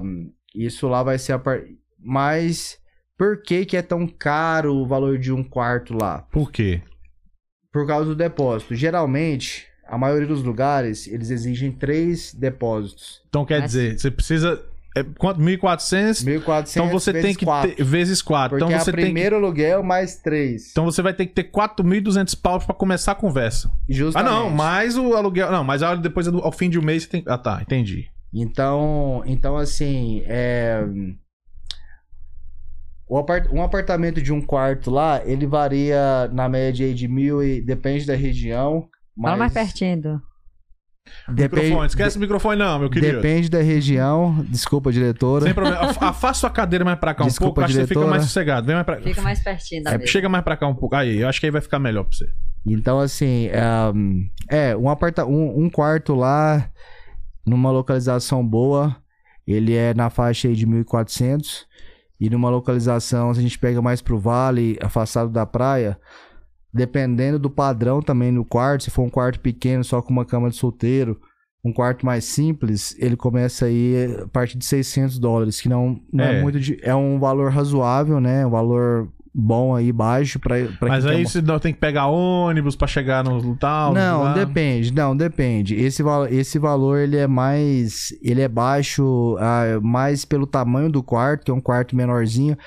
isso 0.55 0.88
lá 0.88 1.03
vai 1.03 1.17
ser 1.17 1.34
a 1.34 1.39
par... 1.39 1.59
Mas 1.99 2.78
por 3.18 3.41
que 3.41 3.65
que 3.65 3.76
é 3.78 3.82
tão 3.82 4.07
caro 4.07 4.76
o 4.76 4.86
valor 4.88 5.18
de 5.18 5.32
um 5.34 5.43
quarto 5.43 5.93
lá? 5.99 6.20
Por 6.32 6.51
quê? 6.51 6.82
Por 7.72 7.86
causa 7.88 8.05
do 8.05 8.15
depósito. 8.15 8.76
Geralmente, 8.76 9.65
a 9.88 9.97
maioria 9.97 10.28
dos 10.28 10.43
lugares, 10.43 11.07
eles 11.07 11.30
exigem 11.30 11.72
três 11.72 12.34
depósitos. 12.34 13.22
Então 13.30 13.45
quer 13.45 13.61
Mas- 13.61 13.72
dizer, 13.72 13.99
você 13.99 14.11
precisa. 14.11 14.63
É, 14.95 15.03
quanto? 15.03 15.39
1.400? 15.39 16.24
1.400 16.26 16.72
Então 16.72 16.89
você 16.89 17.13
tem 17.13 17.22
vezes 17.22 17.38
que 17.38 17.45
quatro. 17.45 17.76
ter. 17.76 17.84
Vezes 17.84 18.22
4. 18.22 18.49
Porque 18.57 18.63
Então 18.65 18.76
é 18.76 18.84
você 18.84 18.89
o 18.89 18.93
tem 18.93 19.03
que. 19.05 19.11
primeiro 19.11 19.36
aluguel 19.36 19.84
mais 19.84 20.15
três. 20.18 20.72
Então 20.72 20.86
você 20.86 21.03
vai 21.03 21.13
ter 21.13 21.28
que 21.28 21.34
ter 21.34 21.43
4.200 21.51 22.34
paus 22.41 22.65
pra 22.65 22.74
começar 22.74 23.11
a 23.11 23.15
conversa. 23.15 23.70
Ah, 23.72 23.78
Justamente. 23.88 24.32
não, 24.32 24.49
mais 24.49 24.97
o 24.97 25.13
aluguel. 25.13 25.51
Não, 25.51 25.63
mas 25.63 25.82
depois 26.01 26.28
ao 26.28 26.51
fim 26.51 26.68
de 26.68 26.80
um 26.80 26.82
mês 26.82 27.03
você 27.03 27.09
tem. 27.09 27.24
Ah, 27.28 27.38
tá, 27.38 27.59
entendi. 27.61 28.07
Então, 28.34 29.22
então 29.28 29.55
assim, 29.55 30.24
é... 30.26 30.84
um 33.09 33.61
apartamento 33.63 34.21
de 34.21 34.33
um 34.33 34.41
quarto 34.41 34.91
lá, 34.91 35.21
ele 35.25 35.45
varia 35.47 36.29
na 36.33 36.49
média 36.49 36.85
aí 36.85 36.93
de 36.93 37.07
mil 37.07 37.41
e... 37.43 37.61
Depende 37.61 38.05
da 38.05 38.15
região. 38.15 38.87
Mas 39.15 39.31
Fala 39.31 39.37
mais 39.37 39.53
pertinho. 39.53 40.01
do- 40.01 40.21
Depende, 41.29 41.61
Microfone, 41.67 41.87
esquece 41.87 42.17
o 42.17 42.19
microfone, 42.19 42.59
não, 42.59 42.79
meu 42.79 42.89
querido. 42.89 43.15
depende 43.21 43.49
da 43.49 43.61
região. 43.61 44.45
Desculpa, 44.49 44.91
diretora. 44.91 45.45
Sem 45.45 45.53
problema. 45.53 45.79
Af- 45.79 46.03
Afasta 46.03 46.41
sua 46.41 46.49
cadeira 46.49 46.83
mais 46.83 46.99
pra 46.99 47.13
cá 47.13 47.23
um 47.23 47.27
Desculpa, 47.27 47.53
pouco, 47.55 47.61
acho 47.61 47.73
que 47.73 47.79
você 47.79 47.87
fica 47.87 47.93
diretora. 47.93 48.11
mais 48.17 48.23
sossegado. 48.29 48.67
Vem 48.67 48.75
mais 48.75 48.85
pra... 48.85 49.01
Fica 49.01 49.21
mais 49.21 49.39
pertinho 49.41 49.83
da 49.83 49.91
É, 49.93 49.97
mesa. 49.97 50.11
chega 50.11 50.27
mais 50.27 50.43
pra 50.43 50.57
cá 50.57 50.67
um 50.67 50.75
pouco. 50.75 50.93
Aí, 50.97 51.19
eu 51.21 51.29
acho 51.29 51.39
que 51.39 51.45
aí 51.45 51.51
vai 51.51 51.61
ficar 51.61 51.79
melhor 51.79 52.03
pra 52.03 52.11
você. 52.11 52.27
Então, 52.65 52.99
assim, 52.99 53.47
é, 53.47 54.71
é, 54.71 54.75
um, 54.75 54.89
aparta 54.89 55.25
um, 55.25 55.63
um 55.63 55.69
quarto 55.69 56.13
lá, 56.13 56.69
numa 57.45 57.71
localização 57.71 58.45
boa, 58.45 58.93
ele 59.47 59.73
é 59.73 59.93
na 59.93 60.09
faixa 60.09 60.49
aí 60.49 60.55
de 60.55 60.67
1.400. 60.67 61.65
E 62.20 62.30
numa 62.30 62.49
localização, 62.49 63.34
se 63.34 63.39
a 63.39 63.43
gente 63.43 63.59
pega 63.59 63.82
mais 63.82 64.01
pro 64.01 64.18
vale, 64.20 64.78
afastado 64.82 65.30
da 65.30 65.45
praia, 65.45 65.99
dependendo 66.74 67.39
do 67.39 67.49
padrão 67.49 68.01
também 68.01 68.32
no 68.32 68.43
quarto, 68.45 68.84
se 68.84 68.91
for 68.91 69.03
um 69.03 69.09
quarto 69.09 69.39
pequeno, 69.39 69.84
só 69.84 70.01
com 70.01 70.11
uma 70.11 70.26
cama 70.26 70.49
de 70.49 70.55
solteiro, 70.55 71.20
um 71.63 71.74
quarto 71.74 72.05
mais 72.05 72.24
simples, 72.26 72.95
ele 72.99 73.15
começa 73.15 73.65
aí 73.65 74.15
a 74.24 74.28
partir 74.28 74.57
de 74.57 74.65
600 74.65 75.20
dólares, 75.20 75.59
que 75.59 75.68
não, 75.70 75.99
não 76.11 76.24
é. 76.24 76.39
É. 76.39 76.41
muito... 76.41 76.59
de- 76.59 76.80
é 76.82 76.95
um 76.95 77.20
valor 77.20 77.51
razoável, 77.51 78.20
né? 78.20 78.45
Um 78.45 78.49
valor 78.49 79.09
bom 79.39 79.75
aí, 79.75 79.91
baixo, 79.91 80.39
pra, 80.39 80.55
pra 80.79 80.89
Mas 80.89 81.05
aí 81.05 81.23
você 81.23 81.41
não 81.43 81.59
tem 81.59 81.71
que 81.71 81.79
pegar 81.79 82.07
ônibus 82.07 82.75
pra 82.75 82.88
chegar 82.88 83.23
no 83.23 83.55
tal. 83.55 83.93
não, 83.93 84.23
lá. 84.23 84.33
depende, 84.33 84.91
não, 84.91 85.15
depende. 85.15 85.75
Esse, 85.75 86.03
esse 86.31 86.57
valor, 86.57 86.97
ele 86.97 87.17
é 87.17 87.27
mais, 87.27 88.17
ele 88.23 88.41
é 88.41 88.47
baixo, 88.47 89.38
ah, 89.39 89.79
mais 89.81 90.25
pelo 90.25 90.47
tamanho 90.47 90.89
do 90.89 91.03
quarto, 91.03 91.45
que 91.45 91.51
é 91.51 91.53
um 91.53 91.61
quarto 91.61 91.95
menorzinho. 91.95 92.57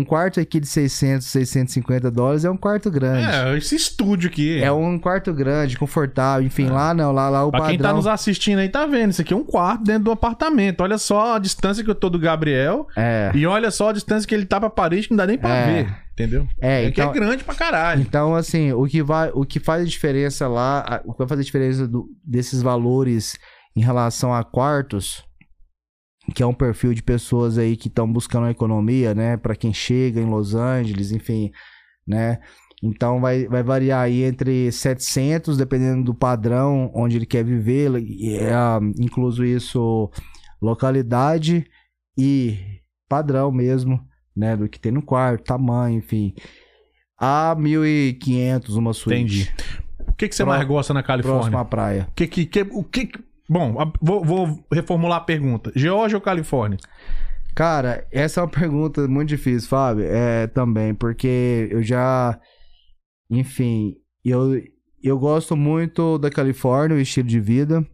Um 0.00 0.04
quarto 0.04 0.40
aqui 0.40 0.58
de 0.60 0.66
600, 0.66 1.26
650 1.26 2.10
dólares 2.10 2.44
é 2.44 2.50
um 2.50 2.56
quarto 2.56 2.90
grande. 2.90 3.26
É, 3.26 3.56
esse 3.58 3.74
estúdio 3.76 4.30
aqui. 4.30 4.62
É, 4.62 4.72
um 4.72 4.98
quarto 4.98 5.32
grande, 5.32 5.76
confortável, 5.78 6.46
enfim, 6.46 6.66
lá 6.68 6.94
não, 6.94 7.12
lá, 7.12 7.28
lá 7.28 7.44
o 7.44 7.50
Pra 7.50 7.66
quem 7.66 7.76
tá 7.76 7.84
padrão... 7.84 7.96
nos 7.96 8.06
assistindo 8.06 8.58
aí, 8.60 8.68
tá 8.68 8.86
vendo? 8.86 9.10
Isso 9.10 9.20
aqui 9.20 9.34
é 9.34 9.36
um 9.36 9.44
quarto 9.44 9.84
dentro 9.84 10.04
do 10.04 10.10
apartamento. 10.10 10.80
Olha 10.80 10.96
só 10.98 11.34
a 11.34 11.38
distância 11.38 11.84
que 11.84 11.90
eu 11.90 11.94
tô 11.94 12.08
do 12.08 12.18
Gabriel. 12.18 12.86
É, 12.96 13.30
E 13.34 13.46
olha 13.46 13.70
só 13.70 13.90
a 13.90 13.92
distância 13.92 14.26
que 14.26 14.34
ele 14.34 14.46
tá 14.46 14.58
pra 14.58 14.70
parede, 14.70 15.06
que 15.06 15.10
não 15.12 15.18
dá 15.18 15.26
nem 15.26 15.36
pra 15.38 15.50
É. 15.54 15.66
ver. 15.82 15.94
Entendeu? 16.12 16.46
é, 16.60 16.84
É, 16.86 16.90
que 16.90 17.00
então... 17.00 17.10
é 17.10 17.14
grande 17.14 17.44
pra 17.44 17.54
caralho. 17.54 18.02
Então, 18.02 18.34
assim, 18.34 18.72
o 18.72 18.84
que, 18.86 19.02
vai, 19.02 19.30
o 19.34 19.44
que 19.44 19.58
faz 19.58 19.82
a 19.82 19.86
diferença 19.86 20.46
lá, 20.48 21.00
o 21.04 21.12
que 21.12 21.18
vai 21.18 21.26
fazer 21.28 21.42
a 21.42 21.44
diferença 21.44 21.86
do- 21.88 22.06
desses 22.24 22.60
valores 22.62 23.38
em 23.76 23.80
relação 23.80 24.34
a 24.34 24.44
quartos, 24.44 25.24
que 26.34 26.42
é 26.42 26.46
um 26.46 26.54
perfil 26.54 26.94
de 26.94 27.02
pessoas 27.02 27.58
aí 27.58 27.76
que 27.76 27.88
estão 27.88 28.10
buscando 28.10 28.46
a 28.46 28.50
economia, 28.50 29.14
né? 29.14 29.36
Pra 29.36 29.54
quem 29.56 29.72
chega 29.72 30.20
em 30.20 30.26
Los 30.30 30.54
Angeles, 30.54 31.12
enfim, 31.12 31.50
né? 32.06 32.38
Então 32.82 33.20
vai, 33.20 33.46
vai 33.46 33.62
variar 33.62 34.00
aí 34.02 34.22
entre 34.22 34.72
700, 34.72 35.56
dependendo 35.58 36.02
do 36.04 36.14
padrão 36.14 36.90
onde 36.94 37.16
ele 37.16 37.26
quer 37.26 37.44
viver, 37.44 37.90
e, 38.00 38.36
é, 38.38 38.52
incluso 38.98 39.44
isso, 39.44 40.10
localidade 40.62 41.66
e 42.16 42.56
padrão 43.08 43.50
mesmo, 43.52 44.00
né? 44.36 44.56
Do 44.56 44.68
que 44.68 44.80
tem 44.80 44.92
no 44.92 45.02
quarto, 45.02 45.44
tamanho, 45.44 45.98
enfim. 45.98 46.34
A 47.18 47.54
1.500 47.58 48.76
uma 48.76 48.92
suíte. 48.94 49.20
Entendi. 49.42 49.54
O 50.08 50.12
que, 50.14 50.28
que 50.28 50.34
você 50.34 50.42
Pró- 50.42 50.52
mais 50.54 50.66
gosta 50.66 50.94
na 50.94 51.02
Califórnia? 51.02 51.58
à 51.58 51.64
praia. 51.64 52.06
O 52.10 52.14
que, 52.14 52.26
que, 52.26 52.46
que- 52.46 52.66
o 52.70 52.82
que- 52.84 53.10
Bom, 53.50 53.74
vou, 54.00 54.24
vou 54.24 54.64
reformular 54.72 55.18
a 55.18 55.24
pergunta. 55.24 55.72
Geórgia 55.74 56.16
ou 56.16 56.22
Califórnia? 56.22 56.78
Cara, 57.52 58.06
essa 58.12 58.40
é 58.40 58.44
uma 58.44 58.48
pergunta 58.48 59.08
muito 59.08 59.30
difícil, 59.30 59.68
Fábio. 59.68 60.04
É, 60.06 60.46
também, 60.46 60.94
porque 60.94 61.66
eu 61.68 61.82
já. 61.82 62.38
Enfim, 63.28 63.96
eu, 64.24 64.62
eu 65.02 65.18
gosto 65.18 65.56
muito 65.56 66.16
da 66.16 66.30
Califórnia, 66.30 66.96
o 66.96 67.00
estilo 67.00 67.26
de 67.26 67.40
vida. 67.40 67.84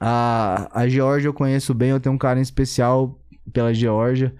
A, 0.00 0.80
a 0.80 0.88
Geórgia 0.88 1.28
eu 1.28 1.34
conheço 1.34 1.72
bem, 1.72 1.90
eu 1.90 2.00
tenho 2.00 2.14
um 2.14 2.18
carinho 2.18 2.42
especial 2.42 3.20
pela 3.52 3.72
Geórgia. 3.72 4.34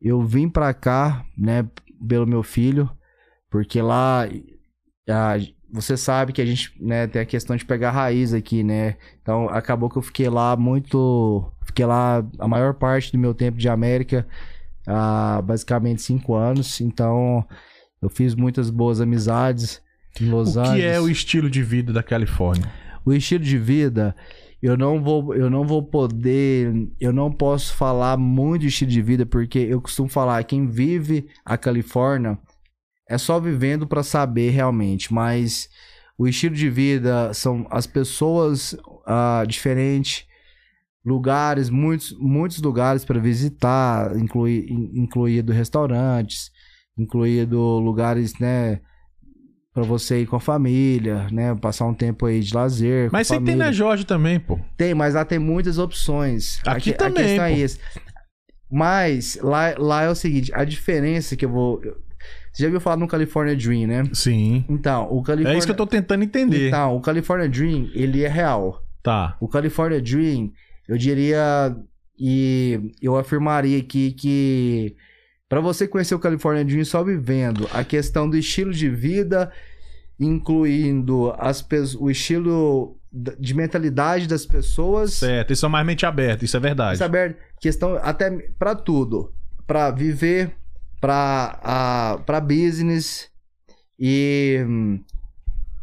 Eu 0.00 0.22
vim 0.22 0.48
pra 0.48 0.72
cá, 0.72 1.24
né, 1.36 1.68
pelo 2.06 2.26
meu 2.26 2.44
filho, 2.44 2.88
porque 3.50 3.82
lá. 3.82 4.26
a- 5.08 5.59
você 5.72 5.96
sabe 5.96 6.32
que 6.32 6.42
a 6.42 6.46
gente 6.46 6.72
né, 6.80 7.06
tem 7.06 7.22
a 7.22 7.26
questão 7.26 7.56
de 7.56 7.64
pegar 7.64 7.90
raiz 7.90 8.34
aqui, 8.34 8.62
né? 8.62 8.96
Então 9.22 9.48
acabou 9.48 9.88
que 9.88 9.96
eu 9.96 10.02
fiquei 10.02 10.28
lá 10.28 10.56
muito. 10.56 11.50
Fiquei 11.64 11.86
lá 11.86 12.24
a 12.38 12.48
maior 12.48 12.74
parte 12.74 13.12
do 13.12 13.18
meu 13.18 13.32
tempo 13.32 13.56
de 13.56 13.68
América, 13.68 14.26
há 14.86 15.40
basicamente 15.42 16.02
cinco 16.02 16.34
anos. 16.34 16.80
Então 16.80 17.44
eu 18.02 18.08
fiz 18.08 18.34
muitas 18.34 18.70
boas 18.70 19.00
amizades 19.00 19.80
em 20.20 20.28
Los 20.28 20.56
o 20.56 20.62
que 20.62 20.68
Angeles. 20.68 20.84
é 20.84 21.00
o 21.00 21.08
estilo 21.08 21.48
de 21.48 21.62
vida 21.62 21.92
da 21.92 22.02
Califórnia? 22.02 22.70
O 23.04 23.12
estilo 23.12 23.44
de 23.44 23.56
vida, 23.56 24.14
eu 24.62 24.76
não 24.76 25.02
vou, 25.02 25.34
eu 25.34 25.48
não 25.48 25.64
vou 25.64 25.82
poder, 25.82 26.88
eu 27.00 27.12
não 27.12 27.30
posso 27.30 27.74
falar 27.74 28.16
muito 28.16 28.62
de 28.62 28.68
estilo 28.68 28.90
de 28.90 29.00
vida 29.00 29.24
porque 29.24 29.58
eu 29.58 29.80
costumo 29.80 30.08
falar 30.08 30.42
quem 30.44 30.66
vive 30.66 31.28
a 31.44 31.56
Califórnia 31.56 32.38
é 33.10 33.18
só 33.18 33.38
vivendo 33.40 33.86
para 33.86 34.02
saber 34.02 34.50
realmente, 34.50 35.12
mas 35.12 35.68
o 36.16 36.26
estilo 36.28 36.54
de 36.54 36.70
vida 36.70 37.32
são 37.34 37.66
as 37.70 37.86
pessoas 37.86 38.76
ah, 39.06 39.44
diferentes, 39.46 40.24
lugares, 41.04 41.70
muitos, 41.70 42.12
muitos 42.18 42.60
lugares 42.60 43.04
para 43.04 43.18
visitar, 43.18 44.16
inclui, 44.16 44.66
in- 44.68 45.00
incluído 45.02 45.52
restaurantes, 45.52 46.50
incluído 46.98 47.58
lugares, 47.78 48.38
né, 48.38 48.80
para 49.72 49.82
você 49.84 50.20
ir 50.22 50.26
com 50.26 50.36
a 50.36 50.40
família, 50.40 51.26
né, 51.32 51.54
passar 51.54 51.86
um 51.86 51.94
tempo 51.94 52.26
aí 52.26 52.40
de 52.40 52.52
lazer. 52.54 53.08
Mas 53.12 53.26
você 53.28 53.34
tem 53.34 53.40
na 53.56 53.64
família. 53.64 53.72
Geórgia 53.72 54.04
também, 54.06 54.38
pô. 54.38 54.58
Tem, 54.76 54.92
mas 54.94 55.14
lá 55.14 55.24
tem 55.24 55.38
muitas 55.38 55.78
opções. 55.78 56.60
Aqui 56.66 56.90
A 56.90 56.94
também, 56.94 57.22
A 57.22 57.26
questão 57.26 57.44
é 57.44 57.50
pô. 57.50 57.56
isso. 57.56 57.78
Mas 58.70 59.38
lá, 59.42 59.74
lá 59.78 60.02
é 60.02 60.08
o 60.10 60.14
seguinte, 60.14 60.52
a 60.54 60.64
diferença 60.64 61.34
que 61.36 61.44
eu 61.44 61.50
vou. 61.50 61.80
Você 62.52 62.62
já 62.62 62.66
ouviu 62.66 62.80
falar 62.80 62.96
no 62.96 63.06
California 63.06 63.56
Dream, 63.56 63.86
né? 63.86 64.02
Sim. 64.12 64.64
Então, 64.68 65.08
o 65.10 65.22
California. 65.22 65.54
É 65.54 65.58
isso 65.58 65.66
que 65.66 65.72
eu 65.72 65.76
tô 65.76 65.86
tentando 65.86 66.24
entender. 66.24 66.68
Então, 66.68 66.96
o 66.96 67.00
California 67.00 67.48
Dream, 67.48 67.90
ele 67.94 68.22
é 68.22 68.28
real. 68.28 68.84
Tá. 69.02 69.36
O 69.40 69.48
California 69.48 70.00
Dream, 70.00 70.52
eu 70.88 70.98
diria 70.98 71.74
e 72.18 72.92
eu 73.00 73.16
afirmaria 73.16 73.78
aqui 73.78 74.12
que 74.12 74.94
para 75.48 75.60
você 75.60 75.88
conhecer 75.88 76.14
o 76.14 76.18
California 76.18 76.64
Dream 76.64 76.84
só 76.84 77.02
vivendo 77.02 77.66
a 77.72 77.82
questão 77.82 78.28
do 78.28 78.36
estilo 78.36 78.72
de 78.72 78.90
vida 78.90 79.50
incluindo 80.20 81.34
as, 81.38 81.66
o 81.98 82.10
estilo 82.10 82.98
de 83.10 83.54
mentalidade 83.54 84.28
das 84.28 84.44
pessoas. 84.44 85.14
Certo, 85.14 85.50
eles 85.50 85.58
são 85.58 85.70
mais 85.70 85.84
mente 85.84 86.04
aberta, 86.04 86.44
isso 86.44 86.56
é 86.56 86.60
verdade. 86.60 86.98
Saber 86.98 87.38
questão 87.58 87.98
até 88.02 88.30
pra 88.58 88.74
tudo, 88.74 89.32
Pra 89.66 89.90
viver, 89.92 90.56
para 91.00 92.40
business 92.40 93.28
e 93.98 94.62
hum, 94.66 95.00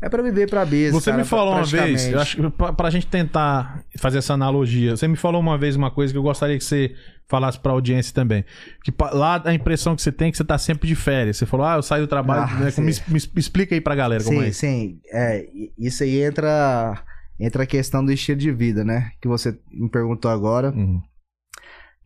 é 0.02 0.10
pra 0.10 0.22
viver 0.22 0.50
pra 0.50 0.64
business. 0.64 0.92
Você 0.94 1.10
cara, 1.12 1.24
me 1.24 1.28
falou 1.28 1.54
uma 1.54 1.64
vez, 1.64 2.08
eu 2.08 2.20
acho 2.20 2.52
pra, 2.52 2.72
pra 2.74 2.90
gente 2.90 3.08
tentar 3.08 3.84
fazer 3.98 4.20
essa 4.20 4.34
analogia, 4.34 4.96
você 4.96 5.08
me 5.08 5.16
falou 5.18 5.42
uma 5.42 5.58
vez 5.58 5.76
uma 5.76 5.90
coisa 5.90 6.14
que 6.14 6.18
eu 6.18 6.24
gostaria 6.24 6.58
que 6.58 6.64
você 6.64 6.96
falasse 7.28 7.60
pra 7.60 7.72
audiência 7.74 8.14
também. 8.14 8.46
Que 8.84 8.94
lá 9.12 9.42
a 9.44 9.54
impressão 9.54 9.96
que 9.96 10.02
você 10.02 10.12
tem 10.12 10.30
é 10.30 10.32
que 10.32 10.38
você 10.38 10.46
tá 10.46 10.58
sempre 10.58 10.88
de 10.88 10.96
férias. 10.96 11.36
Você 11.38 11.46
falou, 11.46 11.66
ah, 11.66 11.76
eu 11.76 11.84
saio 11.84 12.04
do 12.06 12.08
trabalho. 12.08 12.50
Ah, 12.50 12.60
né, 12.60 12.72
sim. 12.72 12.82
me, 12.82 12.94
me 13.10 13.18
explica 13.40 13.76
aí 13.76 13.82
pra 13.82 13.96
galera 13.96 14.24
como 14.24 14.42
é 14.42 14.46
Sim, 14.46 14.52
sim. 14.54 15.00
É, 15.12 15.44
i- 15.54 15.74
isso 15.78 16.04
aí 16.04 16.22
entra 16.22 17.04
entra 17.40 17.64
a 17.64 17.68
questão 17.68 18.04
do 18.04 18.12
estilo 18.12 18.40
de 18.40 18.52
vida, 18.52 18.84
né? 18.86 19.12
Que 19.22 19.28
você 19.28 19.60
me 19.72 19.90
perguntou 19.90 20.32
agora. 20.32 20.72
Uhum. 20.72 21.02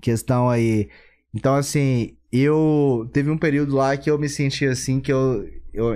questão 0.02 0.50
aí. 0.50 0.90
Então, 1.34 1.56
assim, 1.56 2.18
eu. 2.32 3.10
Teve 3.14 3.30
um 3.30 3.38
período 3.38 3.76
lá 3.76 3.96
que 3.98 4.10
eu 4.10 4.18
me 4.18 4.30
senti 4.30 4.66
assim, 4.66 5.00
que 5.00 5.12
eu. 5.12 5.48
Eu, 5.74 5.96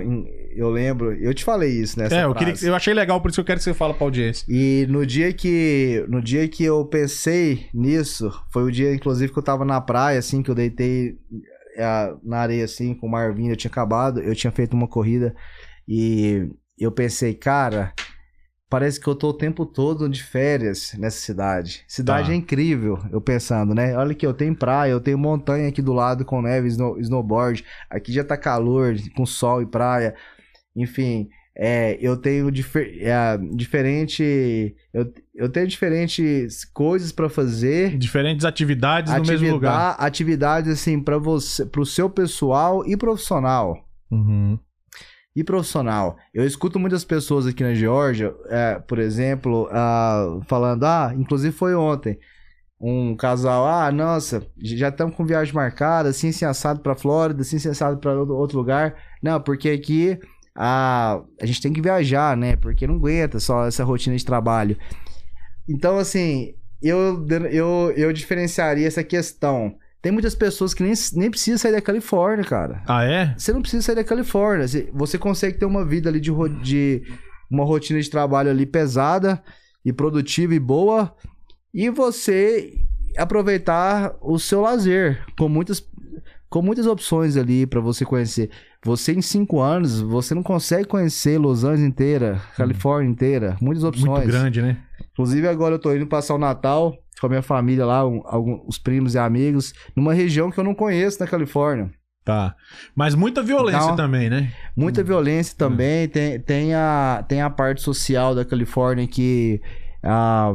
eu 0.56 0.70
lembro. 0.70 1.12
Eu 1.12 1.34
te 1.34 1.44
falei 1.44 1.70
isso, 1.70 1.98
né? 1.98 2.08
É, 2.10 2.24
eu, 2.24 2.34
queria, 2.34 2.54
que- 2.54 2.64
eu 2.64 2.74
achei 2.74 2.94
legal, 2.94 3.20
por 3.20 3.28
isso 3.28 3.36
que 3.36 3.40
eu 3.42 3.44
quero 3.44 3.58
que 3.58 3.64
você 3.64 3.74
fale 3.74 3.92
pra 3.92 4.06
audiência. 4.06 4.44
E 4.48 4.86
no 4.88 5.04
dia 5.04 5.32
que. 5.32 6.04
No 6.08 6.22
dia 6.22 6.48
que 6.48 6.64
eu 6.64 6.84
pensei 6.86 7.66
nisso, 7.74 8.30
foi 8.50 8.62
o 8.64 8.72
dia, 8.72 8.94
inclusive, 8.94 9.30
que 9.32 9.38
eu 9.38 9.42
tava 9.42 9.64
na 9.66 9.80
praia, 9.80 10.18
assim, 10.18 10.42
que 10.42 10.50
eu 10.50 10.54
deitei 10.54 11.18
é, 11.76 12.14
na 12.24 12.38
areia, 12.38 12.64
assim, 12.64 12.94
com 12.94 13.06
o 13.06 13.10
mar 13.10 13.34
vindo, 13.34 13.50
eu 13.50 13.56
tinha 13.56 13.70
acabado, 13.70 14.20
eu 14.20 14.34
tinha 14.34 14.50
feito 14.50 14.72
uma 14.74 14.88
corrida 14.88 15.34
e 15.86 16.48
eu 16.78 16.90
pensei, 16.90 17.34
cara. 17.34 17.92
Parece 18.68 19.00
que 19.00 19.06
eu 19.06 19.14
tô 19.14 19.28
o 19.28 19.32
tempo 19.34 19.64
todo 19.64 20.08
de 20.08 20.22
férias 20.24 20.92
nessa 20.98 21.18
cidade. 21.18 21.84
Cidade 21.86 22.28
Tá. 22.28 22.32
é 22.32 22.36
incrível, 22.36 22.98
eu 23.12 23.20
pensando, 23.20 23.72
né? 23.74 23.96
Olha 23.96 24.12
que 24.14 24.26
eu 24.26 24.34
tenho 24.34 24.56
praia, 24.56 24.90
eu 24.90 25.00
tenho 25.00 25.16
montanha 25.16 25.68
aqui 25.68 25.80
do 25.80 25.92
lado 25.92 26.24
com 26.24 26.42
neve, 26.42 26.66
snow- 26.68 26.98
snowboard. 26.98 27.64
Aqui 27.88 28.12
já 28.12 28.24
tá 28.24 28.36
calor, 28.36 28.96
com 29.14 29.24
sol 29.24 29.62
e 29.62 29.66
praia. 29.66 30.16
Enfim, 30.74 31.28
é, 31.56 31.96
eu 32.00 32.16
tenho 32.16 32.50
difer- 32.50 32.98
é, 33.02 33.38
diferente. 33.54 34.74
Eu, 34.92 35.12
eu 35.34 35.48
tenho 35.48 35.68
diferentes 35.68 36.64
coisas 36.64 37.12
pra 37.12 37.28
fazer. 37.28 37.96
Diferentes 37.96 38.44
atividades 38.44 39.12
no 39.12 39.18
mesmo 39.20 39.50
lugar. 39.52 39.96
Atividades 39.98 40.70
assim 40.72 41.00
para 41.00 41.18
você, 41.18 41.64
pro 41.64 41.86
seu 41.86 42.10
pessoal 42.10 42.84
e 42.84 42.96
profissional. 42.96 43.86
Uhum. 44.10 44.58
E 45.36 45.44
profissional. 45.44 46.16
Eu 46.32 46.46
escuto 46.46 46.80
muitas 46.80 47.04
pessoas 47.04 47.46
aqui 47.46 47.62
na 47.62 47.74
Geórgia, 47.74 48.34
é, 48.48 48.80
por 48.80 48.98
exemplo, 48.98 49.68
ah, 49.70 50.40
falando, 50.48 50.84
ah, 50.84 51.12
inclusive 51.14 51.54
foi 51.54 51.74
ontem, 51.74 52.18
um 52.80 53.14
casal, 53.14 53.66
ah, 53.66 53.92
nossa, 53.92 54.46
já 54.56 54.88
estamos 54.88 55.14
com 55.14 55.26
viagem 55.26 55.54
marcada, 55.54 56.08
assim, 56.08 56.30
assim, 56.30 56.46
assado 56.46 56.80
pra 56.80 56.94
Flórida, 56.94 57.42
assim, 57.42 57.56
assim, 57.56 57.68
assado 57.68 57.98
pra 57.98 58.14
outro 58.14 58.56
lugar. 58.56 58.96
Não, 59.22 59.38
porque 59.38 59.68
aqui 59.68 60.18
ah, 60.56 61.22
a 61.40 61.46
gente 61.46 61.60
tem 61.60 61.72
que 61.72 61.82
viajar, 61.82 62.36
né? 62.36 62.56
Porque 62.56 62.86
não 62.86 62.96
aguenta 62.96 63.38
só 63.38 63.66
essa 63.66 63.84
rotina 63.84 64.16
de 64.16 64.24
trabalho. 64.24 64.76
Então, 65.68 65.98
assim, 65.98 66.54
eu, 66.82 67.26
eu, 67.50 67.92
eu 67.94 68.12
diferenciaria 68.12 68.86
essa 68.86 69.04
questão. 69.04 69.76
Tem 70.06 70.12
muitas 70.12 70.36
pessoas 70.36 70.72
que 70.72 70.84
nem, 70.84 70.92
nem 71.14 71.28
precisam 71.28 71.58
sair 71.58 71.72
da 71.72 71.80
Califórnia, 71.80 72.44
cara. 72.44 72.80
Ah, 72.86 73.02
é? 73.02 73.34
Você 73.36 73.52
não 73.52 73.60
precisa 73.60 73.82
sair 73.82 73.96
da 73.96 74.04
Califórnia. 74.04 74.68
Você- 74.68 74.88
Você 74.94 75.18
consegue 75.18 75.58
ter 75.58 75.64
uma 75.66 75.84
vida 75.84 76.08
ali 76.08 76.20
de, 76.20 76.30
de 76.62 77.02
uma 77.50 77.64
rotina 77.64 78.00
de 78.00 78.08
trabalho 78.08 78.48
ali 78.48 78.64
pesada 78.64 79.42
e 79.84 79.92
produtiva 79.92 80.54
e 80.54 80.60
boa. 80.60 81.12
E 81.74 81.90
você 81.90 82.72
aproveitar 83.18 84.14
o 84.22 84.38
seu 84.38 84.60
lazer 84.60 85.24
com 85.36 85.48
muitas, 85.48 85.84
com 86.48 86.62
muitas 86.62 86.86
opções 86.86 87.36
ali 87.36 87.66
pra 87.66 87.80
você 87.80 88.04
conhecer. 88.04 88.48
Você 88.84 89.12
em 89.12 89.20
cinco 89.20 89.60
anos, 89.60 90.00
você 90.00 90.36
não 90.36 90.42
consegue 90.44 90.84
conhecer 90.84 91.36
Los 91.36 91.64
Angeles 91.64 91.88
inteira, 91.88 92.40
Califórnia 92.56 93.10
inteira. 93.10 93.56
Muitas 93.60 93.82
opções. 93.82 94.06
Muito 94.08 94.26
grande, 94.28 94.62
né? 94.62 94.76
Inclusive, 95.16 95.48
agora 95.48 95.74
eu 95.74 95.78
tô 95.78 95.94
indo 95.94 96.06
passar 96.06 96.34
o 96.34 96.38
Natal 96.38 96.94
com 97.18 97.26
a 97.26 97.30
minha 97.30 97.42
família 97.42 97.86
lá, 97.86 98.06
um- 98.06 98.20
alguns, 98.26 98.60
os 98.68 98.78
primos 98.78 99.14
e 99.14 99.18
amigos, 99.18 99.72
numa 99.96 100.12
região 100.12 100.50
que 100.50 100.58
eu 100.60 100.64
não 100.64 100.74
conheço 100.74 101.18
na 101.20 101.26
Califórnia. 101.26 101.90
Tá. 102.22 102.54
Mas 102.94 103.14
muita 103.14 103.42
violência 103.42 103.84
Então- 103.84 103.96
também, 103.96 104.28
né? 104.28 104.52
Muita 104.76 105.00
Hum. 105.00 105.04
violência 105.04 105.54
também. 105.56 106.08
Tem, 106.08 106.38
tem, 106.40 106.74
a, 106.74 107.24
tem 107.26 107.40
a 107.40 107.48
parte 107.48 107.80
social 107.80 108.34
da 108.34 108.44
Califórnia 108.44 109.06
que 109.06 109.60
ah, 110.02 110.52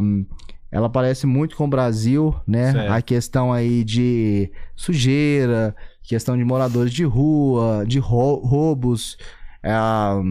ela 0.71 0.89
parece 0.89 1.25
muito 1.25 1.55
com 1.55 1.65
o 1.65 1.69
Brasil, 1.69 2.35
né? 2.47 2.71
Certo. 2.73 2.91
A 2.91 3.01
questão 3.01 3.51
aí 3.51 3.83
de 3.83 4.51
sujeira, 4.75 5.75
questão 6.03 6.37
de 6.37 6.43
moradores 6.43 6.93
de 6.93 7.03
rua, 7.03 7.83
de 7.87 7.99
rou- 7.99 8.45
roubos, 8.45 9.17
ah, 9.63 10.21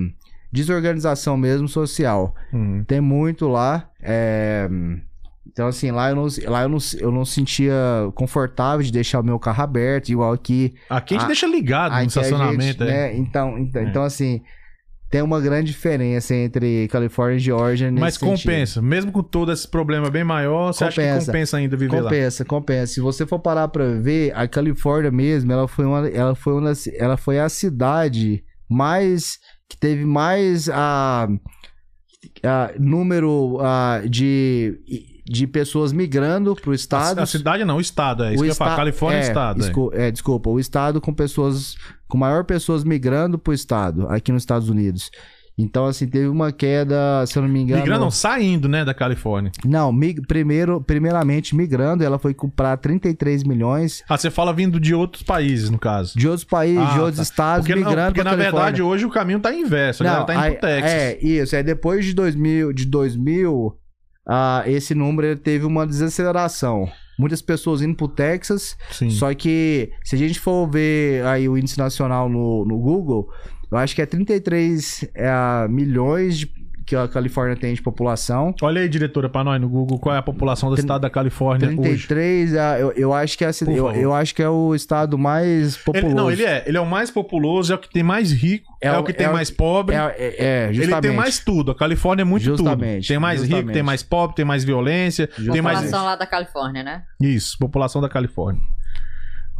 desorganização 0.53 1.36
mesmo 1.36 1.68
social. 1.68 2.34
Uhum. 2.53 2.84
Tem 2.86 3.01
muito 3.01 3.48
lá. 3.48 3.88
é, 4.03 4.68
Então, 5.46 5.66
assim, 5.66 5.90
lá, 5.90 6.11
eu 6.11 6.16
não, 6.16 6.26
lá 6.46 6.62
eu, 6.62 6.68
não, 6.68 6.78
eu 6.98 7.11
não 7.11 7.24
sentia 7.24 7.74
confortável 8.14 8.84
de 8.84 8.92
deixar 8.92 9.20
o 9.20 9.24
meu 9.24 9.38
carro 9.38 9.62
aberto, 9.62 10.09
igual 10.11 10.32
aqui. 10.32 10.74
Aqui 10.88 11.14
a 11.14 11.18
gente 11.18 11.26
deixa 11.26 11.46
ligado 11.46 11.94
no 11.96 12.03
estacionamento, 12.03 12.62
gente, 12.62 12.82
é. 12.82 12.86
né? 12.86 13.16
Então, 13.16 13.59
então, 13.59 13.82
É. 13.82 13.84
então, 13.84 14.03
assim, 14.05 14.42
tem 15.11 15.22
uma 15.22 15.40
grande 15.40 15.72
diferença 15.72 16.32
entre 16.36 16.86
Califórnia 16.88 17.36
e 17.36 17.40
Georgia 17.40 17.90
nesse 17.90 18.01
Mas 18.01 18.14
sentido. 18.14 18.38
compensa. 18.38 18.80
Mesmo 18.80 19.11
com 19.11 19.24
todo 19.24 19.51
esse 19.51 19.66
problema 19.66 20.09
bem 20.09 20.22
maior, 20.22 20.72
você 20.72 20.84
acha 20.84 21.01
que 21.03 21.09
Compensa. 21.09 21.26
compensa 21.26 21.57
ainda 21.57 21.76
viver 21.76 21.96
lá? 21.96 22.03
Compensa, 22.05 22.44
compensa. 22.44 22.92
Se 22.94 23.01
você 23.01 23.26
for 23.26 23.40
parar 23.40 23.66
pra 23.68 23.86
ver, 23.86 24.32
a 24.36 24.46
Califórnia 24.46 25.11
mesmo, 25.11 25.51
ela 25.51 25.66
foi 25.66 25.84
uma, 25.84 26.07
ela 26.09 26.34
foi 26.36 26.53
uma, 26.53 26.72
ela 26.96 27.16
foi 27.16 27.40
a 27.40 27.48
cidade 27.48 28.44
mais 28.68 29.38
que 29.70 29.76
teve 29.76 30.04
mais 30.04 30.68
a, 30.68 31.28
a 32.44 32.70
número 32.78 33.58
a, 33.62 34.02
de 34.06 35.08
de 35.32 35.46
pessoas 35.46 35.92
migrando 35.92 36.56
pro 36.56 36.72
A, 36.72 36.74
estado. 36.74 37.20
a 37.20 37.26
cidade 37.26 37.64
não, 37.64 37.76
o 37.76 37.80
estado. 37.80 38.24
É 38.24 38.32
O 38.34 38.44
esta- 38.44 38.74
Califórnia 38.74 39.18
é, 39.20 39.22
é, 39.22 39.28
estado. 39.28 39.64
é. 39.94 40.08
é, 40.08 40.10
desculpa, 40.10 40.50
o 40.50 40.58
estado 40.58 41.00
com 41.00 41.14
pessoas, 41.14 41.76
com 42.08 42.18
maior 42.18 42.42
pessoas 42.44 42.82
migrando 42.82 43.38
pro 43.38 43.52
estado, 43.52 44.08
aqui 44.08 44.32
nos 44.32 44.42
Estados 44.42 44.68
Unidos. 44.68 45.08
Então, 45.62 45.86
assim, 45.86 46.06
teve 46.06 46.26
uma 46.28 46.50
queda, 46.52 47.24
se 47.26 47.36
eu 47.38 47.42
não 47.42 47.48
me 47.48 47.61
engano. 47.61 47.80
Migrando, 47.80 48.00
não, 48.04 48.11
saindo, 48.11 48.68
né, 48.68 48.84
da 48.84 48.94
Califórnia. 48.94 49.50
Não, 49.64 49.92
mig- 49.92 50.20
primeiro, 50.26 50.80
primeiramente 50.80 51.54
migrando, 51.54 52.02
ela 52.04 52.18
foi 52.18 52.32
comprar 52.34 52.76
33 52.76 53.42
milhões 53.44 54.02
Ah, 54.08 54.16
você 54.16 54.30
fala 54.30 54.52
vindo 54.52 54.78
de 54.80 54.94
outros 54.94 55.22
países, 55.22 55.70
no 55.70 55.78
caso. 55.78 56.18
de 56.18 56.26
outros 56.28 56.44
países, 56.44 56.78
Ah, 56.82 56.92
de 56.94 56.98
outros 57.00 57.16
tá. 57.16 57.22
estados 57.22 57.66
Porque, 57.66 57.80
não, 57.80 57.88
migrando 57.88 58.08
porque 58.08 58.22
pra 58.22 58.30
na 58.30 58.36
Califórnia. 58.36 58.64
verdade, 58.66 58.82
hoje 58.82 59.04
o 59.06 59.11
caminho 59.11 59.40
tá 59.40 59.52
inverso. 59.54 60.02
A 60.02 60.06
galera 60.06 60.24
tá 60.24 60.34
indo 60.34 60.42
aí- 60.42 60.50
pro 60.52 60.61
Texas. 60.61 60.92
É, 60.92 61.18
isso. 61.20 61.56
É 61.56 61.62
depois 61.62 62.04
de 62.04 62.14
2000, 62.14 62.72
de 62.72 62.86
2000 62.86 63.76
ah, 64.28 64.62
esse 64.66 64.94
número 64.94 65.36
teve 65.36 65.64
uma 65.66 65.86
desaceleração. 65.86 66.88
Muitas 67.18 67.42
pessoas 67.42 67.82
indo 67.82 67.94
pro 67.94 68.08
Texas, 68.08 68.76
Sim. 68.92 69.11
Só 69.11 69.34
que, 69.34 69.90
se 70.04 70.14
a 70.14 70.18
gente 70.18 70.38
for 70.40 70.66
ver 70.70 71.24
aí 71.26 71.48
o 71.48 71.58
índice 71.58 71.76
nacional 71.78 72.28
no, 72.30 72.64
no 72.64 72.78
Google, 72.78 73.28
eu 73.70 73.78
acho 73.78 73.94
que 73.94 74.02
é 74.02 74.06
33 74.06 75.04
é, 75.14 75.68
milhões 75.68 76.38
de- 76.38 76.60
que 76.86 76.96
a 76.96 77.06
Califórnia 77.06 77.54
tem 77.54 77.72
de 77.72 77.80
população. 77.80 78.52
Olha 78.62 78.80
aí, 78.80 78.88
diretora, 78.88 79.28
pra 79.28 79.44
nós 79.44 79.60
no 79.60 79.68
Google, 79.68 79.96
qual 80.00 80.12
é 80.12 80.18
a 80.18 80.22
população 80.22 80.68
do 80.70 80.74
Trin- 80.74 80.82
estado 80.84 81.02
da 81.02 81.10
Califórnia 81.10 81.68
hoje. 81.68 81.76
33, 82.08 82.54
é, 82.54 82.82
eu, 82.82 82.90
eu 82.96 83.14
acho 83.14 83.38
que 83.38 83.44
é, 83.44 83.46
a 83.48 83.52
cida- 83.52 83.70
Por 83.70 83.76
eu, 83.76 83.92
eu 83.92 84.12
acho 84.12 84.34
que 84.34 84.42
é 84.42 84.48
o 84.48 84.74
estado 84.74 85.16
mais 85.16 85.76
populoso. 85.76 86.06
Ele, 86.08 86.14
não, 86.16 86.30
ele 86.32 86.42
é. 86.42 86.64
Ele 86.66 86.76
é 86.76 86.80
o 86.80 86.86
mais 86.86 87.08
populoso, 87.08 87.72
é 87.72 87.76
o 87.76 87.78
que 87.78 87.88
tem 87.88 88.02
mais 88.02 88.32
rico, 88.32 88.72
é, 88.82 88.88
É 88.88 88.98
o 88.98 89.04
que 89.04 89.12
tem 89.12 89.26
é 89.26 89.30
o- 89.30 89.32
mais 89.32 89.52
pobre. 89.52 89.94
É, 89.94 89.98
é, 89.98 90.34
é, 90.38 90.64
Ele 90.64 90.74
justamente. 90.74 91.02
tem 91.02 91.12
mais 91.16 91.38
tudo. 91.38 91.70
A 91.70 91.76
Califórnia 91.76 92.22
é 92.22 92.24
muito 92.24 92.42
Justamente, 92.42 93.02
tudo. 93.02 93.08
Tem 93.08 93.18
mais 93.20 93.40
rico, 93.42 93.50
justamente. 93.52 93.74
tem 93.74 93.82
mais 93.84 94.02
pobre, 94.02 94.34
tem 94.34 94.44
mais 94.44 94.64
violência, 94.64 95.28
tem 95.28 95.62
mais. 95.62 95.78
População 95.78 96.04
lá 96.04 96.16
da 96.16 96.26
Califórnia, 96.26 96.82
né? 96.82 97.02
Isso, 97.20 97.56
população 97.56 98.02
da 98.02 98.08
Califórnia. 98.08 98.60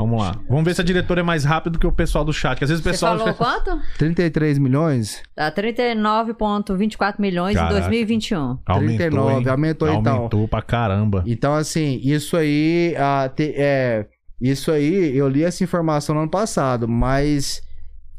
Vamos 0.01 0.23
lá. 0.23 0.37
Vamos 0.49 0.65
ver 0.65 0.75
se 0.75 0.81
a 0.81 0.85
diretora 0.85 1.21
é 1.21 1.23
mais 1.23 1.45
rápida 1.45 1.71
do 1.73 1.79
que 1.79 1.87
o 1.87 1.93
pessoal 1.93 2.25
do 2.25 2.33
chat. 2.33 2.57
Que 2.59 2.65
às 2.65 2.71
vezes 2.71 2.81
o 2.81 2.85
Você 2.85 2.91
pessoal. 2.91 3.19
falou 3.19 3.35
quanto? 3.35 3.79
33 3.99 4.59
milhões? 4.59 5.23
Tá 5.35 5.51
39,24 5.53 7.15
milhões 7.19 7.55
Caraca. 7.57 7.75
em 7.77 7.81
2021. 7.81 8.59
Aumentou, 8.67 8.97
39, 8.97 9.41
hein? 9.43 9.49
aumentou 9.49 9.89
então. 9.93 10.17
Aumentou 10.17 10.49
pra 10.49 10.63
caramba. 10.63 11.23
Então, 11.27 11.55
assim, 11.55 12.01
isso 12.03 12.37
aí. 12.37 12.95
ah, 12.99 13.29
te- 13.35 13.55
é, 13.57 14.07
isso 14.41 14.71
aí, 14.73 15.17
eu 15.17 15.29
li 15.29 15.45
essa 15.45 15.63
informação 15.63 16.15
no 16.15 16.23
ano 16.23 16.31
passado, 16.31 16.89
mas 16.89 17.61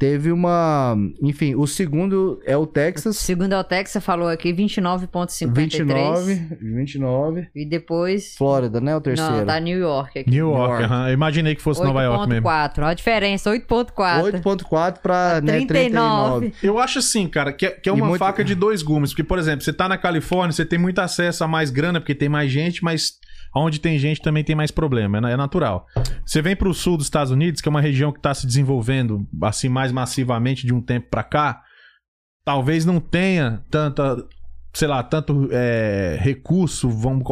teve 0.02 0.32
uma. 0.32 0.96
Enfim, 1.22 1.54
o 1.54 1.64
segundo 1.64 2.42
é 2.44 2.56
o 2.56 2.66
Texas. 2.66 3.16
Segundo 3.18 3.52
é 3.52 3.58
o 3.60 3.62
Texas, 3.62 3.92
você 3.92 4.00
falou 4.00 4.26
aqui 4.26 4.52
29,53. 4.52 5.54
29, 5.54 6.46
29. 6.60 7.48
E 7.54 7.64
depois. 7.64 8.34
Flórida, 8.36 8.80
né? 8.80 8.96
O 8.96 9.00
terceiro. 9.00 9.36
Não, 9.36 9.46
tá 9.46 9.60
New 9.60 9.78
York 9.78 10.18
aqui. 10.18 10.28
New 10.30 10.48
York, 10.50 10.72
York. 10.72 10.84
aham. 10.84 11.06
Eu 11.06 11.14
imaginei 11.14 11.54
que 11.54 11.62
fosse 11.62 11.84
Nova 11.84 12.02
York 12.02 12.28
mesmo. 12.28 12.48
8,4. 12.48 12.78
Olha 12.78 12.88
a 12.88 12.94
diferença, 12.94 13.50
8,4. 13.50 14.42
8,4 14.42 14.98
pra 15.00 15.40
né, 15.40 15.64
39. 15.66 15.70
39. 15.70 16.52
Eu 16.64 16.80
acho 16.80 16.98
assim, 16.98 17.28
cara, 17.28 17.52
que 17.52 17.66
é, 17.66 17.70
que 17.70 17.88
é 17.88 17.92
uma 17.92 18.06
muito- 18.06 18.18
faca 18.18 18.42
de 18.42 18.56
dois 18.56 18.82
gumes. 18.82 19.10
Porque, 19.10 19.22
por 19.22 19.38
exemplo, 19.38 19.62
você 19.64 19.72
tá 19.72 19.88
na 19.88 19.96
Califórnia, 19.96 20.50
você 20.52 20.66
tem 20.66 20.80
muito 20.80 20.98
acesso 20.98 21.44
a 21.44 21.48
mais 21.48 21.70
grana, 21.70 22.00
porque 22.00 22.14
tem 22.14 22.28
mais 22.28 22.50
gente, 22.50 22.82
mas 22.82 23.12
onde 23.54 23.80
tem 23.80 23.98
gente 23.98 24.20
também 24.22 24.42
tem 24.44 24.56
mais 24.56 24.70
problema, 24.70 25.18
é 25.28 25.32
é 25.32 25.36
natural. 25.36 25.86
Você 26.24 26.40
vem 26.42 26.56
pro 26.56 26.72
sul 26.74 26.96
dos 26.96 27.06
Estados 27.06 27.30
Unidos, 27.32 27.60
que 27.60 27.68
é 27.68 27.70
uma 27.70 27.80
região 27.80 28.12
que 28.12 28.20
tá 28.20 28.32
se 28.34 28.46
desenvolvendo 28.46 29.26
assim 29.42 29.68
mais 29.68 29.92
massivamente 29.92 30.66
de 30.66 30.72
um 30.72 30.80
tempo 30.80 31.08
pra 31.10 31.22
cá, 31.22 31.62
talvez 32.44 32.84
não 32.84 32.98
tenha 33.00 33.62
tanta, 33.70 34.24
sei 34.72 34.88
lá, 34.88 35.02
tanto 35.02 35.48
é, 35.52 36.16
recurso, 36.20 36.88
vamos. 36.88 37.24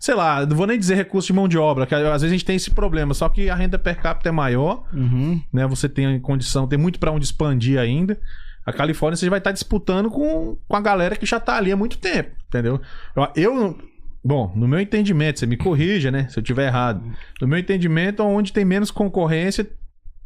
Sei 0.00 0.14
lá, 0.14 0.44
não 0.44 0.56
vou 0.56 0.66
nem 0.66 0.78
dizer 0.78 0.94
recurso 0.96 1.28
de 1.28 1.32
mão 1.32 1.46
de 1.46 1.56
obra, 1.58 1.86
que 1.86 1.94
às 1.94 2.02
vezes 2.02 2.24
a 2.24 2.28
gente 2.28 2.44
tem 2.44 2.56
esse 2.56 2.70
problema, 2.70 3.14
só 3.14 3.28
que 3.28 3.48
a 3.48 3.54
renda 3.54 3.78
per 3.78 4.00
capita 4.00 4.28
é 4.28 4.32
maior, 4.32 4.84
Uhum. 4.92 5.40
né? 5.52 5.66
Você 5.68 5.88
tem 5.88 6.18
condição, 6.20 6.66
tem 6.66 6.78
muito 6.78 6.98
pra 6.98 7.12
onde 7.12 7.24
expandir 7.26 7.78
ainda. 7.78 8.18
A 8.66 8.72
Califórnia 8.72 9.16
você 9.16 9.30
vai 9.30 9.38
estar 9.38 9.52
disputando 9.52 10.10
com, 10.10 10.56
com 10.66 10.76
a 10.76 10.80
galera 10.80 11.16
que 11.16 11.24
já 11.24 11.38
tá 11.40 11.56
ali 11.56 11.70
há 11.72 11.76
muito 11.76 11.96
tempo, 11.98 12.30
entendeu? 12.48 12.80
Eu, 13.16 13.28
eu- 13.36 13.78
bom, 14.24 14.52
no 14.54 14.66
meu 14.68 14.80
entendimento, 14.80 15.38
você 15.38 15.46
me 15.46 15.56
corrija, 15.56 16.10
né? 16.10 16.26
Se 16.28 16.38
eu 16.38 16.42
tiver 16.42 16.66
errado. 16.66 17.02
No 17.40 17.46
meu 17.48 17.58
entendimento, 17.58 18.22
onde 18.22 18.52
tem 18.52 18.64
menos 18.64 18.90
concorrência, 18.90 19.66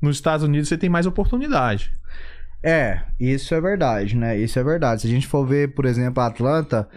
nos 0.01 0.16
Estados 0.16 0.45
Unidos 0.45 0.68
você 0.68 0.76
tem 0.78 0.90
mais 0.90 1.07
oportunidade. 1.07 1.90
É, 2.64 3.01
isso 3.18 3.55
é 3.55 3.61
verdade, 3.61 4.16
né? 4.16 4.36
Isso 4.38 4.59
é 4.59 4.62
verdade. 4.64 5.03
Se 5.03 5.07
a 5.09 5.11
gente 5.11 5.26
for 5.26 5.45
ver, 5.47 5.74
por 5.74 5.84
exemplo, 5.84 6.22
a 6.22 6.26
Atlanta, 6.26 6.88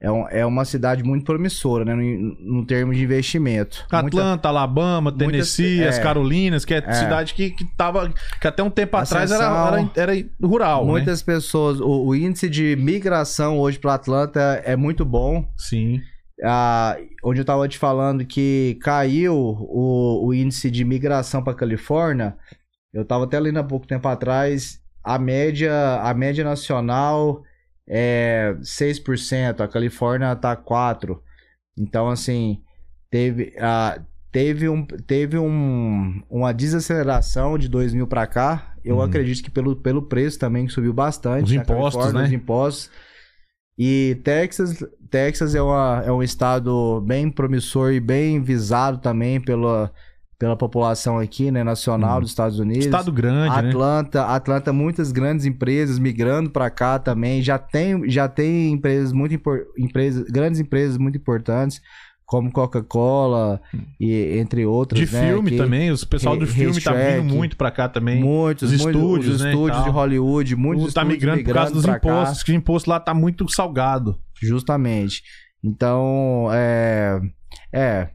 é, 0.00 0.10
um- 0.10 0.28
é 0.28 0.44
uma 0.44 0.64
cidade 0.66 1.02
muito 1.02 1.24
promissora, 1.24 1.82
né? 1.84 1.94
No, 1.94 2.58
no 2.60 2.66
termo 2.66 2.92
de 2.92 3.02
investimento. 3.02 3.84
Muita- 3.90 4.06
Atlanta, 4.06 4.48
Alabama, 4.48 5.10
Tennessee, 5.10 5.76
Muitas- 5.78 5.94
as 5.94 5.98
é. 5.98 6.02
Carolinas, 6.02 6.64
que 6.66 6.74
é, 6.74 6.78
É. 6.86 6.92
cidade 6.92 7.32
que, 7.34 7.50
que 7.50 7.64
tava. 7.76 8.12
que 8.40 8.46
até 8.46 8.62
um 8.62 8.68
tempo 8.70 8.96
atrás 8.98 9.32
era, 9.32 9.44
era, 9.44 10.12
era 10.12 10.24
rural. 10.42 10.84
né? 10.84 10.90
Muitas 10.92 11.22
pessoas. 11.22 11.80
O, 11.80 12.08
o 12.08 12.14
índice 12.14 12.48
de 12.48 12.76
migração 12.76 13.58
hoje 13.58 13.78
para 13.78 13.94
Atlanta 13.94 14.62
é 14.64 14.76
muito 14.76 15.04
bom. 15.06 15.46
Sim. 15.56 16.00
Ah, 16.44 16.96
onde 17.24 17.40
eu 17.40 17.44
tava 17.44 17.66
te 17.68 17.78
falando 17.78 18.24
que 18.24 18.78
caiu 18.80 19.34
o, 19.36 20.26
o 20.26 20.34
índice 20.34 20.70
de 20.70 20.84
migração 20.84 21.42
para 21.42 21.54
Califórnia, 21.54 22.36
eu 22.92 23.04
tava 23.04 23.24
até 23.24 23.38
lendo 23.40 23.58
há 23.58 23.64
pouco 23.64 23.86
tempo 23.86 24.06
atrás, 24.08 24.80
a 25.02 25.18
média, 25.18 26.00
a 26.02 26.14
média 26.14 26.44
nacional 26.44 27.42
é 27.88 28.56
6%, 28.60 29.60
a 29.60 29.68
Califórnia 29.68 30.34
tá 30.36 30.56
4%. 30.56 31.18
Então, 31.76 32.08
assim, 32.08 32.60
teve, 33.10 33.54
ah, 33.58 34.00
teve, 34.30 34.68
um, 34.68 34.84
teve 34.84 35.38
um, 35.38 36.22
uma 36.28 36.52
desaceleração 36.52 37.56
de 37.58 37.68
2000 37.68 38.06
para 38.06 38.26
cá. 38.26 38.74
Eu 38.84 38.96
Uhum. 38.96 39.02
acredito 39.02 39.42
que 39.42 39.50
pelo, 39.50 39.76
pelo 39.76 40.02
preço 40.02 40.38
também 40.38 40.66
que 40.66 40.72
subiu 40.72 40.92
bastante. 40.92 41.44
Os 41.44 41.52
impostos, 41.52 42.12
né? 42.12 42.24
Os 42.24 42.32
impostos. 42.32 42.90
E 43.78 44.18
Texas, 44.24 44.84
Texas 45.08 45.54
é, 45.54 45.62
uma, 45.62 46.02
é 46.04 46.10
um 46.10 46.22
estado 46.22 47.00
bem 47.06 47.30
promissor 47.30 47.92
e 47.92 48.00
bem 48.00 48.42
visado 48.42 48.98
também 48.98 49.40
pela, 49.40 49.92
pela 50.38 50.56
população 50.56 51.18
aqui, 51.18 51.50
né, 51.50 51.62
nacional 51.62 52.16
Uhum. 52.16 52.20
dos 52.22 52.30
Estados 52.30 52.58
Unidos. 52.58 52.84
Estado 52.84 53.12
grande, 53.12 53.62
né? 53.62 53.68
Atlanta, 53.68 54.24
Atlanta, 54.24 54.72
muitas 54.72 55.12
grandes 55.12 55.46
empresas 55.46 55.98
migrando 55.98 56.50
para 56.50 56.68
cá 56.70 56.98
também. 56.98 57.40
Já 57.40 57.58
tem, 57.58 58.10
já 58.10 58.28
tem 58.28 58.72
empresas 58.72 59.12
muito 59.12 59.40
empresas, 59.78 60.24
grandes 60.24 60.60
empresas 60.60 60.98
muito 60.98 61.16
importantes, 61.16 61.80
como 62.28 62.52
Coca-Cola 62.52 63.58
e 63.98 64.36
entre 64.38 64.66
outras. 64.66 65.08
De 65.08 65.16
né, 65.16 65.28
filme 65.30 65.50
que- 65.52 65.56
também, 65.56 65.90
os 65.90 66.04
pessoal 66.04 66.36
do 66.36 66.46
filme 66.46 66.78
tá 66.78 66.92
vindo 66.92 67.24
muito 67.24 67.56
pra 67.56 67.70
cá 67.70 67.88
também. 67.88 68.20
Muitos, 68.22 68.70
Os 68.70 68.82
muitos- 68.82 69.00
estúdios, 69.02 69.34
os 69.36 69.40
né, 69.40 69.50
estúdios 69.50 69.82
de. 69.82 69.88
Hollywood, 69.88 70.54
muitos 70.54 70.92
tá 70.92 71.00
estúdios 71.00 71.18
migrando 71.22 71.44
por 71.44 71.54
causa 71.54 71.72
dos 71.72 71.82
pra 71.86 71.98
cá. 71.98 72.06
impostos, 72.08 72.42
que 72.42 72.52
o 72.52 72.54
imposto 72.54 72.90
lá 72.90 73.00
tá 73.00 73.14
muito 73.14 73.48
salgado. 73.50 74.20
Justamente. 74.42 75.22
Então, 75.64 76.48
é, 76.52 77.18
é, 77.72 78.08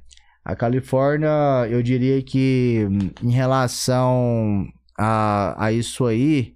a 0.45 0.55
Califórnia, 0.55 1.29
eu 1.69 1.81
diria 1.81 2.21
que 2.21 2.87
hum, 2.87 3.09
em 3.23 3.31
relação 3.31 4.67
a, 4.97 5.55
a 5.65 5.71
isso 5.71 6.05
aí, 6.05 6.52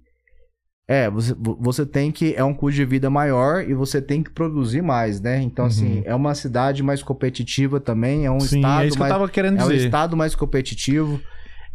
é, 0.88 1.10
você, 1.10 1.34
vo- 1.34 1.58
você 1.60 1.84
tem 1.84 2.10
que, 2.10 2.34
é 2.34 2.42
um 2.42 2.54
custo 2.54 2.76
de 2.76 2.84
vida 2.86 3.10
maior 3.10 3.62
e 3.62 3.74
você 3.74 4.00
tem 4.00 4.22
que 4.22 4.30
produzir 4.30 4.80
mais, 4.82 5.20
né? 5.20 5.40
Então, 5.42 5.66
Uhum. 5.66 5.70
assim, 5.70 6.02
é 6.06 6.14
uma 6.14 6.34
cidade 6.34 6.82
mais 6.82 7.02
competitiva 7.02 7.78
também, 7.78 8.24
é 8.24 8.30
um 8.30 8.40
Sim, 8.40 8.56
estado 8.60 8.82
é 8.82 8.86
isso 8.86 8.94
que 8.96 9.00
mais 9.00 9.12
eu 9.12 9.18
tava 9.18 9.30
querendo 9.30 9.58
é 9.60 9.64
um 9.64 9.68
dizer. 9.68 9.84
estado 9.84 10.16
mais 10.16 10.34
competitivo. 10.34 11.20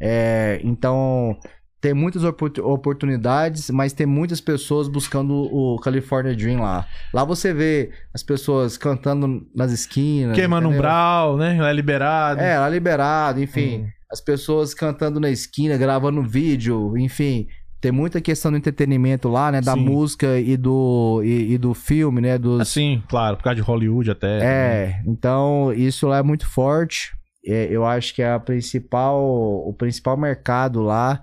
é, 0.01 0.59
então, 0.63 1.37
tem 1.79 1.93
muitas 1.93 2.23
opor- 2.23 2.51
oportunidades, 2.61 3.69
mas 3.69 3.93
tem 3.93 4.05
muitas 4.05 4.39
pessoas 4.41 4.87
buscando 4.87 5.33
o 5.33 5.77
California 5.79 6.35
Dream 6.35 6.61
lá. 6.61 6.85
Lá 7.13 7.23
você 7.25 7.53
vê 7.53 7.91
as 8.13 8.23
pessoas 8.23 8.77
cantando 8.77 9.45
nas 9.55 9.71
esquinas. 9.71 10.35
Queimando 10.35 10.67
um 10.67 10.71
entendeu? 10.71 10.81
brau, 10.89 11.37
né? 11.37 11.57
É 11.57 11.73
liberado. 11.73 12.39
É, 12.41 12.57
lá 12.57 12.69
liberado, 12.69 13.41
enfim. 13.41 13.83
Hum. 13.83 13.87
As 14.11 14.21
pessoas 14.21 14.73
cantando 14.73 15.19
na 15.19 15.29
esquina, 15.29 15.75
gravando 15.77 16.21
vídeo, 16.23 16.97
enfim. 16.97 17.47
Tem 17.83 17.91
muita 17.91 18.21
questão 18.21 18.49
do 18.49 18.57
entretenimento 18.57 19.27
lá, 19.27 19.51
né? 19.51 19.59
Da 19.59 19.73
Sim. 19.73 19.81
música 19.85 20.39
e 20.39 20.55
do, 20.55 21.21
e, 21.23 21.53
e 21.53 21.57
do 21.57 21.73
filme, 21.73 22.21
né? 22.21 22.37
Dos, 22.37 22.61
Assim, 22.61 23.03
claro, 23.09 23.35
por 23.37 23.43
causa 23.43 23.55
de 23.57 23.61
Hollywood 23.61 24.09
até. 24.09 24.39
é, 24.41 25.01
então 25.05 25.71
isso 25.73 26.07
lá 26.07 26.19
é 26.19 26.23
muito 26.23 26.47
forte. 26.47 27.11
É, 27.45 27.67
eu 27.69 27.85
acho 27.85 28.15
que 28.15 28.21
é 28.21 28.31
a 28.31 28.39
principal, 28.39 29.21
o 29.21 29.73
principal 29.77 30.15
mercado 30.15 30.81
lá 30.81 31.21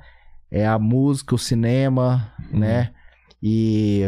é 0.51 0.67
a 0.67 0.79
música, 0.79 1.35
o 1.35 1.39
cinema, 1.39 2.31
Uhum. 2.53 2.59
né? 2.61 2.91
E, 3.43 4.03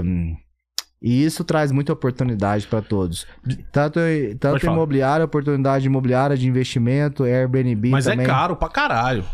e 1.00 1.24
isso 1.24 1.42
traz 1.44 1.72
muita 1.72 1.92
oportunidade 1.94 2.66
para 2.66 2.82
todos. 2.82 3.26
Tanto, 3.72 3.98
tanto 4.38 4.66
imobiliária, 4.66 5.24
oportunidade 5.24 5.86
imobiliária 5.86 6.36
de 6.36 6.46
investimento, 6.46 7.24
Airbnb 7.24 7.88
Mas 7.88 8.05
também. 8.05 8.26
é 8.26 8.28
caro 8.28 8.57
pra 8.57 8.68
caralho. 8.68 9.24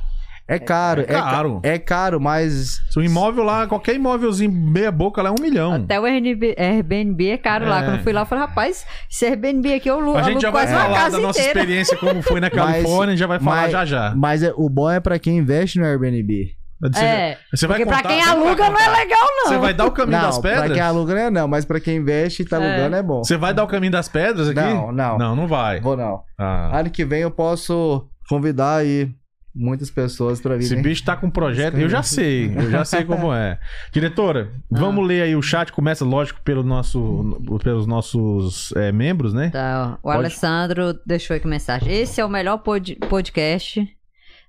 É 0.48 0.58
caro, 0.58 1.02
É 1.02 1.04
é, 1.04 1.06
ca- 1.06 1.22
caro. 1.30 1.60
é 1.62 1.78
caro, 1.78 2.18
mas 2.20 2.80
Se 2.90 2.98
o 2.98 3.02
imóvel 3.02 3.44
lá, 3.44 3.66
qualquer 3.66 3.94
imóvelzinho 3.94 4.50
meia 4.50 4.90
boca 4.90 5.20
lá 5.20 5.28
é 5.28 5.32
um 5.32 5.42
milhão. 5.42 5.74
Até 5.74 6.00
o 6.00 6.04
Airbnb, 6.06 6.54
Airbnb 6.58 7.30
é 7.30 7.36
caro 7.36 7.68
lá. 7.68 7.80
É. 7.80 7.84
Quando 7.84 7.96
eu 7.98 8.02
fui 8.02 8.12
lá, 8.14 8.22
eu 8.22 8.26
falei, 8.26 8.44
rapaz, 8.46 8.86
esse 9.10 9.26
Airbnb 9.26 9.74
aqui 9.74 9.90
eu 9.90 9.96
alugo 10.00 10.16
A 10.16 10.22
gente 10.22 10.40
já 10.40 10.50
vai 10.50 10.66
falar 10.66 10.94
casa 10.94 11.16
da 11.18 11.22
nossa 11.22 11.38
inteira. 11.38 11.60
experiência, 11.60 11.96
como 11.98 12.22
foi 12.22 12.40
na 12.40 12.48
Califórnia, 12.48 13.08
a 13.08 13.10
gente 13.10 13.18
já 13.20 13.26
vai 13.26 13.38
falar 13.38 13.56
mas- 13.62 13.72
já 13.72 13.84
já. 13.84 14.14
mas 14.16 14.42
é- 14.42 14.52
o 14.56 14.70
bom 14.70 14.90
é 14.90 14.98
para 15.00 15.18
quem 15.18 15.36
investe 15.36 15.78
no 15.78 15.84
Airbnb. 15.84 16.56
Você, 16.80 17.04
É, 17.04 17.38
você 17.52 17.66
vai 17.66 17.76
porque 17.78 17.88
pra 17.90 17.96
contar- 17.98 18.08
quem 18.08 18.22
você 18.22 18.28
vai 18.30 18.38
aluga 18.46 18.70
não 18.70 18.78
é 18.78 18.88
legal, 19.00 19.28
não. 19.36 19.48
Você 19.48 19.58
vai 19.58 19.74
dar 19.74 19.84
o 19.86 19.90
caminho 19.90 20.18
não, 20.18 20.26
das 20.28 20.38
pra 20.38 20.50
pedras? 20.52 20.72
quem 20.72 20.80
aluga 20.80 21.12
não 21.14 21.20
é 21.20 21.28
não, 21.30 21.48
mas 21.48 21.64
para 21.64 21.80
quem 21.80 21.96
investe 21.96 22.42
e 22.42 22.44
tá 22.46 22.56
É. 22.56 22.70
alugando 22.72 22.96
é 22.96 23.02
bom. 23.02 23.18
Você 23.24 23.36
vai 23.36 23.52
dar 23.52 23.64
o 23.64 23.66
caminho 23.66 23.90
das 23.92 24.08
pedras 24.08 24.48
aqui? 24.48 24.60
Não, 24.60 24.92
não. 24.92 25.18
Não, 25.18 25.36
não 25.36 25.46
vai. 25.48 25.80
Vou 25.80 25.96
não. 25.96 26.20
Ah. 26.38 26.78
Ano 26.78 26.88
que 26.88 27.04
vem 27.04 27.20
eu 27.22 27.32
posso 27.32 28.06
convidar 28.28 28.76
aí 28.76 29.10
muitas 29.58 29.90
pessoas 29.90 30.40
pra 30.40 30.54
vir. 30.56 30.62
Esse 30.64 30.76
bicho 30.76 31.02
tá 31.04 31.16
com 31.16 31.26
um 31.26 31.30
projeto, 31.30 31.76
eu 31.76 31.88
já 31.88 32.02
sei, 32.02 32.54
eu 32.56 32.70
já 32.70 32.84
sei 32.84 33.04
como 33.04 33.32
é. 33.34 33.58
Diretora, 33.92 34.52
vamos 34.70 35.06
ler 35.06 35.22
aí 35.22 35.34
o 35.34 35.42
chat, 35.42 35.72
começa, 35.72 36.04
lógico, 36.04 36.40
pelo 36.42 36.62
nosso, 36.62 37.40
pelos 37.62 37.86
nossos 37.86 38.72
é, 38.76 38.92
membros, 38.92 39.34
né? 39.34 39.50
Tá, 39.50 39.90
ó. 39.90 39.94
o 39.94 40.02
Pode- 40.02 40.18
Alessandro 40.18 40.98
deixou 41.04 41.36
aqui 41.36 41.46
mensagem. 41.48 41.92
Esse 41.92 42.20
é 42.20 42.24
o 42.24 42.28
melhor 42.28 42.58
pod- 42.58 42.96
podcast 43.08 43.86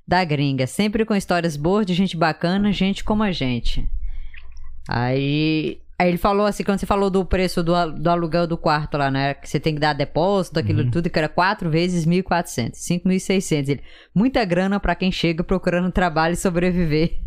da 0.08 0.24
gringa. 0.24 0.68
Sempre 0.68 1.04
com 1.06 1.16
histórias 1.16 1.58
boas 1.58 1.86
de 1.86 1.94
gente 1.94 2.16
bacana, 2.16 2.72
gente 2.72 3.04
como 3.04 3.24
a 3.24 3.32
gente. 3.32 3.90
Aí, 4.88 5.80
aí 6.00 6.08
ele 6.10 6.18
falou 6.18 6.46
assim, 6.46 6.64
quando 6.64 6.80
você 6.80 6.86
falou 6.86 7.10
do 7.10 7.26
preço 7.26 7.62
do, 7.62 7.74
do 7.92 8.10
aluguel 8.10 8.48
do 8.48 8.58
quarto 8.58 8.98
lá, 8.98 9.12
né? 9.12 9.34
Que 9.34 9.48
você 9.50 9.60
tem 9.60 9.74
que 9.76 9.80
dar 9.82 9.94
depósito, 9.94 10.58
aquilo 10.60 10.84
Uhum. 10.84 10.90
tudo, 10.92 11.10
que 11.10 11.20
era 11.20 11.28
quatro 11.30 11.70
vezes 11.70 12.06
1.400, 12.06 12.72
5.600. 12.76 13.70
Ele, 13.70 13.82
muita 14.16 14.44
grana 14.46 14.80
pra 14.80 14.96
quem 14.96 15.12
chega 15.12 15.44
procurando 15.44 15.92
trabalho 15.92 16.34
e 16.34 16.38
sobreviver. 16.38 17.20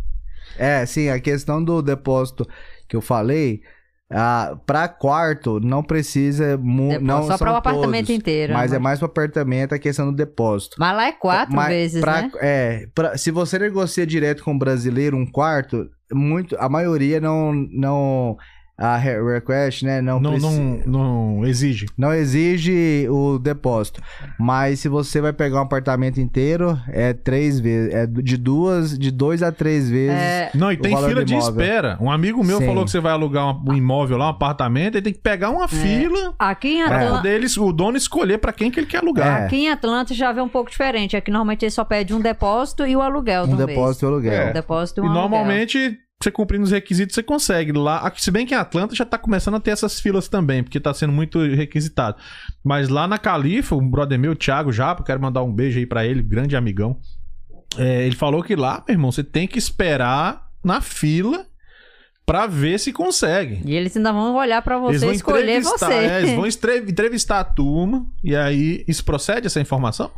É, 0.58 0.84
sim, 0.86 1.08
a 1.08 1.20
questão 1.20 1.62
do 1.62 1.80
depósito 1.82 2.46
que 2.88 2.96
eu 2.96 3.00
falei, 3.00 3.60
ah, 4.10 4.56
para 4.66 4.86
quarto 4.88 5.58
não 5.60 5.82
precisa 5.82 6.58
mu- 6.58 7.00
não 7.00 7.22
só 7.26 7.38
para 7.38 7.52
o 7.52 7.56
apartamento 7.56 8.06
todos, 8.08 8.18
inteiro. 8.18 8.52
Mas 8.52 8.70
né? 8.70 8.76
é 8.76 8.80
mais 8.80 8.98
para 8.98 9.06
apartamento 9.06 9.74
a 9.74 9.78
questão 9.78 10.06
do 10.10 10.16
depósito. 10.16 10.76
Mas 10.78 10.94
lá 10.96 11.06
é 11.06 11.12
quatro 11.12 11.54
Mas 11.56 11.68
vezes, 11.68 12.00
pra- 12.00 12.22
né? 12.22 12.30
É, 12.40 12.86
pra- 12.94 13.16
se 13.16 13.30
você 13.30 13.58
negocia 13.58 14.06
direto 14.06 14.44
com 14.44 14.52
um 14.52 14.58
brasileiro 14.58 15.16
um 15.16 15.24
quarto, 15.24 15.88
muito, 16.12 16.54
a 16.58 16.68
maioria 16.68 17.18
não, 17.20 17.52
não 17.54 18.36
a 18.76 18.96
re- 18.96 19.22
request, 19.22 19.84
né? 19.84 20.00
Não, 20.00 20.18
Não, 20.18 20.30
preci- 20.32 20.82
não, 20.86 21.36
não 21.38 21.46
exige. 21.46 21.86
não 21.96 22.12
exige 22.12 23.06
o 23.08 23.38
depósito. 23.38 24.00
Mas 24.38 24.80
se 24.80 24.88
você 24.88 25.20
vai 25.20 25.32
pegar 25.32 25.58
um 25.58 25.62
apartamento 25.62 26.20
inteiro, 26.20 26.78
é 26.88 27.12
três 27.12 27.60
vezes. 27.60 27.94
É 27.94 28.06
de 28.06 28.36
duas, 28.36 28.98
de 28.98 29.10
dois 29.10 29.42
a 29.42 29.52
três 29.52 29.88
vezes. 29.88 30.16
É, 30.16 30.50
Não, 30.54 30.72
e 30.72 30.74
O 30.76 30.80
tem 30.80 30.96
fila 30.96 31.24
de 31.24 31.34
espera. 31.36 31.96
Um 32.00 32.10
amigo 32.10 32.42
meu 32.42 32.58
Sim. 32.58 32.66
falou 32.66 32.84
que 32.84 32.90
você 32.90 32.98
vai 33.00 33.12
alugar 33.12 33.54
um, 33.68 33.74
imóvel 33.74 34.16
lá, 34.16 34.26
um 34.26 34.30
apartamento, 34.30 34.98
e 34.98 35.02
tem 35.02 35.12
que 35.12 35.20
pegar 35.20 35.50
uma 35.50 35.68
fila 35.68 36.34
aqui 36.38 36.78
em 36.78 36.84
pra 36.84 36.96
Atlanta. 36.96 37.16
poder 37.18 37.34
eles, 37.34 37.56
o 37.56 37.72
dono 37.72 37.96
escolher 37.96 38.38
pra 38.38 38.52
quem 38.52 38.70
que 38.70 38.80
ele 38.80 38.86
quer 38.86 38.98
alugar. 38.98 39.42
É. 39.42 39.44
Aqui 39.46 39.56
em 39.66 39.70
Atlanta 39.70 40.12
já 40.14 40.32
vê 40.32 40.40
um 40.40 40.48
pouco 40.48 40.70
diferente. 40.70 41.16
Aqui 41.16 41.30
normalmente 41.30 41.62
ele 41.64 41.70
só 41.70 41.84
pede 41.84 42.14
um 42.14 42.20
depósito 42.20 42.86
e 42.86 42.96
o 42.96 43.00
aluguel 43.02 43.44
um 43.44 43.48
uma 43.54 43.66
depósito 43.66 44.04
e 44.04 44.08
aluguel. 44.08 44.32
É. 44.32 44.36
vez. 44.38 44.50
Um 44.50 44.52
depósito 44.54 45.00
e 45.00 45.04
E 45.04 45.06
um 45.06 45.10
aluguel. 45.10 45.22
normalmente, 45.30 45.98
você 46.24 46.30
cumprindo 46.30 46.64
os 46.64 46.70
requisitos, 46.70 47.14
você 47.14 47.22
consegue. 47.22 47.72
Lá, 47.72 48.12
se 48.16 48.30
bem 48.30 48.46
que 48.46 48.54
em 48.54 48.58
Atlanta 48.58 48.94
já 48.94 49.04
tá 49.04 49.18
começando 49.18 49.56
a 49.56 49.60
ter 49.60 49.70
essas 49.70 50.00
filas 50.00 50.28
também, 50.28 50.62
porque 50.62 50.80
tá 50.80 50.92
sendo 50.94 51.12
muito 51.12 51.38
requisitado. 51.40 52.16
Mas 52.62 52.88
lá 52.88 53.06
na 53.08 53.18
Califa, 53.18 53.74
um 53.74 53.88
brother 53.88 54.18
meu, 54.18 54.32
o 54.32 54.36
Thiago 54.36 54.72
Japa, 54.72 55.02
quero 55.02 55.20
mandar 55.20 55.42
um 55.42 55.52
beijo 55.52 55.78
aí 55.78 55.86
pra 55.86 56.06
ele, 56.06 56.22
grande 56.22 56.56
amigão. 56.56 56.98
É, 57.78 58.04
ele 58.06 58.16
falou 58.16 58.42
que 58.42 58.54
lá, 58.54 58.82
meu 58.86 58.94
irmão, 58.94 59.10
você 59.10 59.24
tem 59.24 59.46
que 59.46 59.58
esperar 59.58 60.48
na 60.62 60.80
fila 60.80 61.46
pra 62.24 62.46
ver 62.46 62.78
se 62.78 62.92
consegue. 62.92 63.62
E 63.64 63.74
eles 63.74 63.96
ainda 63.96 64.12
vão 64.12 64.36
olhar 64.36 64.62
pra 64.62 64.78
você 64.78 64.92
eles 64.92 65.02
e 65.02 65.06
vão 65.06 65.14
escolher 65.14 65.42
entrevistar, 65.42 65.86
você. 65.86 65.94
é, 65.94 66.18
eles 66.18 66.32
vão 66.34 66.46
entrevistar 66.88 67.40
a 67.40 67.44
turma, 67.44 68.06
e 68.22 68.36
aí, 68.36 68.84
isso 68.86 69.04
procede, 69.04 69.46
essa 69.46 69.60
informação? 69.60 70.10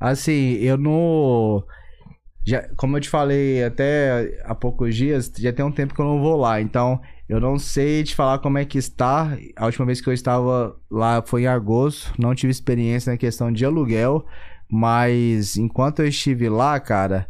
Assim, 0.00 0.54
eu 0.54 0.76
não. 0.76 1.62
Já, 2.44 2.68
como 2.76 2.96
eu 2.96 3.00
te 3.00 3.08
falei 3.08 3.62
até 3.62 4.40
há 4.44 4.54
poucos 4.54 4.96
dias, 4.96 5.32
já 5.38 5.52
tem 5.52 5.64
um 5.64 5.70
tempo 5.70 5.94
que 5.94 6.00
eu 6.00 6.06
não 6.06 6.20
vou 6.20 6.36
lá. 6.36 6.60
Então, 6.60 7.00
eu 7.28 7.40
não 7.40 7.58
sei 7.58 8.02
te 8.02 8.14
falar 8.14 8.40
como 8.40 8.58
é 8.58 8.64
que 8.64 8.78
está. 8.78 9.36
A 9.56 9.66
última 9.66 9.86
vez 9.86 10.00
que 10.00 10.08
eu 10.08 10.12
estava 10.12 10.76
lá 10.90 11.22
foi 11.22 11.42
em 11.42 11.46
agosto. 11.46 12.12
Não 12.18 12.34
tive 12.34 12.50
experiência 12.50 13.12
na 13.12 13.16
questão 13.16 13.52
de 13.52 13.64
aluguel. 13.64 14.26
Mas 14.70 15.56
enquanto 15.56 16.00
eu 16.00 16.08
estive 16.08 16.48
lá, 16.48 16.80
cara, 16.80 17.28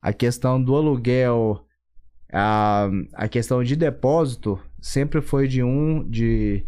a 0.00 0.12
questão 0.12 0.62
do 0.62 0.76
aluguel, 0.76 1.64
a, 2.32 2.88
a 3.14 3.26
questão 3.26 3.64
de 3.64 3.74
depósito 3.74 4.60
sempre 4.80 5.20
foi 5.20 5.48
de 5.48 5.62
um. 5.62 6.08
de 6.08 6.64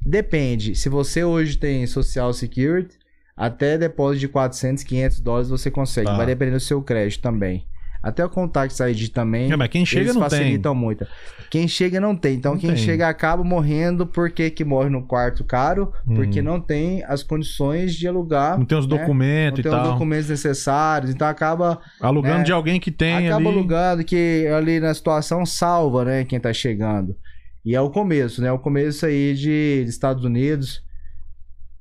Depende. 0.00 0.74
Se 0.74 0.88
você 0.88 1.24
hoje 1.24 1.58
tem 1.58 1.86
Social 1.86 2.32
Security, 2.32 2.98
até 3.36 3.76
depósito 3.76 4.20
de 4.20 4.28
400, 4.28 4.82
500 4.84 5.20
dólares 5.20 5.48
você 5.48 5.70
consegue. 5.70 6.06
Tá. 6.06 6.16
Vai 6.16 6.26
depender 6.26 6.52
do 6.52 6.60
seu 6.60 6.80
crédito 6.82 7.20
também. 7.22 7.66
Até 8.02 8.24
o 8.24 8.28
Contact 8.30 8.80
ID 8.84 9.08
também. 9.08 9.50
É, 9.50 9.56
mas 9.56 9.66
quem 9.68 9.84
chega 9.84 10.12
não 10.12 10.20
tem. 10.20 10.30
facilitam 10.30 10.74
muito. 10.76 11.04
Quem 11.50 11.66
chega 11.66 12.00
não 12.00 12.14
tem. 12.14 12.36
Então, 12.36 12.52
Não 12.52 12.60
quem 12.60 12.70
tem. 12.70 12.78
chega 12.78 13.08
acaba 13.08 13.42
morrendo. 13.42 14.06
Por 14.06 14.30
que 14.30 14.64
morre 14.64 14.88
no 14.88 15.02
quarto 15.02 15.42
caro? 15.42 15.92
Porque 16.14 16.40
Hum. 16.40 16.44
não 16.44 16.60
tem 16.60 17.02
as 17.04 17.24
condições 17.24 17.96
de 17.96 18.06
alugar. 18.06 18.56
Não 18.58 18.64
tem 18.64 18.78
os 18.78 18.86
né? 18.86 18.96
documentos 18.96 19.58
Não 19.58 19.60
e 19.60 19.62
tem 19.64 19.72
os 19.72 19.78
tal. 19.84 19.92
documentos 19.92 20.28
necessários. 20.28 21.10
Então, 21.10 21.26
acaba, 21.26 21.80
Alugando 22.00 22.40
É. 22.40 22.44
de 22.44 22.52
alguém 22.52 22.78
que 22.78 22.92
tem 22.92 23.26
acaba 23.26 23.48
ali. 23.48 23.58
alugando 23.58 24.04
que 24.04 24.46
ali 24.56 24.78
na 24.78 24.94
situação 24.94 25.44
salva, 25.44 26.04
né? 26.04 26.24
Quem 26.24 26.38
tá 26.38 26.52
chegando. 26.52 27.16
E 27.64 27.74
é 27.74 27.80
o 27.80 27.90
começo, 27.90 28.40
né? 28.40 28.52
O 28.52 28.58
começo 28.58 29.04
aí 29.04 29.34
de 29.34 29.84
Estados 29.88 30.22
Unidos. 30.24 30.80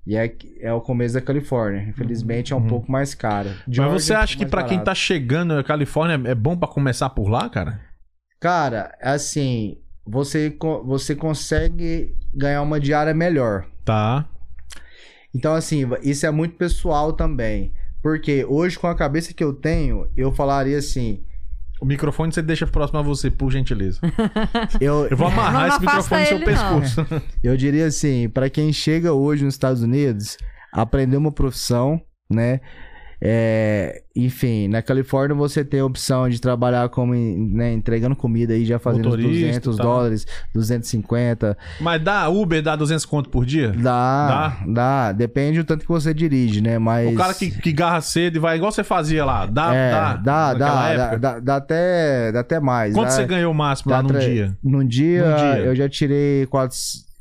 E 0.05 0.15
é, 0.15 0.35
é 0.59 0.71
o 0.71 0.81
começo 0.81 1.15
da 1.15 1.21
Califórnia. 1.21 1.81
Infelizmente 1.89 2.53
é 2.53 2.55
um 2.55 2.59
Uhum. 2.59 2.67
pouco 2.67 2.91
mais 2.91 3.15
caro. 3.15 3.49
Mas 3.67 3.91
você 4.03 4.13
é 4.13 4.17
um 4.17 4.19
acha 4.21 4.37
que 4.37 4.45
pra 4.45 4.61
mais 4.61 4.69
quem 4.71 4.83
tá 4.83 4.93
chegando 4.93 5.55
na 5.55 5.63
Califórnia 5.63 6.29
é 6.29 6.35
bom 6.35 6.55
pra 6.55 6.67
começar 6.67 7.09
por 7.09 7.27
lá, 7.27 7.49
cara? 7.49 7.79
Cara, 8.39 8.95
assim, 9.01 9.77
você, 10.05 10.55
você 10.85 11.15
consegue 11.15 12.15
ganhar 12.33 12.61
uma 12.61 12.79
diária 12.79 13.13
melhor. 13.13 13.65
Tá. 13.83 14.27
Então, 15.33 15.53
assim, 15.55 15.83
isso 16.03 16.25
é 16.25 16.31
muito 16.31 16.55
pessoal 16.55 17.11
também. 17.13 17.73
Porque 18.01 18.45
hoje, 18.45 18.77
com 18.77 18.87
a 18.87 18.95
cabeça 18.95 19.33
que 19.33 19.43
eu 19.43 19.51
tenho, 19.53 20.07
eu 20.15 20.31
falaria 20.31 20.77
assim. 20.77 21.23
O 21.81 21.85
microfone 21.85 22.31
você 22.31 22.41
deixa 22.41 22.65
próximo 22.65 22.99
a 22.99 23.01
você, 23.01 23.29
por 23.29 23.51
gentileza. 23.51 23.99
Eu, 24.79 25.07
Eu 25.07 25.17
vou 25.17 25.27
amarrar 25.27 25.67
Não 25.67 25.67
esse 25.67 25.85
afasta 25.85 26.17
microfone 26.17 26.21
no 26.21 26.27
seu 26.27 26.39
não. 26.39 26.45
pescoço. 26.45 27.23
eu 27.43 27.57
diria 27.57 27.85
assim, 27.87 28.29
para 28.29 28.49
quem 28.49 28.71
chega 28.71 29.11
hoje 29.13 29.43
nos 29.43 29.53
Estados 29.55 29.81
Unidos, 29.81 30.37
aprender 30.71 31.17
uma 31.17 31.31
profissão, 31.31 32.01
né? 32.29 32.61
É, 33.27 34.03
enfim, 34.15 34.67
na 34.67 34.83
Califórnia 34.83 35.35
você 35.35 35.65
tem 35.65 35.79
a 35.79 35.85
opção 35.85 36.29
de 36.29 36.39
trabalhar 36.39 36.87
como 36.89 37.15
né, 37.15 37.73
entregando 37.73 38.15
comida 38.15 38.53
aí, 38.53 38.63
já 38.63 38.77
fazendo 38.77 39.05
Motorista, 39.05 39.61
200 39.71 39.77
tá. 39.77 39.83
dólares, 39.83 40.27
250. 40.53 41.57
Mas 41.81 42.03
dá 42.03 42.29
Uber, 42.29 42.61
dá 42.61 42.75
200 42.75 43.03
conto 43.03 43.29
por 43.31 43.43
dia? 43.43 43.71
Dá, 43.71 44.59
dá, 44.67 45.11
Depende 45.11 45.57
do 45.57 45.63
tanto 45.65 45.81
que 45.81 45.87
você 45.87 46.13
dirige, 46.13 46.61
né? 46.61 46.77
Mas. 46.77 47.11
O 47.11 47.17
cara 47.17 47.33
que, 47.33 47.49
que 47.49 47.73
garra 47.73 47.99
cedo 47.99 48.35
e 48.35 48.39
vai 48.39 48.57
igual 48.57 48.71
você 48.71 48.83
fazia 48.83 49.25
lá. 49.25 49.47
Dá, 49.47 49.73
é, 49.73 49.91
dá. 49.91 50.13
dá, 50.17 50.53
dá, 50.53 50.53
dá, 50.53 51.15
dá, 51.15 51.39
dá 51.39 51.55
até, 51.55 52.31
dá 52.31 52.41
até 52.41 52.59
mais. 52.59 52.93
Quanto 52.93 53.07
dá, 53.07 53.11
você 53.11 53.25
ganhou 53.25 53.51
o 53.51 53.55
máximo 53.55 53.89
lá 53.91 53.97
dá 53.97 54.03
num 54.03 54.09
tra- 54.09 54.19
dia? 54.19 54.55
Num 54.63 54.85
dia, 54.85 55.27
Num 55.27 55.35
dia. 55.35 55.65
eu 55.65 55.75
já 55.75 55.89
tirei 55.89 56.45
4, 56.45 56.77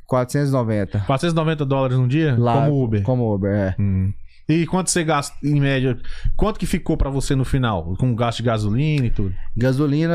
490. 0.07 0.99
490 1.07 1.65
dólares 1.65 1.97
num 1.97 2.07
dia? 2.07 2.37
Lá, 2.39 2.67
Como 2.67 2.85
Uber. 2.85 3.03
Como 3.03 3.35
Uber, 3.35 3.51
é. 3.51 3.75
Hum. 3.81 4.13
E 4.49 4.67
quanto 4.67 4.91
você 4.91 5.03
gasta, 5.03 5.35
em 5.43 5.59
média? 5.59 5.97
Quanto 6.37 6.59
que 6.61 6.67
ficou 6.67 6.97
pra 6.99 7.09
você 7.09 7.35
no 7.35 7.45
final? 7.45 7.95
Com 7.97 8.15
gasto 8.15 8.39
de 8.39 8.43
gasolina 8.45 9.07
e 9.07 9.11
tudo? 9.11 9.35
Gasolina, 9.57 10.15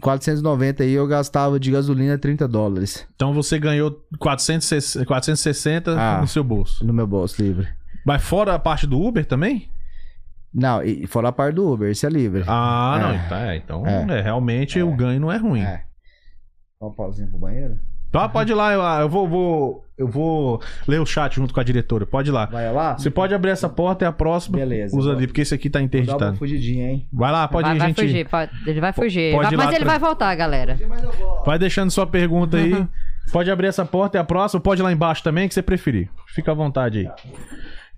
490 0.00 0.82
aí, 0.84 0.92
eu 0.92 1.06
gastava 1.06 1.60
de 1.60 1.70
gasolina 1.70 2.16
30 2.18 2.48
dólares 2.48 3.06
Então 3.14 3.34
você 3.34 3.58
ganhou 3.58 4.02
460, 4.18 5.04
460 5.04 5.90
Ah. 6.00 6.20
no 6.20 6.26
seu 6.26 6.42
bolso. 6.42 6.84
no 6.84 6.92
meu 6.94 7.06
bolso 7.06 7.42
livre. 7.42 7.68
Mas 8.06 8.22
fora 8.22 8.54
a 8.54 8.58
parte 8.58 8.86
do 8.86 8.98
Uber 9.00 9.26
também? 9.26 9.68
Não, 10.54 10.82
e 10.82 11.06
fora 11.06 11.28
a 11.28 11.32
parte 11.32 11.56
do 11.56 11.70
Uber, 11.70 11.90
isso 11.90 12.06
é 12.06 12.08
livre. 12.08 12.44
Ah, 12.46 12.96
É. 12.98 13.02
não. 13.02 13.14
Então, 13.14 13.38
é, 13.38 13.56
então 13.56 13.86
É. 13.86 14.18
é, 14.18 14.22
realmente 14.22 14.80
o 14.82 14.96
ganho 14.96 15.20
não 15.20 15.30
é 15.30 15.36
ruim. 15.36 15.60
É. 15.60 15.82
Dá 16.80 16.86
uma 16.86 16.94
pausinha 16.94 17.28
pro 17.28 17.38
banheiro? 17.38 17.78
Tá, 18.10 18.28
pode 18.28 18.52
ir 18.52 18.54
lá, 18.54 18.72
eu, 18.72 18.80
eu 19.02 19.08
vou, 19.08 19.28
vou- 19.28 19.84
eu 19.98 20.08
vou 20.08 20.62
ler 20.86 21.00
o 21.00 21.04
chat 21.06 21.34
junto 21.36 21.52
com 21.52 21.60
a 21.60 21.62
diretora. 21.64 22.06
Pode 22.06 22.30
ir 22.30 22.32
lá. 22.32 22.46
Vai 22.46 22.72
lá? 22.72 22.96
Você 22.96 23.10
pode 23.10 23.34
abrir 23.34 23.50
essa 23.50 23.68
porta 23.68 24.04
e 24.04 24.08
a 24.08 24.12
próxima 24.12 24.58
Beleza. 24.58 24.96
usa 24.96 25.12
ali, 25.12 25.26
porque 25.26 25.40
esse 25.42 25.54
aqui 25.54 25.68
tá 25.68 25.78
Vou 25.78 25.88
dar 25.88 25.96
uma 25.96 26.02
interditado. 26.02 26.36
fugidinha, 26.36 26.90
hein? 26.90 27.06
Vai 27.12 27.32
lá, 27.32 27.46
pode 27.48 27.66
vai, 27.68 27.76
ir, 27.76 27.78
vai 27.78 27.88
gente. 27.88 28.00
fugir, 28.00 28.28
pode- 28.28 28.50
ele 28.66 28.80
vai 28.80 28.92
fugir. 28.92 29.32
pode 29.34 29.56
mas 29.56 29.66
lá 29.66 29.72
ele 29.74 29.84
pra- 29.84 29.92
vai 29.92 29.98
voltar, 29.98 30.34
galera. 30.34 30.78
Mas. 30.88 31.02
Vai 31.44 31.58
deixando 31.58 31.90
sua 31.90 32.06
pergunta 32.06 32.56
aí. 32.56 32.86
pode 33.32 33.50
abrir 33.50 33.66
essa 33.66 33.84
porta 33.84 34.16
e 34.16 34.20
a 34.20 34.24
próxima. 34.24 34.60
Pode 34.60 34.80
ir 34.80 34.84
lá 34.84 34.92
embaixo 34.92 35.22
também, 35.22 35.46
que 35.48 35.52
você 35.54 35.62
preferir. 35.62 36.08
Fica 36.28 36.52
à 36.52 36.54
vontade 36.54 36.98
aí. 37.00 37.08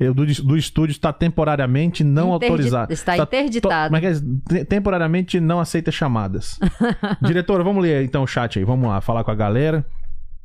Eu, 0.00 0.14
do, 0.14 0.24
do 0.24 0.56
estúdio 0.56 0.92
está 0.92 1.12
temporariamente 1.12 2.02
não 2.02 2.34
Interdi- 2.34 2.44
autorizado. 2.52 2.90
está 2.94 3.16
Tá 3.18 3.22
interditado. 3.24 3.94
to-? 4.00 4.40
Te- 4.48 4.64
Temporariamente 4.64 5.38
não 5.38 5.60
aceita 5.60 5.92
chamadas. 5.92 6.58
Diretora, 7.20 7.62
vamos 7.62 7.82
ler 7.82 8.02
então 8.02 8.22
o 8.22 8.26
chat 8.26 8.58
aí. 8.58 8.64
Vamos 8.64 8.88
lá, 8.88 9.02
falar 9.02 9.22
com 9.24 9.30
a 9.30 9.34
galera. 9.34 9.84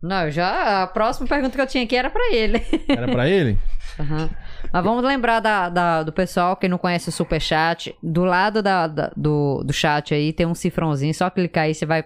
Não, 0.07 0.29
já 0.29 0.83
a 0.83 0.87
próxima 0.87 1.27
pergunta 1.27 1.55
que 1.55 1.61
eu 1.61 1.67
tinha 1.67 1.83
aqui 1.83 1.95
era 1.95 2.09
pra 2.09 2.31
ele. 2.33 2.61
Era 2.87 3.07
pra 3.07 3.27
ele? 3.27 3.57
Aham. 3.99 4.29
Mas 4.73 4.83
vamos 4.83 5.03
lembrar 5.03 5.39
da, 5.39 5.69
da- 5.69 6.03
do 6.03 6.11
pessoal 6.11 6.55
que 6.57 6.67
não 6.67 6.77
conhece 6.77 7.09
o 7.09 7.11
Superchat. 7.11 7.95
Do 8.03 8.23
lado 8.25 8.61
da, 8.61 8.87
da- 8.87 9.11
do, 9.15 9.63
do 9.63 9.71
chat 9.73 10.13
aí 10.13 10.33
tem 10.33 10.45
um 10.45 10.55
cifrãozinho. 10.55 11.13
Só 11.13 11.29
clicar 11.29 11.63
aí, 11.65 11.73
você 11.73 11.85
vai 11.85 12.03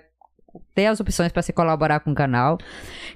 ter 0.73 0.88
as 0.88 0.99
opções 0.99 1.31
para 1.31 1.41
se 1.41 1.53
colaborar 1.53 1.99
com 1.99 2.11
o 2.11 2.15
canal. 2.15 2.57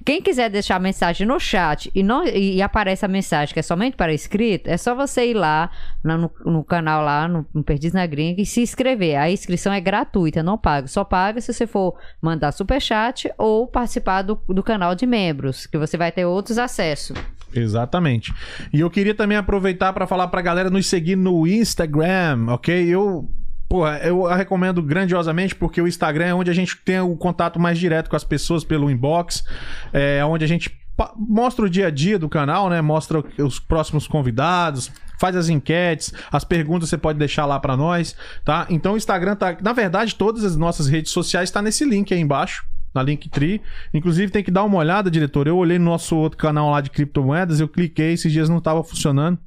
Quem 0.05 0.21
quiser 0.21 0.49
deixar 0.49 0.79
mensagem 0.79 1.25
no 1.25 1.39
chat 1.39 1.89
e, 1.93 2.03
não, 2.03 2.25
e, 2.25 2.55
e 2.55 2.61
aparece 2.61 3.05
a 3.05 3.07
mensagem 3.07 3.53
que 3.53 3.59
é 3.59 3.63
somente 3.63 3.95
para 3.95 4.13
inscrito, 4.13 4.69
é 4.69 4.77
só 4.77 4.93
você 4.93 5.27
ir 5.27 5.33
lá 5.33 5.69
no, 6.03 6.31
no 6.45 6.63
canal 6.63 7.03
lá, 7.03 7.27
no, 7.27 7.45
no 7.53 7.63
Perdiz 7.63 7.93
na 7.93 8.05
Gringa, 8.05 8.41
e 8.41 8.45
se 8.45 8.61
inscrever. 8.61 9.17
A 9.17 9.31
inscrição 9.31 9.71
é 9.71 9.79
gratuita, 9.79 10.43
não 10.43 10.57
paga. 10.57 10.87
Só 10.87 11.03
paga 11.03 11.39
se 11.41 11.53
você 11.53 11.65
for 11.65 11.95
mandar 12.21 12.51
superchat 12.51 13.31
ou 13.37 13.67
participar 13.67 14.21
do, 14.21 14.39
do 14.47 14.63
canal 14.63 14.95
de 14.95 15.05
membros, 15.05 15.65
que 15.65 15.77
você 15.77 15.97
vai 15.97 16.11
ter 16.11 16.25
outros 16.25 16.57
acessos. 16.57 17.17
Exatamente. 17.55 18.33
E 18.73 18.79
eu 18.79 18.89
queria 18.89 19.13
também 19.13 19.37
aproveitar 19.37 19.93
para 19.93 20.07
falar 20.07 20.27
pra 20.27 20.41
galera 20.41 20.69
nos 20.69 20.87
seguir 20.87 21.15
no 21.15 21.45
Instagram, 21.47 22.47
ok? 22.49 22.87
Eu, 22.87 23.29
porra, 23.73 23.97
eu 24.03 24.27
a 24.27 24.35
recomendo 24.35 24.83
grandiosamente 24.83 25.55
porque 25.55 25.81
o 25.81 25.87
Instagram 25.87 26.25
é 26.25 26.33
onde 26.35 26.51
a 26.51 26.53
gente 26.53 26.77
tem 26.85 26.99
o 26.99 27.15
contato 27.15 27.59
mais 27.59 27.79
direto 27.79 28.07
com 28.07 28.15
as 28.15 28.23
pessoas 28.23 28.63
pelo 28.63 28.87
inbox, 28.87 29.43
é 29.91 30.23
onde 30.23 30.45
a 30.45 30.47
gente 30.47 30.79
mostra 31.17 31.65
o 31.65 31.69
dia 31.69 31.87
a 31.87 31.89
dia 31.89 32.19
do 32.19 32.29
canal, 32.29 32.69
né? 32.69 32.83
Mostra 32.83 33.23
os 33.39 33.59
próximos 33.59 34.05
convidados, 34.05 34.91
faz 35.19 35.35
as 35.35 35.49
enquetes, 35.49 36.13
as 36.31 36.43
perguntas 36.43 36.87
você 36.87 36.99
pode 36.99 37.17
deixar 37.17 37.47
lá 37.47 37.59
pra 37.59 37.75
nós, 37.75 38.15
tá? 38.45 38.67
Então 38.69 38.93
o 38.93 38.97
Instagram 38.97 39.35
tá, 39.35 39.57
na 39.59 39.73
verdade, 39.73 40.13
todas 40.13 40.43
as 40.43 40.55
nossas 40.55 40.87
redes 40.87 41.11
sociais 41.11 41.49
tá 41.49 41.59
nesse 41.59 41.83
link 41.83 42.13
aí 42.13 42.19
embaixo 42.19 42.63
na 42.93 43.01
Linktree. 43.01 43.59
Inclusive, 43.91 44.31
tem 44.31 44.43
que 44.43 44.51
dar 44.51 44.65
uma 44.65 44.77
olhada, 44.77 45.09
diretor. 45.09 45.47
Eu 45.47 45.57
olhei 45.57 45.79
no 45.79 45.85
nosso 45.85 46.15
outro 46.15 46.37
canal 46.37 46.69
lá 46.69 46.79
de 46.79 46.91
criptomoedas, 46.91 47.59
eu 47.59 47.67
cliquei, 47.67 48.13
esses 48.13 48.31
dias 48.31 48.49
não 48.49 48.59
estava 48.59 48.83
funcionando. 48.83 49.39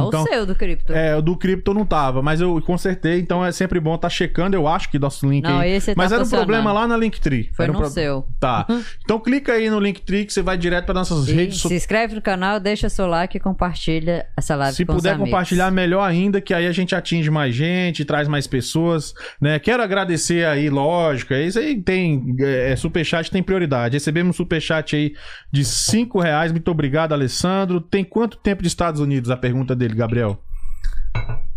Mas 0.00 0.08
Então, 0.08 0.22
o 0.22 0.26
seu 0.26 0.46
do 0.46 0.54
cripto. 0.54 0.92
É, 0.92 1.16
o 1.16 1.22
do 1.22 1.36
cripto 1.36 1.72
não 1.74 1.84
tava, 1.86 2.22
mas 2.22 2.40
eu 2.40 2.60
consertei, 2.62 3.18
então 3.20 3.44
é 3.44 3.52
sempre 3.52 3.78
bom 3.80 3.94
estar 3.94 4.08
checando, 4.10 4.54
eu 4.56 4.66
acho 4.68 4.90
que 4.90 4.98
nosso 4.98 5.28
link 5.28 5.44
Não, 5.44 5.58
aí. 5.60 5.72
esse 5.72 5.94
tá 5.94 5.94
mas 5.96 6.12
era 6.12 6.22
um 6.22 6.28
problema 6.28 6.72
lá 6.72 6.86
na 6.88 6.96
Linktree. 6.96 7.50
Foi 7.54 7.64
Era 7.64 7.72
um 7.72 7.74
no 7.74 7.80
pro- 7.80 7.90
seu. 7.90 8.26
Tá. 8.40 8.66
Então 9.04 9.18
clica 9.18 9.52
aí 9.52 9.68
no 9.68 9.78
Linktree 9.80 10.24
que 10.24 10.32
você 10.32 10.42
vai 10.42 10.56
direto 10.56 10.84
para 10.86 10.94
nossas 10.94 11.28
E 11.28 11.32
redes 11.32 11.56
se 11.56 11.62
sociais. 11.62 11.82
inscreve 11.82 12.14
no 12.14 12.22
canal, 12.22 12.58
deixa 12.60 12.88
seu 12.88 13.06
like 13.06 13.36
e 13.36 13.40
compartilha 13.40 14.26
essa 14.36 14.54
live 14.56 14.76
Se 14.76 14.84
com 14.84 14.94
puder 14.94 15.16
compartilhar, 15.18 15.70
melhor 15.70 16.02
ainda, 16.02 16.40
que 16.40 16.52
aí 16.54 16.66
a 16.66 16.72
gente 16.72 16.94
atinge 16.94 17.30
mais 17.30 17.54
gente, 17.54 18.04
traz 18.04 18.28
mais 18.28 18.46
pessoas, 18.46 19.14
né? 19.40 19.58
Quero 19.58 19.82
agradecer 19.82 20.46
aí, 20.46 20.68
lógico, 20.70 21.34
é 21.34 21.42
isso 21.44 21.58
aí 21.58 21.80
tem, 21.80 22.34
é, 22.40 22.74
superchat 22.76 23.30
tem 23.30 23.42
prioridade. 23.42 23.96
Recebemos 23.96 24.30
um 24.30 24.36
superchat 24.36 24.94
aí 24.96 25.14
de 25.50 25.64
5 25.64 26.20
reais, 26.20 26.52
muito 26.52 26.70
obrigado, 26.70 27.12
Alessandro. 27.12 27.80
Tem 27.80 28.04
quanto 28.04 28.36
tempo 28.36 28.62
de 28.62 28.68
Estados 28.68 29.00
Unidos? 29.00 29.30
A 29.30 29.36
pergunta 29.36 29.74
dele, 29.82 29.94
Gabriel. 29.94 30.38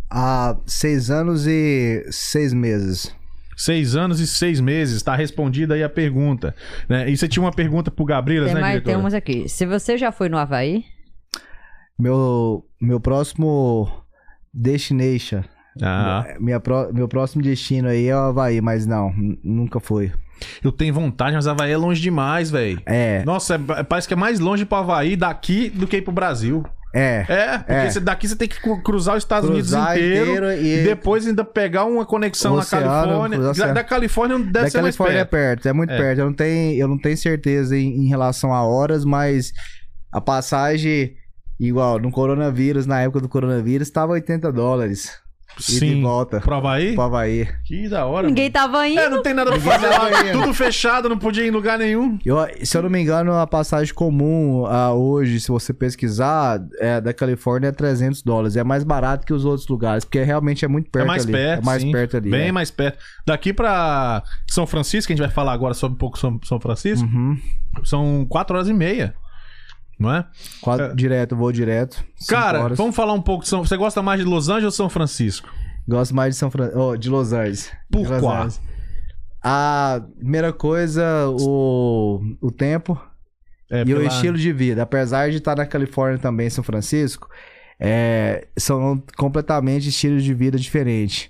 Há 0.10 0.56
seis 0.66 1.10
anos 1.10 1.46
e 1.48 2.06
seis 2.12 2.54
meses. 2.54 3.14
Seis 3.58 3.96
anos 3.96 4.20
e 4.20 4.28
seis 4.28 4.60
meses, 4.60 5.02
tá 5.02 5.16
respondida 5.16 5.76
aí 5.76 5.84
a 5.84 5.90
pergunta. 5.90 6.54
Né? 6.90 7.10
E 7.10 7.16
você 7.16 7.28
tinha 7.28 7.42
uma 7.44 7.54
pergunta 7.54 7.90
pro 7.90 8.04
Gabriel, 8.04 8.46
Tem, 8.46 8.54
né, 8.54 8.60
mais, 8.60 8.74
tem 8.74 8.82
diretora? 8.82 9.00
umas 9.04 9.14
aqui. 9.14 9.48
Se 9.48 9.66
você 9.66 9.98
já 9.98 10.12
foi 10.12 10.28
no 10.30 10.38
Havaí, 10.38 10.84
Meu, 11.98 12.66
meu 12.82 13.00
próximo 13.00 13.90
destination. 14.54 15.42
Ah, 15.82 16.36
Minha 16.40 16.60
pró- 16.60 16.92
meu 16.94 17.08
próximo 17.08 17.42
destino 17.42 17.88
aí 17.90 18.08
é 18.08 18.16
o 18.16 18.20
Havaí, 18.20 18.60
mas 18.62 18.86
não, 18.86 19.14
nunca 19.44 19.80
fui. 19.80 20.12
eu 20.64 20.72
tenho 20.72 20.94
vontade, 20.94 21.36
mas 21.36 21.48
Havaí 21.48 21.72
é 21.72 21.78
longe 21.78 22.02
demais, 22.02 22.52
velho. 22.52 22.82
É, 22.86 23.24
Nossa, 23.26 23.56
é- 23.56 23.84
parece 23.84 24.08
que 24.08 24.14
é 24.14 24.18
mais 24.18 24.40
longe 24.40 24.66
pro 24.66 24.78
Havaí 24.78 25.16
daqui 25.16 25.70
do 25.70 25.88
que 25.88 25.98
ir 25.98 26.02
pro 26.02 26.12
Brasil. 26.14 26.66
É. 26.96 27.26
É, 27.28 27.58
porque 27.60 27.72
É. 27.74 27.90
você- 27.92 28.00
daqui 28.00 28.28
você 28.28 28.36
tem 28.36 28.48
que 28.48 28.60
cru- 28.62 28.82
cruzar 28.82 29.16
os 29.18 29.24
Estados 29.24 29.50
Cruzar 29.50 29.92
Unidos 29.92 30.08
inteiro, 30.12 30.52
inteiro 30.52 30.66
e... 30.66 30.84
depois 30.86 31.28
ainda 31.28 31.44
pegar 31.44 31.86
uma 31.86 32.06
conexão 32.06 32.56
na 32.56 32.66
Califórnia. 32.66 33.40
Da, 33.54 33.74
da 33.74 33.84
Califórnia 33.84 34.38
deve 34.40 34.52
da 34.52 34.60
ser 34.70 34.82
mais 34.82 34.96
Califórnia 34.96 35.20
é 35.20 35.26
perto. 35.26 35.62
perto, 35.64 35.68
é 35.68 35.74
muito 35.74 35.92
É. 35.92 35.98
perto. 35.98 36.20
Eu 36.20 36.26
não 36.26 36.34
tenho, 36.34 36.78
eu 36.82 36.88
não 36.88 36.98
tenho 36.98 37.18
certeza 37.18 37.78
em, 37.78 38.06
em 38.06 38.08
relação 38.08 38.54
a 38.54 38.64
horas, 38.64 39.04
mas 39.04 39.52
a 40.12 40.22
passagem, 40.22 41.16
igual 41.60 42.00
no 42.00 42.10
coronavírus, 42.12 42.86
na 42.86 43.02
época 43.02 43.20
do 43.20 43.28
coronavírus, 43.30 43.88
estava 43.88 44.14
80 44.14 44.52
dólares. 44.52 45.12
E 45.58 45.64
Sim. 45.64 46.02
volta 46.02 46.42
Pro 46.42 46.56
Havaí? 46.56 46.94
pro 46.96 47.04
Havaí. 47.04 47.48
Que 47.64 47.88
da 47.88 48.06
hora. 48.06 48.28
ninguém 48.28 48.52
tava 48.52 48.86
indo. 48.90 49.00
É, 49.00 49.10
não 49.10 49.22
tem 49.24 49.34
nada 49.34 49.52
pra 49.52 49.60
fazer 49.62 49.88
lá. 49.88 50.32
Tudo 50.34 50.54
fechado, 50.54 51.08
não 51.08 51.18
podia 51.18 51.46
ir 51.46 51.48
em 51.48 51.52
lugar 51.52 51.80
nenhum. 51.80 52.20
Eu, 52.26 52.38
se 52.64 52.78
eu 52.78 52.82
não 52.84 52.90
me 52.90 53.00
engano, 53.02 53.32
a 53.34 53.48
passagem 53.48 53.94
comum 53.94 54.66
ah, 54.68 54.92
hoje, 54.94 55.40
se 55.40 55.48
você 55.48 55.74
pesquisar, 55.74 56.60
é, 56.80 57.00
da 57.00 57.14
Califórnia 57.14 57.70
é 57.70 57.72
300 57.72 58.22
dólares. 58.22 58.58
É 58.58 58.64
mais 58.66 58.84
barato 58.84 59.26
que 59.26 59.34
os 59.34 59.46
outros 59.46 59.66
lugares, 59.70 60.04
porque 60.04 60.22
realmente 60.24 60.66
é 60.66 60.68
muito 60.68 60.90
perto 60.92 61.06
é 61.06 61.08
mais 61.08 61.24
ali. 61.24 61.32
perto. 61.32 61.62
é 61.62 61.66
mais 61.66 61.82
sim. 61.82 61.92
perto 61.92 62.18
ali. 62.18 62.30
Bem 62.32 62.48
é. 62.48 62.52
mais 62.52 62.70
perto. 62.70 62.98
Daqui 63.26 63.54
pra 63.54 64.24
São 64.50 64.68
Francisco, 64.68 65.08
que 65.08 65.14
a 65.14 65.16
gente 65.16 65.26
vai 65.26 65.34
falar 65.34 65.54
agora 65.54 65.74
sobre 65.74 65.96
um 65.96 66.00
pouco 66.00 66.20
São, 66.20 66.38
São 66.44 66.60
Francisco, 66.60 67.08
Uhum. 67.08 67.38
são 67.86 68.26
quatro 68.28 68.56
horas 68.58 68.68
e 68.68 68.74
meia. 68.74 69.14
Não 69.98 70.14
é? 70.14 70.26
Quatro, 70.62 70.96
Direto, 70.96 71.36
vou 71.36 71.52
direto. 71.52 72.04
Cara, 72.28 72.64
horas. 72.64 72.78
vamos 72.78 72.96
falar 72.96 73.14
um 73.14 73.22
pouco 73.22 73.44
de 73.44 73.50
São. 73.50 73.64
Você 73.66 73.78
gosta 73.78 74.02
mais 74.02 74.20
de 74.20 74.26
Los 74.26 74.50
Angeles 74.50 74.66
ou 74.66 74.72
São 74.72 74.90
Francisco? 74.90 75.50
Gosto 75.88 76.14
mais 76.16 76.34
de 76.36 76.40
São 76.40 76.52
Fran... 76.52 76.72
oh, 76.76 76.98
de 76.98 77.10
Los 77.10 77.32
Angeles. 77.32 77.72
Por 77.92 78.08
Los 78.10 78.20
qual? 78.20 78.36
Angeles. 78.36 78.62
A 79.44 80.02
primeira 80.18 80.52
coisa, 80.52 81.04
o, 81.40 82.20
o 82.42 82.52
tempo 82.52 83.00
É, 83.70 83.80
e 83.86 83.94
o 83.94 83.98
pela- 83.98 84.08
estilo 84.08 84.38
de 84.38 84.52
vida. 84.52 84.82
Apesar 84.84 85.30
de 85.30 85.38
estar 85.38 85.56
na 85.56 85.66
Califórnia 85.66 86.18
também, 86.20 86.50
São 86.50 86.64
Francisco, 86.64 87.30
é, 87.80 88.48
são 88.58 89.02
completamente 89.18 89.90
estilos 89.90 90.24
de 90.24 90.34
vida 90.34 90.58
diferentes. 90.58 91.30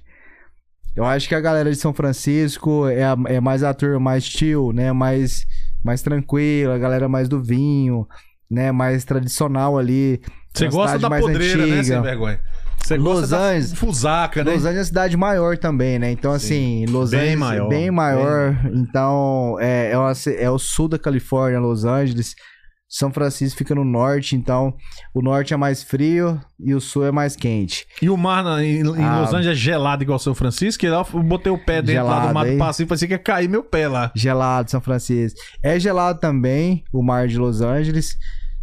Eu 0.96 1.04
acho 1.04 1.28
que 1.28 1.36
a 1.36 1.42
galera 1.42 1.70
de 1.70 1.76
São 1.76 1.94
Francisco 1.94 2.88
é, 2.88 3.04
a- 3.04 3.18
é 3.28 3.40
mais 3.42 3.64
a 3.64 3.74
turma 3.74 4.00
mais 4.00 4.24
chill, 4.24 4.72
né? 4.72 4.94
Mais, 4.94 5.46
mais 5.84 6.02
tranquila, 6.02 6.76
a 6.76 6.80
galera 6.80 7.10
mais 7.10 7.28
do 7.28 7.44
vinho, 7.44 8.08
né? 8.50 8.72
Mais 8.72 9.04
tradicional 9.06 9.78
ali. 9.78 10.22
Você 10.54 10.68
gosta 10.70 10.98
da 10.98 11.10
mais 11.10 11.22
podreira, 11.24 11.58
né, 11.58 11.64
antiga. 11.80 11.84
sem 11.84 12.02
vergonha? 12.02 12.40
Você 12.84 12.98
Los 12.98 13.22
gosta 13.22 13.38
Angeles- 13.38 13.72
da 13.72 13.78
fusaca, 13.78 14.44
né? 14.44 14.52
Los 14.54 14.64
Angeles 14.64 14.82
é 14.82 14.84
cidade 14.86 15.18
maior 15.18 15.58
também, 15.58 15.98
né? 15.98 16.12
Então, 16.12 16.32
assim, 16.32 16.86
Los 16.86 17.10
Bem 17.10 17.20
Angeles 17.22 17.40
maior. 17.40 17.66
é 17.66 17.70
bem 17.70 17.92
maior. 17.92 18.58
Então, 18.74 19.58
é, 19.60 19.92
é, 19.92 19.98
uma 19.98 20.14
é 20.38 20.50
o 20.52 20.60
sul 20.60 20.88
da 20.88 21.00
Califórnia, 21.00 21.60
Los 21.60 21.84
Angeles. 21.84 22.36
São 22.88 23.12
Francisco 23.12 23.58
fica 23.58 23.74
no 23.74 23.84
norte, 23.84 24.36
então 24.36 24.74
o 25.14 25.22
norte 25.22 25.54
é 25.54 25.58
mais 25.58 25.82
frio 25.84 26.40
e 26.60 26.74
o 26.74 26.80
sul 26.80 27.06
é 27.06 27.12
mais 27.12 27.36
quente. 27.36 27.86
E 28.02 28.10
o 28.10 28.16
mar 28.16 28.44
na- 28.44 28.64
em, 28.64 28.82
em 28.82 29.04
Ah. 29.04 29.22
Los 29.22 29.30
Angeles 29.34 29.48
é 29.48 29.56
gelado 29.56 30.04
igual 30.04 30.20
São 30.20 30.36
Francisco, 30.36 30.86
lá 30.86 31.06
eu 31.14 31.24
botei 31.24 31.52
o 31.52 31.58
pé 31.58 31.82
dentro 31.82 32.06
lá 32.06 32.14
do 32.14 32.20
Gelado, 32.22 32.34
Mato 32.34 32.48
hein? 32.52 32.58
Pacífico, 32.58 32.90
parecia 32.90 33.08
que 33.08 33.14
ia 33.16 33.20
cair 33.20 33.50
meu 33.50 33.64
pé 33.64 33.88
lá. 33.88 34.12
Gelado, 34.16 34.70
São 34.70 34.80
Francisco. 34.80 35.40
É 35.64 35.80
gelado 35.80 36.20
também 36.20 36.84
o 36.94 37.02
mar 37.04 37.28
de 37.28 37.38
Los 37.38 37.60
Angeles. 37.62 38.16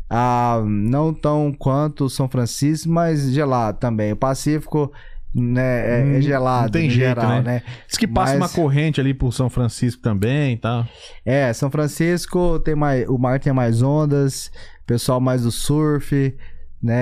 Ah, 0.08 0.62
não 0.66 1.12
tão 1.12 1.52
quanto 1.58 2.08
São 2.08 2.28
Francisco, 2.28 2.88
mas 2.90 3.32
gelado 3.32 3.78
também. 3.78 4.12
O 4.12 4.16
Pacífico 4.16 4.92
né, 5.34 6.00
é, 6.00 6.04
Hum, 6.04 6.14
é 6.16 6.20
gelado 6.20 6.62
não 6.64 6.70
tem 6.70 6.84
no 6.84 6.90
jeito, 6.90 7.08
geral, 7.20 7.30
né? 7.36 7.42
né? 7.42 7.62
Diz 7.88 7.96
que 7.96 8.06
passa 8.06 8.36
Mas- 8.38 8.50
uma 8.54 8.62
corrente 8.62 9.00
ali 9.00 9.14
por 9.14 9.32
São 9.32 9.48
Francisco 9.48 10.02
também 10.02 10.54
e 10.54 10.56
tal. 10.58 10.86
É, 11.24 11.52
São 11.52 11.70
Francisco 11.70 12.58
tem 12.60 12.74
mais. 12.74 13.08
O 13.08 13.16
mar 13.18 13.40
tem 13.40 13.52
mais 13.52 13.80
ondas, 13.82 14.50
pessoal 14.86 15.20
mais 15.20 15.42
do 15.42 15.50
surf, 15.50 16.34
né? 16.82 16.94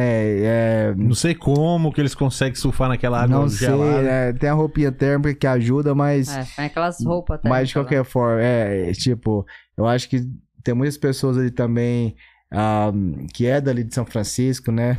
É, 0.43 0.94
Não 0.97 1.15
sei 1.15 1.35
como 1.35 1.93
que 1.93 2.01
eles 2.01 2.15
conseguem 2.15 2.55
surfar 2.55 2.89
naquela 2.89 3.23
água 3.23 3.40
não 3.40 3.48
sei, 3.48 3.66
gelada. 3.69 4.02
né? 4.02 4.32
Tem 4.35 4.48
a 4.51 4.52
roupinha 4.55 4.93
térmica 4.93 5.35
que 5.35 5.47
ajuda, 5.47 5.94
mas, 5.94 6.28
É, 6.28 6.44
tem 6.57 6.65
aquelas 6.66 7.02
roupas 7.05 7.40
mas 7.44 7.69
de 7.69 7.74
qualquer 7.74 8.05
forma, 8.05 8.40
é, 8.43 8.93
tipo, 8.93 9.44
eu 9.77 9.86
acho 9.86 10.09
que 10.09 10.23
tem 10.62 10.74
muitas 10.74 10.98
pessoas 10.98 11.39
ali 11.39 11.51
também 11.51 12.15
ah, 12.52 12.93
que 13.35 13.47
é 13.47 13.61
dali 13.61 13.82
de 13.82 13.94
São 13.94 14.05
Francisco, 14.05 14.70
né? 14.70 14.98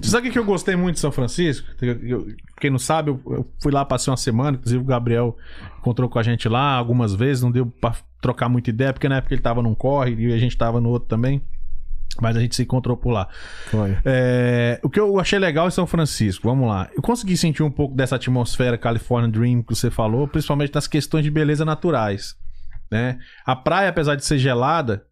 Você 0.00 0.10
sabe 0.10 0.28
o 0.28 0.32
que 0.32 0.38
eu 0.38 0.44
gostei 0.44 0.76
muito 0.76 0.94
de 0.96 1.00
São 1.00 1.10
Francisco? 1.12 1.66
Eu- 1.80 2.26
quem 2.60 2.70
não 2.70 2.78
sabe, 2.78 3.10
eu, 3.10 3.48
fui 3.60 3.72
lá, 3.72 3.84
passei 3.84 4.10
uma 4.10 4.16
semana, 4.16 4.56
inclusive 4.56 4.82
o 4.82 4.86
Gabriel 4.86 5.36
encontrou 5.78 6.08
com 6.08 6.18
a 6.18 6.22
gente 6.22 6.48
lá 6.48 6.74
algumas 6.74 7.14
vezes, 7.14 7.42
não 7.42 7.50
deu 7.50 7.66
pra 7.66 7.94
trocar 8.20 8.48
muita 8.48 8.70
ideia, 8.70 8.92
porque 8.92 9.08
na 9.08 9.16
época 9.16 9.34
ele 9.34 9.42
tava 9.42 9.62
num 9.62 9.74
corre 9.74 10.14
e 10.14 10.32
a 10.32 10.38
gente 10.38 10.56
tava 10.56 10.80
no 10.80 10.90
outro 10.90 11.08
também. 11.08 11.42
Mas 12.20 12.36
a 12.36 12.40
gente 12.40 12.54
se 12.54 12.62
encontrou 12.62 12.94
por 12.94 13.10
lá. 13.10 13.26
Foi. 13.70 13.96
É, 14.04 14.78
o 14.82 14.90
que 14.90 15.00
eu 15.00 15.18
achei 15.18 15.38
legal 15.38 15.66
em 15.66 15.70
São 15.70 15.86
Francisco, 15.86 16.46
vamos 16.46 16.68
lá. 16.68 16.90
Eu 16.94 17.00
consegui 17.00 17.38
sentir 17.38 17.62
um 17.62 17.70
pouco 17.70 17.94
dessa 17.96 18.16
atmosfera 18.16 18.76
California 18.76 19.30
Dream 19.30 19.62
que 19.62 19.74
você 19.74 19.90
falou, 19.90 20.28
principalmente 20.28 20.74
nas 20.74 20.86
questões 20.86 21.24
de 21.24 21.30
beleza 21.30 21.64
naturais. 21.64 22.36
Né? 22.90 23.18
A 23.46 23.56
praia, 23.56 23.88
apesar 23.88 24.14
de 24.16 24.24
ser 24.26 24.36
gelada, 24.36 25.06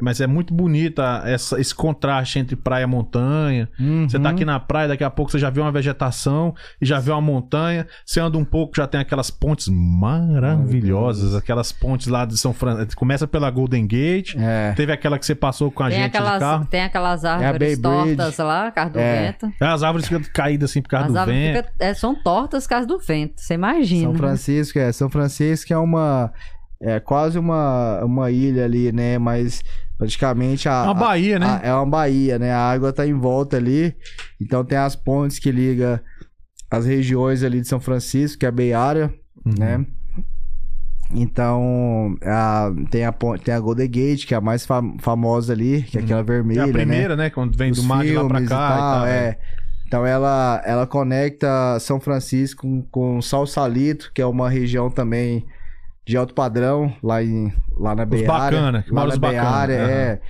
mas 0.00 0.20
é 0.20 0.26
muito 0.26 0.52
bonita 0.52 1.22
essa- 1.24 1.60
esse 1.60 1.74
contraste 1.74 2.38
entre 2.38 2.56
praia 2.56 2.82
e 2.84 2.86
montanha. 2.86 3.68
Você 4.08 4.18
tá 4.18 4.28
Uhum. 4.28 4.34
aqui 4.34 4.44
na 4.44 4.58
praia, 4.60 4.88
daqui 4.88 5.04
a 5.04 5.10
pouco 5.10 5.30
você 5.30 5.38
já 5.38 5.50
vê 5.50 5.60
uma 5.60 5.70
vegetação 5.72 6.54
e 6.80 6.84
já 6.86 6.98
vê 7.00 7.10
uma 7.10 7.20
montanha. 7.20 7.86
Você 8.04 8.20
anda 8.20 8.36
um 8.36 8.44
pouco, 8.44 8.76
já 8.76 8.86
tem 8.86 9.00
aquelas 9.00 9.30
pontes 9.30 9.68
maravilhosas, 9.68 11.34
aquelas 11.34 11.72
pontes 11.72 12.06
lá 12.08 12.24
de 12.24 12.36
São 12.36 12.52
Francisco. 12.52 12.96
Começa 12.98 13.26
pela 13.26 13.50
Golden 13.50 13.86
Gate. 13.86 14.34
É. 14.38 14.72
Teve 14.72 14.92
aquela 14.92 15.18
que 15.18 15.26
você 15.26 15.34
passou 15.34 15.70
com 15.70 15.82
a 15.82 15.88
Tem 15.88 15.98
gente 15.98 16.12
de 16.12 16.16
aquelas, 16.18 16.38
carro. 16.40 16.66
tem 16.66 16.82
aquelas 16.82 17.24
É 17.24 17.28
árvores 17.28 17.78
Bridge. 17.78 17.82
tortas 17.82 18.38
lá, 18.38 18.64
por 18.66 18.74
causa 18.74 18.90
do 18.92 18.98
É. 18.98 19.26
vento. 19.26 19.52
As 19.60 19.82
árvores 19.82 20.08
ficam 20.08 20.22
caídas 20.32 20.70
assim 20.70 20.82
por 20.82 20.88
causa 20.88 21.06
As 21.20 21.26
do 21.26 21.32
vento. 21.32 21.56
fica- 21.56 21.72
é, 21.80 21.94
são 21.94 22.14
tortas 22.14 22.64
por 22.64 22.70
causa 22.70 22.86
do 22.86 22.98
vento. 22.98 23.34
Você 23.40 23.54
imagina. 23.54 24.04
São 24.10 24.14
Francisco, 24.14 24.78
é. 24.78 24.92
São 24.92 25.08
Francisco 25.08 25.72
é 25.72 25.78
uma. 25.78 26.32
É 26.86 27.00
quase 27.00 27.38
uma, 27.38 28.04
uma 28.04 28.30
ilha 28.30 28.64
ali, 28.64 28.92
né? 28.92 29.16
Mas 29.18 29.62
praticamente 29.96 30.68
a. 30.68 30.82
É 30.82 30.84
uma 30.84 30.94
baía, 30.94 31.38
né? 31.38 31.46
a- 31.46 31.60
é 31.68 31.72
uma 31.74 31.86
baía, 31.86 32.38
né? 32.38 32.52
A 32.52 32.58
água 32.70 32.92
tá 32.92 33.06
em 33.06 33.14
volta 33.14 33.56
ali. 33.56 33.94
Então 34.40 34.62
tem 34.64 34.76
as 34.76 34.94
pontes 34.94 35.38
que 35.38 35.50
liga 35.50 36.02
as 36.70 36.84
regiões 36.84 37.42
ali 37.42 37.60
de 37.62 37.68
São 37.68 37.80
Francisco, 37.80 38.40
que 38.40 38.44
é 38.46 38.48
a 38.48 38.52
Bay 38.52 38.72
Area, 38.74 39.12
Uhum. 39.46 39.54
né? 39.58 39.86
Então, 41.14 42.16
a- 42.24 42.72
tem, 42.90 43.04
a, 43.04 43.12
tem 43.12 43.54
a 43.54 43.60
Golden 43.60 43.88
Gate, 43.88 44.26
que 44.26 44.34
é 44.34 44.36
a 44.36 44.40
mais 44.40 44.66
fam- 44.66 44.96
famosa 45.00 45.52
ali, 45.52 45.82
que 45.82 45.98
é 45.98 46.00
aquela 46.00 46.20
É 46.20 46.24
vermelha, 46.24 46.64
a 46.64 46.66
né? 46.66 46.72
primeira, 46.72 47.14
né? 47.16 47.30
Quando 47.30 47.56
vem 47.56 47.70
do 47.70 47.78
Os 47.80 47.84
mar 47.84 48.04
de 48.04 48.12
lá 48.14 48.24
pra 48.24 48.38
filmes 48.38 48.50
e 48.50 48.54
cá 48.54 48.74
e 48.74 48.78
tal. 48.78 49.06
é. 49.06 49.38
Então 49.86 50.04
ela, 50.06 50.60
ela 50.64 50.86
conecta 50.86 51.78
São 51.78 52.00
Francisco 52.00 52.62
com, 52.62 52.82
com 52.90 53.22
Salsalito, 53.22 54.10
que 54.14 54.20
é 54.20 54.26
uma 54.26 54.48
região 54.50 54.90
também 54.90 55.44
de 56.06 56.16
alto 56.16 56.34
padrão, 56.34 56.94
lá, 57.02 57.22
em, 57.22 57.52
lá 57.76 57.94
na 57.94 58.04
Area. 58.04 58.26
bacana, 58.26 58.82
que 58.82 58.92
Lá 58.92 59.06
na 59.06 59.16
bacana, 59.16 59.74
aham. 59.74 59.90
é. 59.90 60.20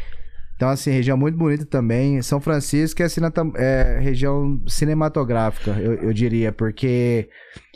Então, 0.57 0.69
assim, 0.69 0.91
região 0.93 1.17
muito 1.17 1.37
bonita 1.37 1.67
também. 1.67 2.23
São 2.23 2.41
Francisco 2.41 3.03
é, 3.03 3.07
é 3.57 3.99
região 4.01 4.61
cinematográfica, 4.69 5.73
eu, 5.73 5.95
eu 5.95 6.13
diria, 6.13 6.53
porque 6.53 7.29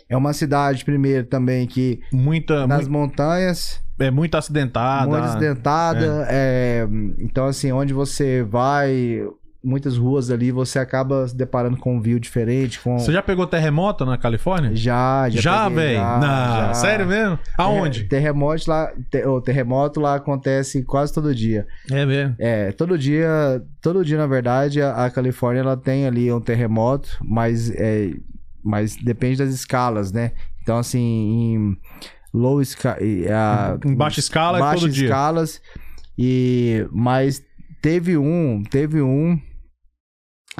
é 0.08 0.16
uma 0.16 0.32
cidade, 0.32 0.84
primeiro, 0.84 1.26
também 1.26 1.66
que 1.66 2.00
Muita, 2.12 2.66
nas 2.66 2.86
muito, 2.86 2.92
montanhas, 2.92 3.80
é 3.98 4.10
muito 4.10 4.36
acidentada. 4.36 5.08
muito 5.10 5.24
acidentada. 5.24 6.26
é, 6.30 6.86
então, 7.18 7.46
assim, 7.46 7.72
onde 7.72 7.92
você 7.92 8.44
vai, 8.44 9.26
muitas 9.62 9.96
ruas 9.96 10.30
ali, 10.30 10.52
você 10.52 10.78
acaba 10.78 11.26
se 11.26 11.36
deparando 11.36 11.76
com 11.76 11.96
um 11.96 12.00
view 12.00 12.18
diferente. 12.20 12.80
Com... 12.80 12.98
Você 12.98 13.12
já 13.12 13.20
pegou 13.22 13.46
terremoto 13.46 14.04
na 14.06 14.16
Califórnia? 14.16 14.74
Já, 14.74 15.28
já. 15.28 15.40
Já, 15.40 15.68
velho? 15.68 15.96
já, 15.98 16.18
Não, 16.18 16.56
já. 16.68 16.74
sério 16.74 17.06
mesmo? 17.06 17.38
Aonde? 17.56 18.02
É, 18.02 18.04
terremoto 18.04 18.70
lá, 18.70 18.92
te- 19.10 19.26
o 19.26 19.40
terremoto 19.40 20.00
lá 20.00 20.14
acontece 20.14 20.82
quase 20.84 21.12
todo 21.12 21.34
dia. 21.34 21.66
É 21.90 22.06
mesmo. 22.06 22.36
É, 22.38 22.70
todo 22.72 22.96
dia, 22.96 23.60
todo 23.82 24.04
dia, 24.04 24.16
na 24.16 24.26
verdade, 24.26 24.80
a, 24.80 25.06
a 25.06 25.10
Califórnia 25.10 25.60
ela 25.60 25.76
tem 25.76 26.06
ali 26.06 26.32
um 26.32 26.40
terremoto, 26.40 27.10
mas, 27.20 27.70
é, 27.72 28.12
mas 28.62 28.96
depende 28.96 29.38
das 29.38 29.50
escalas, 29.50 30.12
né? 30.12 30.32
Então, 30.62 30.78
assim, 30.78 30.98
em 31.00 31.76
low 32.32 32.60
escala. 32.62 32.98
Em 33.84 33.94
baixa 33.96 34.20
escala 34.20 34.58
é 34.58 34.60
baixas 34.60 34.80
todo 34.82 34.92
dia. 34.92 35.04
escalas. 35.06 35.60
E, 36.16 36.86
mas 36.92 37.42
teve 37.80 38.16
um, 38.16 38.62
teve 38.70 39.00
um 39.00 39.40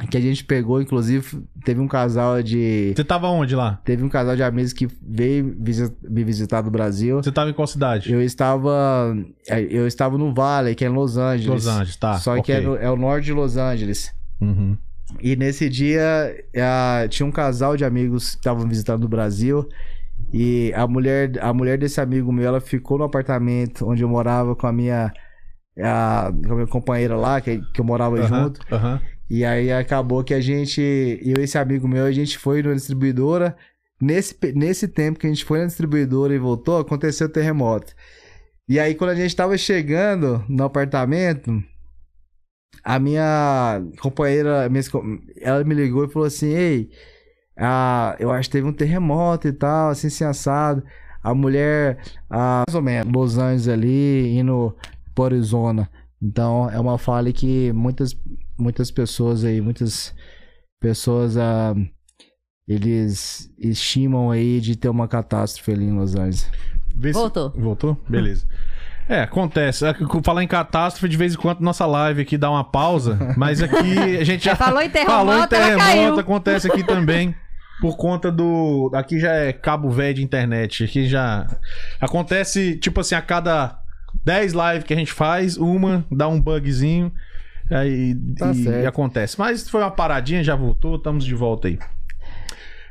que 0.07 0.17
a 0.17 0.21
gente 0.21 0.43
pegou, 0.43 0.81
inclusive, 0.81 1.43
teve 1.63 1.79
um 1.79 1.87
casal 1.87 2.41
de. 2.43 2.93
Você 2.95 3.03
tava 3.03 3.27
onde 3.27 3.55
lá? 3.55 3.81
Teve 3.83 4.03
um 4.03 4.09
casal 4.09 4.35
de 4.35 4.43
amigos 4.43 4.73
que 4.73 4.87
veio 5.01 5.55
visi- 5.59 5.93
me 6.03 6.23
visitar 6.23 6.61
do 6.61 6.69
Brasil. 6.71 7.17
Você 7.21 7.31
tava 7.31 7.49
em 7.49 7.53
qual 7.53 7.67
cidade? 7.67 8.11
Eu 8.11 8.21
estava. 8.21 9.15
é, 9.47 9.61
Eu 9.61 9.87
estava 9.87 10.17
no 10.17 10.33
Vale, 10.33 10.75
que 10.75 10.85
é 10.85 10.87
em 10.87 10.91
Los 10.93 11.17
Angeles. 11.17 11.65
Los 11.65 11.67
Angeles, 11.67 11.95
tá. 11.97 12.13
Só 12.19 12.33
que 12.35 12.39
ok. 12.51 12.55
é, 12.55 12.61
no- 12.61 12.75
é 12.75 12.89
o 12.91 12.95
norte 12.95 13.25
de 13.25 13.33
Los 13.33 13.57
Angeles. 13.57 14.11
Uhum. 14.39 14.77
E 15.19 15.35
nesse 15.35 15.67
dia 15.69 16.35
tinha 17.09 17.25
um 17.25 17.31
casal 17.31 17.75
de 17.75 17.83
amigos 17.83 18.31
que 18.31 18.37
estavam 18.37 18.67
visitando 18.67 19.05
o 19.05 19.09
Brasil. 19.09 19.67
E 20.31 20.71
a 20.75 20.85
mulher, 20.85 21.31
a 21.41 21.51
mulher 21.53 21.77
desse 21.77 21.99
amigo 21.99 22.31
meu, 22.31 22.45
ela 22.45 22.59
ficou 22.61 22.97
no 22.97 23.03
apartamento 23.05 23.87
onde 23.89 24.03
eu 24.03 24.09
morava 24.09 24.55
com 24.55 24.67
a 24.67 24.71
minha, 24.71 25.11
a, 25.81 26.31
com 26.45 26.51
a 26.51 26.55
minha 26.55 26.67
companheira 26.67 27.15
lá, 27.15 27.41
que, 27.41 27.61
que 27.73 27.81
eu 27.81 27.85
morava 27.85 28.17
Aham, 28.19 28.43
junto. 28.43 28.59
aham. 28.71 29.01
E 29.29 29.45
aí 29.45 29.71
acabou 29.71 30.23
que 30.23 30.33
a 30.33 30.41
gente, 30.41 30.81
eu 30.81 31.39
e 31.39 31.43
esse 31.43 31.57
amigo 31.57 31.87
meu, 31.87 32.05
a 32.05 32.11
gente 32.11 32.37
foi 32.37 32.63
na 32.63 32.73
distribuidora. 32.73 33.55
Nesse, 34.01 34.35
nesse 34.55 34.87
tempo 34.87 35.19
que 35.19 35.27
a 35.27 35.29
gente 35.29 35.45
foi 35.45 35.59
na 35.59 35.65
distribuidora 35.65 36.33
e 36.33 36.39
voltou, 36.39 36.79
aconteceu 36.79 37.27
o 37.27 37.31
terremoto. 37.31 37.93
E 38.67 38.79
aí, 38.79 38.95
quando 38.95 39.11
a 39.11 39.15
gente 39.15 39.35
tava 39.35 39.57
chegando 39.57 40.43
no 40.47 40.63
apartamento, 40.63 41.63
a 42.83 42.99
minha 42.99 43.81
companheira, 43.99 44.69
minha 44.69 44.83
ela 45.41 45.63
me 45.63 45.75
ligou 45.75 46.05
e 46.05 46.09
falou 46.09 46.27
assim: 46.27 46.47
Ei, 46.49 46.89
ah, 47.57 48.15
eu 48.19 48.31
acho 48.31 48.49
que 48.49 48.53
teve 48.53 48.67
um 48.67 48.73
terremoto 48.73 49.47
e 49.47 49.53
tal, 49.53 49.89
assim, 49.89 50.07
assim, 50.07 50.23
assado. 50.23 50.83
A 51.21 51.33
mulher, 51.33 51.99
ah, 52.29 52.63
mais 52.67 52.75
ou 52.75 52.81
menos, 52.81 53.11
Los 53.13 53.37
Angeles 53.37 53.67
ali, 53.67 54.37
indo 54.37 54.75
pro 55.13 55.25
Arizona. 55.25 55.89
Então, 56.21 56.69
é 56.69 56.79
uma 56.79 56.97
fala 56.97 57.31
que 57.33 57.71
muitas, 57.73 58.15
muitas 58.59 58.91
pessoas 58.91 59.43
aí, 59.43 59.61
muitas 59.61 60.13
pessoas, 60.79 61.37
ah, 61.37 61.73
eles 62.67 63.49
estimam 63.57 64.29
aí 64.31 64.59
de 64.61 64.75
ter 64.75 64.89
uma 64.89 65.07
catástrofe 65.07 65.71
ali 65.71 65.85
em 65.85 65.93
Los 65.97 66.15
Angeles. 66.15 66.49
Vê 66.95 67.13
se- 67.13 67.19
Voltou. 67.19 67.49
Voltou? 67.51 67.97
Beleza. 68.07 68.45
É, 69.07 69.21
acontece. 69.21 69.85
É, 69.85 69.95
Falar 70.23 70.43
em 70.43 70.47
catástrofe, 70.47 71.09
de 71.09 71.17
vez 71.17 71.33
em 71.33 71.37
quando 71.37 71.61
nossa 71.61 71.85
live 71.87 72.21
aqui 72.21 72.37
dá 72.37 72.51
uma 72.51 72.63
pausa, 72.63 73.17
mas 73.35 73.61
aqui 73.61 73.97
a 74.19 74.23
gente 74.23 74.45
já 74.45 74.53
Falou 74.57 74.81
em 74.83 74.89
terremoto, 74.89 75.17
falou 75.17 75.33
em 75.33 75.37
ela 75.37 75.47
terremoto, 75.47 75.79
caiu. 75.83 76.19
acontece 76.19 76.67
aqui 76.71 76.83
também. 76.83 77.33
Por 77.81 77.95
conta 77.95 78.29
do. 78.29 78.91
Aqui 78.93 79.19
já 79.19 79.31
é 79.33 79.53
cabo 79.53 79.89
velho 79.89 80.15
de 80.15 80.23
internet. 80.23 80.83
Aqui 80.83 81.07
já. 81.07 81.47
Acontece, 81.99 82.75
tipo 82.77 82.99
assim, 82.99 83.15
a 83.15 83.21
cada 83.21 83.79
10 84.25 84.51
lives 84.53 84.83
que 84.83 84.93
a 84.93 84.97
gente 84.97 85.13
faz, 85.13 85.55
uma 85.57 86.05
dá 86.11 86.27
um 86.27 86.39
bugzinho. 86.41 87.11
Aí, 87.69 88.15
Tá 88.37 88.51
e, 88.51 88.63
e 88.83 88.85
acontece. 88.85 89.37
Mas 89.39 89.69
foi 89.69 89.81
uma 89.81 89.91
paradinha, 89.91 90.43
já 90.43 90.55
voltou, 90.55 90.95
estamos 90.95 91.23
de 91.25 91.35
volta 91.35 91.67
aí. 91.67 91.77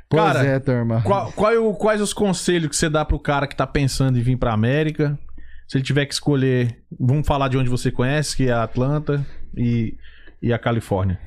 Pois 0.08 0.22
Cara, 0.22 0.44
é, 0.46 0.58
turma. 0.58 1.02
Qual- 1.02 1.32
qual 1.32 1.52
é 1.52 1.74
quais 1.74 2.00
os 2.00 2.12
conselhos 2.14 2.68
que 2.70 2.76
você 2.76 2.88
dá 2.88 3.04
pro 3.04 3.18
cara 3.18 3.46
que 3.46 3.54
tá 3.56 3.66
pensando 3.66 4.18
em 4.18 4.22
vir 4.22 4.36
pra 4.38 4.54
América? 4.54 5.18
Se 5.66 5.76
ele 5.76 5.84
tiver 5.84 6.06
que 6.06 6.14
escolher, 6.14 6.82
vamos 6.98 7.26
falar 7.26 7.48
de 7.48 7.58
onde 7.58 7.68
você 7.68 7.90
conhece, 7.90 8.34
que 8.36 8.48
é 8.48 8.52
a 8.52 8.62
Atlanta 8.62 9.26
e, 9.54 9.96
e 10.40 10.50
a 10.52 10.58
Califórnia. 10.58 11.20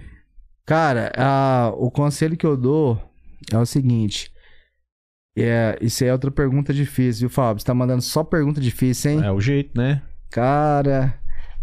Cara, 0.66 1.12
a- 1.16 1.72
o 1.76 1.92
conselho 1.92 2.36
que 2.36 2.46
eu 2.46 2.58
dou 2.58 3.00
é 3.52 3.58
o 3.58 3.66
seguinte. 3.66 4.32
É, 5.38 5.78
isso 5.80 6.04
aí 6.04 6.10
é 6.10 6.14
outra 6.14 6.32
pergunta 6.32 6.74
difícil, 6.74 7.22
viu, 7.28 7.30
Fábio? 7.30 7.60
Você 7.62 7.66
tá 7.68 7.74
mandando 7.74 8.02
só 8.02 8.24
pergunta 8.24 8.60
difícil, 8.60 9.12
hein? 9.12 9.24
É 9.24 9.32
o 9.32 9.40
jeito, 9.40 9.78
né? 9.80 10.02
Cara, 10.32 11.14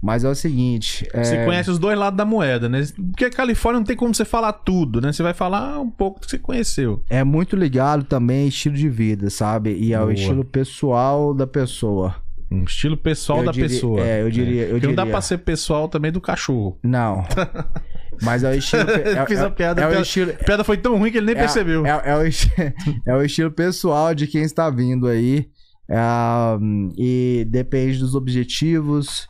mas 0.03 0.25
é 0.25 0.29
o 0.29 0.35
seguinte. 0.35 1.07
é, 1.13 1.25
Você 1.25 1.45
conhece 1.45 1.71
os 1.71 1.79
dois 1.79 1.99
lados 1.99 2.17
da 2.17 2.25
moeda, 2.25 2.69
né? 2.69 2.87
Porque 3.11 3.25
a 3.25 3.31
Califórnia 3.31 3.81
não 3.81 3.87
tem 3.87 3.97
como 3.97 4.15
você 4.15 4.25
falar 4.25 4.53
tudo, 4.53 5.01
né? 5.01 5.13
Você 5.13 5.23
vai 5.23 5.35
falar 5.35 5.79
um 5.81 5.91
pouco 5.91 6.21
do 6.21 6.25
que 6.25 6.31
você 6.31 6.39
conheceu. 6.39 7.03
É 7.11 7.25
muito 7.25 7.57
ligado 7.57 8.05
também 8.05 8.43
ao 8.43 8.49
estilo 8.49 8.77
de 8.77 8.89
vida, 8.89 9.29
sabe? 9.31 9.77
E 9.77 9.95
ao 9.95 10.05
Boa. 10.05 10.15
estilo 10.15 10.45
pessoal 10.45 11.35
da 11.35 11.47
pessoa. 11.47 12.15
Um 12.51 12.63
estilo 12.65 12.97
pessoal 12.97 13.41
Eu 13.41 13.45
da 13.47 13.53
diria- 13.53 13.69
pessoa. 13.69 14.01
é, 14.01 14.23
eu 14.23 14.31
diria- 14.31 14.63
eu 14.65 14.71
Porque 14.73 14.87
não 14.87 14.95
dá 14.95 15.03
diria. 15.03 15.13
pra 15.15 15.21
ser 15.21 15.39
pessoal 15.39 15.87
também 15.89 16.11
do 16.11 16.21
cachorro. 16.21 16.79
Não. 16.83 17.23
Mas 18.23 18.43
é 18.43 18.51
o 18.51 18.55
estilo. 18.55 18.91
É, 18.91 19.27
Fiz 19.27 19.39
é- 19.39 19.45
a 19.45 19.51
piada, 19.51 19.81
é 19.81 19.85
a 19.85 19.87
o 19.87 19.91
piada- 19.91 20.03
estilo. 20.03 20.31
A 20.33 20.45
piada 20.45 20.65
foi 20.65 20.77
tão 20.79 20.97
ruim 20.99 21.11
que 21.13 21.19
ele 21.19 21.27
nem 21.27 21.35
é- 21.37 21.39
percebeu. 21.39 21.85
É, 21.87 21.91
é 21.91 22.17
o, 22.17 22.23
é 23.07 23.17
o 23.17 23.23
estilo 23.23 23.51
pessoal 23.51 24.15
de 24.15 24.27
quem 24.27 24.43
está 24.43 24.71
vindo 24.71 25.07
aí. 25.07 25.47
Ah, 25.91 26.59
e 26.97 27.47
depende 27.49 27.99
dos 27.99 28.15
objetivos. 28.15 29.29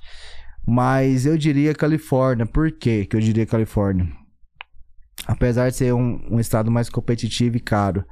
Mas 0.71 1.25
eu 1.25 1.39
diria 1.39 1.75
Califórnia. 1.75 2.45
Por 2.45 2.71
quê 2.73 3.07
que 3.07 3.17
eu 3.17 3.21
diria 3.21 3.47
Califórnia? 3.47 4.07
Apesar 5.27 5.71
de 5.71 5.77
ser 5.77 5.95
um, 5.95 6.21
um 6.31 6.39
estado 6.39 6.71
mais 6.71 6.89
competitivo 6.91 7.57
e 7.57 7.61
caro. 7.61 8.05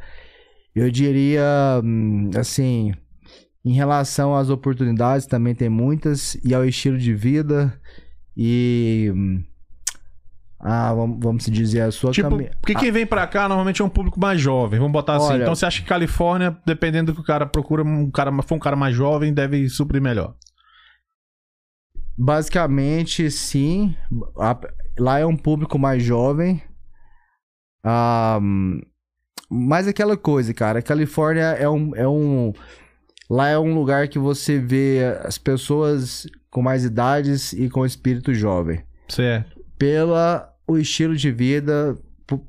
Eu 0.74 0.90
diria, 0.90 1.42
hum, 1.84 2.30
assim, 2.36 2.92
em 3.64 3.72
relação 3.74 4.34
às 4.34 4.48
oportunidades, 4.50 5.26
também 5.26 5.54
tem 5.54 5.68
muitas. 5.68 6.34
E 6.44 6.54
ao 6.54 6.64
estilo 6.64 6.96
de 6.98 7.14
vida. 7.14 7.78
E. 8.36 9.10
hum, 9.14 9.42
Ah, 10.58 10.92
vamos, 10.94 11.18
vamos 11.22 11.44
se 11.44 11.50
dizer, 11.50 11.82
a 11.82 11.90
sua 11.92 12.10
Tipo, 12.12 12.30
cami- 12.30 12.50
porque 12.60 12.74
quem 12.74 12.90
vem 12.90 13.06
pra 13.06 13.26
cá 13.26 13.46
normalmente 13.48 13.82
é 13.82 13.84
um 13.84 13.88
público 13.90 14.18
mais 14.18 14.40
jovem, 14.40 14.78
vamos 14.80 14.92
botar 14.92 15.16
assim. 15.16 15.26
Olha- 15.34 15.42
Então 15.42 15.54
você 15.54 15.66
acha 15.66 15.82
que 15.82 15.86
Califórnia, 15.88 16.56
dependendo 16.66 17.12
do 17.12 17.14
que 17.16 17.20
o 17.20 17.24
cara 17.24 17.44
procura, 17.46 17.82
um 17.84 18.10
cara, 18.10 18.32
for 18.42 18.54
um 18.54 18.58
cara 18.58 18.74
mais 18.74 18.94
jovem, 18.96 19.32
deve 19.34 19.68
suprir 19.68 20.00
melhor. 20.00 20.34
Basicamente, 22.16 23.30
sim. 23.30 23.94
A- 24.38 24.58
Lá 24.98 25.18
é 25.18 25.26
um 25.26 25.36
público 25.36 25.78
mais 25.78 26.02
jovem. 26.02 26.62
Ah, 27.84 28.40
mas 29.50 29.86
aquela 29.86 30.16
coisa, 30.16 30.52
cara. 30.54 30.78
A 30.78 30.82
Califórnia 30.82 31.42
é 31.44 31.68
um, 31.68 31.94
é 31.94 32.08
um. 32.08 32.52
Lá 33.28 33.48
é 33.48 33.58
um 33.58 33.74
lugar 33.74 34.08
que 34.08 34.18
você 34.18 34.58
vê 34.58 35.00
as 35.22 35.36
pessoas 35.36 36.26
com 36.50 36.62
mais 36.62 36.84
idades 36.84 37.52
e 37.52 37.68
com 37.68 37.84
espírito 37.84 38.32
jovem. 38.32 38.82
Certo. 39.08 39.60
Pela 39.78 40.50
o 40.66 40.78
estilo 40.78 41.14
de 41.14 41.30
vida. 41.30 41.96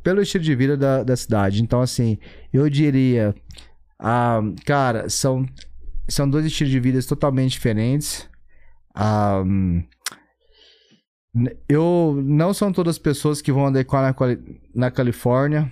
Pelo 0.02 0.22
estilo 0.22 0.44
de 0.44 0.56
vida 0.56 0.77
da, 0.77 1.03
da 1.03 1.15
cidade. 1.18 1.61
Então, 1.61 1.81
assim, 1.81 2.18
eu 2.53 2.69
diria. 2.69 3.35
ah, 3.99 4.39
cara, 4.65 5.10
são, 5.10 5.45
são 6.07 6.30
dois 6.30 6.45
estilos 6.45 6.72
de 6.72 6.80
vida 6.80 6.99
totalmente 7.03 7.52
diferentes. 7.52 8.27
Eu 11.69 12.19
não 12.24 12.53
são 12.53 12.72
todas 12.72 12.95
as 12.95 12.99
pessoas 12.99 13.41
que 13.41 13.52
vão 13.52 13.68
adequar 13.68 14.02
na, 14.02 14.38
na 14.74 14.91
Califórnia. 14.91 15.72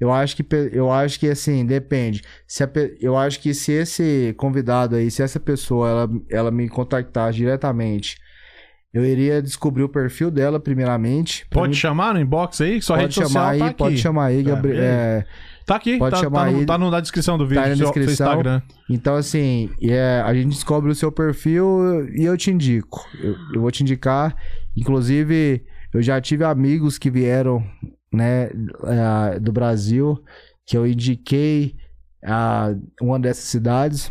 Eu 0.00 0.12
acho 0.12 0.36
que 0.36 0.44
eu 0.72 0.90
acho 0.90 1.20
que 1.20 1.28
assim 1.28 1.64
depende. 1.64 2.22
Se 2.48 2.64
a 2.64 2.70
eu 3.00 3.16
acho 3.16 3.40
que 3.40 3.54
se 3.54 3.72
esse 3.72 4.34
convidado 4.36 4.96
aí, 4.96 5.10
se 5.10 5.22
essa 5.22 5.38
pessoa 5.38 5.88
ela, 5.88 6.08
ela 6.30 6.50
me 6.50 6.68
contactar 6.68 7.32
diretamente, 7.32 8.16
eu 8.92 9.04
iria 9.04 9.40
descobrir 9.40 9.82
o 9.82 9.88
perfil 9.88 10.30
dela 10.30 10.58
primeiramente. 10.58 11.46
Pode 11.50 11.70
mim- 11.70 11.74
chamar 11.74 12.14
no 12.14 12.20
inbox 12.20 12.60
aí, 12.60 12.82
sua 12.82 12.96
pode 12.96 13.18
rede 13.20 13.28
chamar 13.28 13.50
aí, 13.50 13.58
tá 13.60 13.66
aqui. 13.66 13.76
pode 13.76 13.98
chamar 13.98 14.24
aí, 14.26 14.42
Gabriel. 14.42 14.76
beleza. 14.76 14.92
É, 14.92 15.24
Tá 15.66 15.76
aqui, 15.76 15.96
Pode 15.98 16.14
tá, 16.14 16.20
chamar 16.22 16.46
tá, 16.46 16.50
no, 16.50 16.66
tá 16.66 16.78
no- 16.78 16.90
na 16.90 17.00
descrição 17.00 17.38
do 17.38 17.46
vídeo, 17.46 17.62
Tá 17.62 17.68
na 17.70 17.74
descrição. 17.74 18.26
Instagram. 18.26 18.62
Então, 18.90 19.14
assim, 19.16 19.70
é, 19.80 20.20
a 20.24 20.34
gente 20.34 20.48
descobre 20.48 20.90
o 20.90 20.94
seu 20.94 21.10
perfil 21.10 22.06
e 22.14 22.24
eu 22.24 22.36
te 22.36 22.50
indico. 22.50 23.02
Eu, 23.18 23.34
eu 23.54 23.60
vou 23.62 23.70
te 23.70 23.82
indicar. 23.82 24.36
Inclusive, 24.76 25.64
eu 25.92 26.02
já 26.02 26.20
tive 26.20 26.44
amigos 26.44 26.98
que 26.98 27.10
vieram, 27.10 27.64
né, 28.12 28.50
eh, 28.52 29.38
do 29.40 29.52
Brasil, 29.52 30.22
que 30.66 30.76
eu 30.76 30.86
indiquei 30.86 31.74
a 32.24 32.74
uma 33.00 33.18
dessas 33.18 33.44
cidades. 33.44 34.10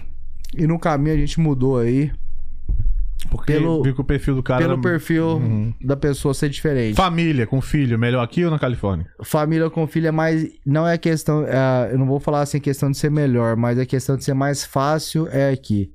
E 0.58 0.66
no 0.66 0.80
caminho 0.80 1.16
a 1.16 1.20
gente 1.20 1.40
mudou 1.40 1.78
aí 1.80 2.12
Porque 3.34 3.54
Pelo- 3.54 3.82
viu 3.82 3.96
que 3.96 4.02
o 4.02 4.04
perfil 4.04 4.36
do 4.36 4.44
cara 4.44 4.62
pelo 4.62 4.74
era- 4.74 4.82
perfil 4.82 5.26
Uhum. 5.38 5.74
da 5.84 5.98
pessoa 5.98 6.34
ser 6.34 6.50
diferente. 6.50 6.96
Família 6.96 7.48
com 7.48 7.60
filho, 7.60 7.98
melhor 7.98 8.22
aqui 8.24 8.46
ou 8.46 8.52
na 8.52 8.60
Califórnia? 8.60 9.08
Família 9.24 9.70
com 9.70 9.88
filho 9.88 10.08
é 10.08 10.12
mais. 10.12 10.48
Não 10.66 10.88
é 10.88 10.98
questão. 10.98 11.44
é, 11.48 11.90
eu 11.92 11.98
não 11.98 12.06
vou 12.06 12.20
falar 12.20 12.42
assim 12.42 12.60
questão 12.60 12.92
de 12.92 12.98
ser 12.98 13.10
melhor, 13.10 13.56
mas 13.58 13.80
a 13.80 13.86
questão 13.86 14.16
de 14.16 14.24
ser 14.24 14.34
mais 14.36 14.64
fácil 14.64 15.28
é 15.32 15.50
aqui. 15.52 15.92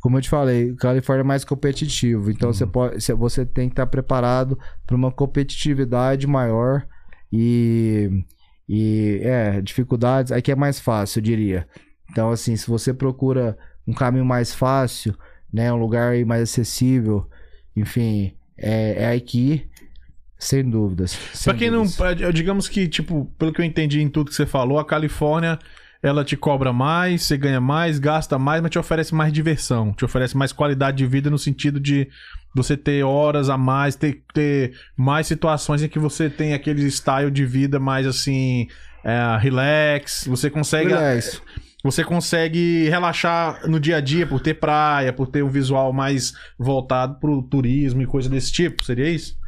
Como 0.00 0.18
eu 0.18 0.22
te 0.22 0.28
falei, 0.28 0.74
Califórnia 0.76 1.22
é 1.22 1.24
mais 1.24 1.44
competitivo. 1.44 2.30
Então 2.30 2.52
você, 2.52 2.66
pode, 2.66 3.00
você- 3.02 3.14
você 3.14 3.46
tem 3.46 3.68
que 3.68 3.72
estar 3.72 3.86
preparado 3.86 4.58
para 4.86 4.94
uma 4.96 5.10
competitividade 5.10 6.26
maior 6.26 6.84
e. 7.32 8.10
E 8.68 9.20
é, 9.22 9.60
dificuldades. 9.60 10.32
Aqui 10.32 10.50
é 10.50 10.56
mais 10.56 10.80
fácil, 10.80 11.20
eu 11.20 11.22
diria. 11.22 11.68
Então, 12.10 12.30
assim, 12.30 12.56
se 12.56 12.66
você 12.68 12.92
procura 12.92 13.56
um 13.86 13.92
caminho 13.92 14.24
mais 14.24 14.52
fácil, 14.52 15.14
né? 15.52 15.72
Um 15.72 15.76
lugar 15.76 16.14
mais 16.24 16.42
acessível, 16.42 17.28
enfim, 17.74 18.32
é, 18.58 19.04
é 19.04 19.12
aqui, 19.12 19.66
sem 20.38 20.68
dúvidas. 20.68 21.18
sem 21.32 21.50
Pra 21.52 21.58
quem 21.58 21.70
não. 21.70 21.84
dúvidas. 21.84 22.20
é, 22.20 22.32
Digamos 22.32 22.68
que, 22.68 22.86
tipo, 22.88 23.26
pelo 23.38 23.52
que 23.52 23.60
eu 23.60 23.64
entendi 23.64 24.00
em 24.00 24.08
tudo 24.08 24.30
que 24.30 24.36
você 24.36 24.46
falou, 24.46 24.78
a 24.78 24.84
Califórnia. 24.84 25.58
Ela 26.02 26.22
te 26.22 26.36
cobra 26.36 26.72
mais, 26.74 27.22
você 27.22 27.36
ganha 27.38 27.60
mais, 27.60 27.98
gasta 27.98 28.38
mais, 28.38 28.60
mas 28.60 28.70
te 28.70 28.78
oferece 28.78 29.14
mais 29.14 29.32
diversão, 29.32 29.92
te 29.92 30.04
oferece 30.04 30.36
mais 30.36 30.52
qualidade 30.52 30.98
de 30.98 31.06
vida 31.06 31.30
no 31.30 31.38
sentido 31.38 31.80
de 31.80 32.06
você 32.54 32.76
ter 32.76 33.02
horas 33.02 33.48
a 33.48 33.56
mais, 33.56 33.96
ter, 33.96 34.22
ter 34.32 34.78
mais 34.96 35.26
situações 35.26 35.82
em 35.82 35.88
que 35.88 35.98
você 35.98 36.30
tem 36.30 36.52
aquele 36.52 36.88
style 36.90 37.30
de 37.30 37.44
vida 37.44 37.80
mais 37.80 38.06
assim, 38.06 38.68
é, 39.02 39.38
relax, 39.40 40.26
você 40.28 40.48
consegue 40.50 40.90
Relax. 40.90 41.42
Você 41.86 42.02
consegue 42.02 42.88
relaxar 42.88 43.68
no 43.68 43.78
dia 43.78 43.96
a 43.96 44.00
dia 44.00 44.26
por 44.26 44.40
ter 44.40 44.54
praia, 44.54 45.12
por 45.12 45.28
ter 45.28 45.44
um 45.44 45.48
visual 45.48 45.92
mais 45.92 46.34
voltado 46.58 47.20
pro 47.20 47.42
turismo 47.42 48.02
e 48.02 48.06
coisa 48.06 48.28
desse 48.28 48.52
tipo, 48.52 48.84
seria 48.84 49.08
isso? 49.08 49.38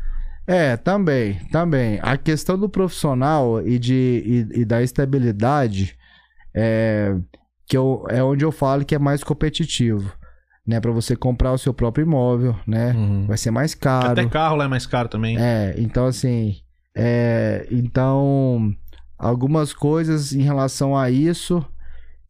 É, 0.47 0.77
também, 0.77 1.35
também. 1.51 1.99
A 2.01 2.17
questão 2.17 2.57
do 2.57 2.69
profissional 2.69 3.61
e, 3.67 3.79
de, 3.79 4.49
e, 4.55 4.61
e 4.61 4.65
da 4.65 4.83
estabilidade 4.83 5.97
é, 6.55 7.15
que 7.67 7.77
eu, 7.77 8.07
é 8.09 8.23
onde 8.23 8.45
eu 8.45 8.53
falo 8.53 8.85
que 8.85 8.95
é 8.95 8.99
mais 8.99 9.23
competitivo. 9.23 10.17
Né, 10.67 10.79
para 10.81 10.91
você 10.91 11.17
comprar 11.17 11.55
o 11.55 11.57
seu 11.57 11.73
próprio 11.73 12.03
imóvel, 12.03 12.55
né? 12.67 12.95
Vai 13.27 13.39
ser 13.39 13.51
mais 13.51 13.75
caro. 13.75 14.11
Até 14.11 14.27
carro 14.27 14.55
lá 14.55 14.67
é 14.67 14.69
mais 14.69 14.85
caro 14.85 15.09
também. 15.09 15.39
É, 15.41 15.75
então 15.79 16.05
assim, 16.05 16.57
é, 16.95 17.67
então 17.71 18.71
algumas 19.19 19.73
coisas 19.73 20.35
em 20.35 20.43
relação 20.43 20.95
a 20.95 21.11
isso 21.11 21.65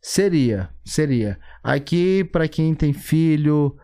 seria, 0.00 0.68
seria. 0.84 1.38
Aqui 1.62 2.24
para 2.24 2.48
quem 2.48 2.74
tem 2.74 2.92
filho 2.92 3.76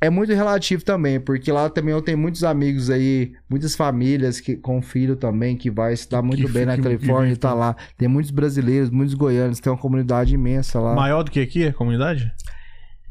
é 0.00 0.08
muito 0.08 0.32
relativo 0.32 0.84
também, 0.84 1.18
porque 1.18 1.50
lá 1.50 1.68
também 1.68 1.92
eu 1.92 2.00
tenho 2.00 2.16
muitos 2.16 2.44
amigos 2.44 2.88
aí, 2.88 3.32
muitas 3.50 3.74
famílias 3.74 4.40
que 4.40 4.56
com 4.56 4.80
filho 4.80 5.16
também 5.16 5.56
que 5.56 5.70
vai 5.70 5.96
se 5.96 6.08
dar 6.08 6.22
muito 6.22 6.46
Que 6.46 6.52
bem 6.52 6.64
na 6.64 6.78
Califórnia 6.78 7.32
e 7.32 7.36
tá 7.36 7.52
lá. 7.52 7.74
Tem 7.96 8.06
muitos 8.06 8.30
brasileiros, 8.30 8.90
muitos 8.90 9.14
goianos, 9.14 9.58
tem 9.58 9.72
uma 9.72 9.78
comunidade 9.78 10.34
imensa 10.34 10.78
lá. 10.78 10.94
Maior 10.94 11.24
do 11.24 11.30
que 11.30 11.40
aqui 11.40 11.66
a 11.66 11.72
comunidade? 11.72 12.32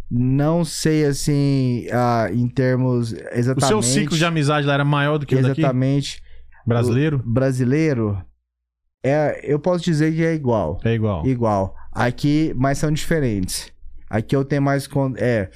Não 0.09 0.63
sei 0.63 1.05
assim, 1.05 1.87
ah, 1.91 2.29
em 2.31 2.47
termos 2.47 3.11
O 3.11 3.15
exatamente. 3.33 3.67
seu 3.67 3.81
ciclo 3.81 4.17
de 4.17 4.23
amizade 4.23 4.65
lá 4.65 4.75
era 4.75 4.85
maior 4.85 5.17
do 5.17 5.25
que 5.25 5.35
o 5.35 5.41
daqui? 5.41 5.59
exatamente. 5.59 6.23
Brasileiro? 6.65 7.21
brasileiro, 7.25 8.21
é, 9.07 9.39
eu 9.43 9.59
posso 9.59 9.83
dizer 9.83 10.13
que 10.13 10.23
é 10.23 10.33
igual. 10.33 10.79
É 10.83 10.93
igual. 10.93 11.25
Igual. 11.25 11.75
Aqui, 11.91 12.53
mas 12.55 12.77
são 12.77 12.91
diferentes. 12.91 13.71
Aqui 14.09 14.35
eu 14.35 14.45
tenho 14.45 14.61
mais. 14.61 14.87
É. 15.17 15.49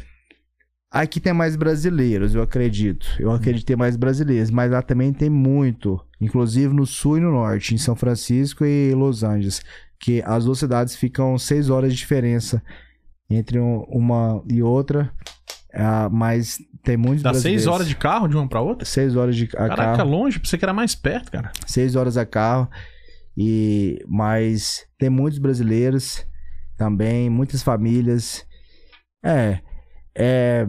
Aqui 0.94 1.22
tem 1.22 1.32
mais 1.32 1.56
brasileiros, 1.56 2.36
eu 2.36 2.42
acredito. 2.42 3.08
Eu 3.18 3.32
acredito 3.32 3.66
ter 3.66 3.78
mais 3.78 3.96
brasileiros, 3.96 4.52
mas 4.52 4.70
lá 4.70 4.82
também 4.82 5.14
tem 5.14 5.30
muito. 5.30 6.00
Inclusive 6.20 6.74
no 6.74 6.86
sul 6.86 7.18
e 7.18 7.22
no 7.22 7.32
norte, 7.32 7.74
em 7.74 7.78
São 7.78 7.96
Francisco 7.96 8.66
e 8.66 8.94
Los 8.94 9.24
Angeles. 9.24 9.62
Que 10.00 10.22
as 10.26 10.44
duas 10.46 10.60
cidades 10.60 10.96
ficam 10.96 11.38
seis 11.38 11.70
horas 11.70 11.94
de 11.94 11.98
diferença 11.98 12.62
entre 13.30 13.58
um- 13.60 13.84
uma 13.88 14.44
e 14.50 14.62
outra. 14.62 15.10
ah, 15.74 16.10
mas 16.12 16.58
tem 16.84 16.98
muitos 16.98 17.24
Dá 17.24 17.30
brasileiros. 17.32 17.64
seis 17.64 17.74
horas 17.74 17.88
de 17.88 17.96
carro 17.96 18.28
de 18.28 18.36
uma 18.36 18.46
pra 18.46 18.60
outra? 18.60 18.84
Seis 18.84 19.16
horas 19.16 19.38
de 19.38 19.46
a 19.54 19.70
Caraca, 19.70 19.98
carro. 19.98 20.10
longe, 20.10 20.38
pensei 20.38 20.60
que 20.60 20.66
era 20.66 20.74
mais 20.74 20.94
perto, 20.96 21.32
cara. 21.32 21.50
seis 21.66 21.96
horas 21.96 22.18
a 22.18 22.26
carro. 22.26 22.68
E 23.44 23.98
mas 24.08 24.86
tem 25.00 25.10
muitos 25.10 25.40
brasileiros 25.40 26.24
também, 26.78 27.28
muitas 27.30 27.64
famílias. 27.64 28.46
É, 29.26 29.60
é 30.16 30.66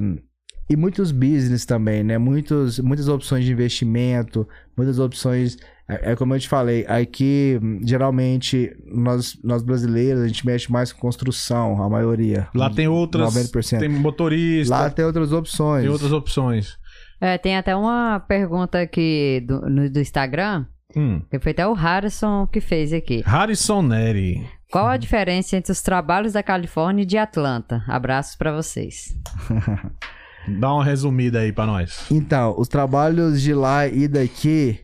e 0.71 0.77
muitos 0.77 1.13
business 1.13 1.67
também, 1.67 2.03
né? 2.03 2.17
Muitos, 2.17 2.79
muitas 2.79 3.07
opções 3.07 3.45
de 3.45 3.53
investimento, 3.53 4.49
muitas 4.75 4.99
opções. 4.99 5.59
É, 5.87 6.13
é 6.13 6.17
como 6.17 6.35
eu 6.35 6.41
te 6.41 6.49
falei, 6.49 6.87
aqui 6.89 7.61
geralmente 7.85 8.75
nós, 8.87 9.39
nós 9.45 9.63
brasileiros 9.63 10.23
a 10.23 10.27
gente 10.27 10.47
mexe 10.47 10.73
mais 10.73 10.91
com 10.91 10.99
construção, 11.01 11.83
a 11.83 11.91
maioria. 11.91 12.49
Lá 12.55 12.71
tem 12.71 12.89
outras. 12.89 13.35
90%. 13.35 13.81
Tem 13.81 13.89
motorista, 13.89 14.75
Lá 14.75 14.89
tem 14.89 15.05
outras 15.05 15.31
opções. 15.33 15.83
tem 15.83 15.91
outras 15.91 16.13
opções. 16.13 16.79
É, 17.21 17.37
tem 17.37 17.55
até 17.57 17.77
uma 17.77 18.19
pergunta 18.21 18.81
aqui 18.81 19.45
do, 19.47 19.61
no- 19.69 19.91
do 19.91 20.01
Instagram, 20.01 20.65
Hum. 20.97 21.23
que 21.31 21.39
foi 21.39 21.53
até 21.53 21.67
o 21.67 21.73
Harrison 21.73 22.47
que 22.47 22.61
fez 22.61 22.93
aqui. 22.93 23.23
Harrison 23.25 23.83
Neri. 23.83 24.47
Qual 24.71 24.87
a 24.87 24.97
diferença 24.97 25.57
entre 25.57 25.71
os 25.71 25.83
trabalhos 25.83 26.33
da 26.33 26.43
Califórnia 26.43 27.03
e 27.03 27.07
de 27.07 27.19
Atlanta? 27.19 27.85
Abraços 27.87 28.37
pra 28.37 28.53
vocês. 28.53 29.15
Dá 30.59 30.73
uma 30.73 30.85
resumida 30.85 31.41
aí 31.41 31.53
pra 31.53 31.67
nós. 31.67 32.11
Então, 32.11 32.55
os 32.59 32.69
trabalhos 32.69 33.41
de 33.43 33.55
lá 33.55 33.87
e 33.87 34.09
daqui, 34.09 34.81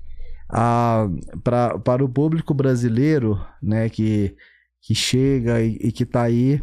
ah, 0.50 1.08
pra, 1.42 1.78
para 1.78 2.04
o 2.04 2.08
público 2.08 2.52
brasileiro, 2.52 3.40
né, 3.62 3.88
que, 3.88 4.36
que 4.82 4.94
chega 4.94 5.60
e, 5.60 5.78
e 5.80 5.90
que 5.90 6.04
tá 6.04 6.22
aí, 6.22 6.62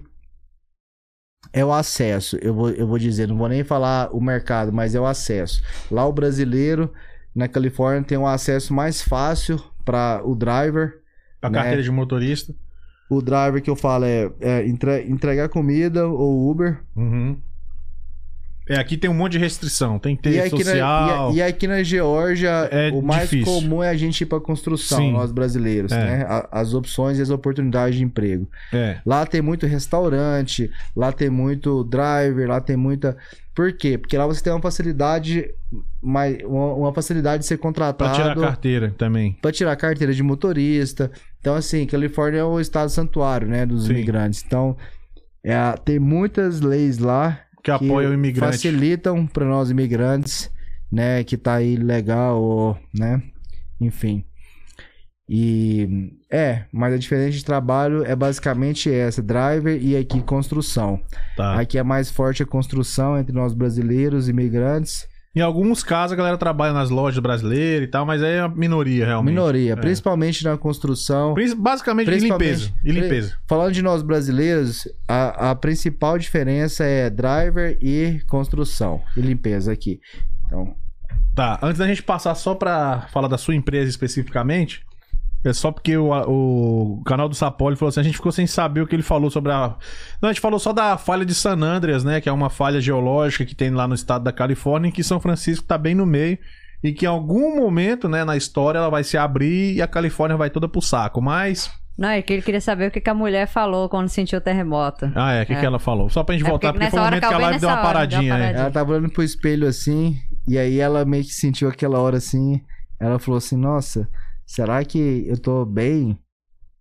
é 1.51 1.63
o 1.63 1.73
acesso. 1.73 2.37
Eu 2.41 2.53
vou, 2.53 2.69
eu 2.69 2.87
vou 2.87 2.99
dizer, 2.99 3.27
não 3.27 3.37
vou 3.37 3.49
nem 3.49 3.63
falar 3.63 4.09
o 4.13 4.21
mercado, 4.21 4.71
mas 4.71 4.95
é 4.95 4.99
o 4.99 5.05
acesso. 5.05 5.61
Lá 5.89 6.05
o 6.05 6.13
brasileiro, 6.13 6.91
na 7.35 7.47
Califórnia, 7.47 8.01
tem 8.03 8.17
um 8.17 8.25
acesso 8.27 8.73
mais 8.73 9.01
fácil 9.01 9.61
para 9.83 10.21
o 10.23 10.33
driver. 10.35 11.01
A 11.41 11.49
Né? 11.49 11.59
carteira 11.59 11.83
de 11.83 11.91
motorista. 11.91 12.53
O 13.09 13.21
driver 13.21 13.61
que 13.61 13.69
eu 13.69 13.75
falo 13.75 14.05
é, 14.05 14.31
é 14.39 14.65
entre- 14.67 15.03
entregar 15.07 15.49
comida 15.49 16.07
ou 16.07 16.49
Uber. 16.49 16.79
Uhum. 16.95 17.37
É, 18.67 18.77
aqui 18.79 18.97
tem 18.97 19.09
um 19.09 19.13
monte 19.13 19.33
de 19.33 19.37
restrição. 19.37 19.99
Tem 19.99 20.15
que 20.15 20.23
ter 20.23 20.31
E 20.33 20.39
aqui, 20.39 20.63
social. 20.63 21.29
na, 21.29 21.33
e, 21.35 21.37
e 21.37 21.41
aqui 21.43 21.67
na 21.67 21.83
Geórgia, 21.83 22.49
É 22.71 22.89
o 22.91 23.01
mais 23.01 23.29
difícil. 23.29 23.45
comum 23.45 23.83
é 23.83 23.89
a 23.89 23.95
gente 23.95 24.21
ir 24.21 24.25
para 24.25 24.39
construção, 24.39 24.97
Sim. 24.97 25.11
nós 25.13 25.31
brasileiros, 25.31 25.91
É. 25.91 26.03
né? 26.03 26.25
A- 26.27 26.47
as 26.51 26.73
opções 26.73 27.19
e 27.19 27.21
as 27.21 27.29
oportunidades 27.29 27.97
de 27.97 28.03
emprego. 28.03 28.49
É. 28.73 28.97
Lá 29.05 29.25
tem 29.25 29.41
muito 29.41 29.67
restaurante, 29.67 30.71
lá 30.95 31.11
tem 31.11 31.29
muito 31.29 31.83
driver, 31.83 32.47
lá 32.47 32.59
tem 32.59 32.75
muita. 32.75 33.15
Por 33.53 33.71
quê? 33.71 33.97
Porque 33.97 34.17
lá 34.17 34.25
você 34.25 34.43
tem 34.43 34.51
uma 34.51 34.61
facilidade, 34.61 35.49
mais, 36.01 36.37
uma, 36.43 36.91
facilidade 36.93 37.41
de 37.43 37.45
ser 37.47 37.57
Pra 37.57 37.63
contratado 37.63 38.13
tirar 38.15 38.31
a 38.31 38.35
carteira 38.35 38.93
também. 38.97 39.37
para 39.41 39.51
tirar 39.51 39.75
carteira 39.75 40.13
de 40.13 40.21
motorista. 40.23 41.09
Então, 41.39 41.55
assim, 41.55 41.85
Califórnia 41.85 42.39
é 42.39 42.43
o 42.43 42.59
estado 42.59 42.89
santuário, 42.89 43.47
né, 43.47 43.65
dos 43.65 43.85
Sim. 43.85 43.91
imigrantes. 43.93 44.43
Então, 44.45 44.75
é, 45.43 45.55
tem 45.85 45.99
muitas 45.99 46.59
leis 46.59 46.97
lá 46.97 47.39
Que 47.65 47.71
apoia 47.71 48.09
o 48.09 48.13
imigrante. 48.13 48.53
facilitam 48.53 49.25
para 49.25 49.43
nós 49.43 49.71
imigrantes, 49.71 50.51
né, 50.91 51.23
que 51.23 51.35
tá 51.35 51.55
aí 51.55 51.75
legal, 51.75 52.39
ou, 52.39 52.77
né, 52.93 53.19
enfim. 53.81 54.23
E 55.27 56.13
é, 56.31 56.65
mas 56.71 56.93
a 56.93 56.97
diferença 56.97 57.31
de 57.31 57.43
trabalho 57.43 58.05
é 58.05 58.15
basicamente 58.15 58.91
essa, 58.91 59.23
driver 59.23 59.81
e 59.81 59.97
aqui 59.97 60.21
construção. 60.21 61.01
Tá. 61.35 61.59
Aqui 61.59 61.79
é 61.79 61.83
mais 61.83 62.11
forte 62.11 62.43
a 62.43 62.45
construção 62.45 63.17
entre 63.17 63.33
nós 63.33 63.51
brasileiros, 63.51 64.29
imigrantes, 64.29 65.07
Em 65.35 65.41
alguns 65.41 65.83
casos 65.83 66.13
a 66.13 66.15
galera 66.15 66.37
trabalha 66.37 66.71
nas 66.71 66.89
lojas 66.89 67.19
brasileiras 67.19 67.87
e 67.87 67.91
tal, 67.91 68.05
mas 68.05 68.21
é 68.21 68.39
a 68.39 68.47
minoria 68.47 69.05
realmente. 69.05 69.33
minoria, 69.35 69.73
É. 69.73 69.75
principalmente 69.75 70.43
na 70.45 70.57
construção. 70.57 71.35
Basicamente 71.57 72.07
e 72.07 72.11
Principalmente- 72.11 72.49
limpeza. 72.51 72.73
E 72.85 72.91
limpeza. 72.91 73.37
Falando 73.45 73.73
de 73.73 73.81
nós 73.81 74.01
brasileiros, 74.01 74.87
a, 75.07 75.51
a 75.51 75.55
principal 75.55 76.17
diferença 76.17 76.85
é 76.85 77.09
driver 77.09 77.77
e 77.81 78.21
construção 78.29 79.01
e 79.17 79.21
limpeza 79.21 79.71
aqui. 79.73 79.99
Então, 80.45 80.73
Tá, 81.35 81.59
antes 81.61 81.79
da 81.79 81.85
gente 81.85 82.01
passar 82.01 82.33
só 82.33 82.55
pra 82.55 83.07
falar 83.11 83.27
da 83.27 83.37
sua 83.37 83.53
empresa 83.53 83.89
especificamente, 83.89 84.85
é 85.47 85.53
só 85.53 85.71
porque 85.71 85.95
o, 85.95 86.09
o 86.11 87.03
canal 87.05 87.29
do 87.29 87.35
Sapoli 87.35 87.75
falou 87.75 87.89
assim, 87.89 87.99
a 87.99 88.03
gente 88.03 88.15
ficou 88.17 88.31
sem 88.31 88.47
saber 88.47 88.81
o 88.81 88.87
que 88.87 88.95
ele 88.95 89.03
falou 89.03 89.29
sobre 89.29 89.51
a... 89.51 89.75
Não, 90.21 90.29
a 90.29 90.31
gente 90.33 90.41
falou 90.41 90.59
só 90.59 90.73
da 90.73 90.97
falha 90.97 91.25
de 91.25 91.35
San 91.35 91.61
Andreas, 91.61 92.03
né, 92.03 92.19
que 92.19 92.27
é 92.27 92.31
uma 92.31 92.49
falha 92.49 92.81
geológica 92.81 93.45
que 93.45 93.53
tem 93.55 93.69
lá 93.71 93.87
no 93.87 93.95
estado 93.95 94.23
da 94.23 94.31
Califórnia, 94.31 94.89
em 94.89 94.91
que 94.91 95.03
São 95.03 95.19
Francisco 95.19 95.65
tá 95.65 95.77
bem 95.77 95.93
no 95.95 96.05
meio, 96.05 96.37
e 96.83 96.91
que 96.93 97.05
em 97.05 97.07
algum 97.07 97.55
momento, 97.55 98.07
né, 98.09 98.23
na 98.23 98.35
história 98.35 98.77
ela 98.79 98.89
vai 98.89 99.03
se 99.03 99.17
abrir 99.17 99.75
e 99.75 99.81
a 99.81 99.87
Califórnia 99.87 100.37
vai 100.37 100.49
toda 100.49 100.67
pro 100.67 100.81
saco, 100.81 101.21
mas 101.21 101.71
Não, 101.97 102.09
é 102.09 102.21
que 102.21 102.33
ele 102.33 102.41
queria 102.41 102.59
saber 102.61 102.89
o 102.89 102.91
que, 102.91 102.99
que 102.99 103.09
a 103.09 103.13
mulher 103.13 103.47
falou 103.47 103.87
quando 103.87 104.09
sentiu 104.09 104.39
o 104.39 104.41
terremoto. 104.41 105.09
Ah, 105.15 105.31
é, 105.33 105.43
o 105.43 105.45
que, 105.45 105.53
É. 105.53 105.59
que 105.59 105.65
ela 105.65 105.79
falou? 105.79 106.09
Só 106.09 106.23
pra 106.23 106.35
gente 106.35 106.45
É 106.45 106.49
voltar, 106.49 106.73
porque 106.73 106.85
porque 106.85 106.91
foi 106.91 106.99
o 106.99 107.03
momento 107.05 107.27
que 107.27 107.33
a 107.33 107.37
live 107.37 107.59
deu 107.59 107.69
uma 107.69 107.75
deu 107.75 107.83
paradinha, 107.85 108.21
né? 108.21 108.29
paradinha. 108.39 108.61
Ela 108.61 108.71
tava 108.71 108.91
olhando 108.91 109.09
pro 109.09 109.23
espelho 109.23 109.67
assim, 109.67 110.17
e 110.47 110.57
aí 110.57 110.79
ela 110.79 111.05
meio 111.05 111.23
que 111.23 111.33
sentiu 111.33 111.69
aquela 111.69 111.99
hora 111.99 112.17
assim. 112.17 112.61
Ela 112.99 113.17
falou 113.19 113.37
assim: 113.37 113.57
Nossa, 113.57 114.07
será 114.45 114.83
que 114.85 115.25
eu 115.27 115.37
tô 115.37 115.65
bem? 115.65 116.17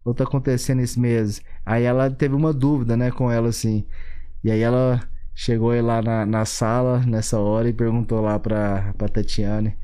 Ou 0.05 0.15
tá 0.15 0.25
acontecendo 0.25 0.81
esse 0.81 1.01
mês? 1.01 1.43
Aí 1.65 1.85
ela 1.85 2.11
teve 2.11 2.35
uma 2.35 2.53
dúvida, 2.53 2.97
né, 2.97 3.11
com 3.11 3.31
ela 3.31 3.49
assim. 3.49 3.87
E 4.43 4.51
aí 4.51 4.61
ela 4.61 5.01
chegou 5.35 5.71
aí 5.71 5.81
lá 5.81 6.03
na, 6.03 6.27
na 6.27 6.45
sala 6.45 7.01
nessa 7.07 7.39
hora 7.39 7.69
e 7.69 7.73
perguntou 7.73 8.21
lá 8.21 8.39
pra, 8.39 8.95
pra 8.99 9.09
Tatiane. 9.09 9.77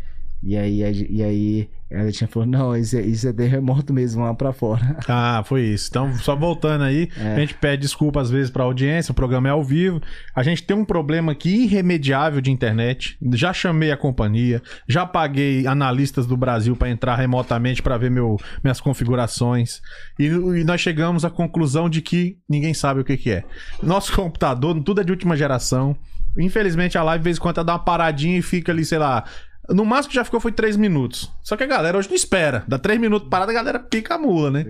E 0.43 0.57
aí, 0.57 0.81
e 1.11 1.23
aí 1.23 1.71
ela 1.91 2.11
tinha 2.13 2.29
falou: 2.29 2.47
Não, 2.49 2.77
isso 2.77 2.97
é, 2.97 3.01
isso 3.01 3.27
é 3.29 3.33
terremoto 3.33 3.93
mesmo, 3.93 4.23
lá 4.23 4.33
pra 4.35 4.53
fora. 4.53 4.97
Ah, 5.09 5.43
foi 5.45 5.63
isso. 5.63 5.89
Então, 5.91 6.15
só 6.19 6.37
voltando 6.37 6.85
aí, 6.85 7.09
É. 7.19 7.35
a 7.35 7.41
gente 7.41 7.55
pede 7.55 7.83
desculpa 7.83 8.21
às 8.21 8.31
vezes 8.31 8.51
pra 8.51 8.63
audiência, 8.63 9.11
o 9.13 9.15
programa 9.15 9.49
é 9.49 9.51
ao 9.51 9.65
vivo. 9.65 10.01
A 10.35 10.43
gente 10.43 10.63
tem 10.63 10.77
um 10.77 10.85
problema 10.85 11.33
aqui 11.33 11.65
irremediável 11.65 12.41
de 12.41 12.51
internet. 12.51 13.17
Já 13.35 13.53
chamei 13.53 13.91
a 13.91 13.97
companhia, 13.97 14.63
já 14.89 15.05
paguei 15.05 15.67
analistas 15.67 16.27
do 16.27 16.37
Brasil 16.37 16.77
pra 16.77 16.89
entrar 16.91 17.17
remotamente 17.17 17.83
pra 17.83 17.99
ver 17.99 18.11
meu, 18.11 18.37
minhas 18.63 18.81
configurações. 18.81 19.81
E, 20.19 20.27
e 20.27 20.65
nós 20.65 20.81
chegamos 20.81 21.25
à 21.25 21.31
conclusão 21.31 21.89
de 21.91 22.01
que 22.01 22.37
ninguém 22.49 22.73
sabe 22.73 23.01
o 23.01 23.05
que, 23.05 23.17
que 23.17 23.31
é. 23.31 23.45
Nosso 23.83 24.13
computador, 24.17 24.81
tudo 24.83 25.01
é 25.01 25.05
de 25.05 25.11
última 25.11 25.37
geração. 25.37 25.97
Infelizmente 26.39 26.97
a 26.97 27.03
live, 27.03 27.21
de 27.23 27.25
vez 27.25 27.37
em 27.39 27.41
quando, 27.41 27.57
ela 27.59 27.65
dá 27.65 27.73
uma 27.73 27.79
paradinha 27.81 28.39
e 28.39 28.43
fica 28.43 28.71
ali, 28.71 28.85
sei 28.85 28.99
lá. 28.99 29.25
No 29.71 29.85
máximo 29.85 30.11
que 30.11 30.17
já 30.17 30.25
ficou 30.25 30.41
foi 30.41 30.53
3 30.53 30.77
minutos. 30.77 31.31
Só 31.43 31.57
que 31.57 31.63
a 31.65 31.67
galera 31.67 31.97
hoje 31.97 32.09
não 32.09 32.17
espera. 32.17 32.65
Dá 32.67 32.79
3 32.79 33.01
minutos 33.01 33.29
parada, 33.29 33.53
a 33.53 33.55
galera 33.55 33.79
pica 33.79 34.15
a 34.15 34.19
mula, 34.19 34.51
né? 34.51 34.65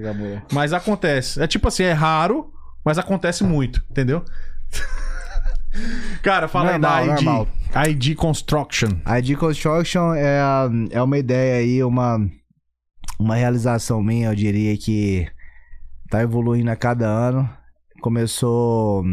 Mas 0.53 0.73
acontece. 0.73 1.43
É 1.43 1.47
tipo 1.47 1.69
assim, 1.69 1.85
é 1.85 1.93
raro, 1.93 2.53
mas 2.85 2.99
acontece 2.99 3.43
muito, 3.45 3.83
entendeu? 3.91 4.25
Cara, 6.23 6.49
fala 6.49 6.73
Normal, 6.73 6.93
aí 6.95 7.07
da 7.07 7.15
ID. 7.15 7.23
normal. 7.25 7.49
ID 7.89 8.15
Construction. 8.17 8.89
A 9.05 9.19
ID 9.19 9.37
Construction 9.37 10.15
é, 10.15 10.41
é 10.91 11.03
uma 11.03 11.17
ideia 11.19 11.61
aí, 11.61 11.83
uma, 11.85 12.19
uma 13.19 13.37
realização 13.37 14.03
minha, 14.03 14.29
eu 14.29 14.35
diria 14.35 14.77
que 14.77 15.27
tá 16.11 16.21
evoluindo 16.23 16.71
a 16.71 16.77
cada 16.77 17.07
ano. 17.07 17.49
Começou 18.01 19.05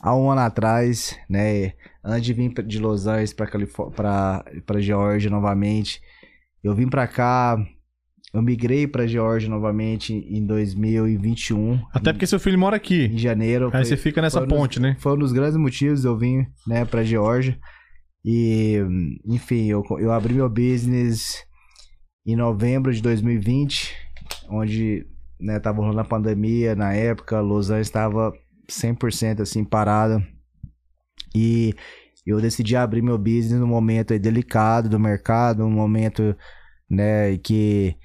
há 0.00 0.14
um 0.14 0.30
ano 0.30 0.42
atrás, 0.42 1.18
né? 1.28 1.72
Antes 2.04 2.24
de 2.24 2.32
vir 2.32 2.52
de 2.64 2.78
Los 2.80 3.06
Angeles 3.06 3.32
para 3.32 3.48
para 3.94 4.44
para 4.66 4.80
Geórgia 4.80 5.30
novamente, 5.30 6.00
eu 6.62 6.74
vim 6.74 6.88
para 6.88 7.06
cá, 7.06 7.56
eu 8.34 8.42
migrei 8.42 8.86
para 8.88 9.06
Geórgia 9.06 9.48
novamente 9.48 10.12
em 10.12 10.44
2021, 10.44 11.80
Até 11.92 12.12
porque 12.12 12.26
seu 12.26 12.40
filho 12.40 12.58
mora 12.58 12.76
aqui. 12.76 13.04
em 13.04 13.18
janeiro. 13.18 13.66
Aí 13.66 13.70
Foi- 13.70 13.84
você 13.84 13.96
fica 13.96 14.20
nessa 14.22 14.40
um 14.42 14.46
dos- 14.46 14.56
ponte, 14.58 14.80
né? 14.80 14.96
foi 14.98 15.12
um 15.12 15.18
dos 15.18 15.32
grandes 15.32 15.56
motivos 15.56 16.04
eu 16.04 16.16
vim, 16.18 16.44
né, 16.66 16.84
pra 16.84 17.04
Geórgia. 17.04 17.58
E, 18.24 18.78
enfim, 19.26 19.66
eu, 19.66 19.82
eu 19.98 20.12
abri 20.12 20.34
meu 20.34 20.48
business 20.48 21.44
em 22.26 22.36
novembro 22.36 22.92
de 22.92 23.02
2020, 23.02 23.92
onde, 24.48 25.04
né, 25.40 25.58
tava 25.58 25.78
rolando 25.82 26.00
a 26.00 26.04
pandemia 26.04 26.74
na 26.76 26.92
época, 26.94 27.40
Los 27.40 27.68
Angeles 27.70 27.88
estava 27.88 28.32
100% 28.68 29.42
assim 29.42 29.64
parada. 29.64 30.24
E 31.34 31.74
eu 32.26 32.40
decidi 32.40 32.76
abrir 32.76 33.02
meu 33.02 33.18
business 33.18 33.60
num 33.60 33.66
momento 33.66 34.18
delicado 34.18 34.88
do 34.88 34.98
mercado, 35.00 35.64
um 35.64 35.70
momento, 35.70 36.36
né, 36.88 37.36
que 37.38 37.96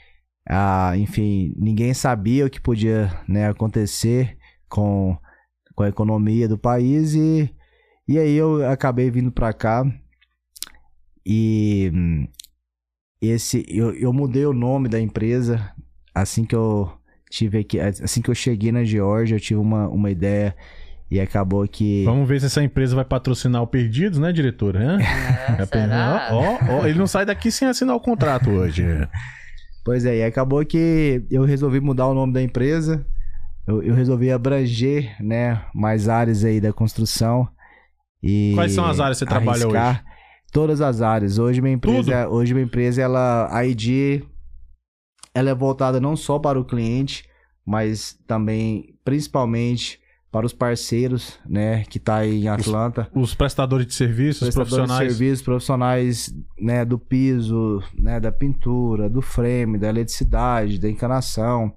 ah, 0.50 0.94
enfim, 0.98 1.54
ninguém 1.58 1.94
sabia 1.94 2.46
o 2.46 2.50
que 2.50 2.62
podia, 2.62 3.12
né, 3.28 3.50
acontecer 3.50 4.38
com 4.70 5.18
com 5.78 5.84
a 5.84 5.90
economia 5.90 6.48
do 6.48 6.58
país. 6.58 7.14
E, 7.14 7.54
e 8.08 8.18
aí 8.18 8.36
eu 8.36 8.68
acabei 8.68 9.12
vindo 9.12 9.32
pra 9.32 9.54
cá. 9.54 9.86
E 11.24 11.92
esse 13.22 13.64
eu, 13.70 13.94
eu 13.94 14.12
mudei 14.12 14.46
o 14.46 14.54
nome 14.54 14.90
da 14.90 15.00
empresa 15.00 15.72
assim 16.16 16.46
que 16.46 16.56
eu 16.56 16.92
tive 17.30 17.60
aqui 17.60 17.80
assim 17.80 18.22
que 18.22 18.30
eu 18.30 18.36
cheguei 18.36 18.72
na 18.72 18.84
Geórgia 18.84 19.36
eu 19.36 19.40
tive 19.40 19.60
uma, 19.60 19.90
uma 19.90 20.10
ideia 20.12 20.56
e 21.10 21.20
acabou 21.20 21.68
que 21.68 22.04
Vamos 22.06 22.28
ver 22.28 22.40
se 22.40 22.48
essa 22.48 22.64
empresa 22.64 22.96
vai 22.96 23.06
patrocinar 23.06 23.62
o 23.62 23.68
Perdidos, 23.68 24.20
né, 24.20 24.32
diretora? 24.32 24.80
Hã? 24.80 24.98
É, 25.02 25.62
É, 25.62 25.66
será? 25.66 26.30
ó, 26.32 26.58
ó, 26.70 26.86
ele 26.86 27.00
não 27.00 27.08
sai 27.08 27.26
daqui 27.26 27.50
sem 27.52 27.68
assinar 27.68 27.96
o 27.96 28.00
contrato 28.00 28.50
hoje. 28.50 28.84
Pois 29.86 30.04
é, 30.04 30.18
e 30.18 30.24
acabou 30.26 30.66
que 30.66 31.26
eu 31.32 31.46
resolvi 31.46 31.80
mudar 31.80 32.08
o 32.08 32.14
nome 32.14 32.34
da 32.34 32.42
empresa. 32.42 33.08
Eu, 33.66 33.82
eu 33.82 33.96
resolvi 33.96 34.30
abranger, 34.30 35.16
né, 35.24 35.62
mais 35.74 36.10
áreas 36.10 36.44
aí 36.44 36.60
da 36.60 36.74
construção. 36.74 37.48
E 38.22 38.52
Quais 38.54 38.74
são 38.74 38.86
as 38.86 39.00
áreas 39.00 39.18
que 39.18 39.24
você 39.24 39.30
trabalha 39.30 39.64
arriscar 39.64 40.04
Todas 40.52 40.82
as 40.82 41.02
áreas. 41.02 41.38
Hoje 41.38 41.62
minha 41.62 41.74
empresa, 41.74 42.28
hoje 42.28 42.54
minha 42.54 42.66
empresa, 42.66 43.02
ela, 43.02 43.48
a 43.50 43.66
ID, 43.66 44.24
ela 45.34 45.52
é 45.52 45.56
voltada 45.56 46.02
não 46.02 46.18
só 46.18 46.38
para 46.38 46.60
o 46.60 46.66
cliente, 46.66 47.24
mas 47.66 48.20
também, 48.28 48.94
principalmente, 49.06 50.02
para 50.32 50.46
os 50.46 50.54
parceiros, 50.54 51.40
né, 51.48 51.84
que 51.90 52.00
tá 52.00 52.18
aí 52.18 52.44
em 52.44 52.48
Atlanta 52.50 53.08
Os 53.16 53.34
prestadores 53.34 53.88
de 53.88 53.94
serviços, 53.94 54.42
os 54.48 54.54
prestadores 54.56 54.74
profissionais. 54.76 55.08
de 55.08 55.18
serviços 55.18 55.42
profissionais 55.46 56.36
né, 56.60 56.84
do 56.86 57.00
piso, 57.00 57.82
né, 57.98 58.20
da 58.20 58.32
pintura, 58.32 59.10
do 59.10 59.22
frame, 59.22 59.78
da 59.78 59.88
eletricidade, 59.90 60.80
da 60.80 60.90
encanação. 60.90 61.74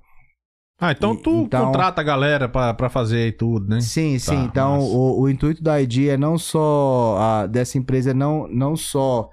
Ah, 0.82 0.92
então 0.92 1.12
E- 1.14 1.18
tu 1.18 1.42
então- 1.42 1.66
contrata 1.66 2.00
a 2.00 2.04
galera 2.04 2.48
pra 2.48 2.88
fazer 2.88 3.18
aí 3.24 3.32
tudo, 3.32 3.68
né? 3.68 3.80
Sim, 3.82 4.18
sim. 4.18 4.34
Tá, 4.34 4.42
então, 4.44 4.72
massa. 4.78 4.86
o, 4.96 5.20
o 5.20 5.28
intuito 5.30 5.62
da 5.62 5.80
ID 5.80 6.08
é 6.08 6.16
não 6.16 6.36
só 6.38 7.16
a, 7.18 7.46
dessa 7.46 7.76
empresa 7.78 8.12
não, 8.14 8.48
não 8.48 8.74
só 8.74 9.28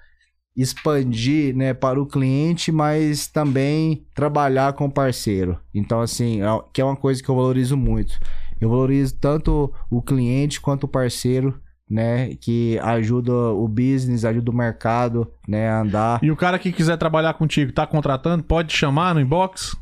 expandir 0.56 1.56
né, 1.56 1.74
para 1.74 2.02
o 2.02 2.06
cliente, 2.06 2.72
mas 2.72 3.28
também 3.28 4.06
trabalhar 4.16 4.74
com 4.74 4.86
o 4.86 4.92
parceiro. 4.92 5.58
Então, 5.74 6.02
assim, 6.02 6.42
é- 6.42 6.62
que 6.74 6.82
é 6.82 6.86
uma 6.86 6.96
coisa 6.96 7.22
que 7.22 7.30
eu 7.30 7.36
valorizo 7.36 7.78
muito. 7.78 8.20
Eu 8.60 8.70
valorizo 8.70 9.16
tanto 9.20 9.72
o 9.90 10.02
cliente 10.02 10.60
quanto 10.62 10.86
o 10.86 10.88
parceiro, 10.88 11.60
né, 11.90 12.36
que 12.42 12.78
ajuda 12.80 13.32
o 13.34 13.68
business, 13.68 14.26
ajuda 14.26 14.52
o 14.52 14.56
mercado, 14.56 15.32
né, 15.48 15.70
a 15.70 15.82
andar. 15.82 16.20
E 16.24 16.30
o 16.32 16.36
cara 16.36 16.60
que 16.60 16.72
quiser 16.72 16.98
trabalhar 16.98 17.34
contigo, 17.36 17.72
tá 17.72 17.88
contratando, 17.88 18.44
pode 18.44 18.74
chamar 18.74 19.14
no 19.16 19.22
inbox? 19.22 19.76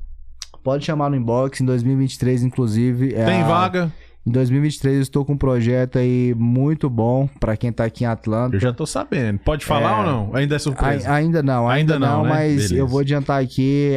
Pode 0.63 0.83
chamar 0.85 1.09
no 1.09 1.15
inbox, 1.15 1.61
em 1.61 1.65
2023, 1.65 2.43
inclusive. 2.43 3.13
é 3.13 3.25
Tem 3.25 3.41
a- 3.41 3.47
vaga. 3.47 3.91
Em 4.27 4.31
2023 4.31 4.95
eu 4.95 5.01
estou 5.03 5.23
com 5.23 5.33
um 5.33 5.37
projeto 5.37 5.99
aí 5.99 6.33
muito 6.35 6.89
bom 6.89 7.27
para 7.39 7.55
quem 7.55 7.71
tá 7.71 7.85
aqui 7.85 8.03
em 8.03 8.07
Atlanta. 8.07 8.55
Eu 8.55 8.59
já 8.59 8.73
tô 8.73 8.83
sabendo. 8.83 9.37
Pode 9.39 9.63
falar 9.63 9.91
É. 9.91 9.99
ou 9.99 10.05
não? 10.05 10.35
Ainda 10.35 10.55
é 10.55 10.59
surpresa. 10.59 11.07
Ai- 11.11 11.23
ainda 11.23 11.43
não, 11.43 11.69
ainda, 11.69 11.93
Ainda 11.93 12.07
não, 12.07 12.17
não, 12.17 12.23
né? 12.23 12.29
mas 12.29 12.53
Beleza. 12.55 12.75
eu 12.75 12.87
vou 12.87 13.01
adiantar 13.01 13.43
aqui 13.43 13.91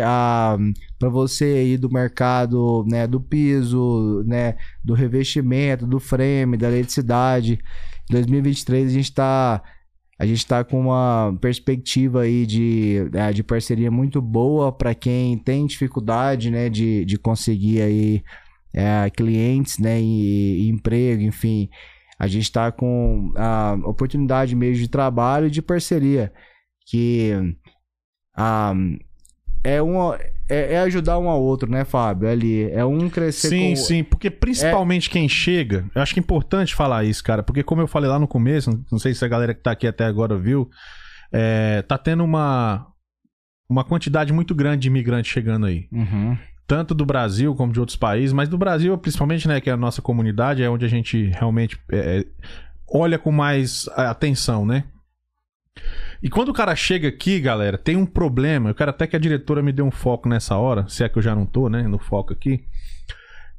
para 0.99 1.09
você 1.09 1.45
aí 1.45 1.77
do 1.79 1.91
mercado, 1.91 2.85
né, 2.87 3.07
do 3.07 3.19
piso, 3.21 4.23
né, 4.27 4.57
do 4.85 4.93
revestimento, 4.93 5.87
do 5.87 5.99
frame, 5.99 6.59
da 6.59 6.69
eletricidade. 6.69 7.55
Em 8.11 8.13
2023 8.13 8.91
a 8.91 8.93
gente 8.95 9.13
tá 9.15 9.63
a 10.21 10.27
gente 10.27 10.45
tá 10.45 10.65
com 10.65 10.81
uma 10.81 11.33
perspectiva 11.41 12.23
aí 12.23 12.45
de, 12.45 13.09
é, 13.15 13.33
de 13.33 13.45
parceria 13.45 13.89
muito 13.89 14.21
boa 14.21 14.73
para 14.73 14.93
quem 14.93 15.39
tem 15.39 15.65
dificuldade, 15.65 16.51
né, 16.51 16.69
de, 16.69 17.05
de 17.05 17.17
conseguir 17.17 17.81
aí 17.81 18.23
é, 18.73 19.11
clientes, 19.11 19.79
né, 19.79 20.01
e, 20.01 20.67
e 20.67 20.69
emprego, 20.69 21.23
enfim. 21.23 21.69
A 22.19 22.27
gente 22.27 22.45
está 22.45 22.73
com 22.73 23.33
a 23.37 23.79
oportunidade 23.85 24.55
mesmo 24.57 24.83
de 24.83 24.89
trabalho 24.89 25.47
e 25.47 25.51
de 25.51 25.63
parceria, 25.63 26.33
que 26.87 27.33
ah, 28.37 28.75
é, 29.63 29.81
uma, 29.83 30.19
é, 30.49 30.75
é 30.75 30.79
ajudar 30.81 31.19
um 31.19 31.29
ao 31.29 31.43
outro, 31.43 31.71
né, 31.71 31.85
Fábio? 31.85 32.29
Ali, 32.29 32.71
é 32.71 32.85
um 32.85 33.09
crescer 33.09 33.49
Sim, 33.49 33.71
com... 33.71 33.77
sim, 33.77 34.05
porque 34.05 34.31
principalmente 34.31 35.11
quem 35.11 35.29
chega, 35.29 35.85
eu 35.95 36.03
acho 36.03 36.15
que 36.15 36.21
é 36.21 36.23
importante 36.23 36.75
falar 36.75 37.05
isso, 37.05 37.23
cara, 37.23 37.43
porque 37.43 37.63
como 37.63 37.83
eu 37.83 37.87
falei 37.87 38.09
lá 38.09 38.19
no 38.19 38.29
começo, 38.29 38.71
não 38.91 38.99
sei 38.99 39.15
se 39.15 39.25
a 39.25 39.29
galera 39.29 39.55
que 39.55 39.63
tá 39.63 39.73
aqui 39.73 39.87
até 39.87 40.05
agora 40.05 40.39
viu, 40.39 40.69
é, 41.33 41.83
tá 41.83 41.99
tendo 41.99 42.25
uma, 42.25 42.87
uma 43.69 43.85
quantidade 43.85 44.33
muito 44.33 44.55
grande 44.55 44.83
de 44.83 44.89
imigrantes 44.89 45.31
chegando 45.31 45.67
aí. 45.67 45.87
Uhum. 45.93 46.39
Tanto 46.69 46.95
do 46.95 47.07
Brasil 47.07 47.55
como 47.55 47.73
de 47.73 47.81
outros 47.81 47.97
países, 47.97 48.33
mas 48.33 48.49
do 48.49 48.59
Brasil, 48.59 48.97
principalmente, 48.99 49.49
né, 49.49 49.59
que 49.59 49.71
é 49.71 49.73
a 49.73 49.77
nossa 49.77 50.03
comunidade, 50.03 50.63
é 50.63 50.69
onde 50.69 50.85
a 50.85 50.89
gente 50.89 51.25
realmente 51.35 51.81
é, 51.91 52.27
olha 52.87 53.19
com 53.19 53.33
mais 53.33 53.89
atenção, 53.97 54.67
né? 54.67 54.85
E 56.23 56.29
quando 56.29 56.51
o 56.51 56.53
cara 56.53 56.77
chega 56.77 57.09
aqui, 57.09 57.41
galera, 57.41 57.79
tem 57.79 57.97
um 57.97 58.05
problema. 58.05 58.69
Eu 58.69 58.75
quero 58.75 58.91
até 58.91 59.07
que 59.07 59.17
a 59.17 59.19
diretora 59.19 59.63
me 59.63 59.73
dê 59.73 59.81
um 59.81 59.91
foco 59.91 60.29
nessa 60.29 60.57
hora, 60.57 60.87
se 60.89 61.03
é 61.03 61.09
que 61.09 61.17
eu 61.17 61.23
já 61.23 61.35
não 61.35 61.47
tô, 61.47 61.71
né, 61.71 61.83
no 61.89 61.99
foco 61.99 62.35
aqui. 62.35 62.65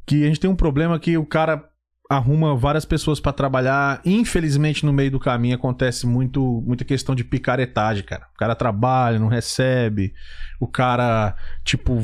Que 0.05 0.23
a 0.23 0.27
gente 0.27 0.39
tem 0.39 0.49
um 0.49 0.55
problema 0.55 0.99
que 0.99 1.17
o 1.17 1.25
cara 1.25 1.67
arruma 2.09 2.55
várias 2.55 2.85
pessoas 2.85 3.19
pra 3.19 3.31
trabalhar. 3.31 4.01
Infelizmente, 4.03 4.85
no 4.85 4.91
meio 4.91 5.11
do 5.11 5.19
caminho 5.19 5.55
acontece 5.55 6.07
muito 6.07 6.63
muita 6.65 6.83
questão 6.83 7.13
de 7.13 7.23
picaretagem, 7.23 8.03
cara. 8.03 8.27
O 8.33 8.37
cara 8.37 8.55
trabalha, 8.55 9.19
não 9.19 9.27
recebe. 9.27 10.13
O 10.59 10.67
cara, 10.67 11.35
tipo, 11.63 11.97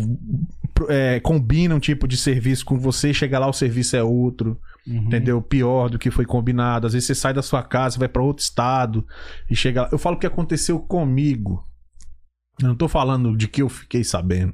é, 0.89 1.19
combina 1.19 1.73
um 1.76 1.80
tipo 1.80 2.07
de 2.07 2.18
serviço 2.18 2.65
com 2.65 2.77
você, 2.77 3.14
chega 3.14 3.39
lá 3.39 3.47
o 3.47 3.53
serviço 3.53 3.95
é 3.95 4.03
outro, 4.03 4.60
Uhum. 4.88 4.97
entendeu? 5.07 5.41
Pior 5.41 5.89
do 5.89 5.97
que 5.97 6.11
foi 6.11 6.26
combinado. 6.26 6.85
Às 6.85 6.93
vezes 6.93 7.07
você 7.07 7.15
sai 7.15 7.34
da 7.34 7.41
sua 7.41 7.64
casa, 7.64 7.97
vai 7.97 8.07
pra 8.07 8.22
outro 8.22 8.43
estado 8.43 9.06
e 9.49 9.56
chega 9.56 9.84
lá. 9.84 9.89
Eu 9.91 9.97
falo 9.97 10.15
o 10.15 10.19
que 10.19 10.27
aconteceu 10.27 10.80
comigo. 10.80 11.65
Eu 12.61 12.68
não 12.68 12.76
tô 12.76 12.88
falando 12.88 13.35
de 13.35 13.47
que 13.47 13.61
eu 13.64 13.68
fiquei 13.69 14.03
sabendo. 14.03 14.53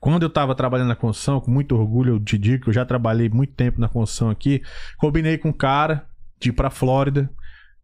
Quando 0.00 0.22
eu 0.22 0.30
tava 0.30 0.54
trabalhando 0.54 0.88
na 0.88 0.96
construção, 0.96 1.40
com 1.40 1.50
muito 1.50 1.76
orgulho, 1.76 2.14
eu 2.14 2.20
te 2.20 2.38
digo 2.38 2.64
que 2.64 2.70
eu 2.70 2.74
já 2.74 2.84
trabalhei 2.86 3.28
muito 3.28 3.52
tempo 3.52 3.80
na 3.80 3.88
construção 3.88 4.30
aqui, 4.30 4.62
combinei 4.96 5.36
com 5.36 5.50
um 5.50 5.52
cara 5.52 6.06
de 6.40 6.48
ir 6.48 6.52
pra 6.52 6.70
Flórida 6.70 7.28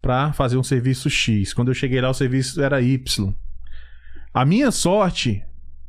pra 0.01 0.33
fazer 0.33 0.57
um 0.57 0.63
serviço 0.63 1.11
X. 1.11 1.53
Quando 1.53 1.69
eu 1.69 1.75
cheguei 1.75 2.01
lá, 2.01 2.09
o 2.11 2.15
serviço 2.15 2.61
era 2.63 2.81
Y. 2.81 3.35
A 4.33 4.45
minha 4.45 4.71
sorte, 4.71 5.45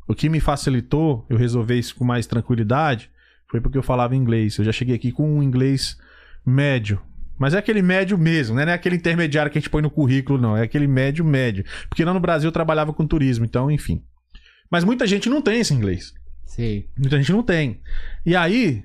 o 0.07 0.13
que 0.13 0.29
me 0.29 0.39
facilitou 0.39 1.25
eu 1.29 1.37
resolver 1.37 1.77
isso 1.77 1.95
com 1.95 2.03
mais 2.03 2.25
tranquilidade, 2.27 3.09
foi 3.49 3.61
porque 3.61 3.77
eu 3.77 3.83
falava 3.83 4.15
inglês. 4.15 4.57
Eu 4.57 4.65
já 4.65 4.71
cheguei 4.71 4.95
aqui 4.95 5.11
com 5.11 5.37
um 5.37 5.43
inglês 5.43 5.97
médio. 6.45 7.01
Mas 7.37 7.53
é 7.53 7.57
aquele 7.57 7.81
médio 7.81 8.17
mesmo, 8.17 8.55
né? 8.55 8.65
Não 8.65 8.71
é 8.71 8.75
aquele 8.75 8.95
intermediário 8.95 9.51
que 9.51 9.57
a 9.57 9.61
gente 9.61 9.69
põe 9.69 9.81
no 9.81 9.89
currículo, 9.89 10.39
não. 10.39 10.55
É 10.55 10.61
aquele 10.63 10.87
médio 10.87 11.25
médio. 11.25 11.65
Porque 11.89 12.05
lá 12.05 12.13
no 12.13 12.19
Brasil 12.19 12.47
eu 12.47 12.51
trabalhava 12.51 12.93
com 12.93 13.05
turismo, 13.07 13.43
então, 13.45 13.69
enfim. 13.71 14.03
Mas 14.71 14.83
muita 14.83 15.05
gente 15.07 15.29
não 15.29 15.41
tem 15.41 15.59
esse 15.59 15.73
inglês. 15.73 16.13
Sim. 16.45 16.85
Muita 16.97 17.17
gente 17.17 17.31
não 17.31 17.41
tem. 17.43 17.81
E 18.25 18.35
aí, 18.35 18.83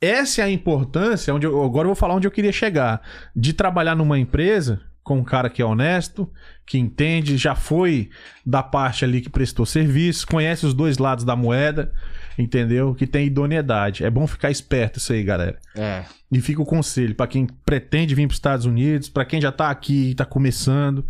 essa 0.00 0.42
é 0.42 0.44
a 0.44 0.50
importância, 0.50 1.34
onde 1.34 1.46
eu- 1.46 1.62
agora 1.62 1.84
eu 1.86 1.90
vou 1.90 1.96
falar 1.96 2.14
onde 2.14 2.26
eu 2.26 2.30
queria 2.30 2.52
chegar, 2.52 3.02
de 3.34 3.52
trabalhar 3.52 3.94
numa 3.96 4.18
empresa 4.18 4.80
com 5.02 5.18
um 5.18 5.24
cara 5.24 5.50
que 5.50 5.60
é 5.60 5.64
honesto, 5.64 6.30
que 6.64 6.78
entende, 6.78 7.36
já 7.36 7.54
foi 7.54 8.08
da 8.46 8.62
parte 8.62 9.04
ali 9.04 9.20
que 9.20 9.28
prestou 9.28 9.66
serviço, 9.66 10.26
conhece 10.26 10.64
os 10.64 10.72
dois 10.72 10.98
lados 10.98 11.24
da 11.24 11.34
moeda, 11.34 11.92
entendeu? 12.38 12.94
Que 12.94 13.06
tem 13.06 13.26
idoneidade. 13.26 14.04
É 14.04 14.10
bom 14.10 14.26
ficar 14.26 14.50
esperto 14.50 14.98
isso 14.98 15.12
aí, 15.12 15.22
galera. 15.24 15.58
É. 15.74 16.04
E 16.30 16.40
fica 16.40 16.62
o 16.62 16.66
conselho 16.66 17.14
para 17.14 17.26
quem 17.26 17.46
pretende 17.64 18.14
vir 18.14 18.26
para 18.26 18.32
os 18.32 18.38
Estados 18.38 18.64
Unidos, 18.64 19.08
para 19.08 19.24
quem 19.24 19.40
já 19.40 19.50
tá 19.50 19.70
aqui 19.70 20.10
e 20.10 20.14
tá 20.14 20.24
começando. 20.24 21.04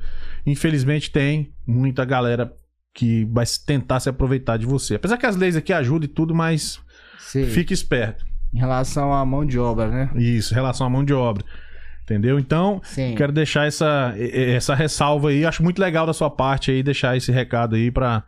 Infelizmente 0.46 1.10
tem 1.10 1.52
muita 1.66 2.04
galera 2.04 2.52
que 2.94 3.24
vai 3.26 3.44
tentar 3.66 4.00
se 4.00 4.08
aproveitar 4.08 4.56
de 4.56 4.66
você. 4.66 4.94
Apesar 4.94 5.16
que 5.16 5.26
as 5.26 5.36
leis 5.36 5.56
aqui 5.56 5.72
ajudam 5.72 6.04
e 6.04 6.08
tudo, 6.08 6.34
mas 6.34 6.80
Sim. 7.18 7.46
fique 7.46 7.72
esperto. 7.72 8.24
Em 8.52 8.58
relação 8.58 9.12
à 9.14 9.24
mão 9.24 9.46
de 9.46 9.58
obra, 9.58 9.88
né? 9.88 10.10
Isso, 10.14 10.52
em 10.52 10.56
relação 10.56 10.86
à 10.86 10.90
mão 10.90 11.04
de 11.04 11.14
obra. 11.14 11.44
Entendeu? 12.02 12.38
Então, 12.38 12.80
Sim. 12.84 13.14
quero 13.14 13.32
deixar 13.32 13.66
essa, 13.66 14.14
essa 14.16 14.74
ressalva 14.74 15.30
aí. 15.30 15.46
Acho 15.46 15.62
muito 15.62 15.80
legal 15.80 16.04
da 16.04 16.12
sua 16.12 16.28
parte 16.28 16.70
aí, 16.70 16.82
deixar 16.82 17.16
esse 17.16 17.30
recado 17.30 17.76
aí 17.76 17.90
pra. 17.90 18.24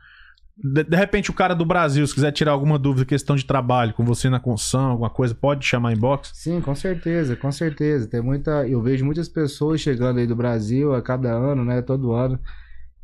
De, 0.56 0.84
de 0.84 0.96
repente, 0.96 1.30
o 1.30 1.34
cara 1.34 1.52
do 1.52 1.64
Brasil, 1.64 2.06
se 2.06 2.14
quiser 2.14 2.30
tirar 2.30 2.52
alguma 2.52 2.78
dúvida, 2.78 3.05
questão 3.05 3.34
de 3.34 3.44
trabalho 3.44 3.92
com 3.92 4.05
você 4.05 4.30
na 4.30 4.38
construção, 4.38 4.90
alguma 4.92 5.10
coisa, 5.10 5.34
pode 5.34 5.66
chamar 5.66 5.92
em 5.92 5.96
box. 5.96 6.30
Sim, 6.34 6.60
com 6.60 6.74
certeza, 6.76 7.34
com 7.34 7.51
certeza. 7.51 8.06
Tem 8.09 8.22
muita, 8.22 8.66
eu 8.68 8.80
vejo 8.80 9.05
muitas 9.05 9.28
pessoas 9.28 9.80
chegando 9.80 10.20
aí 10.20 10.26
do 10.26 10.36
Brasil 10.36 10.94
a 10.94 11.02
cada 11.02 11.32
ano, 11.32 11.64
né? 11.64 11.82
Todo 11.82 12.12
ano. 12.12 12.38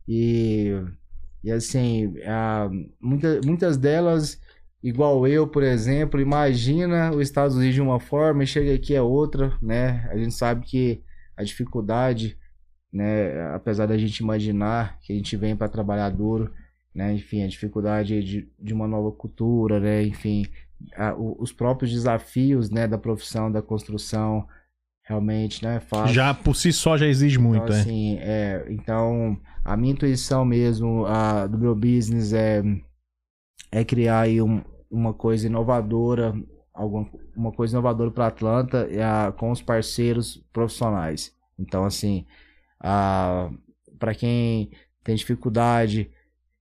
E, 0.07 0.73
e 1.43 1.51
assim, 1.51 2.15
a, 2.25 2.71
muita, 3.01 3.41
muitas 3.45 3.77
delas, 3.77 4.41
igual 4.83 5.27
eu, 5.27 5.47
por 5.47 5.63
exemplo, 5.63 6.21
imagina 6.21 7.11
os 7.11 7.21
Estados 7.23 7.57
Unidos 7.57 7.75
de 7.75 7.81
uma 7.83 8.01
forma 8.01 8.43
e 8.45 8.47
chega 8.47 8.75
aqui 8.75 8.95
é 8.95 9.03
outra, 9.03 9.53
né? 9.63 10.09
A 10.11 10.17
gente 10.17 10.35
sabe 10.35 10.65
que 10.67 11.03
a 11.37 11.43
dificuldade, 11.43 12.37
né? 12.93 13.53
Apesar 13.55 13.87
da 13.87 13.97
gente 13.99 14.19
imaginar 14.19 14.99
que 15.01 15.13
a 15.13 15.17
gente 15.17 15.37
vem 15.37 15.55
para 15.57 15.69
trabalhar 15.69 16.09
duro, 16.11 16.51
né? 16.95 17.13
Enfim, 17.15 17.43
a 17.43 17.49
dificuldade 17.49 18.23
de, 18.23 18.49
de 18.59 18.75
uma 18.75 18.89
nova 18.89 19.13
cultura, 19.13 19.79
né? 19.81 20.03
Enfim, 20.05 20.45
a- 20.97 21.15
o- 21.15 21.37
os 21.41 21.53
próprios 21.53 21.93
desafios, 21.93 22.71
né, 22.71 22.89
da 22.89 22.97
profissão 22.99 23.51
da 23.53 23.61
construção 23.63 24.47
realmente 25.05 25.63
não 25.63 25.71
é 25.71 25.81
fácil. 25.81 26.15
Já 26.15 26.33
por 26.33 26.55
si 26.55 26.73
só 26.73 26.97
já 26.97 27.07
exige 27.07 27.39
muito, 27.39 27.65
então, 27.65 27.77
é. 27.77 27.81
assim, 27.81 28.17
é, 28.21 28.67
então 28.71 29.37
a 29.65 29.77
minha 29.77 29.93
intuição 29.93 30.45
mesmo 30.45 31.05
a, 31.07 31.47
do 31.47 31.59
meu 31.59 31.75
business 31.75 32.33
é 32.33 32.63
é 33.73 33.85
criar 33.85 34.21
aí 34.23 34.41
um- 34.43 34.63
uma 34.91 35.15
coisa 35.15 35.47
inovadora, 35.47 36.35
alguma 36.75 37.09
uma 37.37 37.53
coisa 37.53 37.75
inovadora 37.75 38.11
para 38.11 38.27
Atlanta 38.27 38.89
a- 39.03 39.33
com 39.33 39.51
os 39.51 39.63
parceiros 39.63 40.43
profissionais. 40.53 41.35
Então 41.59 41.85
assim, 41.85 42.27
para 43.99 44.15
quem 44.15 44.71
tem 45.05 45.15
dificuldade 45.15 46.11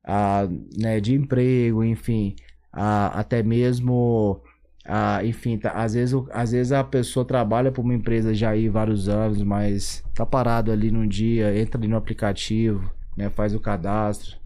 ah, 0.06 0.48
né, 0.78 1.00
de 1.00 1.16
emprego, 1.16 1.84
enfim, 1.84 2.36
ah, 2.74 3.08
até 3.20 3.44
mesmo, 3.44 4.42
ah, 4.86 5.24
enfim, 5.24 5.58
tá- 5.58 5.72
às, 5.72 5.94
vezes, 5.94 6.16
às 6.32 6.52
vezes 6.52 6.72
a 6.74 6.84
pessoa 6.84 7.26
trabalha 7.26 7.72
para 7.72 7.82
uma 7.82 7.94
empresa 7.96 8.34
já 8.34 8.52
aí 8.52 8.70
vários 8.70 9.10
anos, 9.10 9.44
mas 9.44 10.04
tá 10.16 10.26
parado 10.26 10.72
ali 10.72 10.92
num 10.92 11.08
dia, 11.08 11.58
entra 11.60 11.80
ali 11.80 11.88
no 11.88 11.98
aplicativo, 11.98 12.92
né, 13.18 13.30
faz 13.30 13.56
o 13.56 13.60
cadastro. 13.62 14.38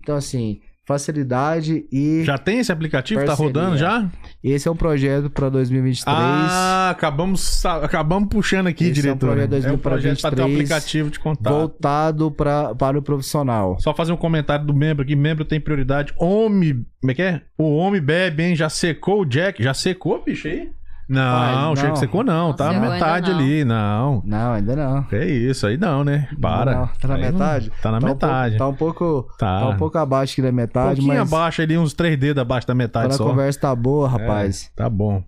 Então, 0.00 0.16
assim, 0.16 0.60
facilidade 0.88 1.86
e 1.92 2.22
Já 2.24 2.38
tem 2.38 2.58
esse 2.60 2.72
aplicativo? 2.72 3.20
Tá 3.20 3.26
Parceria. 3.26 3.52
rodando 3.52 3.76
já? 3.76 4.08
esse 4.42 4.66
é 4.66 4.70
um 4.70 4.76
projeto 4.76 5.28
para 5.28 5.50
2023. 5.50 6.16
Ah, 6.16 6.90
acabamos, 6.90 7.64
acabamos 7.66 8.28
puxando 8.30 8.68
aqui, 8.68 8.84
Esse 8.84 8.90
é 9.06 9.12
um 9.12 9.16
diretor. 9.16 9.26
projeto 9.34 9.52
é 9.66 9.72
um 9.72 9.78
projeto 9.78 10.20
para 10.22 10.36
ter 10.36 10.42
um 10.42 10.46
2023 10.46 10.54
aplicativo 10.56 11.10
de 11.10 11.20
contato. 11.20 11.52
voltado 11.54 12.30
pra, 12.30 12.74
para 12.74 12.98
o 12.98 13.02
profissional. 13.02 13.78
Só 13.80 13.94
fazer 13.94 14.12
um 14.12 14.16
comentário 14.16 14.64
do 14.64 14.72
membro 14.72 15.02
aqui. 15.04 15.14
Membro 15.14 15.44
tem 15.44 15.60
prioridade. 15.60 16.12
Homem. 16.16 16.86
Como 17.00 17.10
é 17.10 17.14
que 17.14 17.22
é? 17.22 17.42
O 17.58 17.76
homem 17.76 18.00
bebe, 18.00 18.42
hein? 18.42 18.56
Já 18.56 18.68
secou 18.68 19.20
o 19.20 19.24
Jack? 19.26 19.62
Já 19.62 19.74
secou, 19.74 20.22
bicho 20.24 20.48
aí? 20.48 20.70
Não, 21.08 21.22
Pai, 21.22 21.64
o 21.70 21.74
Jack 21.74 21.88
não. 21.88 21.96
secou 21.96 22.22
não. 22.24 22.48
Não 22.48 22.52
tá 22.54 22.66
na 22.66 22.72
secou 22.74 22.90
metade 22.90 23.30
ainda 23.30 23.42
não. 23.42 23.48
ali. 23.48 23.64
Não. 23.64 24.22
Não, 24.26 24.52
ainda 24.52 24.76
não. 24.76 25.06
É 25.10 25.24
isso 25.26 25.66
aí 25.66 25.76
não, 25.78 26.04
né? 26.04 26.28
Para. 26.40 26.74
Não, 26.74 26.86
tá 27.00 27.08
na 27.08 27.14
Aí 27.14 27.22
não- 27.22 27.32
metade? 27.32 27.72
Tá 27.82 27.90
na 27.90 27.98
Tá 28.00 28.06
um 28.06 28.08
metade. 28.10 28.56
pouco- 28.58 28.58
tá 28.58 28.68
um 28.68 28.74
pouco, 28.74 29.28
Tá. 29.38 29.60
tá 29.60 29.68
um 29.70 29.76
pouco 29.76 29.98
abaixo 29.98 30.32
aqui 30.34 30.42
da 30.42 30.48
Um 30.50 30.52
metade, 30.52 31.00
pouquinho 31.00 31.08
mas 31.18 31.32
abaixo 31.32 31.62
ali, 31.62 31.78
uns 31.78 31.94
três 31.94 32.18
dedos 32.18 32.40
abaixo 32.42 32.66
da 32.66 32.74
metade 32.74 33.06
quando 33.06 33.12
a 33.14 33.16
só. 33.16 33.24
conversa 33.24 33.60
tá 33.60 33.74
boa, 33.74 34.08
rapaz. 34.08 34.70
É, 34.76 34.82
tá 34.82 34.90
bom. 34.90 35.22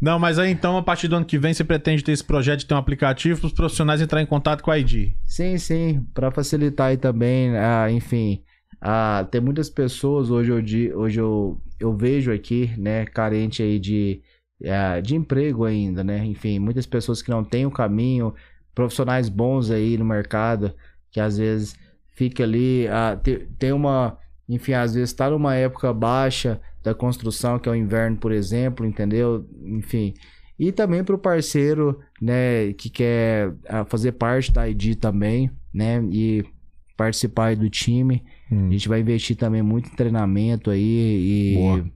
Não, 0.00 0.16
mas 0.20 0.38
aí 0.38 0.52
então, 0.52 0.76
a 0.76 0.82
partir 0.82 1.08
do 1.08 1.16
ano 1.16 1.24
que 1.26 1.36
vem, 1.36 1.52
você 1.52 1.64
pretende 1.64 2.04
ter 2.04 2.12
esse 2.12 2.22
projeto 2.22 2.60
de 2.60 2.66
ter 2.66 2.74
um 2.74 2.78
aplicativo 2.78 3.40
para 3.40 3.46
os 3.48 3.52
profissionais 3.52 4.00
entrar 4.00 4.22
em 4.22 4.26
contato 4.26 4.62
com 4.62 4.70
a 4.70 4.78
ID. 4.78 5.14
Sim, 5.26 5.58
sim, 5.58 6.06
para 6.14 6.30
facilitar 6.30 6.88
aí 6.90 6.96
também, 6.96 7.56
ah, 7.56 7.90
enfim, 7.90 8.40
ah, 8.80 9.26
tem 9.28 9.40
muitas 9.40 9.68
pessoas 9.68 10.30
hoje 10.30 10.52
eu, 10.52 10.62
di- 10.62 10.92
hoje 10.94 11.18
eu, 11.18 11.60
eu 11.80 11.92
vejo 11.96 12.30
aqui, 12.32 12.70
né, 12.78 13.04
carente 13.06 13.60
aí 13.60 13.80
de, 13.80 14.20
ah, 14.66 15.00
de 15.00 15.14
emprego 15.14 15.64
ainda, 15.64 16.02
né, 16.02 16.24
enfim, 16.24 16.58
muitas 16.58 16.86
pessoas 16.86 17.22
que 17.22 17.30
não 17.30 17.44
têm 17.44 17.66
o 17.66 17.70
caminho, 17.70 18.34
profissionais 18.74 19.28
bons 19.28 19.70
aí 19.70 19.96
no 19.96 20.04
mercado, 20.04 20.72
que 21.10 21.20
às 21.20 21.38
vezes 21.38 21.76
fica 22.14 22.42
ali, 22.42 22.86
ah, 22.88 23.16
te- 23.16 23.48
tem 23.58 23.72
uma, 23.72 24.18
enfim, 24.48 24.72
às 24.72 24.94
vezes 24.94 25.12
tá 25.12 25.30
numa 25.30 25.54
época 25.54 25.92
baixa 25.92 26.60
da 26.82 26.94
construção, 26.94 27.58
que 27.58 27.68
é 27.68 27.72
o 27.72 27.74
inverno, 27.74 28.16
por 28.16 28.32
exemplo, 28.32 28.86
entendeu? 28.86 29.46
Enfim, 29.64 30.14
e 30.58 30.72
também 30.72 31.04
para 31.04 31.14
o 31.14 31.18
parceiro, 31.18 32.00
né, 32.20 32.72
que 32.72 32.90
quer 32.90 33.54
ah, 33.68 33.84
fazer 33.84 34.12
parte 34.12 34.52
da 34.52 34.68
ID 34.68 34.96
também, 34.96 35.50
né, 35.72 36.02
e 36.10 36.44
participar 36.96 37.46
aí 37.46 37.56
do 37.56 37.70
time. 37.70 38.24
Hum. 38.50 38.68
A 38.68 38.72
gente 38.72 38.88
vai 38.88 39.00
investir 39.00 39.36
também 39.36 39.62
muito 39.62 39.88
em 39.88 39.94
treinamento 39.94 40.70
aí 40.70 41.54
Boa. 41.56 41.90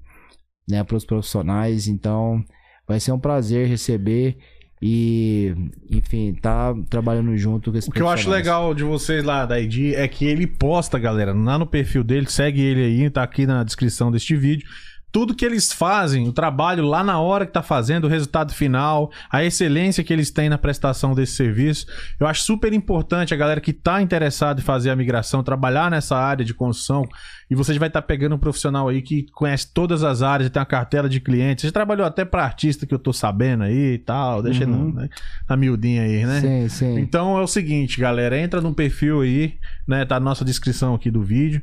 Né, 0.68 0.82
para 0.84 0.96
os 0.96 1.04
profissionais. 1.04 1.88
Então, 1.88 2.44
vai 2.86 3.00
ser 3.00 3.12
um 3.12 3.18
prazer 3.18 3.68
receber 3.68 4.36
e, 4.84 5.54
enfim, 5.90 6.34
tá 6.34 6.74
trabalhando 6.90 7.36
junto 7.36 7.70
com 7.70 7.78
esse 7.78 7.88
O 7.88 7.92
que 7.92 8.02
eu 8.02 8.08
acho 8.08 8.28
legal 8.28 8.74
de 8.74 8.82
vocês 8.82 9.22
lá 9.22 9.46
da 9.46 9.60
ID 9.60 9.94
é 9.94 10.08
que 10.08 10.24
ele 10.24 10.44
posta, 10.44 10.98
galera, 10.98 11.32
lá 11.32 11.56
no 11.56 11.66
perfil 11.66 12.02
dele, 12.02 12.26
segue 12.28 12.60
ele 12.60 12.82
aí, 12.82 13.08
tá 13.08 13.22
aqui 13.22 13.46
na 13.46 13.62
descrição 13.62 14.10
deste 14.10 14.34
vídeo. 14.34 14.66
Tudo 15.12 15.34
que 15.34 15.44
eles 15.44 15.70
fazem, 15.70 16.26
o 16.26 16.32
trabalho 16.32 16.86
lá 16.86 17.04
na 17.04 17.20
hora 17.20 17.44
que 17.44 17.52
tá 17.52 17.62
fazendo, 17.62 18.04
o 18.04 18.08
resultado 18.08 18.54
final, 18.54 19.12
a 19.30 19.44
excelência 19.44 20.02
que 20.02 20.10
eles 20.10 20.30
têm 20.30 20.48
na 20.48 20.56
prestação 20.56 21.14
desse 21.14 21.34
serviço. 21.34 21.86
Eu 22.18 22.26
acho 22.26 22.42
super 22.42 22.72
importante 22.72 23.34
a 23.34 23.36
galera 23.36 23.60
que 23.60 23.74
tá 23.74 24.00
interessada 24.00 24.60
em 24.60 24.64
fazer 24.64 24.88
a 24.88 24.96
migração, 24.96 25.42
trabalhar 25.42 25.90
nessa 25.90 26.16
área 26.16 26.44
de 26.44 26.54
construção, 26.54 27.06
e 27.50 27.54
você 27.54 27.78
vai 27.78 27.88
estar 27.88 28.00
pegando 28.00 28.34
um 28.34 28.38
profissional 28.38 28.88
aí 28.88 29.02
que 29.02 29.26
conhece 29.32 29.70
todas 29.74 30.02
as 30.02 30.22
áreas, 30.22 30.48
tem 30.48 30.58
uma 30.58 30.64
cartela 30.66 31.08
de 31.10 31.20
clientes. 31.20 31.66
Você 31.66 31.70
trabalhou 31.70 32.06
até 32.06 32.24
para 32.24 32.42
artista 32.42 32.86
que 32.86 32.94
eu 32.94 32.98
tô 32.98 33.12
sabendo 33.12 33.64
aí 33.64 33.94
e 33.94 33.98
tal, 33.98 34.42
deixa 34.42 34.64
Uhum. 34.64 34.92
na, 34.94 35.08
na 35.50 35.56
miudinha 35.56 36.02
aí, 36.02 36.24
né? 36.24 36.40
Sim, 36.40 36.68
sim. 36.70 36.98
Então 37.00 37.38
é 37.38 37.42
o 37.42 37.46
seguinte, 37.46 38.00
galera, 38.00 38.38
entra 38.38 38.62
no 38.62 38.72
perfil 38.72 39.20
aí, 39.20 39.56
né? 39.86 40.06
Tá 40.06 40.18
na 40.18 40.24
nossa 40.24 40.44
descrição 40.44 40.94
aqui 40.94 41.10
do 41.10 41.22
vídeo. 41.22 41.60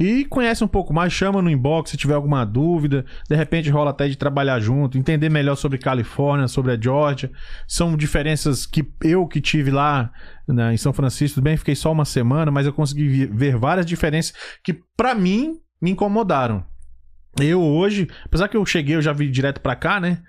E 0.00 0.24
conhece 0.24 0.64
um 0.64 0.68
pouco 0.68 0.94
mais, 0.94 1.12
chama 1.12 1.42
no 1.42 1.50
inbox 1.50 1.90
se 1.90 1.96
tiver 1.98 2.14
alguma 2.14 2.42
dúvida. 2.46 3.04
De 3.28 3.36
repente 3.36 3.68
rola 3.68 3.90
até 3.90 4.08
de 4.08 4.16
trabalhar 4.16 4.58
junto, 4.58 4.96
entender 4.96 5.28
melhor 5.28 5.56
sobre 5.56 5.76
Califórnia, 5.76 6.48
sobre 6.48 6.72
a 6.72 6.80
Georgia. 6.80 7.30
São 7.68 7.94
diferenças 7.98 8.64
que 8.64 8.82
eu 9.04 9.26
que 9.28 9.42
tive 9.42 9.70
lá 9.70 10.10
né, 10.48 10.72
em 10.72 10.78
São 10.78 10.94
Francisco, 10.94 11.42
bem, 11.42 11.58
fiquei 11.58 11.74
só 11.74 11.92
uma 11.92 12.06
semana, 12.06 12.50
mas 12.50 12.66
eu 12.66 12.72
consegui 12.72 13.06
vi- 13.06 13.26
ver 13.26 13.56
várias 13.58 13.84
diferenças 13.84 14.32
que 14.64 14.72
pra 14.96 15.14
mim 15.14 15.56
me 15.82 15.90
incomodaram. 15.90 16.64
Eu 17.38 17.60
hoje, 17.62 18.08
apesar 18.24 18.48
que 18.48 18.56
eu 18.56 18.64
cheguei, 18.64 18.96
eu 18.96 19.02
já 19.02 19.12
vim 19.12 19.30
direto 19.30 19.60
pra 19.60 19.76
cá, 19.76 20.00
né? 20.00 20.22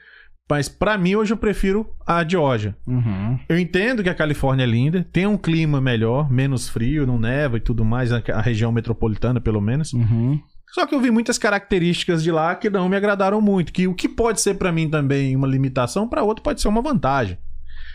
Mas 0.52 0.68
pra 0.68 0.98
mim 0.98 1.16
hoje 1.16 1.32
eu 1.32 1.38
prefiro 1.38 1.90
a 2.06 2.28
Geórgia. 2.28 2.76
Uhum. 2.86 3.40
Eu 3.48 3.58
entendo 3.58 4.04
que 4.04 4.10
a 4.10 4.14
Califórnia 4.14 4.66
é 4.66 4.68
linda, 4.68 5.08
tem 5.10 5.26
um 5.26 5.38
clima 5.38 5.80
melhor, 5.80 6.30
menos 6.30 6.68
frio, 6.68 7.08
não 7.08 7.18
neva 7.18 7.56
e 7.56 7.62
tudo 7.62 7.86
mais, 7.86 8.12
a 8.12 8.42
região 8.42 8.70
metropolitana 8.70 9.40
pelo 9.40 9.62
menos. 9.62 9.94
Uhum. 9.94 10.38
Só 10.74 10.86
que 10.86 10.94
eu 10.94 11.00
vi 11.00 11.10
muitas 11.10 11.38
características 11.38 12.22
de 12.22 12.34
lá 12.34 12.54
que 12.54 12.70
não 12.70 12.90
me 12.90 12.98
agradaram 12.98 13.40
muito, 13.40 13.72
que 13.72 13.88
o 13.88 13.96
que 13.96 14.10
pode 14.10 14.42
ser 14.42 14.56
pra 14.56 14.74
mim 14.74 14.90
também 14.90 15.38
uma 15.38 15.48
limitação, 15.48 16.06
pra 16.06 16.22
outro 16.22 16.44
pode 16.44 16.60
ser 16.60 16.68
uma 16.68 16.82
vantagem. 16.82 17.38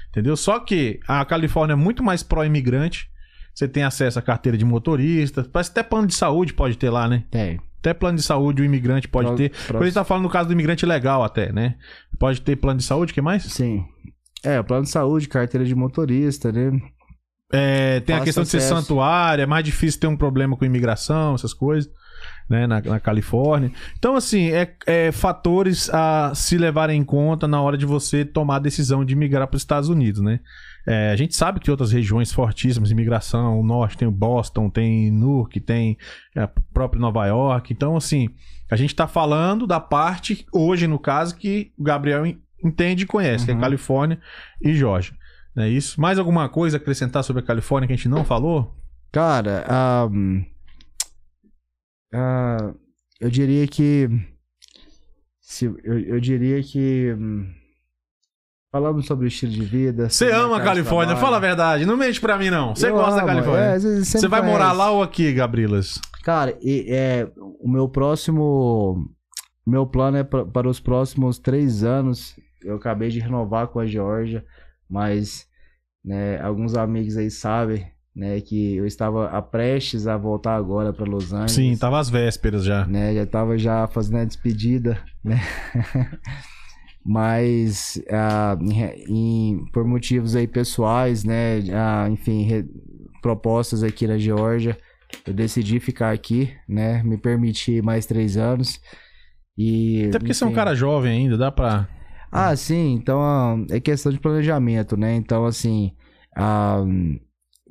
Entendeu? 0.08 0.34
Só 0.34 0.58
que 0.58 0.98
a 1.06 1.22
Califórnia 1.26 1.74
é 1.74 1.76
muito 1.76 2.02
mais 2.02 2.22
pró-imigrante. 2.22 3.10
Você 3.54 3.68
tem 3.68 3.82
acesso 3.82 4.18
à 4.18 4.22
carteira 4.22 4.56
de 4.56 4.64
motorista, 4.64 5.46
parece 5.52 5.72
até 5.72 5.82
plano 5.82 6.06
de 6.06 6.14
saúde 6.14 6.54
pode 6.54 6.78
ter 6.78 6.88
lá, 6.88 7.06
né? 7.06 7.24
Tem. 7.30 7.60
Até 7.80 7.94
plano 7.94 8.16
de 8.16 8.22
saúde 8.24 8.62
o 8.62 8.64
imigrante 8.64 9.06
pode 9.08 9.28
Pro- 9.28 9.36
ter. 9.36 9.50
pro- 9.50 9.66
Quando 9.74 9.82
a 9.82 9.84
gente 9.86 9.94
tá 9.94 10.04
falando 10.04 10.24
no 10.24 10.30
caso 10.30 10.48
do 10.48 10.52
imigrante 10.52 10.84
legal 10.86 11.22
até, 11.22 11.52
né? 11.52 11.74
Pode 12.18 12.40
ter 12.40 12.56
plano 12.56 12.78
de 12.78 12.84
saúde, 12.84 13.12
o 13.12 13.14
que 13.14 13.20
mais? 13.22 13.44
Sim. 13.44 13.84
É, 14.44 14.62
plano 14.62 14.84
de 14.84 14.90
saúde, 14.90 15.28
carteira 15.28 15.64
de 15.64 15.74
motorista, 15.74 16.50
né? 16.52 16.70
É, 17.52 18.00
tem 18.00 18.16
a 18.16 18.20
questão 18.22 18.42
de 18.42 18.48
ser 18.48 18.56
acesso. 18.58 18.74
santuário, 18.82 19.42
é 19.42 19.46
mais 19.46 19.64
difícil 19.64 20.00
ter 20.00 20.06
um 20.08 20.16
problema 20.16 20.56
com 20.56 20.64
imigração, 20.64 21.34
essas 21.36 21.54
coisas, 21.54 21.88
né, 22.50 22.66
na, 22.66 22.80
na 22.80 22.98
Califórnia. 22.98 23.70
Então, 23.96 24.16
assim, 24.16 24.50
é, 24.50 24.74
é 24.84 25.12
fatores 25.12 25.88
a 25.92 26.32
se 26.34 26.58
levarem 26.58 27.00
em 27.00 27.04
conta 27.04 27.46
na 27.46 27.60
hora 27.62 27.78
de 27.78 27.86
você 27.86 28.24
tomar 28.24 28.56
a 28.56 28.60
decisão 28.60 29.04
de 29.04 29.14
migrar 29.14 29.46
para 29.46 29.56
os 29.56 29.62
Estados 29.62 29.88
Unidos, 29.88 30.20
né? 30.20 30.40
É, 30.86 31.10
a 31.10 31.16
gente 31.16 31.34
sabe 31.34 31.58
que 31.58 31.70
outras 31.70 31.90
regiões 31.92 32.32
fortíssimas 32.32 32.90
imigração, 32.92 33.58
o 33.58 33.64
norte 33.64 33.98
tem 33.98 34.06
o 34.06 34.12
Boston, 34.12 34.70
tem 34.70 35.10
Newark, 35.10 35.58
tem 35.60 35.98
a 36.36 36.46
própria 36.46 37.00
Nova 37.00 37.26
York. 37.26 37.72
Então, 37.72 37.96
assim, 37.96 38.28
a 38.70 38.76
gente 38.76 38.94
tá 38.94 39.08
falando 39.08 39.66
da 39.66 39.80
parte, 39.80 40.46
hoje 40.52 40.86
no 40.86 40.98
caso, 40.98 41.36
que 41.36 41.72
o 41.76 41.82
Gabriel 41.82 42.24
en- 42.24 42.40
entende 42.64 43.02
e 43.02 43.06
conhece, 43.06 43.44
que 43.44 43.50
é 43.50 43.54
Uhum. 43.54 43.60
Califórnia 43.60 44.20
e 44.62 44.74
Georgia. 44.74 45.12
Não 45.56 45.64
é 45.64 45.68
isso? 45.68 46.00
Mais 46.00 46.18
alguma 46.18 46.48
coisa 46.48 46.76
a 46.76 46.80
acrescentar 46.80 47.24
sobre 47.24 47.42
a 47.42 47.44
Califórnia 47.46 47.86
que 47.88 47.92
a 47.92 47.96
gente 47.96 48.08
não 48.08 48.24
falou? 48.24 48.74
Cara, 49.10 49.64
ah, 49.68 50.06
ah, 52.12 52.74
eu 53.20 53.30
diria 53.30 53.66
que. 53.66 54.08
Se, 55.40 55.64
eu, 55.66 55.98
eu 55.98 56.20
diria 56.20 56.62
que. 56.62 57.14
hum, 57.18 57.52
Falamos 58.76 59.06
sobre 59.06 59.24
o 59.24 59.28
estilo 59.28 59.52
de 59.52 59.64
vida. 59.64 60.10
Você 60.10 60.30
ama 60.30 60.58
a 60.58 60.60
Califórnia, 60.60 61.14
trabalho. 61.14 61.24
fala 61.24 61.36
a 61.38 61.40
verdade. 61.40 61.86
Não 61.86 61.96
mente 61.96 62.20
pra 62.20 62.36
mim, 62.36 62.50
não. 62.50 62.74
Você 62.74 62.88
Eu 62.90 62.92
gosta 62.94 63.12
da 63.16 63.22
amo, 63.22 63.26
Califórnia. 63.26 63.64
é, 63.64 63.78
você 63.78 64.04
Você 64.04 64.28
vai 64.28 64.42
morar 64.42 64.72
lá 64.72 64.90
ou 64.90 65.02
aqui, 65.02 65.32
Gabrilas? 65.32 65.98
Cara, 66.22 66.54
e, 66.60 66.84
é, 66.90 67.26
o 67.58 67.66
meu 67.66 67.88
próximo. 67.88 69.08
Meu 69.66 69.86
plano 69.86 70.18
é 70.18 70.22
pra- 70.24 70.44
para 70.44 70.68
os 70.68 70.78
próximos 70.78 71.38
três 71.38 71.82
anos. 71.84 72.34
Eu 72.62 72.76
acabei 72.76 73.08
de 73.08 73.18
renovar 73.18 73.68
com 73.68 73.80
a 73.80 73.86
Georgia, 73.86 74.44
mas 74.90 75.46
né, 76.04 76.38
alguns 76.42 76.76
amigos 76.76 77.16
aí 77.16 77.30
sabem 77.30 77.86
né, 78.14 78.40
que 78.42 78.76
eu 78.76 78.84
estava 78.86 79.28
a 79.30 79.40
prestes 79.40 80.06
a 80.06 80.18
voltar 80.18 80.54
agora 80.54 80.92
para 80.92 81.04
Los 81.10 81.32
Angeles. 81.32 81.52
Sim, 81.52 81.76
tava 81.78 81.98
às 81.98 82.10
vésperas 82.10 82.62
já. 82.64 82.86
né? 82.86 83.14
Já 83.14 83.24
tava 83.26 83.56
já 83.56 83.86
fazendo 83.86 84.18
a 84.18 84.24
despedida, 84.24 84.98
né? 85.24 85.40
Mas 87.08 88.02
ah, 88.10 88.58
em 89.08 89.64
por 89.72 89.84
motivos 89.84 90.34
aí 90.34 90.48
pessoais, 90.48 91.22
né? 91.24 91.60
ah, 91.72 92.08
enfim, 92.10 92.42
re- 92.42 92.66
propostas 93.22 93.82
aqui 93.84 94.06
na 94.08 94.18
Geórgia, 94.18 94.76
eu 95.26 95.32
decidi 95.32 95.78
ficar 95.78 96.12
aqui, 96.12 96.52
né? 96.68 97.02
Me 97.04 97.16
permitir 97.16 97.82
mais 97.82 98.06
três 98.06 98.36
anos. 98.36 98.80
E, 99.56 100.06
Até 100.08 100.18
porque 100.18 100.34
você 100.34 100.44
é 100.44 100.46
um 100.46 100.50
enfim. 100.50 100.56
cara 100.56 100.74
jovem 100.74 101.12
ainda, 101.12 101.36
dá 101.38 101.50
pra. 101.52 101.88
Ah, 102.30 102.54
sim, 102.56 102.94
então 102.94 103.20
ah, 103.22 103.56
é 103.70 103.80
questão 103.80 104.12
de 104.12 104.18
planejamento, 104.18 104.96
né? 104.96 105.14
Então, 105.14 105.46
assim, 105.46 105.92
ah, 106.36 106.84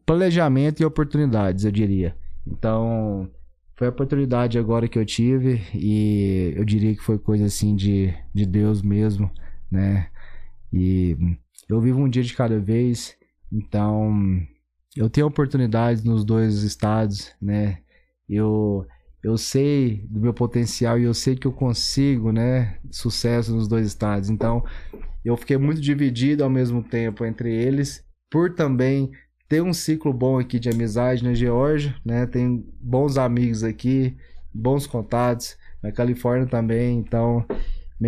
planejamento 0.06 0.82
e 0.82 0.86
oportunidades, 0.86 1.66
eu 1.66 1.72
diria. 1.72 2.16
Então, 2.48 3.30
foi 3.76 3.88
a 3.88 3.89
oportunidade 3.89 4.57
agora 4.57 4.88
que 4.88 4.97
eu 4.97 5.06
tive 5.06 5.61
e 5.73 6.53
eu 6.56 6.64
diria 6.64 6.95
que 6.95 7.03
foi 7.03 7.19
coisa 7.19 7.45
assim 7.45 7.76
de, 7.76 8.14
de 8.34 8.45
Deus 8.45 8.81
mesmo, 8.81 9.30
né? 9.69 10.10
E 10.72 11.18
eu 11.69 11.81
vivo 11.81 11.99
um 11.99 12.10
dia 12.10 12.23
de 12.23 12.34
cada 12.34 12.60
vez, 12.60 13.18
então 13.52 14.14
eu 14.95 15.10
tenho 15.10 15.27
oportunidades 15.27 16.03
nos 16.03 16.23
dois 16.23 16.64
estados, 16.64 17.34
né? 17.41 17.80
Eu 18.30 18.85
eu 19.26 19.39
sei 19.39 20.06
do 20.07 20.19
meu 20.19 20.35
potencial 20.35 20.99
e 20.99 21.03
eu 21.03 21.14
sei 21.14 21.35
que 21.35 21.47
eu 21.47 21.52
consigo, 21.52 22.31
né, 22.31 22.77
sucesso 22.91 23.56
nos 23.56 23.68
dois 23.68 23.88
estados. 23.88 24.30
Então, 24.30 24.64
eu 25.23 25.35
fiquei 25.35 25.57
muito 25.57 25.81
dividido 25.81 26.43
ao 26.43 26.49
mesmo 26.49 26.84
tempo 26.84 27.26
entre 27.26 27.52
eles, 27.52 28.06
por 28.30 28.53
também 28.53 29.11
ter 29.48 29.62
um 29.62 29.74
ciclo 29.74 30.12
bom 30.14 30.40
aqui 30.40 30.60
de 30.60 30.70
amizade 30.70 31.24
na 31.24 31.34
Geórgia, 31.34 31.96
né? 32.04 32.26
Tenho 32.26 32.66
bons 32.82 33.18
amigos 33.18 33.64
aqui, 33.64 34.16
bons 34.54 34.88
contatos 34.88 35.56
na 35.84 35.92
Califórnia 35.92 36.48
também, 36.48 36.98
então 36.98 37.46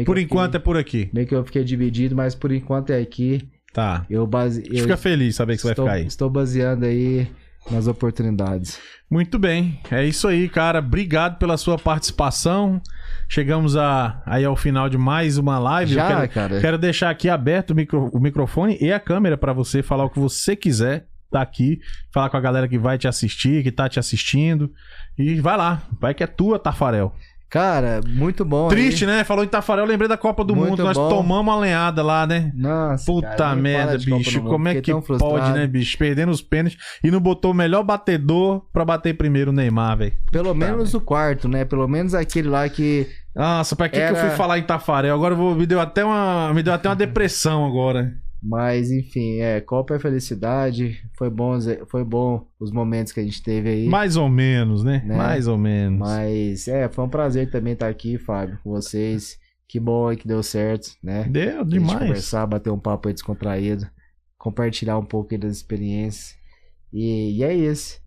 Por 0.06 0.18
enquanto 0.18 0.56
é 0.56 0.60
fiquei, 0.60 0.60
por 0.66 0.78
aqui. 0.78 1.10
meio 1.14 1.28
que 1.28 1.36
eu 1.36 1.46
fiquei 1.46 1.64
dividido, 1.64 2.16
mas 2.16 2.34
por 2.36 2.52
enquanto 2.52 2.90
é 2.92 3.00
aqui. 3.00 3.48
Tá. 3.74 4.06
Eu 4.10 4.26
base 4.26 4.64
eu 4.72 4.82
Fica 4.84 4.98
feliz 4.98 5.36
saber 5.36 5.56
que 5.56 5.62
você 5.62 5.68
vai 5.68 5.76
ficar 5.76 5.92
aí. 5.94 6.08
estou 6.08 6.30
baseando 6.30 6.86
aí 6.86 7.28
nas 7.70 7.86
oportunidades. 7.86 8.80
Muito 9.10 9.38
bem. 9.38 9.80
É 9.92 10.04
isso 10.06 10.28
aí, 10.28 10.50
cara. 10.50 10.80
Obrigado 10.80 11.38
pela 11.38 11.56
sua 11.58 11.78
participação. 11.78 12.82
Chegamos 13.30 13.76
a, 13.78 14.22
aí 14.26 14.44
ao 14.44 14.56
final 14.56 14.90
de 14.90 14.98
mais 14.98 15.38
uma 15.38 15.60
live. 15.60 15.92
Eu 15.92 15.96
Já, 15.96 16.08
quero, 16.08 16.30
cara. 16.34 16.60
quero 16.62 16.78
deixar 16.78 17.10
aqui 17.10 17.30
aberto 17.30 17.72
o, 17.72 17.76
micro- 17.76 18.10
o 18.12 18.20
microfone 18.20 18.78
e 18.82 18.92
a 18.92 19.00
câmera 19.00 19.38
pra 19.38 19.54
você 19.54 19.84
falar 19.84 20.06
o 20.06 20.10
que 20.10 20.20
você 20.20 20.56
quiser. 20.56 21.06
Tá 21.30 21.42
aqui, 21.42 21.80
falar 22.14 22.30
com 22.30 22.38
a 22.38 22.42
galera 22.42 22.68
que 22.68 22.78
vai 22.78 22.98
te 22.98 23.08
assistir, 23.08 23.64
que 23.64 23.72
tá 23.72 23.90
te 23.90 24.00
assistindo. 24.00 24.72
E 25.18 25.40
vai 25.42 25.58
lá, 25.58 25.82
vai 26.00 26.14
que 26.14 26.24
é 26.24 26.28
tua, 26.28 26.58
Tafarel. 26.58 27.14
Cara, 27.50 28.02
muito 28.06 28.44
bom. 28.44 28.68
Triste, 28.68 29.06
aí. 29.06 29.12
né? 29.12 29.24
Falou 29.24 29.42
em 29.44 29.48
Tafarel, 29.48 29.86
lembrei 29.86 30.10
da 30.10 30.18
Copa 30.18 30.44
do 30.44 30.54
Muito 30.54 30.72
Mundo. 30.72 30.84
Nós 30.84 30.98
bom. 30.98 31.08
tomamos 31.08 31.54
uma 31.54 31.58
lenhada 31.60 32.04
lá, 32.04 32.28
né? 32.28 32.52
Nossa, 32.54 33.06
Puta 33.06 33.36
cara, 33.38 33.56
merda, 33.56 33.98
bicho. 33.98 34.40
Mundo, 34.42 34.50
Como 34.50 34.68
é 34.68 34.74
fiquei 34.76 34.94
que 34.94 35.18
pode, 35.18 35.54
né, 35.54 35.66
bicho? 35.66 35.98
Perdendo 35.98 36.30
os 36.30 36.42
pênaltis 36.42 36.78
e 37.02 37.10
não 37.10 37.22
botou 37.22 37.52
o 37.52 37.54
melhor 37.54 37.84
batedor 37.84 38.66
pra 38.74 38.84
bater 38.84 39.16
primeiro 39.16 39.52
o 39.52 39.54
Neymar, 39.54 39.98
velho. 39.98 40.14
Pelo 40.30 40.54
menos 40.54 40.94
o 40.94 41.00
quarto, 41.00 41.48
né? 41.48 41.64
Pelo 41.64 41.88
menos 41.88 42.14
aquele 42.14 42.50
lá 42.50 42.68
que. 42.68 43.08
Nossa, 43.34 43.78
pra 43.78 43.88
que, 43.88 43.96
que 43.96 44.02
eu 44.02 44.08
Era- 44.08 44.28
fui 44.28 44.30
falar 44.32 44.60
em 44.60 44.64
Tafarel? 44.64 45.16
Agora 45.16 45.34
vou, 45.34 45.56
me 45.56 45.66
deu 45.66 45.80
até 45.80 46.04
uma, 46.04 46.54
me 46.54 46.62
deu 46.62 46.74
até 46.74 46.90
uma 46.90 46.96
depressão 46.98 47.66
agora. 47.66 48.14
Mas, 48.42 48.92
enfim, 48.92 49.40
é, 49.40 49.60
Copa 49.60 49.96
é 49.96 50.00
felicidade. 50.00 51.02
Foi 51.18 51.30
bom, 51.30 51.58
foi 51.88 52.04
bom 52.04 52.48
os 52.60 52.72
momentos 52.72 53.12
que 53.12 53.20
a 53.20 53.24
gente 53.24 53.42
teve 53.42 53.70
aí. 53.70 53.88
Mais 53.88 54.16
ou 54.16 54.30
menos, 54.30 54.84
né? 54.84 55.02
Né? 55.06 55.16
Mais 55.16 55.48
ou 55.48 55.58
menos. 55.58 56.00
Mas, 56.00 56.68
é, 56.68 56.88
foi 56.88 57.04
um 57.04 57.10
prazer 57.10 57.50
também 57.50 57.74
estar 57.74 57.88
aqui, 57.88 58.18
Fábio, 58.18 58.60
com 58.64 58.72
vocês. 58.72 59.40
Que 59.68 59.80
bom 59.80 60.08
aí 60.08 60.16
que 60.16 60.28
deu 60.28 60.42
certo, 60.42 60.92
né? 61.04 61.26
Deu 61.26 61.66
demais. 61.66 62.00
conversar, 62.00 62.46
bater 62.46 62.70
um 62.70 62.80
papo 62.80 63.10
aí 63.10 63.14
descontraído, 63.14 63.86
compartilhar 64.38 64.98
um 64.98 65.04
pouco 65.06 65.34
aí 65.34 65.38
das 65.38 65.58
experiências. 65.58 66.38
E, 66.94 67.38
e 67.38 67.44
é 67.44 67.54
isso, 67.54 68.00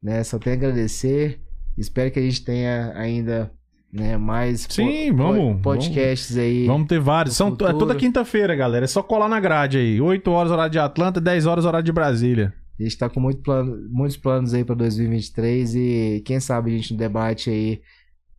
né? 0.00 0.22
Só 0.22 0.38
tenho 0.38 0.54
a 0.54 0.58
agradecer. 0.58 1.40
Espero 1.76 2.12
que 2.12 2.18
a 2.20 2.22
gente 2.22 2.44
tenha 2.44 2.92
ainda 2.94 3.50
né, 3.92 4.16
mais 4.16 4.66
Sim, 4.70 5.10
po- 5.10 5.16
vamos, 5.16 5.62
podcasts 5.62 6.36
aí. 6.36 6.66
Vamos 6.66 6.86
ter 6.88 6.98
vários. 7.00 7.36
São, 7.36 7.48
é 7.48 7.72
toda 7.72 7.94
quinta-feira, 7.94 8.54
galera. 8.54 8.84
É 8.84 8.88
só 8.88 9.02
colar 9.02 9.28
na 9.28 9.40
grade 9.40 9.78
aí. 9.78 10.00
8 10.00 10.30
horas 10.30 10.52
horário 10.52 10.70
de 10.72 10.78
Atlanta, 10.78 11.20
10 11.20 11.46
horas 11.46 11.64
horário 11.64 11.84
de 11.84 11.92
Brasília. 11.92 12.54
A 12.78 12.82
gente 12.82 12.96
tá 12.96 13.08
com 13.10 13.20
muito 13.20 13.42
plano, 13.42 13.76
muitos 13.90 14.16
planos 14.16 14.54
aí 14.54 14.64
para 14.64 14.74
2023 14.74 15.74
e 15.74 16.22
quem 16.24 16.40
sabe 16.40 16.72
a 16.72 16.76
gente 16.76 16.94
debate 16.94 17.50
aí, 17.50 17.80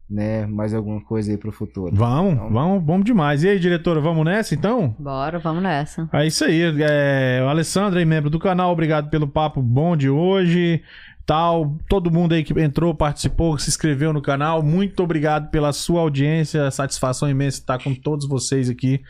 né, 0.10 0.48
mais 0.48 0.74
alguma 0.74 1.00
coisa 1.00 1.32
aí 1.32 1.38
pro 1.38 1.52
futuro. 1.52 1.96
Vamos, 1.96 2.34
Então- 2.34 2.50
vamos, 2.52 2.84
vamos 2.86 3.06
demais. 3.06 3.44
E 3.44 3.50
aí, 3.50 3.60
diretora, 3.60 4.02
vamos 4.02 4.26
nessa 4.26 4.56
então? 4.56 4.96
Bora, 4.98 5.38
vamos 5.38 5.62
nessa. 5.62 6.10
É 6.12 6.26
isso 6.26 6.44
aí. 6.44 6.60
É, 6.80 7.40
o 7.46 7.50
Alessandro 7.50 8.00
aí, 8.00 8.06
membro 8.06 8.30
do 8.32 8.40
canal, 8.40 8.72
obrigado 8.72 9.10
pelo 9.12 9.28
papo 9.28 9.62
bom 9.62 9.96
de 9.96 10.10
hoje. 10.10 10.82
Tal, 11.26 11.78
todo 11.88 12.12
mundo 12.12 12.34
aí 12.34 12.44
que 12.44 12.60
entrou, 12.60 12.94
participou, 12.94 13.58
se 13.58 13.70
inscreveu 13.70 14.12
no 14.12 14.22
canal, 14.22 14.62
muito 14.62 15.04
obrigado 15.04 15.50
pela 15.50 15.72
sua 15.72 16.02
audiência, 16.02 16.72
satisfação 16.72 17.30
imensa 17.30 17.60
estar 17.60 17.82
com 17.82 17.94
todos 17.94 18.28
vocês 18.28 18.70
aqui 18.70 19.02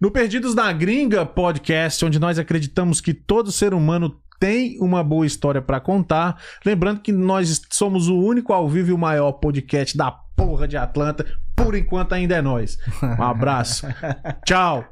no 0.00 0.10
Perdidos 0.10 0.54
na 0.54 0.70
Gringa 0.72 1.24
podcast, 1.24 2.04
onde 2.04 2.18
nós 2.18 2.38
acreditamos 2.38 3.00
que 3.00 3.14
todo 3.14 3.50
ser 3.50 3.72
humano 3.72 4.20
tem 4.38 4.78
uma 4.80 5.02
boa 5.02 5.26
história 5.26 5.62
pra 5.62 5.80
contar. 5.80 6.38
Lembrando 6.64 7.00
que 7.00 7.12
nós 7.12 7.62
somos 7.70 8.08
o 8.08 8.18
único 8.18 8.52
ao 8.52 8.68
vivo 8.68 8.90
e 8.90 8.92
o 8.92 8.98
maior 8.98 9.32
podcast 9.32 9.96
da 9.96 10.10
porra 10.10 10.68
de 10.68 10.76
Atlanta, 10.76 11.24
por 11.56 11.74
enquanto 11.74 12.12
ainda 12.12 12.36
é 12.36 12.42
nós. 12.42 12.76
Um 13.02 13.22
abraço. 13.22 13.86
Tchau. 14.44 14.84